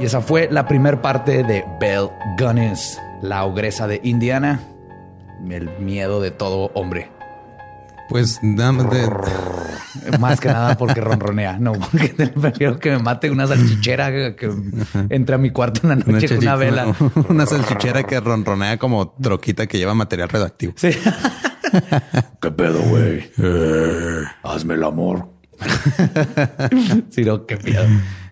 Y 0.03 0.05
esa 0.05 0.19
fue 0.19 0.49
la 0.51 0.67
primera 0.67 1.01
parte 1.01 1.43
de 1.43 1.63
Bell 1.79 2.09
Gunness, 2.37 2.99
la 3.21 3.45
ogresa 3.45 3.87
de 3.87 4.01
Indiana. 4.03 4.59
El 5.49 5.69
miedo 5.79 6.19
de 6.19 6.29
todo 6.29 6.71
hombre. 6.73 7.09
Pues 8.09 8.37
nada 8.43 8.73
más 8.73 8.89
de... 8.91 10.17
Más 10.19 10.41
que 10.41 10.49
nada 10.49 10.77
porque 10.77 10.99
ronronea. 10.99 11.57
No, 11.57 11.71
porque 11.71 12.09
prefiero 12.09 12.79
que 12.79 12.91
me 12.91 12.99
mate 12.99 13.31
una 13.31 13.47
salchichera 13.47 14.35
que 14.35 14.51
entre 15.07 15.35
a 15.35 15.37
mi 15.37 15.51
cuarto 15.51 15.79
en 15.83 15.89
la 15.91 15.95
noche 15.95 16.27
con 16.27 16.39
una 16.39 16.57
vela. 16.57 16.93
Una 17.29 17.45
salchichera 17.45 18.03
que 18.03 18.19
ronronea 18.19 18.77
como 18.77 19.13
troquita 19.13 19.67
que 19.67 19.77
lleva 19.77 19.93
material 19.93 20.27
radioactivo. 20.27 20.73
Sí. 20.75 20.89
¿Qué 22.41 22.51
pedo, 22.51 22.81
güey? 22.81 23.31
Eh, 23.37 24.21
hazme 24.43 24.73
el 24.73 24.83
amor. 24.83 25.29
sí, 27.09 27.23
no, 27.23 27.45
qué 27.45 27.55
pedo. 27.55 27.85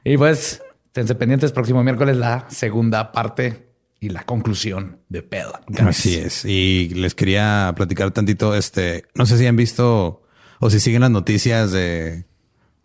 Y 0.04 0.18
pues 0.18 0.62
Esténse 0.92 1.16
pendientes, 1.16 1.54
próximo 1.54 1.82
miércoles 1.86 2.18
la 2.18 2.48
segunda 2.50 3.14
parte 3.14 3.72
y 4.02 4.10
la 4.10 4.26
conclusión 4.26 4.98
de 5.08 5.22
Pela. 5.22 5.62
Así 5.88 6.18
es. 6.18 6.44
Y 6.44 6.90
les 6.96 7.16
quería 7.16 7.74
platicar 7.78 8.12
tantito, 8.12 8.54
este, 8.56 9.06
no 9.16 9.26
sé 9.26 9.38
si 9.38 9.48
han 9.48 9.56
visto 9.56 10.24
o 10.60 10.70
si 10.70 10.82
siguen 10.82 11.00
las 11.00 11.12
noticias 11.12 11.72
de, 11.72 12.26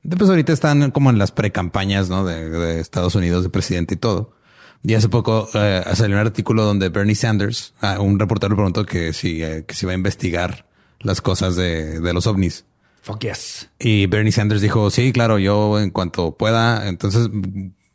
de 0.04 0.16
pues 0.16 0.30
ahorita 0.30 0.52
están 0.52 0.92
como 0.92 1.11
en 1.11 1.18
las 1.18 1.32
pre-campañas, 1.32 2.09
¿no? 2.09 2.24
De, 2.24 2.78
Estados 2.78 3.16
Unidos, 3.16 3.42
de 3.42 3.49
presidente 3.49 3.95
y 3.95 3.96
todo. 3.96 4.37
Y 4.84 4.95
hace 4.95 5.08
poco 5.08 5.49
eh, 5.54 5.83
salió 5.95 6.14
un 6.14 6.20
artículo 6.20 6.64
donde 6.64 6.91
Bernie 6.91 7.16
Sanders, 7.16 7.74
ah, 7.80 7.99
un 7.99 8.20
reportero 8.20 8.54
preguntó 8.54 8.87
que 8.87 9.12
si, 9.12 9.42
eh, 9.42 9.64
que 9.66 9.74
si 9.74 9.84
va 9.84 9.91
a 9.91 9.96
investigar 9.96 10.64
las 11.00 11.20
cosas 11.20 11.57
de, 11.57 11.99
de 11.99 12.12
los 12.12 12.28
ovnis. 12.28 12.66
Fuck 13.03 13.22
yes. 13.22 13.68
Y 13.80 14.07
Bernie 14.07 14.30
Sanders 14.30 14.61
dijo, 14.61 14.91
sí, 14.91 15.12
claro, 15.12 15.41
yo 15.41 15.80
en 15.80 15.91
cuanto 15.91 16.37
pueda. 16.37 16.88
Entonces 16.88 17.28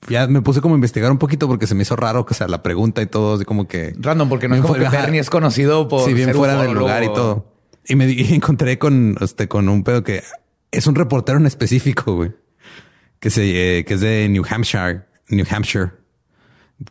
ya 0.07 0.27
me 0.27 0.41
puse 0.41 0.61
como 0.61 0.75
a 0.75 0.77
investigar 0.77 1.11
un 1.11 1.17
poquito 1.17 1.47
porque 1.47 1.67
se 1.67 1.75
me 1.75 1.83
hizo 1.83 1.95
raro 1.95 2.25
que 2.25 2.33
sea 2.33 2.47
la 2.47 2.63
pregunta 2.63 3.01
y 3.01 3.05
todo, 3.05 3.35
así 3.35 3.45
como 3.45 3.67
que 3.67 3.93
random, 3.97 4.29
porque 4.29 4.47
no 4.47 4.55
es 4.55 4.61
como 4.61 4.73
que 4.73 4.89
Bernie 4.89 5.19
es 5.19 5.29
conocido 5.29 5.87
por 5.87 6.07
si 6.07 6.13
bien 6.13 6.33
fuera 6.33 6.61
del 6.61 6.73
lugar 6.73 7.03
y 7.03 7.07
todo. 7.07 7.53
Y 7.85 7.95
me 7.95 8.05
encontré 8.35 8.77
con 8.77 9.15
este 9.21 9.47
con 9.47 9.69
un 9.69 9.83
pedo 9.83 10.03
que 10.03 10.23
es 10.71 10.87
un 10.87 10.95
reportero 10.95 11.37
en 11.37 11.45
específico, 11.45 12.15
güey, 12.15 12.31
que 13.19 13.29
se 13.29 13.79
eh, 13.79 13.85
que 13.85 13.93
es 13.93 14.01
de 14.01 14.27
New 14.29 14.43
Hampshire, 14.49 15.01
New 15.29 15.45
Hampshire, 15.49 15.91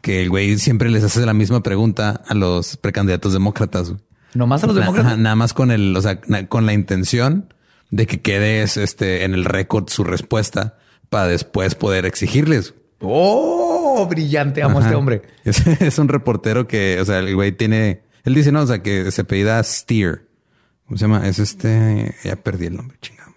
que 0.02 0.22
el 0.22 0.30
güey 0.30 0.58
siempre 0.58 0.90
les 0.90 1.02
hace 1.02 1.24
la 1.26 1.34
misma 1.34 1.62
pregunta 1.62 2.22
a 2.26 2.34
los 2.34 2.76
precandidatos 2.76 3.32
demócratas. 3.32 3.90
Güey. 3.90 4.00
Nomás 4.34 4.62
a 4.62 4.68
los 4.68 4.76
demócratas. 4.76 5.18
nada 5.18 5.34
más 5.34 5.52
con 5.52 5.70
el, 5.70 5.96
o 5.96 6.00
sea, 6.00 6.20
con 6.48 6.66
la 6.66 6.72
intención 6.72 7.52
de 7.90 8.06
que 8.06 8.20
quede 8.20 8.62
este, 8.62 9.24
en 9.24 9.34
el 9.34 9.44
récord 9.44 9.88
su 9.88 10.04
respuesta 10.04 10.78
para 11.08 11.26
después 11.26 11.74
poder 11.74 12.06
exigirles. 12.06 12.74
Oh, 13.00 14.06
brillante. 14.08 14.62
Amo 14.62 14.78
a 14.78 14.82
este 14.82 14.94
hombre. 14.94 15.22
Es, 15.44 15.98
un 15.98 16.08
reportero 16.08 16.66
que, 16.66 16.98
o 17.00 17.04
sea, 17.04 17.18
el 17.18 17.34
güey 17.34 17.52
tiene, 17.52 18.02
él 18.24 18.34
dice, 18.34 18.52
no, 18.52 18.62
o 18.62 18.66
sea, 18.66 18.82
que 18.82 19.10
se 19.10 19.24
pedida 19.24 19.62
Steer. 19.62 20.28
¿Cómo 20.86 20.98
se 20.98 21.04
llama? 21.04 21.26
Es 21.26 21.38
este, 21.38 22.14
ya 22.24 22.36
perdí 22.36 22.66
el 22.66 22.76
nombre, 22.76 22.98
chingada. 23.00 23.32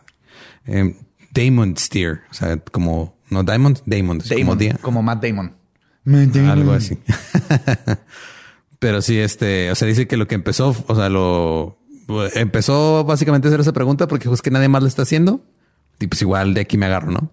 Eh, 0.66 0.96
Damon 1.32 1.78
Steer. 1.78 2.22
O 2.32 2.34
sea, 2.34 2.58
como, 2.58 3.16
no, 3.30 3.44
Diamond, 3.44 3.82
Damon. 3.86 4.20
Damon, 4.20 4.58
como, 4.58 4.80
como 4.82 5.04
Matt 5.04 5.24
Damon. 5.24 5.56
Algo 6.06 6.74
así. 6.74 6.98
Pero 8.80 9.02
sí, 9.02 9.18
este, 9.18 9.72
o 9.72 9.76
sea, 9.76 9.88
dice 9.88 10.08
que 10.08 10.18
lo 10.18 10.28
que 10.28 10.36
empezó, 10.36 10.76
o 10.88 10.96
sea, 10.96 11.10
lo 11.10 11.80
empezó 12.36 13.06
básicamente 13.06 13.48
a 13.48 13.50
hacer 13.50 13.62
esa 13.62 13.72
pregunta 13.72 14.08
porque 14.08 14.30
es 14.30 14.42
que 14.42 14.52
nadie 14.52 14.68
más 14.68 14.82
lo 14.82 14.90
está 14.90 15.04
haciendo. 15.04 15.42
Y 16.00 16.08
pues 16.08 16.22
igual 16.22 16.54
de 16.54 16.62
aquí 16.62 16.78
me 16.78 16.88
agarro, 16.88 17.12
¿no? 17.12 17.32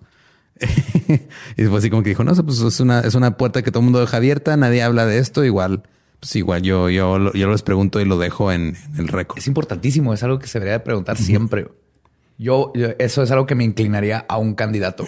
y 1.57 1.65
fue 1.65 1.79
así 1.79 1.91
como 1.91 2.03
que 2.03 2.11
dijo, 2.11 2.25
no, 2.25 2.35
pues 2.35 2.61
es 2.61 2.81
una, 2.81 3.01
es 3.01 3.15
una 3.15 3.37
puerta 3.37 3.63
que 3.63 3.71
todo 3.71 3.81
el 3.81 3.85
mundo 3.85 4.01
deja 4.01 4.17
abierta, 4.17 4.57
nadie 4.57 4.83
habla 4.83 5.07
de 5.07 5.19
esto, 5.19 5.45
igual, 5.45 5.83
pues 6.21 6.37
igual 6.37 6.63
yo, 6.63 6.91
yo, 6.91 7.33
yo 7.33 7.51
les 7.51 7.63
pregunto 7.63 8.01
y 8.01 8.05
lo 8.05 8.19
dejo 8.19 8.53
en, 8.53 8.77
el 8.99 9.09
récord. 9.09 9.39
Es 9.39 9.47
importantísimo, 9.47 10.13
es 10.13 10.23
algo 10.23 10.39
que 10.39 10.47
se 10.47 10.59
debería 10.59 10.79
de 10.79 10.85
preguntar 10.85 11.17
siempre. 11.17 11.69
Yo, 12.39 12.73
eso 12.99 13.23
es 13.23 13.31
algo 13.31 13.47
que 13.47 13.55
me 13.55 13.65
inclinaría 13.65 14.25
a 14.29 14.39
un 14.39 14.55
candidato. 14.55 15.05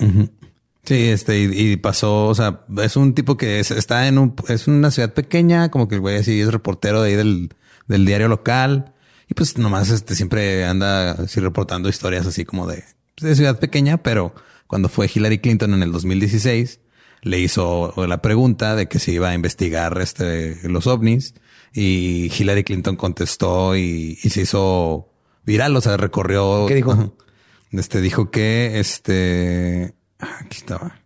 Sí, 0.84 1.08
este, 1.08 1.38
y, 1.38 1.76
pasó, 1.76 2.26
o 2.26 2.34
sea, 2.34 2.60
es 2.82 2.96
un 2.96 3.14
tipo 3.14 3.36
que 3.36 3.60
está 3.60 4.08
en 4.08 4.18
un, 4.18 4.34
es 4.48 4.68
una 4.68 4.90
ciudad 4.90 5.14
pequeña, 5.14 5.70
como 5.70 5.88
que 5.88 5.94
el 5.94 6.00
güey 6.00 6.16
así 6.16 6.40
es 6.40 6.52
reportero 6.52 7.02
de 7.02 7.10
ahí 7.10 7.16
del, 7.16 7.50
del 7.86 8.04
diario 8.04 8.28
local. 8.28 8.92
Y 9.28 9.34
pues 9.34 9.56
nomás 9.56 9.90
este 9.90 10.14
siempre 10.14 10.66
anda 10.66 11.12
así 11.12 11.40
reportando 11.40 11.88
historias 11.88 12.26
así 12.26 12.44
como 12.44 12.66
de, 12.66 12.84
de 13.20 13.34
ciudad 13.34 13.58
pequeña, 13.58 14.02
pero 14.02 14.34
cuando 14.72 14.88
fue 14.88 15.06
Hillary 15.14 15.38
Clinton 15.38 15.74
en 15.74 15.82
el 15.82 15.92
2016, 15.92 16.80
le 17.20 17.38
hizo 17.38 17.92
la 18.08 18.22
pregunta 18.22 18.74
de 18.74 18.88
que 18.88 18.98
se 18.98 19.12
iba 19.12 19.28
a 19.28 19.34
investigar 19.34 20.00
este, 20.00 20.56
los 20.66 20.86
ovnis 20.86 21.34
y 21.74 22.32
Hillary 22.34 22.64
Clinton 22.64 22.96
contestó 22.96 23.76
y, 23.76 24.18
y 24.22 24.30
se 24.30 24.40
hizo 24.40 25.10
viral, 25.44 25.76
o 25.76 25.82
sea, 25.82 25.98
recorrió. 25.98 26.64
¿Qué 26.66 26.74
dijo? 26.74 27.14
Este 27.70 28.00
dijo 28.00 28.30
que 28.30 28.80
este 28.80 29.94
Ah, 30.22 30.38
aquí 30.40 30.56
estaba. 30.56 31.02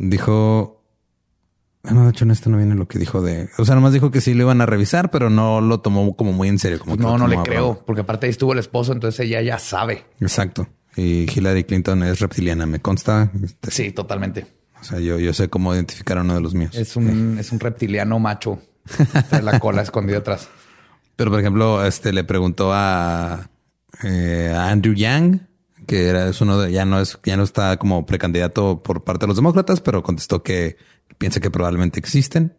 Dijo. 0.00 0.82
Ah, 1.84 1.92
no, 1.92 2.04
de 2.04 2.10
hecho, 2.10 2.24
en 2.24 2.32
esto 2.32 2.50
no 2.50 2.56
viene 2.56 2.74
lo 2.74 2.88
que 2.88 2.98
dijo 2.98 3.22
de. 3.22 3.50
O 3.56 3.64
sea, 3.64 3.76
nomás 3.76 3.92
dijo 3.92 4.10
que 4.10 4.20
sí 4.20 4.34
lo 4.34 4.44
iban 4.44 4.60
a 4.60 4.66
revisar, 4.66 5.12
pero 5.12 5.30
no 5.30 5.60
lo 5.60 5.78
tomó 5.78 6.16
como 6.16 6.32
muy 6.32 6.48
en 6.48 6.58
serio. 6.58 6.80
Como 6.80 6.96
no, 6.96 7.18
no 7.18 7.28
le 7.28 7.40
creo, 7.42 7.84
porque 7.86 8.00
aparte 8.00 8.26
ahí 8.26 8.30
estuvo 8.30 8.52
el 8.52 8.58
esposo, 8.58 8.92
entonces 8.92 9.20
ella 9.20 9.42
ya 9.42 9.58
sabe. 9.58 10.06
Exacto. 10.20 10.66
Y 10.98 11.26
Hillary 11.30 11.64
Clinton 11.64 12.02
es 12.02 12.20
reptiliana, 12.20 12.66
me 12.66 12.80
consta. 12.80 13.30
Este, 13.42 13.70
sí, 13.70 13.92
totalmente. 13.92 14.46
O 14.80 14.84
sea, 14.84 15.00
yo, 15.00 15.18
yo 15.18 15.32
sé 15.32 15.48
cómo 15.48 15.74
identificar 15.74 16.18
a 16.18 16.22
uno 16.22 16.34
de 16.34 16.40
los 16.40 16.54
míos. 16.54 16.74
Es 16.74 16.96
un, 16.96 17.38
es 17.40 17.52
un 17.52 17.60
reptiliano 17.60 18.18
macho. 18.18 18.60
la 19.42 19.60
cola 19.60 19.82
escondida 19.82 20.18
atrás. 20.18 20.48
Pero, 21.16 21.30
por 21.30 21.40
ejemplo, 21.40 21.84
este 21.84 22.12
le 22.12 22.24
preguntó 22.24 22.72
a, 22.72 23.50
eh, 24.02 24.52
a 24.54 24.70
Andrew 24.70 24.94
Yang 24.94 25.48
que 25.88 26.08
era 26.08 26.28
es 26.28 26.40
uno 26.40 26.60
de, 26.60 26.70
ya 26.70 26.84
no 26.84 27.00
es, 27.00 27.18
ya 27.24 27.36
no 27.36 27.42
está 27.42 27.78
como 27.78 28.04
precandidato 28.04 28.82
por 28.82 29.04
parte 29.04 29.24
de 29.24 29.28
los 29.28 29.36
demócratas, 29.36 29.80
pero 29.80 30.02
contestó 30.02 30.42
que 30.42 30.76
piensa 31.16 31.40
que 31.40 31.50
probablemente 31.50 31.98
existen. 31.98 32.54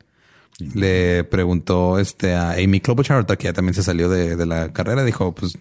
Le 0.58 1.24
preguntó 1.24 2.00
este 2.00 2.34
a 2.34 2.54
Amy 2.54 2.82
Klobuchar, 2.82 3.26
que 3.26 3.46
ya 3.46 3.54
también 3.54 3.76
se 3.76 3.84
salió 3.84 4.10
de, 4.10 4.46
la 4.46 4.74
carrera, 4.74 5.06
dijo, 5.06 5.34
pues, 5.34 5.58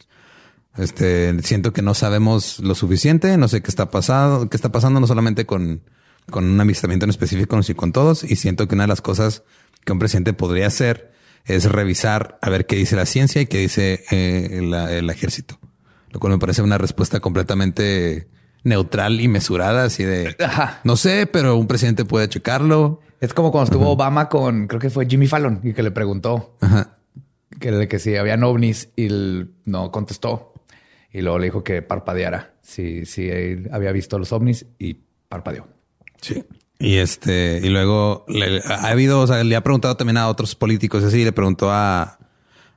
este, 0.78 1.42
siento 1.42 1.72
que 1.72 1.82
no 1.82 1.94
sabemos 1.94 2.60
lo 2.60 2.74
suficiente, 2.74 3.36
no 3.36 3.48
sé 3.48 3.62
qué 3.62 3.68
está 3.68 3.90
pasando, 3.90 4.48
qué 4.48 4.56
está 4.56 4.70
pasando 4.70 5.00
no 5.00 5.06
solamente 5.06 5.46
con, 5.46 5.82
con 6.30 6.44
un 6.44 6.60
avistamiento 6.60 7.05
en 7.05 7.10
específico, 7.10 7.62
sino 7.62 7.76
con 7.76 7.92
todos, 7.92 8.24
y 8.24 8.36
siento 8.36 8.68
que 8.68 8.74
una 8.74 8.84
de 8.84 8.88
las 8.88 9.00
cosas 9.00 9.42
que 9.84 9.92
un 9.92 9.98
presidente 9.98 10.32
podría 10.32 10.66
hacer 10.66 11.12
es 11.44 11.64
revisar 11.64 12.38
a 12.42 12.50
ver 12.50 12.66
qué 12.66 12.76
dice 12.76 12.96
la 12.96 13.06
ciencia 13.06 13.40
y 13.40 13.46
qué 13.46 13.59
dice 13.59 14.05
eh, 14.10 14.59
el 14.98 15.10
ejército 15.10 15.59
lo 16.10 16.20
cual 16.20 16.32
me 16.34 16.38
parece 16.38 16.62
una 16.62 16.78
respuesta 16.78 17.20
completamente 17.20 18.28
neutral 18.64 19.20
y 19.20 19.28
mesurada, 19.28 19.84
así 19.84 20.05
de 20.05 20.36
no 20.84 20.96
sé, 20.96 21.26
pero 21.26 21.56
un 21.56 21.66
presidente 21.66 22.05
puede 22.05 22.28
checarlo. 22.28 23.00
Es 23.20 23.34
como 23.34 23.50
cuando 23.50 23.72
estuvo 23.72 23.90
Obama 23.90 24.28
con, 24.28 24.66
creo 24.68 24.80
que 24.80 24.90
fue 24.90 25.06
Jimmy 25.06 25.26
Fallon 25.26 25.60
y 25.62 25.72
que 25.72 25.82
le 25.82 25.90
preguntó 25.90 26.56
que, 27.59 27.88
que 27.88 27.98
si 27.98 28.16
habían 28.16 28.44
ovnis 28.44 28.90
y 28.96 29.09
no 29.64 29.90
contestó. 29.90 30.52
Y 31.12 31.22
luego 31.22 31.39
le 31.39 31.47
dijo 31.47 31.64
que 31.64 31.82
parpadeara 31.82 32.55
si, 32.60 33.06
si 33.06 33.30
había 33.72 33.93
visto 33.93 34.18
los 34.18 34.32
ovnis 34.32 34.66
y 34.78 34.98
parpadeó. 35.28 35.66
Sí. 36.20 36.44
Y 36.78 36.97
este, 36.97 37.60
y 37.62 37.68
luego 37.70 38.24
le, 38.28 38.60
ha 38.64 38.89
habido, 38.89 39.20
o 39.20 39.26
sea, 39.26 39.43
le 39.43 39.56
ha 39.56 39.62
preguntado 39.62 39.97
también 39.97 40.16
a 40.16 40.28
otros 40.28 40.55
políticos 40.55 41.02
así, 41.02 41.24
le 41.24 41.32
preguntó 41.32 41.70
a, 41.72 42.18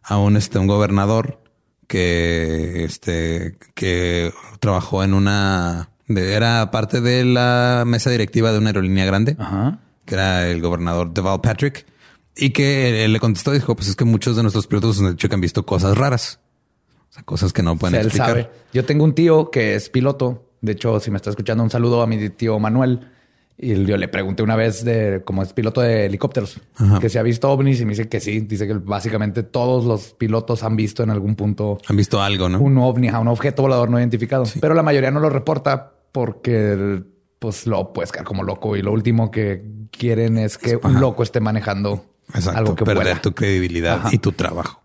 a 0.02 0.18
un, 0.18 0.38
este, 0.38 0.58
un 0.58 0.68
gobernador 0.68 1.40
que 1.88 2.84
este 2.86 3.58
que 3.76 4.32
trabajó 4.60 5.04
en 5.04 5.14
una 5.14 5.90
era 6.08 6.72
parte 6.72 7.02
de 7.02 7.26
la 7.26 7.84
mesa 7.86 8.10
directiva 8.10 8.52
de 8.52 8.58
una 8.58 8.70
aerolínea 8.70 9.06
grande, 9.06 9.38
que 10.06 10.16
era 10.16 10.50
el 10.50 10.62
gobernador 10.62 11.14
Deval 11.14 11.42
Patrick, 11.42 11.86
y 12.36 12.52
que 12.52 13.06
él 13.06 13.14
le 13.14 13.20
contestó, 13.20 13.52
dijo, 13.52 13.76
pues 13.76 13.88
es 13.88 13.96
que 13.96 14.06
muchos 14.06 14.36
de 14.36 14.42
nuestros 14.42 14.68
pilotos 14.68 15.00
han 15.00 15.12
dicho 15.12 15.30
que 15.30 15.36
han 15.36 15.42
visto 15.42 15.66
cosas 15.66 15.98
raras, 15.98 16.41
o 17.12 17.14
sea, 17.14 17.24
cosas 17.24 17.52
que 17.52 17.62
no 17.62 17.76
pueden 17.76 18.00
explicar. 18.00 18.50
Yo 18.74 18.86
tengo 18.86 19.04
un 19.04 19.14
tío 19.14 19.52
que 19.52 19.76
es 19.76 19.90
piloto, 19.90 20.46
de 20.62 20.72
hecho, 20.72 20.98
si 21.02 21.12
me 21.12 21.18
está 21.18 21.30
escuchando, 21.30 21.62
un 21.62 21.70
saludo 21.70 22.02
a 22.02 22.08
mi 22.08 22.30
tío 22.30 22.58
Manuel. 22.58 23.02
Y 23.58 23.86
yo 23.86 23.98
le 23.98 24.08
pregunté 24.08 24.42
una 24.42 24.56
vez 24.56 24.84
de 24.86 25.22
cómo 25.24 25.44
es 25.44 25.54
piloto 25.54 25.82
de 25.82 26.06
helicópteros, 26.06 26.60
que 27.00 27.10
se 27.10 27.20
ha 27.20 27.24
visto 27.24 27.52
ovnis 27.52 27.82
y 27.82 27.86
me 27.86 27.92
dice 27.92 28.08
que 28.08 28.20
sí. 28.20 28.40
Dice 28.40 28.66
que 28.66 28.74
básicamente 28.74 29.44
todos 29.44 29.86
los 29.86 30.14
pilotos 30.14 30.64
han 30.64 30.76
visto 30.76 31.04
en 31.04 31.12
algún 31.12 31.36
punto. 31.36 31.78
Han 31.88 31.98
visto 31.98 32.22
algo, 32.22 32.50
¿no? 32.50 32.60
Un 32.60 32.78
ovni, 32.78 33.10
un 33.10 33.28
objeto 33.28 33.62
volador 33.62 33.90
no 33.90 34.00
identificado. 34.00 34.46
Pero 34.60 34.74
la 34.74 34.82
mayoría 34.82 35.12
no 35.12 35.20
lo 35.20 35.30
reporta 35.30 35.92
porque 36.12 37.04
pues 37.38 37.68
lo 37.68 37.92
puedes 37.94 38.12
quedar 38.12 38.26
como 38.26 38.44
loco 38.44 38.76
y 38.76 38.82
lo 38.82 38.94
último 38.94 39.30
que 39.30 39.64
quieren 39.92 40.38
es 40.38 40.58
que 40.58 40.78
un 40.78 41.00
loco 41.00 41.22
esté 41.22 41.40
manejando 41.40 42.06
algo 42.56 42.76
que 42.76 42.86
perder 42.86 43.20
tu 43.20 43.34
credibilidad 43.34 44.12
y 44.12 44.18
tu 44.18 44.32
trabajo. 44.32 44.81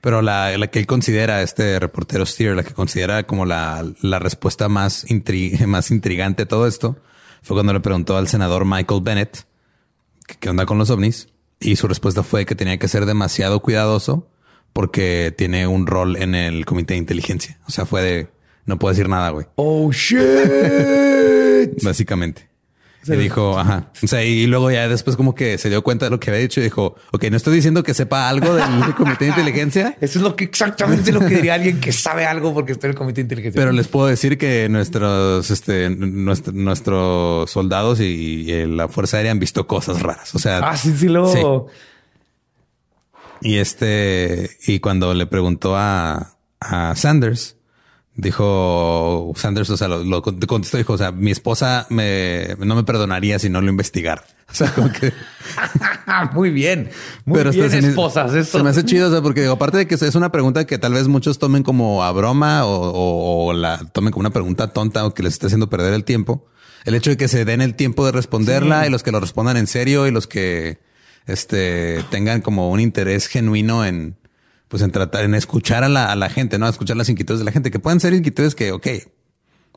Pero 0.00 0.22
la, 0.22 0.56
que 0.72 0.78
él 0.78 0.86
considera, 0.86 1.42
este 1.42 1.78
reportero 1.78 2.24
Steer, 2.24 2.56
la 2.56 2.62
que 2.62 2.72
considera 2.72 3.24
como 3.26 3.44
la, 3.44 3.84
respuesta 4.02 4.68
más, 4.68 5.06
más 5.66 5.90
intrigante 5.90 6.42
de 6.42 6.46
todo 6.46 6.66
esto, 6.66 6.98
fue 7.42 7.56
cuando 7.56 7.72
le 7.72 7.80
preguntó 7.80 8.16
al 8.16 8.28
senador 8.28 8.64
Michael 8.64 9.02
Bennett 9.02 9.46
qué 10.38 10.48
onda 10.48 10.66
con 10.66 10.78
los 10.78 10.90
ovnis 10.90 11.28
y 11.58 11.76
su 11.76 11.88
respuesta 11.88 12.22
fue 12.22 12.46
que 12.46 12.54
tenía 12.54 12.78
que 12.78 12.88
ser 12.88 13.06
demasiado 13.06 13.60
cuidadoso 13.60 14.28
porque 14.72 15.34
tiene 15.36 15.66
un 15.66 15.86
rol 15.86 16.16
en 16.16 16.34
el 16.34 16.64
comité 16.64 16.94
de 16.94 16.98
inteligencia. 16.98 17.58
O 17.66 17.70
sea, 17.70 17.86
fue 17.86 18.02
de 18.02 18.28
no 18.66 18.78
puedo 18.78 18.92
decir 18.92 19.08
nada, 19.08 19.30
güey. 19.30 19.46
Oh 19.56 19.90
shit. 19.90 20.20
Básicamente. 21.82 22.49
Y 23.06 23.16
dijo, 23.16 23.58
ajá. 23.58 23.90
O 24.02 24.06
sea, 24.06 24.22
y 24.24 24.46
luego 24.46 24.70
ya 24.70 24.86
después 24.88 25.16
como 25.16 25.34
que 25.34 25.56
se 25.56 25.70
dio 25.70 25.82
cuenta 25.82 26.06
de 26.06 26.10
lo 26.10 26.20
que 26.20 26.30
había 26.30 26.42
dicho 26.42 26.60
y 26.60 26.64
dijo, 26.64 26.96
ok, 27.12 27.24
no 27.30 27.36
estoy 27.36 27.54
diciendo 27.54 27.82
que 27.82 27.94
sepa 27.94 28.28
algo 28.28 28.54
del 28.54 28.94
comité 28.96 29.24
de 29.24 29.30
inteligencia. 29.30 29.96
Eso 30.00 30.18
es 30.18 30.22
lo 30.22 30.36
que 30.36 30.44
exactamente 30.44 31.10
lo 31.10 31.20
que 31.20 31.36
diría 31.36 31.54
alguien 31.54 31.80
que 31.80 31.92
sabe 31.92 32.26
algo 32.26 32.52
porque 32.52 32.72
está 32.72 32.86
en 32.86 32.92
el 32.92 32.96
comité 32.96 33.16
de 33.16 33.22
inteligencia. 33.22 33.58
Pero 33.58 33.72
les 33.72 33.88
puedo 33.88 34.06
decir 34.06 34.36
que 34.36 34.68
nuestros, 34.68 35.50
este, 35.50 35.88
nuestros 35.90 37.50
soldados 37.50 38.00
y, 38.00 38.66
la 38.66 38.88
Fuerza 38.88 39.16
Aérea 39.16 39.32
han 39.32 39.38
visto 39.38 39.66
cosas 39.66 40.02
raras. 40.02 40.34
O 40.34 40.38
sea, 40.38 40.58
ah, 40.58 40.76
sí, 40.76 40.94
sí, 40.96 41.08
lo. 41.08 41.68
Y 43.40 43.56
este, 43.56 44.50
y 44.66 44.80
cuando 44.80 45.14
le 45.14 45.26
preguntó 45.26 45.76
a, 45.76 46.36
a 46.60 46.94
Sanders, 46.94 47.56
Dijo 48.20 49.32
Sanders, 49.34 49.70
o 49.70 49.76
sea, 49.78 49.88
lo, 49.88 50.22
contestó, 50.22 50.76
dijo, 50.76 50.92
o 50.92 50.98
sea, 50.98 51.10
mi 51.10 51.30
esposa 51.30 51.86
me, 51.88 52.54
no 52.58 52.74
me 52.74 52.84
perdonaría 52.84 53.38
si 53.38 53.48
no 53.48 53.60
lo 53.60 53.70
investigara. 53.70 54.24
O 54.50 54.52
sea, 54.52 54.74
como 54.74 54.90
que... 54.90 55.12
muy 56.32 56.50
bien. 56.50 56.90
Muy 57.24 57.38
Pero 57.38 57.52
bien, 57.52 57.72
esposas. 57.72 58.34
Esto. 58.34 58.58
Se 58.58 58.64
me 58.64 58.70
hace 58.70 58.84
chido, 58.84 59.06
o 59.06 59.10
sea, 59.12 59.22
porque 59.22 59.42
digo, 59.42 59.52
aparte 59.52 59.76
de 59.76 59.86
que 59.86 59.94
es 59.94 60.14
una 60.16 60.32
pregunta 60.32 60.66
que 60.66 60.76
tal 60.76 60.92
vez 60.92 61.06
muchos 61.06 61.38
tomen 61.38 61.62
como 61.62 62.02
a 62.02 62.10
broma 62.10 62.62
o, 62.64 63.52
la 63.52 63.78
tomen 63.92 64.10
como 64.10 64.22
una 64.22 64.30
pregunta 64.30 64.72
tonta 64.72 65.06
o 65.06 65.14
que 65.14 65.22
les 65.22 65.34
esté 65.34 65.46
haciendo 65.46 65.70
perder 65.70 65.94
el 65.94 66.02
tiempo. 66.02 66.48
El 66.84 66.96
hecho 66.96 67.10
de 67.10 67.16
que 67.16 67.28
se 67.28 67.44
den 67.44 67.60
el 67.60 67.76
tiempo 67.76 68.04
de 68.04 68.10
responderla 68.10 68.88
y 68.88 68.90
los 68.90 69.04
que 69.04 69.12
lo 69.12 69.20
respondan 69.20 69.56
en 69.56 69.68
serio 69.68 70.08
y 70.08 70.10
los 70.10 70.26
que 70.26 70.80
este 71.26 72.04
tengan 72.10 72.40
como 72.40 72.70
un 72.70 72.80
interés 72.80 73.28
genuino 73.28 73.84
en, 73.84 74.16
pues 74.70 74.84
en 74.84 74.92
tratar, 74.92 75.24
en 75.24 75.34
escuchar 75.34 75.82
a 75.82 75.88
la, 75.88 76.12
a 76.12 76.16
la 76.16 76.30
gente, 76.30 76.56
¿no? 76.56 76.66
A 76.66 76.70
escuchar 76.70 76.96
las 76.96 77.08
inquietudes 77.08 77.40
de 77.40 77.44
la 77.44 77.50
gente, 77.50 77.72
que 77.72 77.80
pueden 77.80 77.98
ser 77.98 78.14
inquietudes 78.14 78.54
que, 78.54 78.70
ok, 78.70 78.86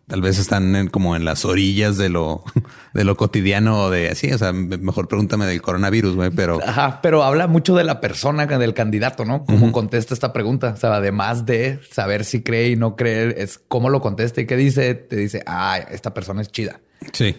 tal 0.08 0.22
vez 0.22 0.38
están 0.38 0.88
como 0.90 1.16
en 1.16 1.26
las 1.26 1.46
orillas 1.46 1.98
de 1.98 2.10
lo, 2.10 2.44
de 2.94 3.04
lo 3.04 3.18
cotidiano 3.18 3.90
de 3.90 4.10
así. 4.10 4.32
O 4.32 4.38
sea, 4.38 4.54
mejor 4.54 5.08
pregúntame 5.08 5.48
del 5.48 5.64
coronavirus, 5.64 6.16
güey, 6.16 6.30
pero. 6.30 6.60
Ajá, 6.64 7.02
pero 7.02 7.24
habla 7.24 7.48
mucho 7.48 7.76
de 7.76 7.84
la 7.84 8.02
persona, 8.02 8.46
del 8.46 8.76
candidato, 8.76 9.26
¿no? 9.26 9.46
Cómo 9.46 9.72
contesta 9.72 10.14
esta 10.14 10.32
pregunta. 10.32 10.74
O 10.76 10.78
sea, 10.78 10.94
además 10.94 11.48
de 11.48 11.80
saber 11.90 12.24
si 12.24 12.44
cree 12.44 12.70
y 12.70 12.76
no 12.76 12.96
cree, 12.96 13.42
es 13.42 13.58
cómo 13.58 13.90
lo 13.90 14.00
contesta 14.00 14.42
y 14.42 14.46
qué 14.46 14.56
dice. 14.56 14.94
Te 14.94 15.16
dice, 15.16 15.42
ah, 15.48 15.80
esta 15.90 16.14
persona 16.14 16.44
es 16.44 16.52
chida. 16.52 16.82
Sí. 17.14 17.36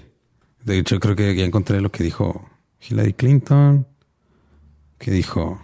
De 0.64 0.78
hecho, 0.78 0.98
creo 0.98 1.14
que 1.14 1.36
ya 1.36 1.44
encontré 1.44 1.80
lo 1.80 1.92
que 1.92 2.02
dijo 2.02 2.50
Hillary 2.80 3.12
Clinton. 3.12 3.86
Que 4.98 5.12
dijo. 5.12 5.63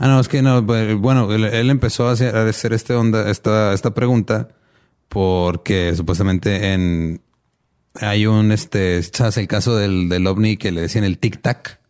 Ah, 0.00 0.08
no, 0.08 0.18
es 0.18 0.28
que 0.28 0.40
no. 0.40 0.66
Pues, 0.66 0.96
bueno, 0.96 1.30
él, 1.30 1.68
empezó 1.68 2.08
a 2.08 2.12
hacer, 2.12 2.34
este 2.72 2.94
onda, 2.94 3.30
esta, 3.30 3.74
esta 3.74 3.92
pregunta 3.92 4.48
porque 5.10 5.94
supuestamente 5.94 6.72
en 6.72 7.20
hay 8.00 8.24
un 8.24 8.50
este, 8.50 9.02
¿sabes 9.02 9.36
el 9.36 9.46
caso 9.46 9.76
del, 9.76 10.08
del 10.08 10.26
ovni 10.26 10.56
que 10.56 10.72
le 10.72 10.80
decían 10.80 11.04
el 11.04 11.18
tic 11.18 11.42
tac? 11.42 11.80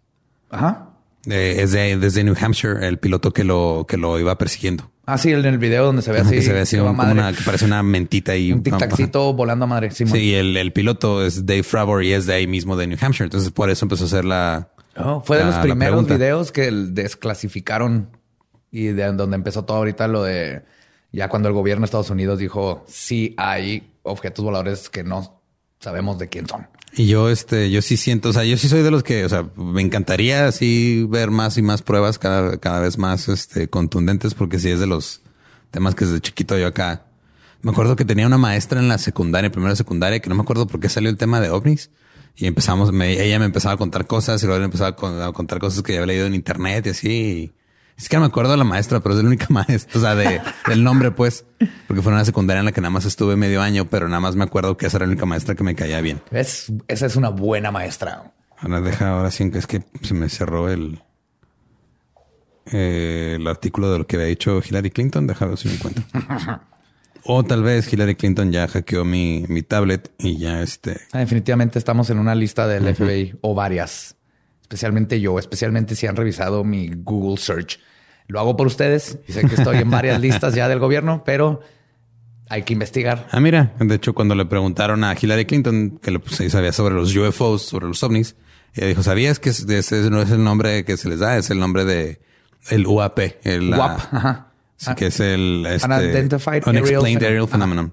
Ajá. 0.50 0.90
es 1.26 1.70
de, 1.70 1.98
desde 1.98 2.24
New 2.24 2.34
Hampshire, 2.40 2.84
el 2.88 2.98
piloto 2.98 3.32
que 3.32 3.44
lo, 3.44 3.86
que 3.88 3.96
lo 3.96 4.18
iba 4.18 4.36
persiguiendo. 4.38 4.90
Ah, 5.06 5.16
sí, 5.16 5.30
en 5.30 5.44
el 5.44 5.58
video 5.58 5.84
donde 5.84 6.02
se 6.02 6.10
ve 6.10 6.20
así. 6.20 6.34
Que 6.34 6.42
se 6.42 6.52
ve 6.52 6.60
así, 6.60 6.78
una, 6.78 7.32
que 7.32 7.42
parece 7.44 7.64
una 7.64 7.84
mentita 7.84 8.34
y 8.36 8.52
un 8.52 8.64
tic 8.64 8.76
tacito 8.76 9.34
volando 9.34 9.66
a 9.66 9.68
madre. 9.68 9.92
Sí, 9.92 10.04
sí 10.06 10.34
el, 10.34 10.56
el, 10.56 10.72
piloto 10.72 11.24
es 11.24 11.46
Dave 11.46 11.62
Fravor 11.62 12.02
y 12.02 12.12
es 12.12 12.26
de 12.26 12.34
ahí 12.34 12.48
mismo 12.48 12.76
de 12.76 12.88
New 12.88 12.98
Hampshire. 13.00 13.26
Entonces, 13.26 13.52
por 13.52 13.70
eso 13.70 13.84
empezó 13.84 14.04
a 14.04 14.06
hacer 14.06 14.24
la. 14.24 14.70
Oh, 15.04 15.22
fue 15.24 15.38
de 15.38 15.44
los 15.44 15.56
primeros 15.56 16.06
videos 16.06 16.52
que 16.52 16.70
desclasificaron 16.70 18.16
y 18.70 18.86
de 18.86 19.12
donde 19.12 19.36
empezó 19.36 19.64
todo 19.64 19.78
ahorita 19.78 20.08
lo 20.08 20.22
de 20.22 20.62
ya 21.12 21.28
cuando 21.28 21.48
el 21.48 21.54
gobierno 21.54 21.82
de 21.82 21.86
Estados 21.86 22.10
Unidos 22.10 22.38
dijo 22.38 22.84
sí 22.86 23.34
hay 23.36 23.90
objetos 24.02 24.44
voladores 24.44 24.88
que 24.88 25.02
no 25.02 25.42
sabemos 25.80 26.18
de 26.18 26.28
quién 26.28 26.46
son. 26.46 26.66
Y 26.92 27.06
yo, 27.06 27.30
este, 27.30 27.70
yo 27.70 27.82
sí 27.82 27.96
siento, 27.96 28.30
o 28.30 28.32
sea, 28.32 28.44
yo 28.44 28.56
sí 28.56 28.68
soy 28.68 28.82
de 28.82 28.90
los 28.90 29.04
que, 29.04 29.24
o 29.24 29.28
sea, 29.28 29.48
me 29.54 29.80
encantaría 29.80 30.48
así 30.48 31.06
ver 31.08 31.30
más 31.30 31.56
y 31.56 31.62
más 31.62 31.82
pruebas 31.82 32.18
cada, 32.18 32.58
cada 32.58 32.80
vez 32.80 32.98
más, 32.98 33.28
este, 33.28 33.68
contundentes, 33.68 34.34
porque 34.34 34.58
sí 34.58 34.70
es 34.70 34.80
de 34.80 34.88
los 34.88 35.22
temas 35.70 35.94
que 35.94 36.04
desde 36.04 36.20
chiquito 36.20 36.58
yo 36.58 36.66
acá. 36.66 37.06
Me 37.62 37.70
acuerdo 37.70 37.94
que 37.94 38.04
tenía 38.04 38.26
una 38.26 38.38
maestra 38.38 38.80
en 38.80 38.88
la 38.88 38.98
secundaria, 38.98 39.52
primera 39.52 39.76
secundaria, 39.76 40.18
que 40.18 40.28
no 40.28 40.34
me 40.34 40.42
acuerdo 40.42 40.66
por 40.66 40.80
qué 40.80 40.88
salió 40.88 41.10
el 41.10 41.16
tema 41.16 41.40
de 41.40 41.50
ovnis. 41.50 41.90
Y 42.36 42.46
empezamos, 42.46 42.90
ella 42.92 43.38
me 43.38 43.44
empezaba 43.44 43.74
a 43.74 43.76
contar 43.76 44.06
cosas 44.06 44.42
y 44.42 44.46
luego 44.46 44.64
empezaba 44.64 44.90
a 45.26 45.32
contar 45.32 45.58
cosas 45.58 45.82
que 45.82 45.92
ya 45.92 45.98
había 45.98 46.06
leído 46.06 46.26
en 46.26 46.34
internet 46.34 46.86
y 46.86 46.90
así. 46.90 47.52
Es 47.98 48.08
que 48.08 48.16
no 48.16 48.20
me 48.22 48.28
acuerdo 48.28 48.52
de 48.52 48.56
la 48.56 48.64
maestra, 48.64 49.00
pero 49.00 49.14
es 49.14 49.22
la 49.22 49.26
única 49.28 49.46
maestra, 49.50 49.98
o 49.98 50.00
sea, 50.00 50.14
de, 50.14 50.40
del 50.66 50.82
nombre, 50.82 51.10
pues, 51.10 51.44
porque 51.86 52.02
fue 52.02 52.12
una 52.12 52.24
secundaria 52.24 52.60
en 52.60 52.64
la 52.64 52.72
que 52.72 52.80
nada 52.80 52.90
más 52.90 53.04
estuve 53.04 53.36
medio 53.36 53.60
año, 53.60 53.88
pero 53.90 54.08
nada 54.08 54.20
más 54.20 54.36
me 54.36 54.44
acuerdo 54.44 54.76
que 54.78 54.86
esa 54.86 54.96
era 54.96 55.06
la 55.06 55.12
única 55.12 55.26
maestra 55.26 55.54
que 55.54 55.64
me 55.64 55.74
caía 55.74 56.00
bien. 56.00 56.22
Es, 56.30 56.72
esa 56.88 57.04
es 57.04 57.16
una 57.16 57.28
buena 57.28 57.70
maestra. 57.70 58.32
Ahora 58.58 58.80
deja, 58.80 59.10
ahora 59.10 59.30
sí, 59.30 59.50
que 59.50 59.58
es 59.58 59.66
que 59.66 59.82
se 60.00 60.14
me 60.14 60.30
cerró 60.30 60.70
el, 60.70 61.02
eh, 62.72 63.36
el 63.36 63.46
artículo 63.46 63.92
de 63.92 63.98
lo 63.98 64.06
que 64.06 64.16
había 64.16 64.28
dicho 64.28 64.62
Hillary 64.66 64.90
Clinton. 64.90 65.26
Deja 65.26 65.46
ver 65.46 65.58
si 65.58 65.68
me 65.68 65.74
encuentro. 65.74 66.04
o 67.24 67.44
tal 67.44 67.62
vez 67.62 67.92
Hillary 67.92 68.14
Clinton 68.14 68.52
ya 68.52 68.68
hackeó 68.68 69.04
mi, 69.04 69.44
mi 69.48 69.62
tablet 69.62 70.10
y 70.18 70.38
ya 70.38 70.62
este. 70.62 71.00
Ah, 71.12 71.18
definitivamente 71.18 71.78
estamos 71.78 72.10
en 72.10 72.18
una 72.18 72.34
lista 72.34 72.66
del 72.66 72.94
FBI 72.94 73.38
o 73.40 73.54
varias 73.54 74.16
especialmente 74.70 75.20
yo, 75.20 75.36
especialmente 75.40 75.96
si 75.96 76.06
han 76.06 76.14
revisado 76.14 76.62
mi 76.62 76.92
Google 76.94 77.38
Search. 77.38 77.80
Lo 78.28 78.38
hago 78.38 78.56
por 78.56 78.68
ustedes 78.68 79.18
y 79.26 79.32
sé 79.32 79.42
que 79.42 79.56
estoy 79.56 79.78
en 79.78 79.90
varias 79.90 80.20
listas 80.20 80.54
ya 80.54 80.68
del 80.68 80.78
gobierno, 80.78 81.24
pero 81.26 81.60
hay 82.48 82.62
que 82.62 82.72
investigar. 82.72 83.26
Ah, 83.32 83.40
mira, 83.40 83.74
de 83.80 83.96
hecho, 83.96 84.14
cuando 84.14 84.36
le 84.36 84.46
preguntaron 84.46 85.02
a 85.02 85.16
Hillary 85.20 85.44
Clinton 85.44 85.98
que 86.00 86.12
le, 86.12 86.20
sabía 86.48 86.72
sobre 86.72 86.94
los 86.94 87.16
UFOs, 87.16 87.62
sobre 87.62 87.88
los 87.88 88.00
ovnis, 88.04 88.36
ella 88.74 88.86
dijo, 88.86 89.02
¿sabías 89.02 89.40
que 89.40 89.50
ese 89.50 90.08
no 90.08 90.22
es 90.22 90.30
el 90.30 90.44
nombre 90.44 90.84
que 90.84 90.96
se 90.96 91.08
les 91.08 91.18
da? 91.18 91.36
Es 91.36 91.50
el 91.50 91.58
nombre 91.58 91.84
de 91.84 92.20
el 92.68 92.86
UAP. 92.86 93.18
El 93.42 93.74
UAP, 93.74 93.98
ajá. 94.12 94.49
Sí, 94.80 94.94
que 94.94 95.08
es 95.08 95.20
el 95.20 95.66
este, 95.66 95.86
Unidentified 95.86 96.66
Unexplained 96.66 97.22
Aerial, 97.22 97.46
Phenomenon. 97.46 97.92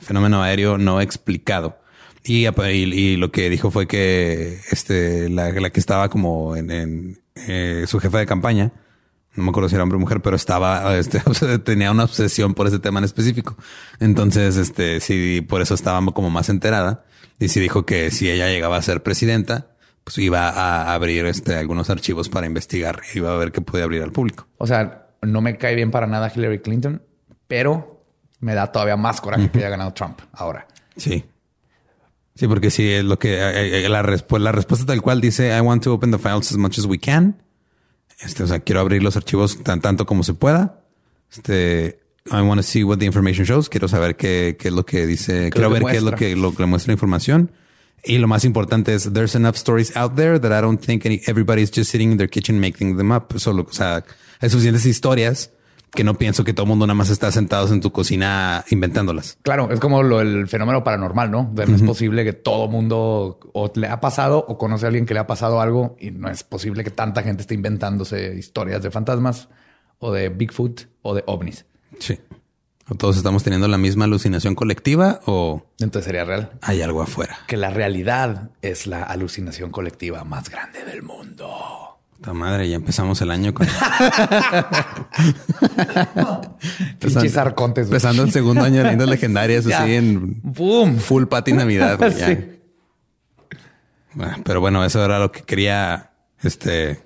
Fenómeno 0.00 0.42
aéreo 0.42 0.78
no 0.78 1.02
explicado. 1.02 1.78
Y, 2.24 2.46
y, 2.46 3.16
lo 3.16 3.30
que 3.30 3.50
dijo 3.50 3.70
fue 3.70 3.86
que 3.86 4.58
este, 4.70 5.28
la, 5.28 5.50
la 5.50 5.70
que 5.70 5.78
estaba 5.78 6.08
como 6.08 6.56
en, 6.56 6.70
en 6.70 7.18
eh, 7.34 7.84
su 7.86 8.00
jefa 8.00 8.18
de 8.18 8.26
campaña, 8.26 8.72
no 9.34 9.44
me 9.44 9.50
acuerdo 9.50 9.68
si 9.68 9.74
era 9.74 9.82
hombre 9.82 9.96
o 9.96 10.00
mujer, 10.00 10.22
pero 10.22 10.36
estaba, 10.36 10.96
este, 10.98 11.20
tenía 11.58 11.90
una 11.90 12.04
obsesión 12.04 12.54
por 12.54 12.66
ese 12.66 12.78
tema 12.78 12.98
en 13.00 13.04
específico. 13.04 13.56
Entonces, 14.00 14.56
este, 14.56 15.00
sí, 15.00 15.44
por 15.46 15.60
eso 15.60 15.74
estaba 15.74 16.02
como 16.12 16.30
más 16.30 16.48
enterada. 16.48 17.04
Y 17.38 17.48
sí 17.48 17.60
dijo 17.60 17.84
que 17.84 18.10
si 18.10 18.30
ella 18.30 18.48
llegaba 18.48 18.78
a 18.78 18.82
ser 18.82 19.02
presidenta, 19.02 19.66
pues 20.04 20.16
iba 20.16 20.48
a 20.48 20.94
abrir 20.94 21.26
este, 21.26 21.56
algunos 21.56 21.90
archivos 21.90 22.30
para 22.30 22.46
investigar, 22.46 23.02
iba 23.14 23.32
a 23.34 23.36
ver 23.36 23.52
qué 23.52 23.60
podía 23.60 23.84
abrir 23.84 24.02
al 24.02 24.12
público. 24.12 24.46
O 24.56 24.66
sea, 24.66 25.01
no 25.22 25.40
me 25.40 25.56
cae 25.56 25.74
bien 25.74 25.90
para 25.90 26.06
nada 26.06 26.32
Hillary 26.34 26.60
Clinton, 26.60 27.02
pero 27.46 28.04
me 28.40 28.54
da 28.54 28.72
todavía 28.72 28.96
más 28.96 29.20
coraje 29.20 29.50
que 29.50 29.58
haya 29.58 29.70
ganado 29.70 29.92
Trump 29.92 30.20
ahora. 30.32 30.66
Sí. 30.96 31.24
Sí, 32.34 32.48
porque 32.48 32.70
sí 32.70 32.88
es 32.88 33.04
lo 33.04 33.18
que 33.18 33.34
eh, 33.34 33.84
eh, 33.84 33.88
la, 33.88 34.02
la 34.02 34.52
respuesta 34.52 34.86
tal 34.86 35.02
cual 35.02 35.20
dice 35.20 35.56
I 35.56 35.60
want 35.60 35.84
to 35.84 35.92
open 35.92 36.10
the 36.10 36.18
files 36.18 36.50
as 36.50 36.56
much 36.56 36.78
as 36.78 36.86
we 36.86 36.98
can. 36.98 37.42
Este, 38.20 38.42
o 38.42 38.46
sea, 38.46 38.60
quiero 38.60 38.80
abrir 38.80 39.02
los 39.02 39.16
archivos 39.16 39.62
tan 39.62 39.80
tanto 39.80 40.06
como 40.06 40.22
se 40.22 40.34
pueda. 40.34 40.80
Este, 41.30 42.00
I 42.26 42.40
want 42.40 42.58
to 42.58 42.62
see 42.62 42.84
what 42.84 42.98
the 42.98 43.04
information 43.04 43.44
shows. 43.44 43.68
Quiero 43.68 43.88
saber 43.88 44.16
qué, 44.16 44.56
qué 44.58 44.68
es 44.68 44.74
lo 44.74 44.86
que 44.86 45.06
dice. 45.06 45.50
quiero 45.50 45.70
ver 45.70 45.82
qué 45.84 45.96
es 45.96 46.02
lo 46.02 46.12
que, 46.12 46.36
lo 46.36 46.54
que 46.54 46.64
muestra 46.66 46.90
la 46.90 46.94
información. 46.94 47.50
Y 48.04 48.18
lo 48.18 48.26
más 48.26 48.44
importante 48.44 48.94
es 48.94 49.12
there's 49.12 49.34
enough 49.34 49.56
stories 49.56 49.96
out 49.96 50.16
there 50.16 50.38
that 50.40 50.50
I 50.50 50.60
don't 50.60 50.80
think 50.84 51.06
any, 51.06 51.20
everybody's 51.26 51.70
just 51.70 51.90
sitting 51.90 52.10
in 52.12 52.18
their 52.18 52.28
kitchen 52.28 52.58
making 52.60 52.96
them 52.96 53.12
up. 53.12 53.32
Solo, 53.38 53.64
o 53.68 53.72
sea, 53.72 54.04
hay 54.40 54.50
suficientes 54.50 54.84
historias 54.86 55.50
que 55.92 56.04
no 56.04 56.14
pienso 56.14 56.42
que 56.42 56.54
todo 56.54 56.64
el 56.64 56.70
mundo 56.70 56.86
nada 56.86 56.94
más 56.94 57.10
está 57.10 57.30
sentados 57.30 57.70
en 57.70 57.80
tu 57.80 57.92
cocina 57.92 58.64
inventándolas. 58.70 59.38
Claro, 59.42 59.70
es 59.70 59.78
como 59.78 60.02
lo, 60.02 60.20
el 60.20 60.48
fenómeno 60.48 60.82
paranormal, 60.82 61.30
¿no? 61.30 61.52
no 61.54 61.62
es 61.62 61.82
posible 61.82 62.24
que 62.24 62.32
todo 62.32 62.66
mundo 62.66 63.38
o 63.52 63.72
le 63.74 63.88
ha 63.88 64.00
pasado 64.00 64.44
o 64.48 64.56
conoce 64.56 64.86
a 64.86 64.88
alguien 64.88 65.04
que 65.04 65.12
le 65.12 65.20
ha 65.20 65.26
pasado 65.26 65.60
algo 65.60 65.96
y 66.00 66.10
no 66.10 66.30
es 66.30 66.44
posible 66.44 66.82
que 66.82 66.90
tanta 66.90 67.22
gente 67.22 67.42
esté 67.42 67.54
inventándose 67.54 68.34
historias 68.34 68.82
de 68.82 68.90
fantasmas 68.90 69.48
o 69.98 70.12
de 70.12 70.30
Bigfoot 70.30 70.88
o 71.02 71.14
de 71.14 71.24
ovnis. 71.26 71.66
Sí. 71.98 72.18
O 72.88 72.94
todos 72.94 73.16
estamos 73.16 73.44
teniendo 73.44 73.68
la 73.68 73.78
misma 73.78 74.06
alucinación 74.06 74.54
colectiva 74.54 75.20
o... 75.26 75.64
Entonces 75.78 76.06
sería 76.06 76.24
real. 76.24 76.52
Hay 76.62 76.82
algo 76.82 77.02
afuera. 77.02 77.38
Que 77.46 77.56
la 77.56 77.70
realidad 77.70 78.50
es 78.60 78.86
la 78.86 79.02
alucinación 79.02 79.70
colectiva 79.70 80.24
más 80.24 80.50
grande 80.50 80.84
del 80.84 81.02
mundo. 81.02 81.82
La 82.24 82.32
madre, 82.32 82.68
ya 82.68 82.76
empezamos 82.76 83.20
el 83.20 83.32
año 83.32 83.52
con. 83.52 83.66
Pinches 87.00 87.36
arcontes. 87.36 87.86
Empezando 87.86 88.22
el 88.22 88.30
segundo 88.30 88.62
año 88.62 88.78
de 88.78 88.84
leyendas 88.84 89.08
legendarias, 89.08 89.66
así 89.72 89.94
en. 89.94 90.40
¡Boom! 90.42 90.98
Full 90.98 91.24
party 91.24 91.52
Navidad. 91.52 91.98
pero 94.44 94.60
bueno, 94.60 94.84
eso 94.84 95.04
era 95.04 95.18
lo 95.18 95.32
que 95.32 95.42
quería 95.42 96.12
este, 96.42 97.00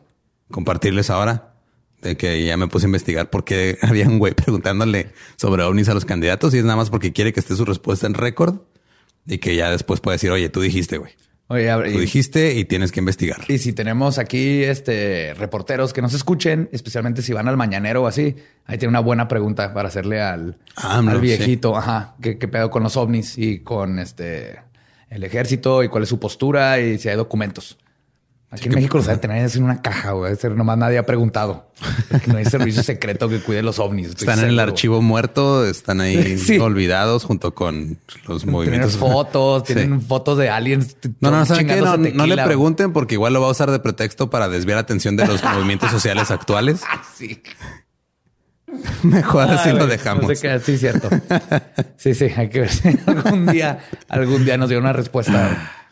compartirles 0.50 1.08
ahora. 1.08 1.54
De 2.02 2.16
que 2.16 2.44
ya 2.44 2.56
me 2.56 2.68
puse 2.68 2.86
a 2.86 2.88
investigar 2.88 3.30
por 3.30 3.44
qué 3.44 3.78
había 3.82 4.06
un 4.06 4.18
güey 4.18 4.34
preguntándole 4.34 5.12
sobre 5.36 5.62
ovnis 5.62 5.88
a 5.88 5.94
los 5.94 6.04
candidatos 6.04 6.54
y 6.54 6.58
es 6.58 6.64
nada 6.64 6.76
más 6.76 6.90
porque 6.90 7.12
quiere 7.12 7.32
que 7.32 7.40
esté 7.40 7.56
su 7.56 7.64
respuesta 7.64 8.06
en 8.06 8.14
récord 8.14 8.56
y 9.26 9.38
que 9.38 9.56
ya 9.56 9.70
después 9.70 10.00
pueda 10.00 10.14
decir, 10.14 10.30
oye, 10.30 10.48
tú 10.48 10.60
dijiste, 10.60 10.98
güey. 10.98 11.12
Oye, 11.48 11.70
Lo 11.70 12.00
dijiste 12.00 12.54
y 12.54 12.64
tienes 12.64 12.90
que 12.90 12.98
investigar. 12.98 13.44
Y 13.46 13.58
si 13.58 13.72
tenemos 13.72 14.18
aquí 14.18 14.64
este 14.64 15.32
reporteros 15.34 15.92
que 15.92 16.02
nos 16.02 16.12
escuchen, 16.12 16.68
especialmente 16.72 17.22
si 17.22 17.32
van 17.32 17.46
al 17.46 17.56
mañanero 17.56 18.02
o 18.02 18.06
así, 18.08 18.34
ahí 18.64 18.78
tiene 18.78 18.90
una 18.90 19.00
buena 19.00 19.28
pregunta 19.28 19.72
para 19.72 19.86
hacerle 19.88 20.20
al, 20.20 20.58
ah, 20.74 20.98
al 20.98 21.20
viejito, 21.20 21.76
ajá, 21.76 22.16
¿qué, 22.20 22.36
qué 22.36 22.48
pedo 22.48 22.68
con 22.68 22.82
los 22.82 22.96
ovnis 22.96 23.38
y 23.38 23.60
con 23.60 24.00
este 24.00 24.58
el 25.08 25.22
ejército 25.22 25.82
y 25.84 25.88
cuál 25.88 26.02
es 26.02 26.08
su 26.08 26.18
postura 26.18 26.80
y 26.80 26.98
si 26.98 27.08
hay 27.08 27.16
documentos. 27.16 27.78
Aquí 28.48 28.68
en 28.68 28.76
México 28.76 28.96
los 28.98 29.20
tener 29.20 29.50
en 29.54 29.64
una 29.64 29.82
caja, 29.82 30.12
güey. 30.12 30.34
Nomás 30.54 30.78
nadie 30.78 30.98
ha 30.98 31.04
preguntado. 31.04 31.68
No 32.26 32.36
hay 32.36 32.44
servicio 32.44 32.82
secreto 32.84 33.28
que 33.28 33.40
cuide 33.40 33.60
los 33.62 33.80
ovnis. 33.80 34.10
Están 34.10 34.38
en 34.38 34.50
el 34.50 34.60
archivo 34.60 35.02
muerto, 35.02 35.66
están 35.66 36.00
ahí 36.00 36.38
olvidados 36.60 37.24
junto 37.24 37.54
con 37.54 37.98
los 38.28 38.46
movimientos. 38.46 38.92
Tienen 38.92 39.12
fotos, 39.12 39.64
tienen 39.64 40.00
fotos 40.00 40.38
de 40.38 40.48
aliens. 40.48 40.96
No, 41.20 41.32
no, 41.32 41.44
No, 41.44 41.96
no, 41.96 42.26
le 42.26 42.44
pregunten 42.44 42.92
porque 42.92 43.14
igual 43.14 43.32
lo 43.32 43.40
va 43.40 43.48
a 43.48 43.50
usar 43.50 43.70
de 43.72 43.80
pretexto 43.80 44.30
para 44.30 44.48
desviar 44.48 44.76
la 44.76 44.82
atención 44.82 45.16
de 45.16 45.26
los 45.26 45.42
movimientos 45.42 45.90
sociales 45.90 46.30
actuales. 46.30 46.82
sí. 47.16 47.42
Mejor 49.02 49.50
así 49.50 49.72
lo 49.72 49.88
dejamos. 49.88 50.26
sí, 50.62 50.78
cierto. 50.78 51.08
Sí, 51.96 52.14
sí, 52.14 52.26
hay 52.36 52.48
que 52.48 52.60
ver 52.60 52.70
si 52.70 52.96
algún 53.06 53.46
día, 53.46 53.80
algún 54.08 54.44
día 54.44 54.56
nos 54.56 54.68
dio 54.68 54.78
una 54.78 54.92
respuesta. 54.92 55.85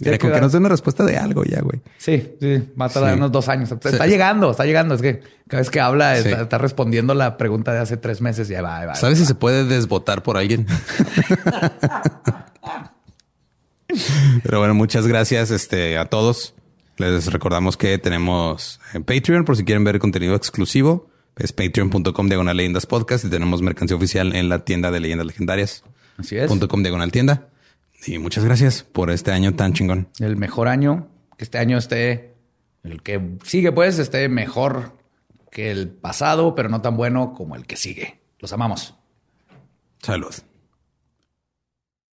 Mira, 0.00 0.18
con 0.18 0.32
que 0.32 0.40
nos 0.40 0.52
dé 0.52 0.58
una 0.58 0.70
respuesta 0.70 1.04
de 1.04 1.18
algo 1.18 1.44
ya, 1.44 1.60
güey. 1.60 1.80
Sí, 1.98 2.34
sí, 2.40 2.62
va 2.80 2.86
a 2.86 2.88
tardar 2.88 3.16
unos 3.16 3.30
dos 3.30 3.48
años. 3.48 3.70
Está 3.70 4.06
llegando, 4.06 4.50
está 4.50 4.64
llegando. 4.64 4.94
Es 4.94 5.02
que 5.02 5.20
cada 5.46 5.60
vez 5.60 5.68
que 5.68 5.80
habla 5.80 6.16
está, 6.16 6.56
respondiendo 6.58 7.12
la 7.12 7.36
pregunta 7.36 7.72
de 7.72 7.80
hace 7.80 7.98
tres 7.98 8.22
meses. 8.22 8.48
Ya 8.48 8.62
va, 8.62 8.86
va. 8.86 8.94
¿Sabes 8.94 9.18
si 9.18 9.26
se 9.26 9.34
puede 9.34 9.64
desvotar 9.64 10.22
por 10.22 10.38
alguien? 10.38 10.66
Pero 14.42 14.58
bueno, 14.60 14.74
muchas 14.74 15.06
gracias 15.06 15.50
este, 15.50 15.98
a 15.98 16.06
todos. 16.06 16.54
Les 16.96 17.30
recordamos 17.32 17.76
que 17.76 17.98
tenemos 17.98 18.80
Patreon 18.92 19.44
por 19.44 19.56
si 19.56 19.64
quieren 19.64 19.84
ver 19.84 19.98
contenido 19.98 20.34
exclusivo. 20.34 21.10
Es 21.36 21.52
patreon.com 21.52 22.28
diagonal 22.28 22.56
leyendas 22.56 22.86
podcast 22.86 23.24
y 23.24 23.30
tenemos 23.30 23.62
mercancía 23.62 23.96
oficial 23.96 24.34
en 24.34 24.48
la 24.48 24.64
tienda 24.64 24.90
de 24.90 25.00
leyendas 25.00 25.26
legendarias. 25.26 25.84
Así 26.18 26.36
es. 26.36 26.50
.com 26.50 26.82
diagonal 26.82 27.12
tienda. 27.12 27.48
Y 28.06 28.18
muchas 28.18 28.44
gracias 28.44 28.82
por 28.82 29.10
este 29.10 29.30
año 29.30 29.54
tan 29.54 29.72
chingón. 29.72 30.08
El 30.18 30.36
mejor 30.36 30.68
año, 30.68 31.08
que 31.36 31.44
este 31.44 31.58
año 31.58 31.78
esté, 31.78 32.34
el 32.82 33.02
que 33.02 33.38
sigue 33.44 33.72
pues, 33.72 33.98
esté 33.98 34.28
mejor 34.28 34.98
que 35.50 35.70
el 35.70 35.88
pasado, 35.88 36.54
pero 36.54 36.68
no 36.68 36.80
tan 36.80 36.96
bueno 36.96 37.34
como 37.34 37.56
el 37.56 37.66
que 37.66 37.76
sigue. 37.76 38.20
Los 38.38 38.52
amamos. 38.52 38.94
Salud. 40.02 40.34